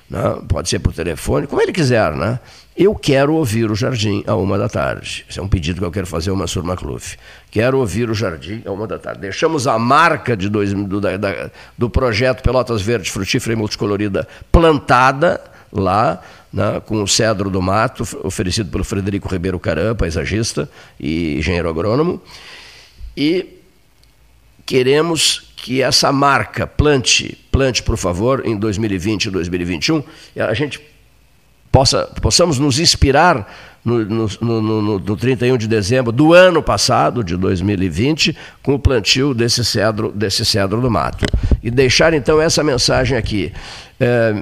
né? 0.09 0.37
pode 0.47 0.69
ser 0.69 0.79
por 0.79 0.93
telefone, 0.93 1.45
como 1.47 1.61
ele 1.61 1.71
quiser, 1.71 2.13
né? 2.13 2.39
Eu 2.77 2.95
quero 2.95 3.33
ouvir 3.33 3.69
o 3.69 3.75
Jardim 3.75 4.23
a 4.25 4.35
uma 4.35 4.57
da 4.57 4.69
tarde. 4.69 5.25
Esse 5.29 5.37
é 5.37 5.43
um 5.43 5.49
pedido 5.49 5.81
que 5.81 5.85
eu 5.85 5.91
quero 5.91 6.07
fazer 6.07 6.29
ao 6.29 6.35
Mansur 6.37 6.63
Macluf. 6.63 7.17
Quero 7.51 7.77
ouvir 7.77 8.09
o 8.09 8.13
Jardim 8.13 8.63
a 8.65 8.71
uma 8.71 8.87
da 8.87 8.97
tarde. 8.97 9.19
Deixamos 9.19 9.67
a 9.67 9.77
marca 9.77 10.37
de 10.37 10.47
dois, 10.47 10.73
do, 10.73 11.01
da, 11.01 11.51
do 11.77 11.89
projeto 11.89 12.41
Pelotas 12.41 12.81
Verdes 12.81 13.11
Frutífera 13.11 13.51
e 13.51 13.55
Multicolorida 13.57 14.25
plantada 14.49 15.41
lá, 15.73 16.21
né, 16.53 16.81
com 16.85 17.03
o 17.03 17.07
cedro 17.07 17.49
do 17.49 17.61
mato, 17.61 18.07
oferecido 18.23 18.71
pelo 18.71 18.85
Frederico 18.85 19.27
Ribeiro 19.27 19.59
Caram, 19.59 19.93
paisagista 19.93 20.69
e 20.97 21.37
engenheiro 21.37 21.67
agrônomo. 21.67 22.21
E 23.17 23.59
queremos 24.65 25.48
que 25.61 25.81
essa 25.81 26.11
marca 26.11 26.65
plante, 26.65 27.37
plante 27.51 27.83
por 27.83 27.97
favor, 27.97 28.45
em 28.45 28.57
2020 28.57 29.25
e 29.25 29.29
2021, 29.29 30.03
a 30.37 30.53
gente 30.53 30.81
possa, 31.71 32.05
possamos 32.21 32.59
nos 32.59 32.79
inspirar 32.79 33.68
no, 33.83 34.05
no, 34.05 34.61
no, 34.61 34.99
no, 34.99 35.17
31 35.17 35.57
de 35.57 35.67
dezembro 35.67 36.11
do 36.11 36.33
ano 36.33 36.61
passado, 36.61 37.23
de 37.23 37.35
2020, 37.37 38.35
com 38.61 38.73
o 38.73 38.79
plantio 38.79 39.33
desse 39.33 39.63
cedro, 39.63 40.11
desse 40.11 40.45
cedro 40.45 40.81
do 40.81 40.91
mato. 40.91 41.25
E 41.63 41.71
deixar 41.71 42.13
então 42.13 42.41
essa 42.41 42.63
mensagem 42.63 43.17
aqui. 43.17 43.51
É, 44.01 44.33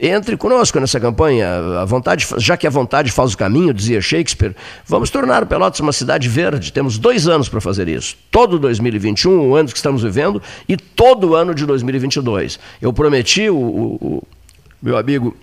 entre 0.00 0.36
conosco 0.36 0.80
nessa 0.80 0.98
campanha, 0.98 1.48
a 1.80 1.84
vontade, 1.84 2.26
já 2.38 2.56
que 2.56 2.66
a 2.66 2.70
vontade 2.70 3.12
faz 3.12 3.32
o 3.32 3.38
caminho, 3.38 3.72
dizia 3.72 4.00
Shakespeare, 4.00 4.56
vamos 4.84 5.08
tornar 5.08 5.44
o 5.44 5.46
Pelotas 5.46 5.78
uma 5.78 5.92
cidade 5.92 6.28
verde. 6.28 6.72
Temos 6.72 6.98
dois 6.98 7.28
anos 7.28 7.48
para 7.48 7.60
fazer 7.60 7.88
isso. 7.88 8.16
Todo 8.30 8.58
2021, 8.58 9.50
o 9.50 9.54
ano 9.54 9.68
que 9.68 9.76
estamos 9.76 10.02
vivendo, 10.02 10.42
e 10.68 10.76
todo 10.76 11.30
o 11.30 11.34
ano 11.36 11.54
de 11.54 11.64
2022. 11.64 12.58
Eu 12.82 12.92
prometi, 12.92 13.48
o, 13.48 13.56
o, 13.56 13.96
o 14.00 14.22
meu 14.82 14.96
amigo 14.96 15.36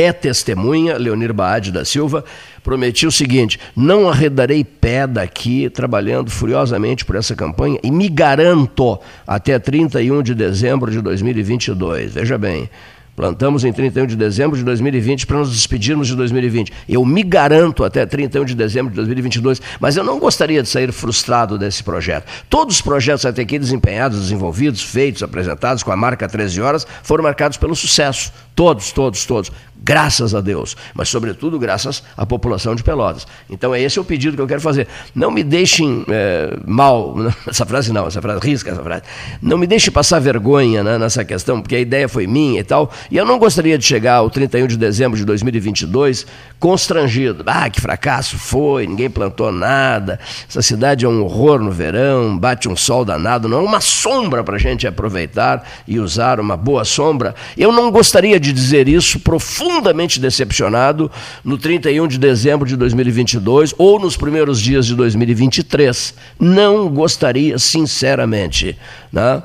é 0.00 0.12
testemunha, 0.12 0.96
Leonir 0.96 1.32
Baade 1.32 1.72
da 1.72 1.84
Silva, 1.84 2.24
prometi 2.62 3.06
o 3.06 3.10
seguinte: 3.10 3.58
não 3.74 4.08
arredarei 4.08 4.62
pé 4.62 5.06
daqui, 5.06 5.68
trabalhando 5.68 6.30
furiosamente 6.30 7.04
por 7.04 7.16
essa 7.16 7.34
campanha 7.34 7.80
e 7.82 7.90
me 7.90 8.08
garanto 8.08 8.98
até 9.26 9.58
31 9.58 10.22
de 10.22 10.34
dezembro 10.34 10.90
de 10.90 11.00
2022. 11.00 12.14
Veja 12.14 12.38
bem, 12.38 12.70
Plantamos 13.18 13.64
em 13.64 13.72
31 13.72 14.06
de 14.06 14.14
dezembro 14.14 14.56
de 14.56 14.62
2020 14.62 15.26
para 15.26 15.38
nos 15.38 15.50
despedirmos 15.50 16.06
de 16.06 16.14
2020. 16.14 16.72
Eu 16.88 17.04
me 17.04 17.24
garanto 17.24 17.82
até 17.82 18.06
31 18.06 18.44
de 18.44 18.54
dezembro 18.54 18.90
de 18.90 18.94
2022, 18.94 19.60
mas 19.80 19.96
eu 19.96 20.04
não 20.04 20.20
gostaria 20.20 20.62
de 20.62 20.68
sair 20.68 20.92
frustrado 20.92 21.58
desse 21.58 21.82
projeto. 21.82 22.30
Todos 22.48 22.76
os 22.76 22.80
projetos 22.80 23.26
até 23.26 23.42
aqui 23.42 23.58
desempenhados, 23.58 24.20
desenvolvidos, 24.20 24.84
feitos, 24.84 25.24
apresentados 25.24 25.82
com 25.82 25.90
a 25.90 25.96
marca 25.96 26.28
13 26.28 26.60
horas 26.60 26.86
foram 27.02 27.24
marcados 27.24 27.58
pelo 27.58 27.74
sucesso. 27.74 28.32
Todos, 28.58 28.90
todos, 28.90 29.24
todos. 29.24 29.52
Graças 29.80 30.34
a 30.34 30.40
Deus. 30.40 30.76
Mas, 30.92 31.08
sobretudo, 31.08 31.58
graças 31.58 32.02
à 32.16 32.26
população 32.26 32.74
de 32.74 32.82
Pelotas. 32.82 33.26
Então, 33.48 33.72
é 33.74 33.80
esse 33.80 34.00
o 34.00 34.04
pedido 34.04 34.36
que 34.36 34.42
eu 34.42 34.46
quero 34.46 34.60
fazer. 34.60 34.88
Não 35.14 35.30
me 35.30 35.44
deixem 35.44 36.04
é, 36.08 36.58
mal, 36.66 37.14
essa 37.46 37.64
frase 37.64 37.92
não, 37.92 38.06
essa 38.06 38.20
frase, 38.20 38.40
risca 38.44 38.70
essa 38.70 38.82
frase. 38.82 39.02
Não 39.40 39.56
me 39.56 39.66
deixe 39.66 39.90
passar 39.90 40.18
vergonha 40.18 40.82
né, 40.82 40.98
nessa 40.98 41.24
questão, 41.24 41.62
porque 41.62 41.76
a 41.76 41.80
ideia 41.80 42.08
foi 42.08 42.26
minha 42.26 42.60
e 42.60 42.64
tal. 42.64 42.90
E 43.10 43.16
eu 43.16 43.24
não 43.24 43.38
gostaria 43.38 43.78
de 43.78 43.84
chegar 43.84 44.16
ao 44.16 44.28
31 44.28 44.66
de 44.66 44.76
dezembro 44.76 45.16
de 45.16 45.24
2022 45.24 46.26
constrangido. 46.58 47.44
Ah, 47.46 47.70
que 47.70 47.80
fracasso 47.80 48.36
foi, 48.36 48.86
ninguém 48.86 49.08
plantou 49.08 49.52
nada. 49.52 50.18
Essa 50.48 50.60
cidade 50.60 51.04
é 51.04 51.08
um 51.08 51.22
horror 51.22 51.60
no 51.60 51.70
verão, 51.70 52.36
bate 52.36 52.68
um 52.68 52.76
sol 52.76 53.04
danado. 53.04 53.48
Não 53.48 53.58
é 53.58 53.62
uma 53.62 53.80
sombra 53.80 54.42
para 54.42 54.56
a 54.56 54.58
gente 54.58 54.86
aproveitar 54.86 55.64
e 55.86 56.00
usar 56.00 56.40
uma 56.40 56.56
boa 56.56 56.84
sombra. 56.84 57.34
Eu 57.56 57.70
não 57.70 57.92
gostaria 57.92 58.40
de 58.40 58.47
de 58.48 58.60
dizer 58.60 58.88
isso, 58.88 59.20
profundamente 59.20 60.18
decepcionado 60.18 61.10
no 61.44 61.58
31 61.58 62.06
de 62.08 62.18
dezembro 62.18 62.66
de 62.66 62.76
2022 62.76 63.74
ou 63.76 63.98
nos 63.98 64.16
primeiros 64.16 64.60
dias 64.60 64.86
de 64.86 64.94
2023. 64.94 66.14
Não 66.40 66.88
gostaria, 66.88 67.58
sinceramente. 67.58 68.76
Né? 69.12 69.42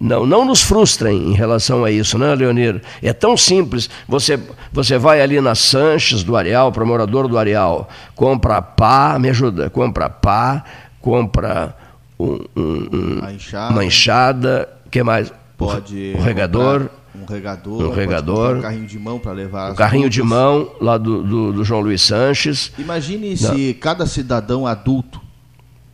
Não, 0.00 0.26
não 0.26 0.44
nos 0.44 0.62
frustrem 0.62 1.30
em 1.30 1.34
relação 1.34 1.84
a 1.84 1.90
isso, 1.90 2.18
né, 2.18 2.34
Leonir? 2.34 2.82
É 3.00 3.12
tão 3.12 3.36
simples. 3.36 3.88
Você, 4.08 4.38
você 4.72 4.98
vai 4.98 5.20
ali 5.20 5.40
na 5.40 5.54
Sanches 5.54 6.24
do 6.24 6.36
Areal, 6.36 6.72
para 6.72 6.84
morador 6.84 7.28
do 7.28 7.38
Areal, 7.38 7.88
compra 8.14 8.60
pá, 8.60 9.16
me 9.18 9.30
ajuda, 9.30 9.70
compra 9.70 10.10
pá, 10.10 10.64
compra 11.00 11.76
um, 12.18 12.40
um, 12.56 12.62
um, 12.62 13.18
uma 13.20 13.32
enxada, 13.32 13.84
enxada 13.84 14.68
que 14.90 15.02
mais? 15.02 15.32
Pode 15.56 16.14
o 16.16 16.22
regador. 16.22 16.80
Comprar 16.80 17.03
um 17.14 17.24
regador, 17.24 17.82
um 17.82 17.90
regador, 17.90 18.56
um 18.56 18.60
carrinho 18.60 18.86
de 18.86 18.98
mão 18.98 19.18
para 19.18 19.32
levar 19.32 19.72
um 19.72 19.74
carrinho 19.74 20.10
de 20.10 20.22
mão 20.22 20.72
lá 20.80 20.98
do, 20.98 21.22
do, 21.22 21.52
do, 21.52 21.64
João 21.64 21.80
Luiz 21.80 22.02
Sanches. 22.02 22.72
Imagine 22.76 23.30
Não. 23.40 23.54
se 23.54 23.74
cada 23.74 24.06
cidadão 24.06 24.66
adulto 24.66 25.20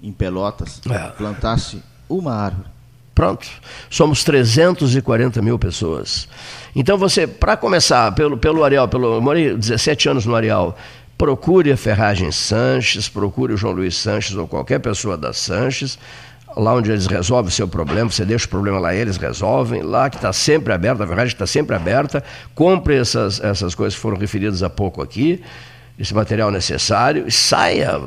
em 0.03 0.13
Pelotas 0.13 0.81
é. 0.89 0.99
plantasse 1.11 1.83
uma 2.09 2.35
árvore. 2.35 2.69
Pronto. 3.15 3.47
Somos 3.91 4.25
340 4.25 5.43
mil 5.43 5.59
pessoas. 5.59 6.27
Então 6.75 6.97
você, 6.97 7.27
para 7.27 7.57
começar, 7.57 8.11
pelo, 8.13 8.39
pelo 8.39 8.65
Areal, 8.65 8.89
pelo, 8.89 9.17
eu 9.17 9.21
morei 9.21 9.55
17 9.55 10.09
anos 10.09 10.25
no 10.25 10.35
Areal, 10.35 10.77
procure 11.19 11.71
a 11.71 11.77
Ferragem 11.77 12.33
Sanches, 12.33 13.11
procure 13.11 13.53
o 13.53 13.57
João 13.59 13.75
Luiz 13.75 13.95
Sanches 13.95 14.35
ou 14.37 14.49
qualquer 14.49 14.79
pessoa 14.79 15.19
da 15.19 15.35
Sanches 15.35 15.99
lá 16.57 16.75
onde 16.75 16.91
eles 16.91 17.07
resolvem 17.07 17.49
o 17.49 17.53
seu 17.53 17.69
problema, 17.69 18.11
você 18.11 18.25
deixa 18.25 18.47
o 18.47 18.49
problema 18.49 18.79
lá, 18.79 18.95
eles 18.95 19.17
resolvem, 19.17 19.83
lá 19.83 20.11
que 20.11 20.17
está 20.17 20.33
sempre 20.33 20.73
aberta, 20.73 21.03
a 21.03 21.07
verdade 21.07 21.33
está 21.33 21.47
sempre 21.47 21.77
aberta, 21.77 22.23
compre 22.55 22.97
essas, 22.97 23.41
essas 23.41 23.75
coisas 23.75 23.95
que 23.95 24.01
foram 24.01 24.17
referidas 24.17 24.63
há 24.63 24.71
pouco 24.71 25.03
aqui, 25.03 25.43
esse 25.99 26.15
material 26.15 26.51
necessário, 26.51 27.25
e 27.27 27.31
saia, 27.31 28.01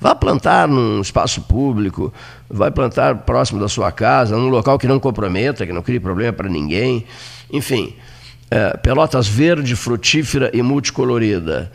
vá 0.00 0.14
plantar 0.14 0.66
num 0.66 1.00
espaço 1.00 1.42
público, 1.42 2.12
vai 2.48 2.70
plantar 2.70 3.18
próximo 3.18 3.60
da 3.60 3.68
sua 3.68 3.92
casa, 3.92 4.36
num 4.36 4.48
local 4.48 4.78
que 4.78 4.88
não 4.88 4.98
comprometa, 4.98 5.64
que 5.64 5.72
não 5.72 5.82
crie 5.82 6.00
problema 6.00 6.32
para 6.32 6.48
ninguém, 6.48 7.06
enfim, 7.52 7.94
é, 8.50 8.76
pelotas 8.78 9.28
verde, 9.28 9.76
frutífera 9.76 10.50
e 10.52 10.60
multicolorida. 10.60 11.70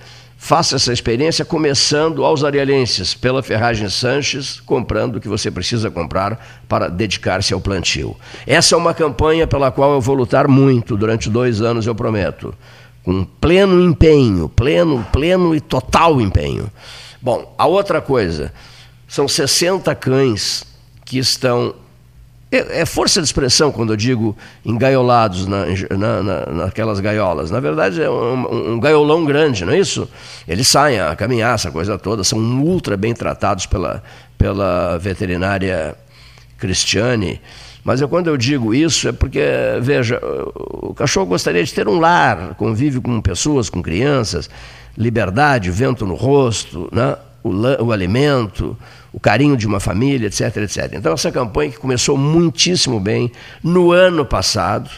Faça 0.46 0.76
essa 0.76 0.94
experiência 0.94 1.44
começando 1.44 2.24
aos 2.24 2.44
arealenses, 2.44 3.16
pela 3.16 3.42
Ferragem 3.42 3.90
Sanches, 3.90 4.60
comprando 4.60 5.16
o 5.16 5.20
que 5.20 5.28
você 5.28 5.50
precisa 5.50 5.90
comprar 5.90 6.62
para 6.68 6.88
dedicar-se 6.88 7.52
ao 7.52 7.60
plantio. 7.60 8.16
Essa 8.46 8.76
é 8.76 8.78
uma 8.78 8.94
campanha 8.94 9.48
pela 9.48 9.72
qual 9.72 9.94
eu 9.94 10.00
vou 10.00 10.14
lutar 10.14 10.48
muito 10.48 10.96
durante 10.96 11.32
dois 11.32 11.64
anos, 11.64 11.88
eu 11.88 11.96
prometo. 11.96 12.54
Com 13.04 13.26
pleno 13.26 13.82
empenho, 13.82 14.48
pleno, 14.48 15.04
pleno 15.12 15.56
e 15.56 15.60
total 15.60 16.22
empenho. 16.22 16.70
Bom, 17.20 17.52
a 17.58 17.66
outra 17.66 18.00
coisa, 18.00 18.54
são 19.08 19.28
60 19.28 19.96
cães 19.96 20.64
que 21.04 21.18
estão 21.18 21.74
é, 22.52 22.82
é, 22.82 22.86
força 22.86 23.22
de 23.22 23.26
expressão 23.26 23.72
quando 23.72 23.94
eu 23.94 23.98
digo 23.98 24.36
engaiolados 24.64 25.48
na, 25.48 25.66
na, 25.98 26.24
na, 26.24 26.46
naquelas 26.46 27.00
gaiolas. 27.00 27.52
Na 27.52 27.60
verdade, 27.60 28.02
é 28.02 28.10
um, 28.10 28.74
um, 28.74 28.80
gaiolão 28.80 29.26
grande, 29.26 29.66
não 29.66 29.74
é 29.74 29.80
isso? 29.80 30.08
Eles 30.48 30.68
saem 30.68 31.00
a 31.00 31.16
caminhar, 31.16 31.56
essa 31.56 31.72
coisa 31.72 31.98
toda, 31.98 32.24
são 32.24 32.40
ultra 32.62 32.96
bem 32.96 33.14
tratados 33.14 33.66
pela, 33.66 34.04
pela 34.38 34.98
veterinária 34.98 35.96
Cristiane. 36.58 37.42
Mas 37.84 38.02
eu, 38.02 38.10
quando 38.10 38.28
eu 38.28 38.38
digo 38.38 38.74
isso 38.74 39.08
é 39.08 39.12
porque, 39.12 39.44
veja, 39.82 40.20
o 40.56 40.94
cachorro 40.94 41.28
gostaria 41.28 41.64
de 41.64 41.74
ter 41.74 41.88
um 41.88 42.00
lar, 42.00 42.56
convive 42.56 43.00
com 43.00 43.22
pessoas, 43.22 43.70
com 43.70 43.82
crianças, 43.82 44.50
liberdade, 44.98 45.70
vento 45.70 46.06
no 46.06 46.16
rosto, 46.16 46.90
né? 46.92 47.16
o, 47.46 47.86
o 47.86 47.92
alimento, 47.92 48.76
o 49.16 49.20
carinho 49.20 49.56
de 49.56 49.66
uma 49.66 49.80
família, 49.80 50.28
etc, 50.28 50.58
etc. 50.58 50.92
Então, 50.92 51.14
essa 51.14 51.32
campanha 51.32 51.72
que 51.72 51.78
começou 51.78 52.18
muitíssimo 52.18 53.00
bem 53.00 53.32
no 53.64 53.94
ano 53.94 54.26
passado, 54.26 54.90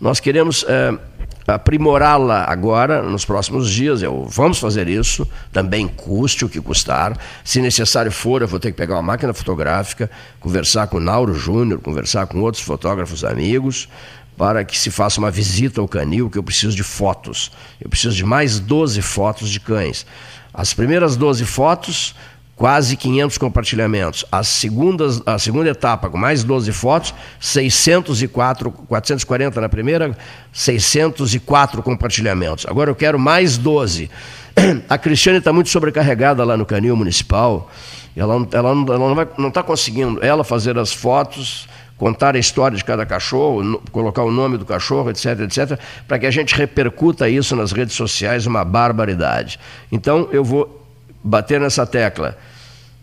nós 0.00 0.20
queremos 0.20 0.64
é, 0.68 0.96
aprimorá-la 1.44 2.44
agora, 2.44 3.02
nos 3.02 3.24
próximos 3.24 3.68
dias. 3.68 4.00
Eu, 4.00 4.28
vamos 4.30 4.60
fazer 4.60 4.86
isso, 4.86 5.26
também 5.52 5.88
custe 5.88 6.44
o 6.44 6.48
que 6.48 6.60
custar. 6.60 7.18
Se 7.42 7.60
necessário 7.60 8.12
for, 8.12 8.42
eu 8.42 8.46
vou 8.46 8.60
ter 8.60 8.70
que 8.70 8.76
pegar 8.76 8.94
uma 8.94 9.02
máquina 9.02 9.34
fotográfica, 9.34 10.08
conversar 10.38 10.86
com 10.86 10.98
o 10.98 11.00
Nauro 11.00 11.34
Júnior, 11.34 11.80
conversar 11.80 12.28
com 12.28 12.40
outros 12.42 12.62
fotógrafos 12.62 13.24
amigos, 13.24 13.88
para 14.36 14.64
que 14.64 14.78
se 14.78 14.88
faça 14.88 15.18
uma 15.18 15.32
visita 15.32 15.80
ao 15.80 15.88
canil, 15.88 16.30
que 16.30 16.38
eu 16.38 16.44
preciso 16.44 16.76
de 16.76 16.84
fotos. 16.84 17.50
Eu 17.80 17.90
preciso 17.90 18.14
de 18.14 18.24
mais 18.24 18.60
12 18.60 19.02
fotos 19.02 19.50
de 19.50 19.58
cães. 19.58 20.06
As 20.52 20.72
primeiras 20.72 21.16
12 21.16 21.44
fotos 21.44 22.14
quase 22.56 22.96
500 22.96 23.38
compartilhamentos. 23.38 24.24
As 24.30 24.48
segundas, 24.48 25.20
a 25.26 25.38
segunda 25.38 25.70
etapa, 25.70 26.08
com 26.08 26.16
mais 26.16 26.44
12 26.44 26.70
fotos, 26.72 27.14
604, 27.40 28.70
440 28.70 29.60
na 29.60 29.68
primeira, 29.68 30.16
604 30.52 31.82
compartilhamentos. 31.82 32.66
Agora 32.66 32.90
eu 32.90 32.94
quero 32.94 33.18
mais 33.18 33.58
12. 33.58 34.10
A 34.88 34.96
Cristiane 34.96 35.38
está 35.38 35.52
muito 35.52 35.68
sobrecarregada 35.68 36.44
lá 36.44 36.56
no 36.56 36.64
canil 36.64 36.96
municipal. 36.96 37.70
Ela, 38.16 38.46
ela, 38.52 38.70
ela 38.70 39.28
não 39.36 39.48
está 39.48 39.62
conseguindo 39.62 40.24
ela 40.24 40.44
fazer 40.44 40.78
as 40.78 40.92
fotos, 40.92 41.68
contar 41.98 42.36
a 42.36 42.38
história 42.38 42.76
de 42.76 42.84
cada 42.84 43.04
cachorro, 43.04 43.82
colocar 43.90 44.22
o 44.22 44.30
nome 44.30 44.56
do 44.56 44.64
cachorro, 44.64 45.10
etc, 45.10 45.40
etc, 45.40 45.80
para 46.06 46.20
que 46.20 46.26
a 46.26 46.30
gente 46.30 46.54
repercuta 46.54 47.28
isso 47.28 47.56
nas 47.56 47.72
redes 47.72 47.96
sociais, 47.96 48.46
uma 48.46 48.64
barbaridade. 48.64 49.58
Então 49.90 50.28
eu 50.30 50.44
vou 50.44 50.83
bater 51.24 51.58
nessa 51.58 51.86
tecla. 51.86 52.36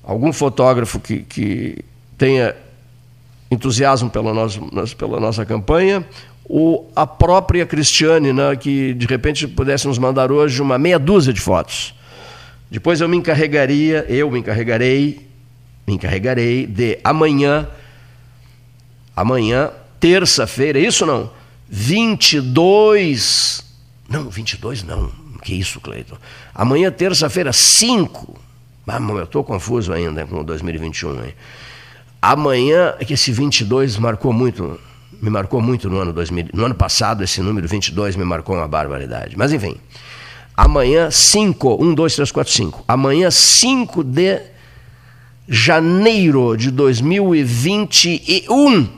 Algum 0.03 0.31
fotógrafo 0.31 0.99
que, 0.99 1.23
que 1.23 1.83
tenha 2.17 2.55
entusiasmo 3.49 4.09
pela 4.09 4.33
nossa, 4.33 4.59
pela 4.97 5.19
nossa 5.19 5.45
campanha, 5.45 6.05
ou 6.45 6.91
a 6.95 7.07
própria 7.07 7.65
Cristiane, 7.65 8.31
né, 8.31 8.55
que 8.55 8.93
de 8.93 9.05
repente 9.05 9.47
pudesse 9.47 9.87
nos 9.87 9.97
mandar 9.97 10.31
hoje 10.31 10.61
uma 10.61 10.77
meia 10.77 10.99
dúzia 10.99 11.33
de 11.33 11.41
fotos. 11.41 11.93
Depois 12.69 13.01
eu 13.01 13.09
me 13.09 13.17
encarregaria, 13.17 14.05
eu 14.07 14.29
me 14.31 14.39
encarregarei, 14.39 15.27
me 15.85 15.95
encarregarei 15.95 16.65
de 16.65 16.99
amanhã, 17.03 17.67
amanhã, 19.15 19.71
terça-feira, 19.99 20.79
isso 20.79 21.05
não? 21.05 21.29
22, 21.69 23.65
não, 24.09 24.29
22 24.29 24.83
não, 24.83 25.11
que 25.41 25.53
isso, 25.53 25.79
Cleiton? 25.79 26.17
Amanhã, 26.53 26.91
terça-feira, 26.91 27.51
5. 27.51 28.39
Ah, 28.87 28.99
eu 28.99 29.23
estou 29.23 29.43
confuso 29.43 29.93
ainda 29.93 30.25
com 30.25 30.43
2021. 30.43 31.23
Hein? 31.23 31.33
Amanhã, 32.21 32.93
é 32.99 33.05
que 33.05 33.13
esse 33.13 33.31
22 33.31 33.97
marcou 33.97 34.33
muito, 34.33 34.77
me 35.21 35.29
marcou 35.29 35.61
muito 35.61 35.89
no 35.89 35.97
ano 35.97 36.11
2000. 36.11 36.47
No 36.53 36.65
ano 36.65 36.75
passado, 36.75 37.23
esse 37.23 37.41
número 37.41 37.65
22 37.67 38.17
me 38.17 38.25
marcou 38.25 38.55
uma 38.55 38.67
barbaridade. 38.67 39.37
Mas 39.37 39.53
enfim, 39.53 39.77
amanhã, 40.55 41.09
5, 41.09 41.81
1, 41.81 41.93
2, 41.93 42.15
3, 42.15 42.31
4, 42.31 42.53
5. 42.53 42.83
Amanhã, 42.87 43.31
5 43.31 44.03
de 44.03 44.41
janeiro 45.47 46.57
de 46.57 46.69
2021, 46.69 48.89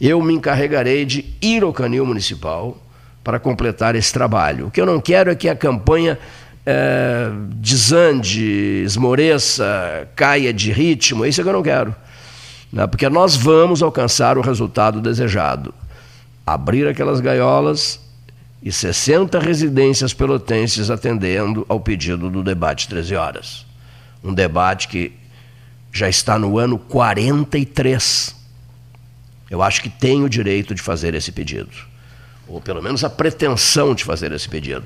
eu 0.00 0.22
me 0.22 0.34
encarregarei 0.34 1.04
de 1.04 1.26
ir 1.42 1.62
ao 1.62 1.72
canil 1.72 2.06
municipal 2.06 2.76
para 3.22 3.38
completar 3.38 3.94
esse 3.94 4.12
trabalho. 4.12 4.66
O 4.66 4.70
que 4.70 4.80
eu 4.80 4.86
não 4.86 5.00
quero 5.00 5.30
é 5.30 5.34
que 5.34 5.48
a 5.48 5.54
campanha 5.54 6.18
é, 6.64 7.30
desande, 7.54 8.82
esmoreça, 8.84 10.08
caia 10.14 10.52
de 10.52 10.72
ritmo, 10.72 11.24
isso 11.24 11.40
é 11.40 11.44
que 11.44 11.48
eu 11.48 11.54
não 11.54 11.62
quero. 11.62 11.94
Né? 12.72 12.86
Porque 12.86 13.08
nós 13.08 13.36
vamos 13.36 13.82
alcançar 13.82 14.38
o 14.38 14.40
resultado 14.40 15.00
desejado. 15.00 15.74
Abrir 16.46 16.86
aquelas 16.88 17.20
gaiolas 17.20 18.00
e 18.62 18.72
60 18.72 19.38
residências 19.38 20.12
pelotenses 20.12 20.90
atendendo 20.90 21.64
ao 21.68 21.80
pedido 21.80 22.30
do 22.30 22.42
debate 22.42 22.88
13 22.88 23.14
horas. 23.14 23.66
Um 24.22 24.34
debate 24.34 24.88
que 24.88 25.12
já 25.92 26.08
está 26.08 26.38
no 26.38 26.58
ano 26.58 26.78
43. 26.78 28.36
Eu 29.50 29.62
acho 29.62 29.82
que 29.82 29.88
tenho 29.88 30.24
o 30.24 30.28
direito 30.28 30.74
de 30.74 30.82
fazer 30.82 31.14
esse 31.14 31.32
pedido 31.32 31.89
ou 32.50 32.60
pelo 32.60 32.82
menos 32.82 33.04
a 33.04 33.10
pretensão 33.10 33.94
de 33.94 34.04
fazer 34.04 34.32
esse 34.32 34.48
pedido. 34.48 34.84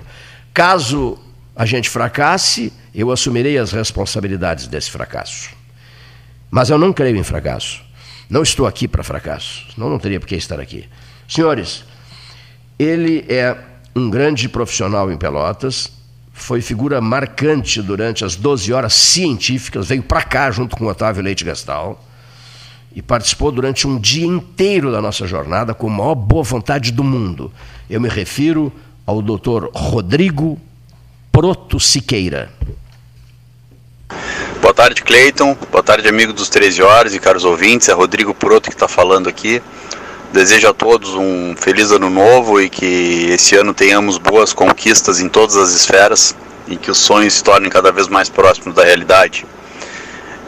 Caso 0.53 1.19
a 1.57 1.65
gente 1.65 1.89
fracasse, 1.89 2.73
eu 2.95 3.11
assumirei 3.11 3.57
as 3.59 3.73
responsabilidades 3.73 4.66
desse 4.66 4.91
fracasso. 4.91 5.51
Mas 6.51 6.70
eu 6.70 6.78
não 6.78 6.93
creio 6.93 7.16
em 7.16 7.24
fracasso. 7.24 7.82
Não 8.28 8.43
estou 8.43 8.66
aqui 8.66 8.86
para 8.86 9.03
fracasso. 9.03 9.66
Não, 9.77 9.89
não 9.89 9.99
teria 9.99 10.20
por 10.20 10.27
que 10.27 10.36
estar 10.36 10.61
aqui. 10.61 10.89
Senhores, 11.28 11.85
ele 12.78 13.24
é 13.28 13.57
um 13.97 14.11
grande 14.11 14.49
profissional 14.49 15.11
em 15.11 15.16
Pelotas, 15.16 15.91
foi 16.32 16.61
figura 16.61 17.01
marcante 17.01 17.81
durante 17.81 18.24
as 18.24 18.35
12 18.35 18.73
horas 18.73 18.93
científicas, 18.93 19.89
veio 19.89 20.03
para 20.03 20.23
cá 20.23 20.51
junto 20.51 20.77
com 20.77 20.86
Otávio 20.86 21.23
Leite 21.23 21.45
Gastal 21.45 22.03
e 22.95 23.03
participou 23.03 23.51
durante 23.51 23.87
um 23.87 23.99
dia 23.99 24.27
inteiro 24.27 24.93
da 24.93 25.03
nossa 25.03 25.27
jornada 25.27 25.75
com 25.75 25.89
a 25.89 25.91
maior 25.91 26.15
boa 26.15 26.43
vontade 26.43 26.93
do 26.93 27.03
mundo. 27.03 27.53
Eu 27.91 28.01
me 28.01 28.09
refiro 28.09 28.73
ao 29.07 29.21
doutor 29.21 29.71
Rodrigo 29.75 30.59
Proto 31.33 31.81
Siqueira. 31.81 32.53
Boa 34.61 34.73
tarde, 34.73 35.03
Cleiton. 35.03 35.57
Boa 35.71 35.83
tarde, 35.83 36.09
amigo 36.09 36.33
dos 36.33 36.49
13 36.49 36.83
horas 36.83 37.15
e 37.15 37.19
caros 37.19 37.45
ouvintes. 37.45 37.89
É 37.89 37.93
Rodrigo 37.93 38.33
Proto 38.33 38.71
que 38.71 38.77
está 38.77 38.87
falando 38.87 39.29
aqui. 39.29 39.61
Desejo 40.33 40.69
a 40.69 40.73
todos 40.73 41.15
um 41.15 41.55
feliz 41.57 41.91
ano 41.91 42.09
novo 42.09 42.61
e 42.61 42.69
que 42.69 43.27
esse 43.31 43.57
ano 43.57 43.75
tenhamos 43.75 44.19
boas 44.19 44.53
conquistas 44.53 45.21
em 45.21 45.29
todas 45.29 45.57
as 45.57 45.71
esferas 45.71 46.35
e 46.66 46.77
que 46.77 46.91
os 46.91 46.99
sonhos 46.99 47.35
se 47.35 47.45
tornem 47.45 47.71
cada 47.71 47.93
vez 47.93 48.09
mais 48.09 48.29
próximos 48.29 48.75
da 48.75 48.85
realidade. 48.85 49.45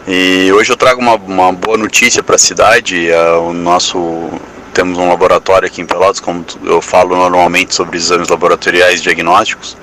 E 0.09 0.53
hoje 0.53 0.71
eu 0.71 0.77
trago 0.77 1.01
uma, 1.01 1.17
uma 1.17 1.53
boa 1.53 1.77
notícia 1.77 2.23
para 2.23 2.37
a 2.37 2.39
cidade. 2.39 3.11
É, 3.11 3.33
o 3.33 3.53
nosso 3.53 4.31
temos 4.73 4.99
um 4.99 5.09
laboratório 5.09 5.67
aqui 5.67 5.81
em 5.81 5.87
Pelotas, 5.87 6.21
como 6.21 6.45
eu 6.63 6.81
falo 6.81 7.17
normalmente 7.17 7.75
sobre 7.75 7.97
exames 7.97 8.29
laboratoriais 8.29 9.03
diagnósticos. 9.03 9.77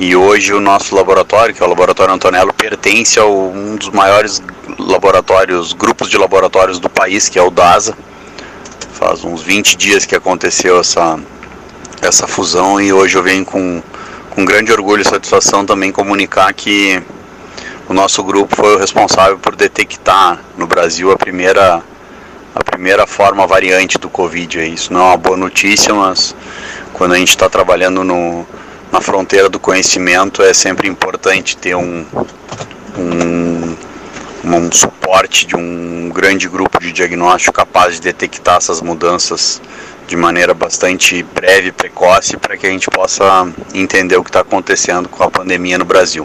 E 0.00 0.16
hoje 0.16 0.52
o 0.52 0.60
nosso 0.60 0.96
laboratório, 0.96 1.54
que 1.54 1.62
é 1.62 1.66
o 1.66 1.68
Laboratório 1.68 2.12
Antonello, 2.12 2.52
pertence 2.52 3.20
a 3.20 3.26
um 3.26 3.76
dos 3.76 3.90
maiores 3.90 4.42
laboratórios, 4.76 5.72
grupos 5.72 6.10
de 6.10 6.18
laboratórios 6.18 6.80
do 6.80 6.90
país, 6.90 7.28
que 7.28 7.38
é 7.38 7.42
o 7.42 7.50
DASA. 7.50 7.96
Faz 8.94 9.22
uns 9.22 9.40
20 9.40 9.76
dias 9.76 10.04
que 10.04 10.16
aconteceu 10.16 10.80
essa, 10.80 11.16
essa 12.02 12.26
fusão 12.26 12.80
e 12.80 12.92
hoje 12.92 13.16
eu 13.16 13.22
venho 13.22 13.44
com, 13.44 13.80
com 14.30 14.44
grande 14.44 14.72
orgulho 14.72 15.02
e 15.02 15.04
satisfação 15.04 15.64
também 15.64 15.92
comunicar 15.92 16.52
que 16.52 17.00
o 17.88 17.94
nosso 17.94 18.22
grupo 18.22 18.56
foi 18.56 18.76
o 18.76 18.78
responsável 18.78 19.38
por 19.38 19.54
detectar 19.54 20.40
no 20.56 20.66
Brasil 20.66 21.10
a 21.12 21.16
primeira 21.16 21.82
a 22.54 22.62
primeira 22.62 23.04
forma 23.06 23.46
variante 23.46 23.98
do 23.98 24.08
Covid. 24.08 24.60
Isso 24.72 24.92
não 24.92 25.00
é 25.00 25.04
uma 25.06 25.16
boa 25.16 25.36
notícia, 25.36 25.92
mas 25.92 26.36
quando 26.92 27.14
a 27.14 27.18
gente 27.18 27.30
está 27.30 27.48
trabalhando 27.48 28.04
no, 28.04 28.46
na 28.92 29.00
fronteira 29.00 29.48
do 29.48 29.58
conhecimento 29.58 30.40
é 30.40 30.54
sempre 30.54 30.88
importante 30.88 31.56
ter 31.56 31.74
um, 31.74 32.06
um, 32.96 33.76
um 34.44 34.72
suporte 34.72 35.46
de 35.46 35.56
um 35.56 36.08
grande 36.14 36.48
grupo 36.48 36.78
de 36.78 36.92
diagnóstico 36.92 37.52
capaz 37.52 37.94
de 37.96 38.02
detectar 38.02 38.58
essas 38.58 38.80
mudanças 38.80 39.60
de 40.06 40.16
maneira 40.16 40.54
bastante 40.54 41.24
breve 41.24 41.72
precoce 41.72 42.36
para 42.36 42.56
que 42.56 42.68
a 42.68 42.70
gente 42.70 42.88
possa 42.88 43.48
entender 43.74 44.16
o 44.16 44.22
que 44.22 44.30
está 44.30 44.40
acontecendo 44.40 45.08
com 45.08 45.24
a 45.24 45.30
pandemia 45.30 45.76
no 45.76 45.84
Brasil. 45.84 46.24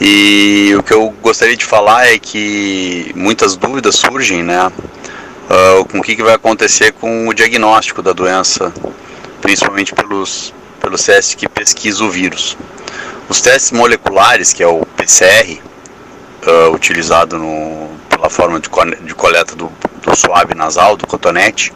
E 0.00 0.74
o 0.78 0.82
que 0.82 0.94
eu 0.94 1.10
gostaria 1.22 1.54
de 1.54 1.64
falar 1.64 2.06
é 2.06 2.18
que 2.18 3.12
muitas 3.14 3.54
dúvidas 3.54 3.96
surgem, 3.96 4.42
né? 4.42 4.66
Uh, 4.66 5.84
com 5.84 5.98
o 5.98 6.02
que, 6.02 6.16
que 6.16 6.22
vai 6.22 6.34
acontecer 6.34 6.92
com 6.92 7.28
o 7.28 7.34
diagnóstico 7.34 8.00
da 8.00 8.12
doença, 8.12 8.72
principalmente 9.42 9.94
pelos, 9.94 10.54
pelos 10.80 11.02
testes 11.02 11.34
que 11.34 11.46
pesquisam 11.46 12.06
o 12.06 12.10
vírus. 12.10 12.56
Os 13.28 13.42
testes 13.42 13.72
moleculares, 13.72 14.54
que 14.54 14.62
é 14.62 14.66
o 14.66 14.86
PCR, 14.96 15.52
uh, 15.52 15.60
ah, 16.46 16.70
utilizado 16.70 17.36
no, 17.36 17.90
pela 18.08 18.30
forma 18.30 18.58
de, 18.58 18.70
de 19.04 19.14
coleta 19.14 19.54
do, 19.54 19.70
do 20.02 20.16
suave 20.16 20.54
nasal, 20.54 20.96
do 20.96 21.06
cotonete, 21.06 21.74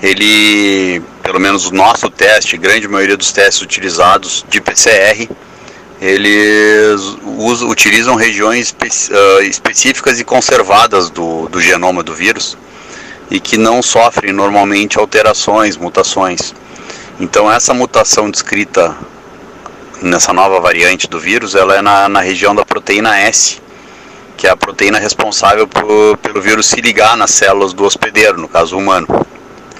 ele, 0.00 1.02
pelo 1.22 1.40
menos 1.40 1.66
o 1.66 1.74
nosso 1.74 2.08
teste, 2.08 2.56
grande 2.56 2.86
maioria 2.86 3.16
dos 3.16 3.32
testes 3.32 3.60
utilizados 3.60 4.44
de 4.48 4.60
PCR, 4.60 5.28
eles 6.00 7.00
usam, 7.36 7.68
utilizam 7.68 8.14
regiões 8.14 8.68
espe 8.68 8.86
uh, 8.86 9.42
específicas 9.42 10.18
e 10.18 10.24
conservadas 10.24 11.10
do, 11.10 11.46
do 11.48 11.60
genoma 11.60 12.02
do 12.02 12.14
vírus 12.14 12.56
e 13.30 13.38
que 13.38 13.58
não 13.58 13.82
sofrem 13.82 14.32
normalmente 14.32 14.98
alterações, 14.98 15.76
mutações. 15.76 16.54
Então 17.20 17.52
essa 17.52 17.74
mutação 17.74 18.30
descrita 18.30 18.96
nessa 20.00 20.32
nova 20.32 20.58
variante 20.58 21.06
do 21.06 21.20
vírus, 21.20 21.54
ela 21.54 21.76
é 21.76 21.82
na, 21.82 22.08
na 22.08 22.20
região 22.20 22.54
da 22.54 22.64
proteína 22.64 23.18
S, 23.18 23.60
que 24.38 24.46
é 24.46 24.50
a 24.50 24.56
proteína 24.56 24.98
responsável 24.98 25.68
por, 25.68 26.16
pelo 26.16 26.40
vírus 26.40 26.66
se 26.66 26.80
ligar 26.80 27.14
nas 27.14 27.30
células 27.30 27.74
do 27.74 27.84
hospedeiro, 27.84 28.40
no 28.40 28.48
caso 28.48 28.76
humano. 28.76 29.06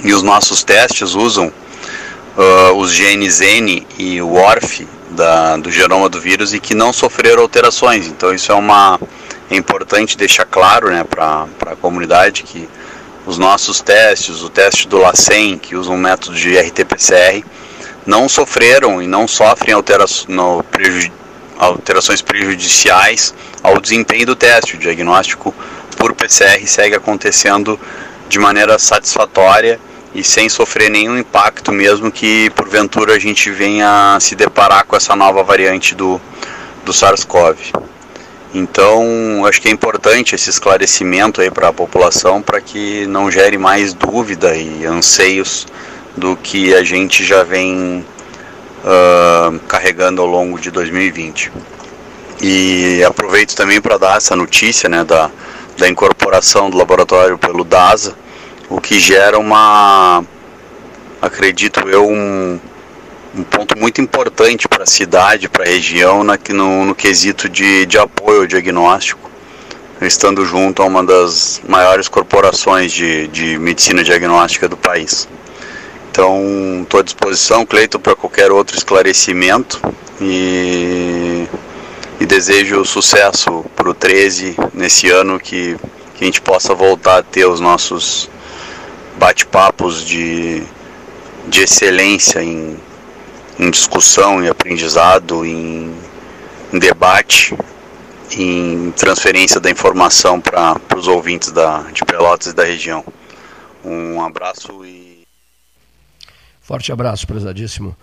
E 0.05 0.13
os 0.13 0.23
nossos 0.23 0.63
testes 0.63 1.15
usam 1.15 1.47
uh, 1.49 2.75
os 2.77 2.93
genes 2.93 3.41
N 3.41 3.87
e 3.99 4.21
o 4.21 4.35
ORF 4.35 4.87
da, 5.11 5.57
do 5.57 5.71
genoma 5.71 6.09
do 6.09 6.21
vírus 6.21 6.55
e 6.55 6.61
que 6.61 6.75
não 6.75 6.93
sofreram 6.93 7.43
alterações. 7.43 8.07
Então 8.07 8.33
isso 8.33 8.51
é 8.53 8.55
uma 8.55 8.99
é 9.51 9.57
importante 9.57 10.17
deixar 10.17 10.45
claro 10.45 10.91
né, 10.91 11.03
para 11.03 11.47
a 11.67 11.77
comunidade 11.77 12.45
que 12.45 12.69
os 13.27 13.37
nossos 13.37 13.81
testes, 13.81 14.43
o 14.43 14.49
teste 14.49 14.87
do 14.87 14.99
LACEN, 14.99 15.59
que 15.59 15.75
usa 15.75 15.91
um 15.91 15.97
método 15.97 16.37
de 16.37 16.57
RT-PCR, 16.57 17.45
não 18.07 18.29
sofreram 18.29 19.03
e 19.03 19.07
não 19.07 19.27
sofrem 19.27 19.75
alterações, 19.75 20.29
alterações 21.59 22.23
prejudiciais 22.23 23.35
ao 23.63 23.81
desempenho 23.81 24.27
do 24.27 24.37
teste. 24.37 24.77
O 24.77 24.79
diagnóstico 24.79 25.55
por 25.97 26.15
PCR 26.15 26.67
segue 26.67 26.95
acontecendo 26.95 27.79
de 28.29 28.39
maneira 28.39 28.79
satisfatória 28.79 29.81
e 30.15 30.25
sem 30.25 30.49
sofrer 30.49 30.91
nenhum 30.91 31.17
impacto, 31.17 31.71
mesmo 31.71 32.11
que 32.11 32.51
porventura 32.51 33.15
a 33.15 33.19
gente 33.19 33.51
venha 33.51 34.19
se 34.21 34.35
deparar 34.35 34.85
com 34.85 34.97
essa 34.97 35.15
nova 35.15 35.43
variante 35.43 35.95
do, 35.95 36.21
do 36.85 36.93
SARS-CoV. 36.93 37.73
Então, 38.53 39.45
acho 39.47 39.63
que 39.63 39.69
é 39.69 39.71
importante 39.71 40.35
esse 40.35 40.51
esclarecimento 40.51 41.41
aí 41.41 41.51
para 41.51 41.69
a 41.69 41.73
população 41.73 42.43
para 42.43 42.61
que 42.61 43.07
não 43.07 43.31
gere 43.31 43.57
mais 43.57 43.95
dúvida 43.95 44.57
e 44.57 44.85
anseios 44.85 45.69
do 46.17 46.37
que 46.37 46.75
a 46.75 46.83
gente 46.83 47.25
já 47.25 47.45
vem 47.45 48.05
uh, 48.85 49.59
carregando 49.69 50.21
ao 50.21 50.27
longo 50.27 50.59
de 50.59 50.71
2020. 50.73 51.53
E 52.43 53.05
aproveito 53.05 53.55
também 53.55 53.81
para 53.81 53.99
dar 53.99 54.17
essa 54.17 54.35
notícia 54.35 54.89
né, 54.89 55.05
da, 55.05 55.31
da 55.79 55.89
incorporação 55.89 56.69
do 56.69 56.77
laboratório 56.77 57.39
pelo 57.39 57.63
DASA, 57.63 58.17
o 58.71 58.81
que 58.81 59.01
gera 59.01 59.37
uma, 59.37 60.25
acredito 61.21 61.81
eu, 61.89 62.09
um, 62.09 62.59
um 63.35 63.43
ponto 63.43 63.77
muito 63.77 64.01
importante 64.01 64.69
para 64.69 64.85
a 64.85 64.87
cidade, 64.87 65.49
para 65.49 65.65
a 65.65 65.67
região, 65.67 66.23
na, 66.23 66.39
no, 66.51 66.85
no 66.85 66.95
quesito 66.95 67.49
de, 67.49 67.85
de 67.85 67.99
apoio 67.99 68.43
ao 68.43 68.47
diagnóstico, 68.47 69.29
estando 70.01 70.47
junto 70.47 70.83
a 70.83 70.87
uma 70.87 71.03
das 71.03 71.61
maiores 71.69 72.07
corporações 72.09 72.93
de, 72.93 73.27
de 73.27 73.59
medicina 73.59 74.05
diagnóstica 74.05 74.69
do 74.69 74.77
país. 74.77 75.29
Então, 76.13 76.81
estou 76.83 77.01
à 77.01 77.03
disposição, 77.03 77.67
Cleiton, 77.67 77.99
para 77.99 78.15
qualquer 78.15 78.53
outro 78.53 78.77
esclarecimento 78.77 79.81
e, 80.21 81.47
e 82.21 82.27
desejo 82.27 82.85
sucesso 82.85 83.65
para 83.75 83.91
o 83.91 83.95
13 83.95 84.57
nesse 84.75 85.11
ano, 85.11 85.41
que, 85.41 85.77
que 86.15 86.23
a 86.23 86.25
gente 86.25 86.41
possa 86.41 86.73
voltar 86.73 87.19
a 87.19 87.23
ter 87.23 87.47
os 87.47 87.61
nossos 87.61 88.29
bate-papos 89.21 90.03
de, 90.03 90.63
de 91.47 91.61
excelência 91.61 92.43
em, 92.43 92.79
em 93.59 93.71
discussão, 93.71 94.43
em 94.43 94.49
aprendizado, 94.49 95.45
em, 95.45 95.95
em 96.73 96.79
debate, 96.79 97.55
em 98.33 98.91
transferência 98.93 99.61
da 99.61 99.71
informação 99.71 100.41
para 100.41 100.81
os 100.97 101.07
ouvintes 101.07 101.53
da, 101.53 101.83
de 101.93 102.03
Pelotas 102.03 102.53
e 102.53 102.55
da 102.57 102.65
região. 102.65 103.05
Um 103.85 104.23
abraço 104.23 104.85
e 104.87 105.11
Forte 106.63 106.91
abraço, 106.91 107.27
prezadíssimo 107.27 107.97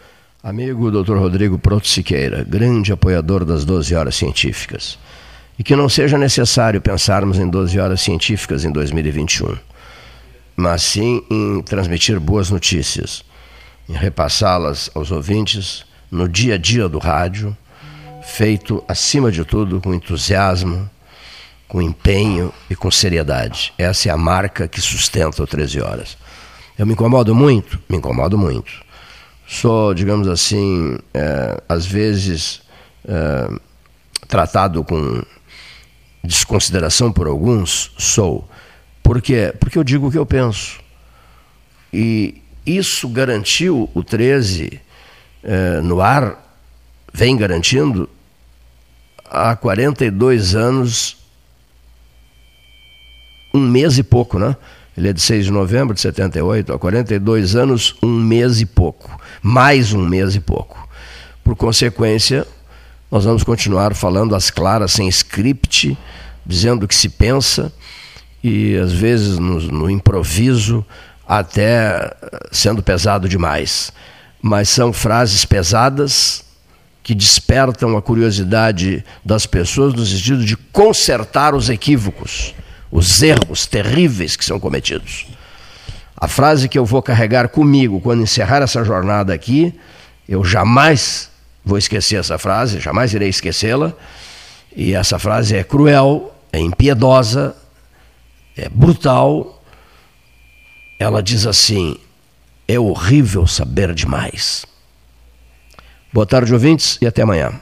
amigo 0.43 0.91
Dr. 0.91 1.15
Rodrigo 1.15 1.57
Proto 1.57 1.87
Siqueira, 1.87 2.43
grande 2.43 2.91
apoiador 2.91 3.43
das 3.43 3.65
12 3.65 3.95
horas 3.95 4.15
científicas. 4.15 4.99
E 5.57 5.63
que 5.63 5.75
não 5.75 5.89
seja 5.89 6.17
necessário 6.17 6.79
pensarmos 6.79 7.39
em 7.39 7.49
12 7.49 7.79
horas 7.79 8.01
científicas 8.01 8.63
em 8.63 8.71
2021, 8.71 9.57
mas 10.57 10.81
sim 10.81 11.23
em 11.29 11.61
transmitir 11.61 12.19
boas 12.19 12.49
notícias, 12.49 13.23
em 13.87 13.93
repassá-las 13.93 14.89
aos 14.95 15.11
ouvintes 15.11 15.85
no 16.09 16.27
dia 16.27 16.55
a 16.55 16.57
dia 16.57 16.89
do 16.89 16.97
rádio, 16.97 17.55
feito 18.23 18.83
acima 18.87 19.31
de 19.31 19.45
tudo 19.45 19.79
com 19.79 19.93
entusiasmo, 19.93 20.89
com 21.67 21.81
empenho 21.81 22.51
e 22.69 22.75
com 22.75 22.89
seriedade. 22.89 23.73
Essa 23.77 24.09
é 24.09 24.11
a 24.11 24.17
marca 24.17 24.67
que 24.67 24.81
sustenta 24.81 25.43
o 25.43 25.47
13 25.47 25.79
horas. 25.81 26.17
Eu 26.77 26.85
me 26.85 26.93
incomodo 26.93 27.35
muito? 27.35 27.79
Me 27.87 27.97
incomodo 27.97 28.37
muito. 28.37 28.71
Sou, 29.47 29.93
digamos 29.93 30.27
assim, 30.27 30.97
é, 31.13 31.61
às 31.69 31.85
vezes 31.85 32.61
é, 33.07 33.49
tratado 34.27 34.83
com 34.83 35.23
desconsideração 36.23 37.11
por 37.11 37.27
alguns? 37.27 37.91
Sou. 37.97 38.47
Por 39.07 39.21
quê? 39.21 39.53
Porque 39.57 39.77
eu 39.77 39.85
digo 39.85 40.07
o 40.07 40.11
que 40.11 40.17
eu 40.17 40.25
penso. 40.25 40.81
E 41.93 42.41
isso 42.65 43.07
garantiu 43.07 43.89
o 43.93 44.03
13 44.03 44.81
é, 45.41 45.79
no 45.79 46.01
ar, 46.01 46.37
vem 47.13 47.37
garantindo 47.37 48.09
há 49.23 49.55
42 49.55 50.55
anos, 50.55 51.15
um 53.53 53.61
mês 53.61 53.97
e 53.97 54.03
pouco, 54.03 54.37
né? 54.37 54.57
Ele 54.97 55.07
é 55.07 55.13
de 55.13 55.21
6 55.21 55.45
de 55.45 55.51
novembro 55.51 55.95
de 55.95 56.01
78, 56.01 56.73
há 56.73 56.77
42 56.77 57.55
anos, 57.55 57.95
um 58.03 58.11
mês 58.13 58.59
e 58.59 58.65
pouco. 58.65 59.17
Mais 59.41 59.93
um 59.93 60.05
mês 60.05 60.35
e 60.35 60.41
pouco. 60.41 60.85
Por 61.45 61.55
consequência, 61.55 62.45
nós 63.09 63.23
vamos 63.23 63.45
continuar 63.45 63.95
falando 63.95 64.35
às 64.35 64.51
claras, 64.51 64.91
sem 64.91 65.07
script, 65.07 65.97
dizendo 66.45 66.83
o 66.83 66.87
que 66.89 66.95
se 66.95 67.07
pensa 67.07 67.71
e 68.47 68.77
às 68.77 68.91
vezes 68.91 69.37
no, 69.37 69.59
no 69.59 69.89
improviso, 69.89 70.85
até 71.27 72.15
sendo 72.51 72.81
pesado 72.81 73.27
demais. 73.27 73.91
Mas 74.41 74.69
são 74.69 74.93
frases 74.93 75.45
pesadas 75.45 76.43
que 77.03 77.15
despertam 77.15 77.97
a 77.97 78.01
curiosidade 78.01 79.03
das 79.23 79.45
pessoas 79.45 79.93
no 79.93 80.05
sentido 80.05 80.45
de 80.45 80.55
consertar 80.55 81.55
os 81.55 81.69
equívocos 81.69 82.53
os 82.91 83.21
erros 83.21 83.65
terríveis 83.65 84.35
que 84.35 84.45
são 84.45 84.59
cometidos. 84.59 85.27
A 86.15 86.27
frase 86.27 86.67
que 86.67 86.79
eu 86.79 86.85
vou 86.85 87.01
carregar 87.01 87.49
comigo 87.49 87.99
quando 88.01 88.23
encerrar 88.23 88.61
essa 88.61 88.83
jornada 88.83 89.33
aqui, 89.33 89.73
eu 90.27 90.43
jamais 90.43 91.29
vou 91.63 91.77
esquecer 91.77 92.15
essa 92.15 92.37
frase, 92.37 92.79
jamais 92.79 93.13
irei 93.13 93.29
esquecê-la. 93.29 93.93
E 94.75 94.93
essa 94.93 95.19
frase 95.19 95.55
é 95.55 95.63
cruel, 95.63 96.33
é 96.51 96.59
impiedosa, 96.59 97.55
é 98.57 98.69
brutal. 98.69 99.61
Ela 100.99 101.21
diz 101.21 101.45
assim: 101.45 101.97
é 102.67 102.79
horrível 102.79 103.45
saber 103.47 103.93
demais. 103.93 104.65
Boa 106.11 106.25
tarde, 106.25 106.53
ouvintes, 106.53 106.97
e 107.01 107.05
até 107.05 107.21
amanhã. 107.21 107.61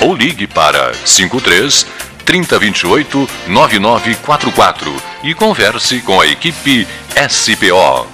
ou 0.00 0.14
ligue 0.14 0.46
para 0.46 0.92
53 1.04 1.86
3028 2.24 3.28
9944 3.48 4.94
e 5.24 5.34
converse 5.34 6.00
com 6.00 6.20
a 6.20 6.26
equipe 6.26 6.86
SPO. 7.28 8.06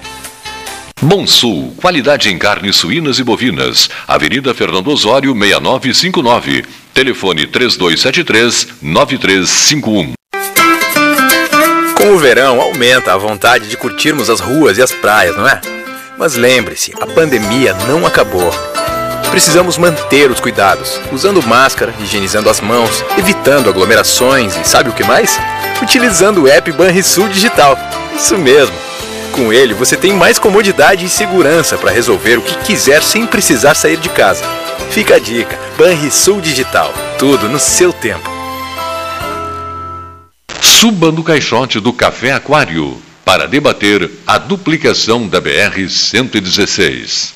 Bom 1.02 1.26
Sul, 1.26 1.74
qualidade 1.76 2.30
em 2.30 2.38
carnes 2.38 2.76
suínas 2.76 3.18
e 3.18 3.22
bovinas. 3.22 3.90
Avenida 4.08 4.54
Fernando 4.54 4.88
Osório, 4.88 5.34
6959. 5.34 6.64
Telefone 6.94 7.46
3273 7.46 8.68
9351. 8.80 10.14
Com 11.94 12.14
o 12.14 12.18
verão, 12.18 12.60
aumenta 12.60 13.12
a 13.12 13.16
vontade 13.18 13.68
de 13.68 13.76
curtirmos 13.76 14.30
as 14.30 14.40
ruas 14.40 14.78
e 14.78 14.82
as 14.82 14.92
praias, 14.92 15.36
não 15.36 15.46
é? 15.46 15.60
Mas 16.18 16.34
lembre-se, 16.34 16.94
a 17.00 17.06
pandemia 17.06 17.74
não 17.86 18.06
acabou 18.06 18.50
precisamos 19.28 19.78
manter 19.78 20.30
os 20.30 20.40
cuidados, 20.40 21.00
usando 21.12 21.42
máscara, 21.42 21.94
higienizando 22.00 22.50
as 22.50 22.60
mãos, 22.60 23.04
evitando 23.18 23.68
aglomerações 23.68 24.56
e 24.56 24.66
sabe 24.66 24.90
o 24.90 24.92
que 24.92 25.04
mais? 25.04 25.38
Utilizando 25.82 26.42
o 26.42 26.48
app 26.48 26.70
Banrisul 26.72 27.28
Digital. 27.28 27.78
Isso 28.16 28.36
mesmo. 28.38 28.74
com 29.32 29.52
ele, 29.52 29.74
você 29.74 29.96
tem 29.96 30.14
mais 30.14 30.38
comodidade 30.38 31.04
e 31.04 31.10
segurança 31.10 31.76
para 31.76 31.90
resolver 31.90 32.38
o 32.38 32.42
que 32.42 32.56
quiser 32.64 33.02
sem 33.02 33.26
precisar 33.26 33.74
sair 33.74 33.98
de 33.98 34.08
casa. 34.08 34.42
Fica 34.90 35.16
a 35.16 35.18
dica: 35.18 35.58
Banrisul 35.76 36.40
Digital. 36.40 36.92
Tudo 37.18 37.48
no 37.48 37.58
seu 37.58 37.92
tempo. 37.92 38.30
Suba 40.62 41.12
no 41.12 41.22
caixote 41.22 41.80
do 41.80 41.92
Café 41.92 42.32
Aquário 42.32 43.00
para 43.24 43.46
debater 43.46 44.10
a 44.26 44.38
duplicação 44.38 45.26
da 45.26 45.42
BR-116. 45.42 47.35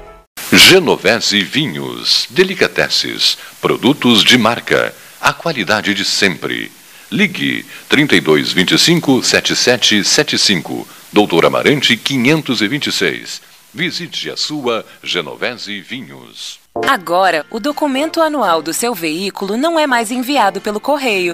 Genovese 0.53 1.41
Vinhos, 1.43 2.27
Delicateces, 2.29 3.37
produtos 3.61 4.21
de 4.21 4.37
marca, 4.37 4.93
a 5.21 5.31
qualidade 5.31 5.93
de 5.93 6.03
sempre. 6.03 6.69
Ligue 7.09 7.65
3225 7.87 9.23
7775, 9.23 10.85
Doutor 11.13 11.45
Amarante 11.45 11.95
526. 11.95 13.41
Visite 13.73 14.29
a 14.29 14.35
sua 14.35 14.85
Genovese 15.01 15.79
Vinhos. 15.79 16.59
Agora, 16.85 17.45
o 17.49 17.57
documento 17.57 18.21
anual 18.21 18.61
do 18.61 18.73
seu 18.73 18.93
veículo 18.93 19.55
não 19.55 19.79
é 19.79 19.87
mais 19.87 20.11
enviado 20.11 20.59
pelo 20.59 20.81
correio. 20.81 21.33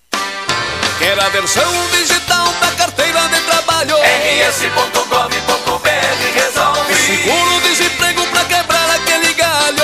Quer 0.99 1.17
a 1.19 1.29
versão 1.29 1.71
digital 1.91 2.51
da 2.59 2.71
carteira 2.73 3.21
de 3.29 3.39
trabalho? 3.41 3.95
rs.gov.br 3.95 5.89
resolve. 6.35 6.93
Seguro-desemprego 6.93 8.27
pra 8.27 8.43
quebrar 8.45 8.89
aquele 8.91 9.33
galho. 9.33 9.81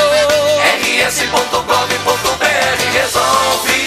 rs.gov.br 1.08 2.46
resolve. 2.94 3.87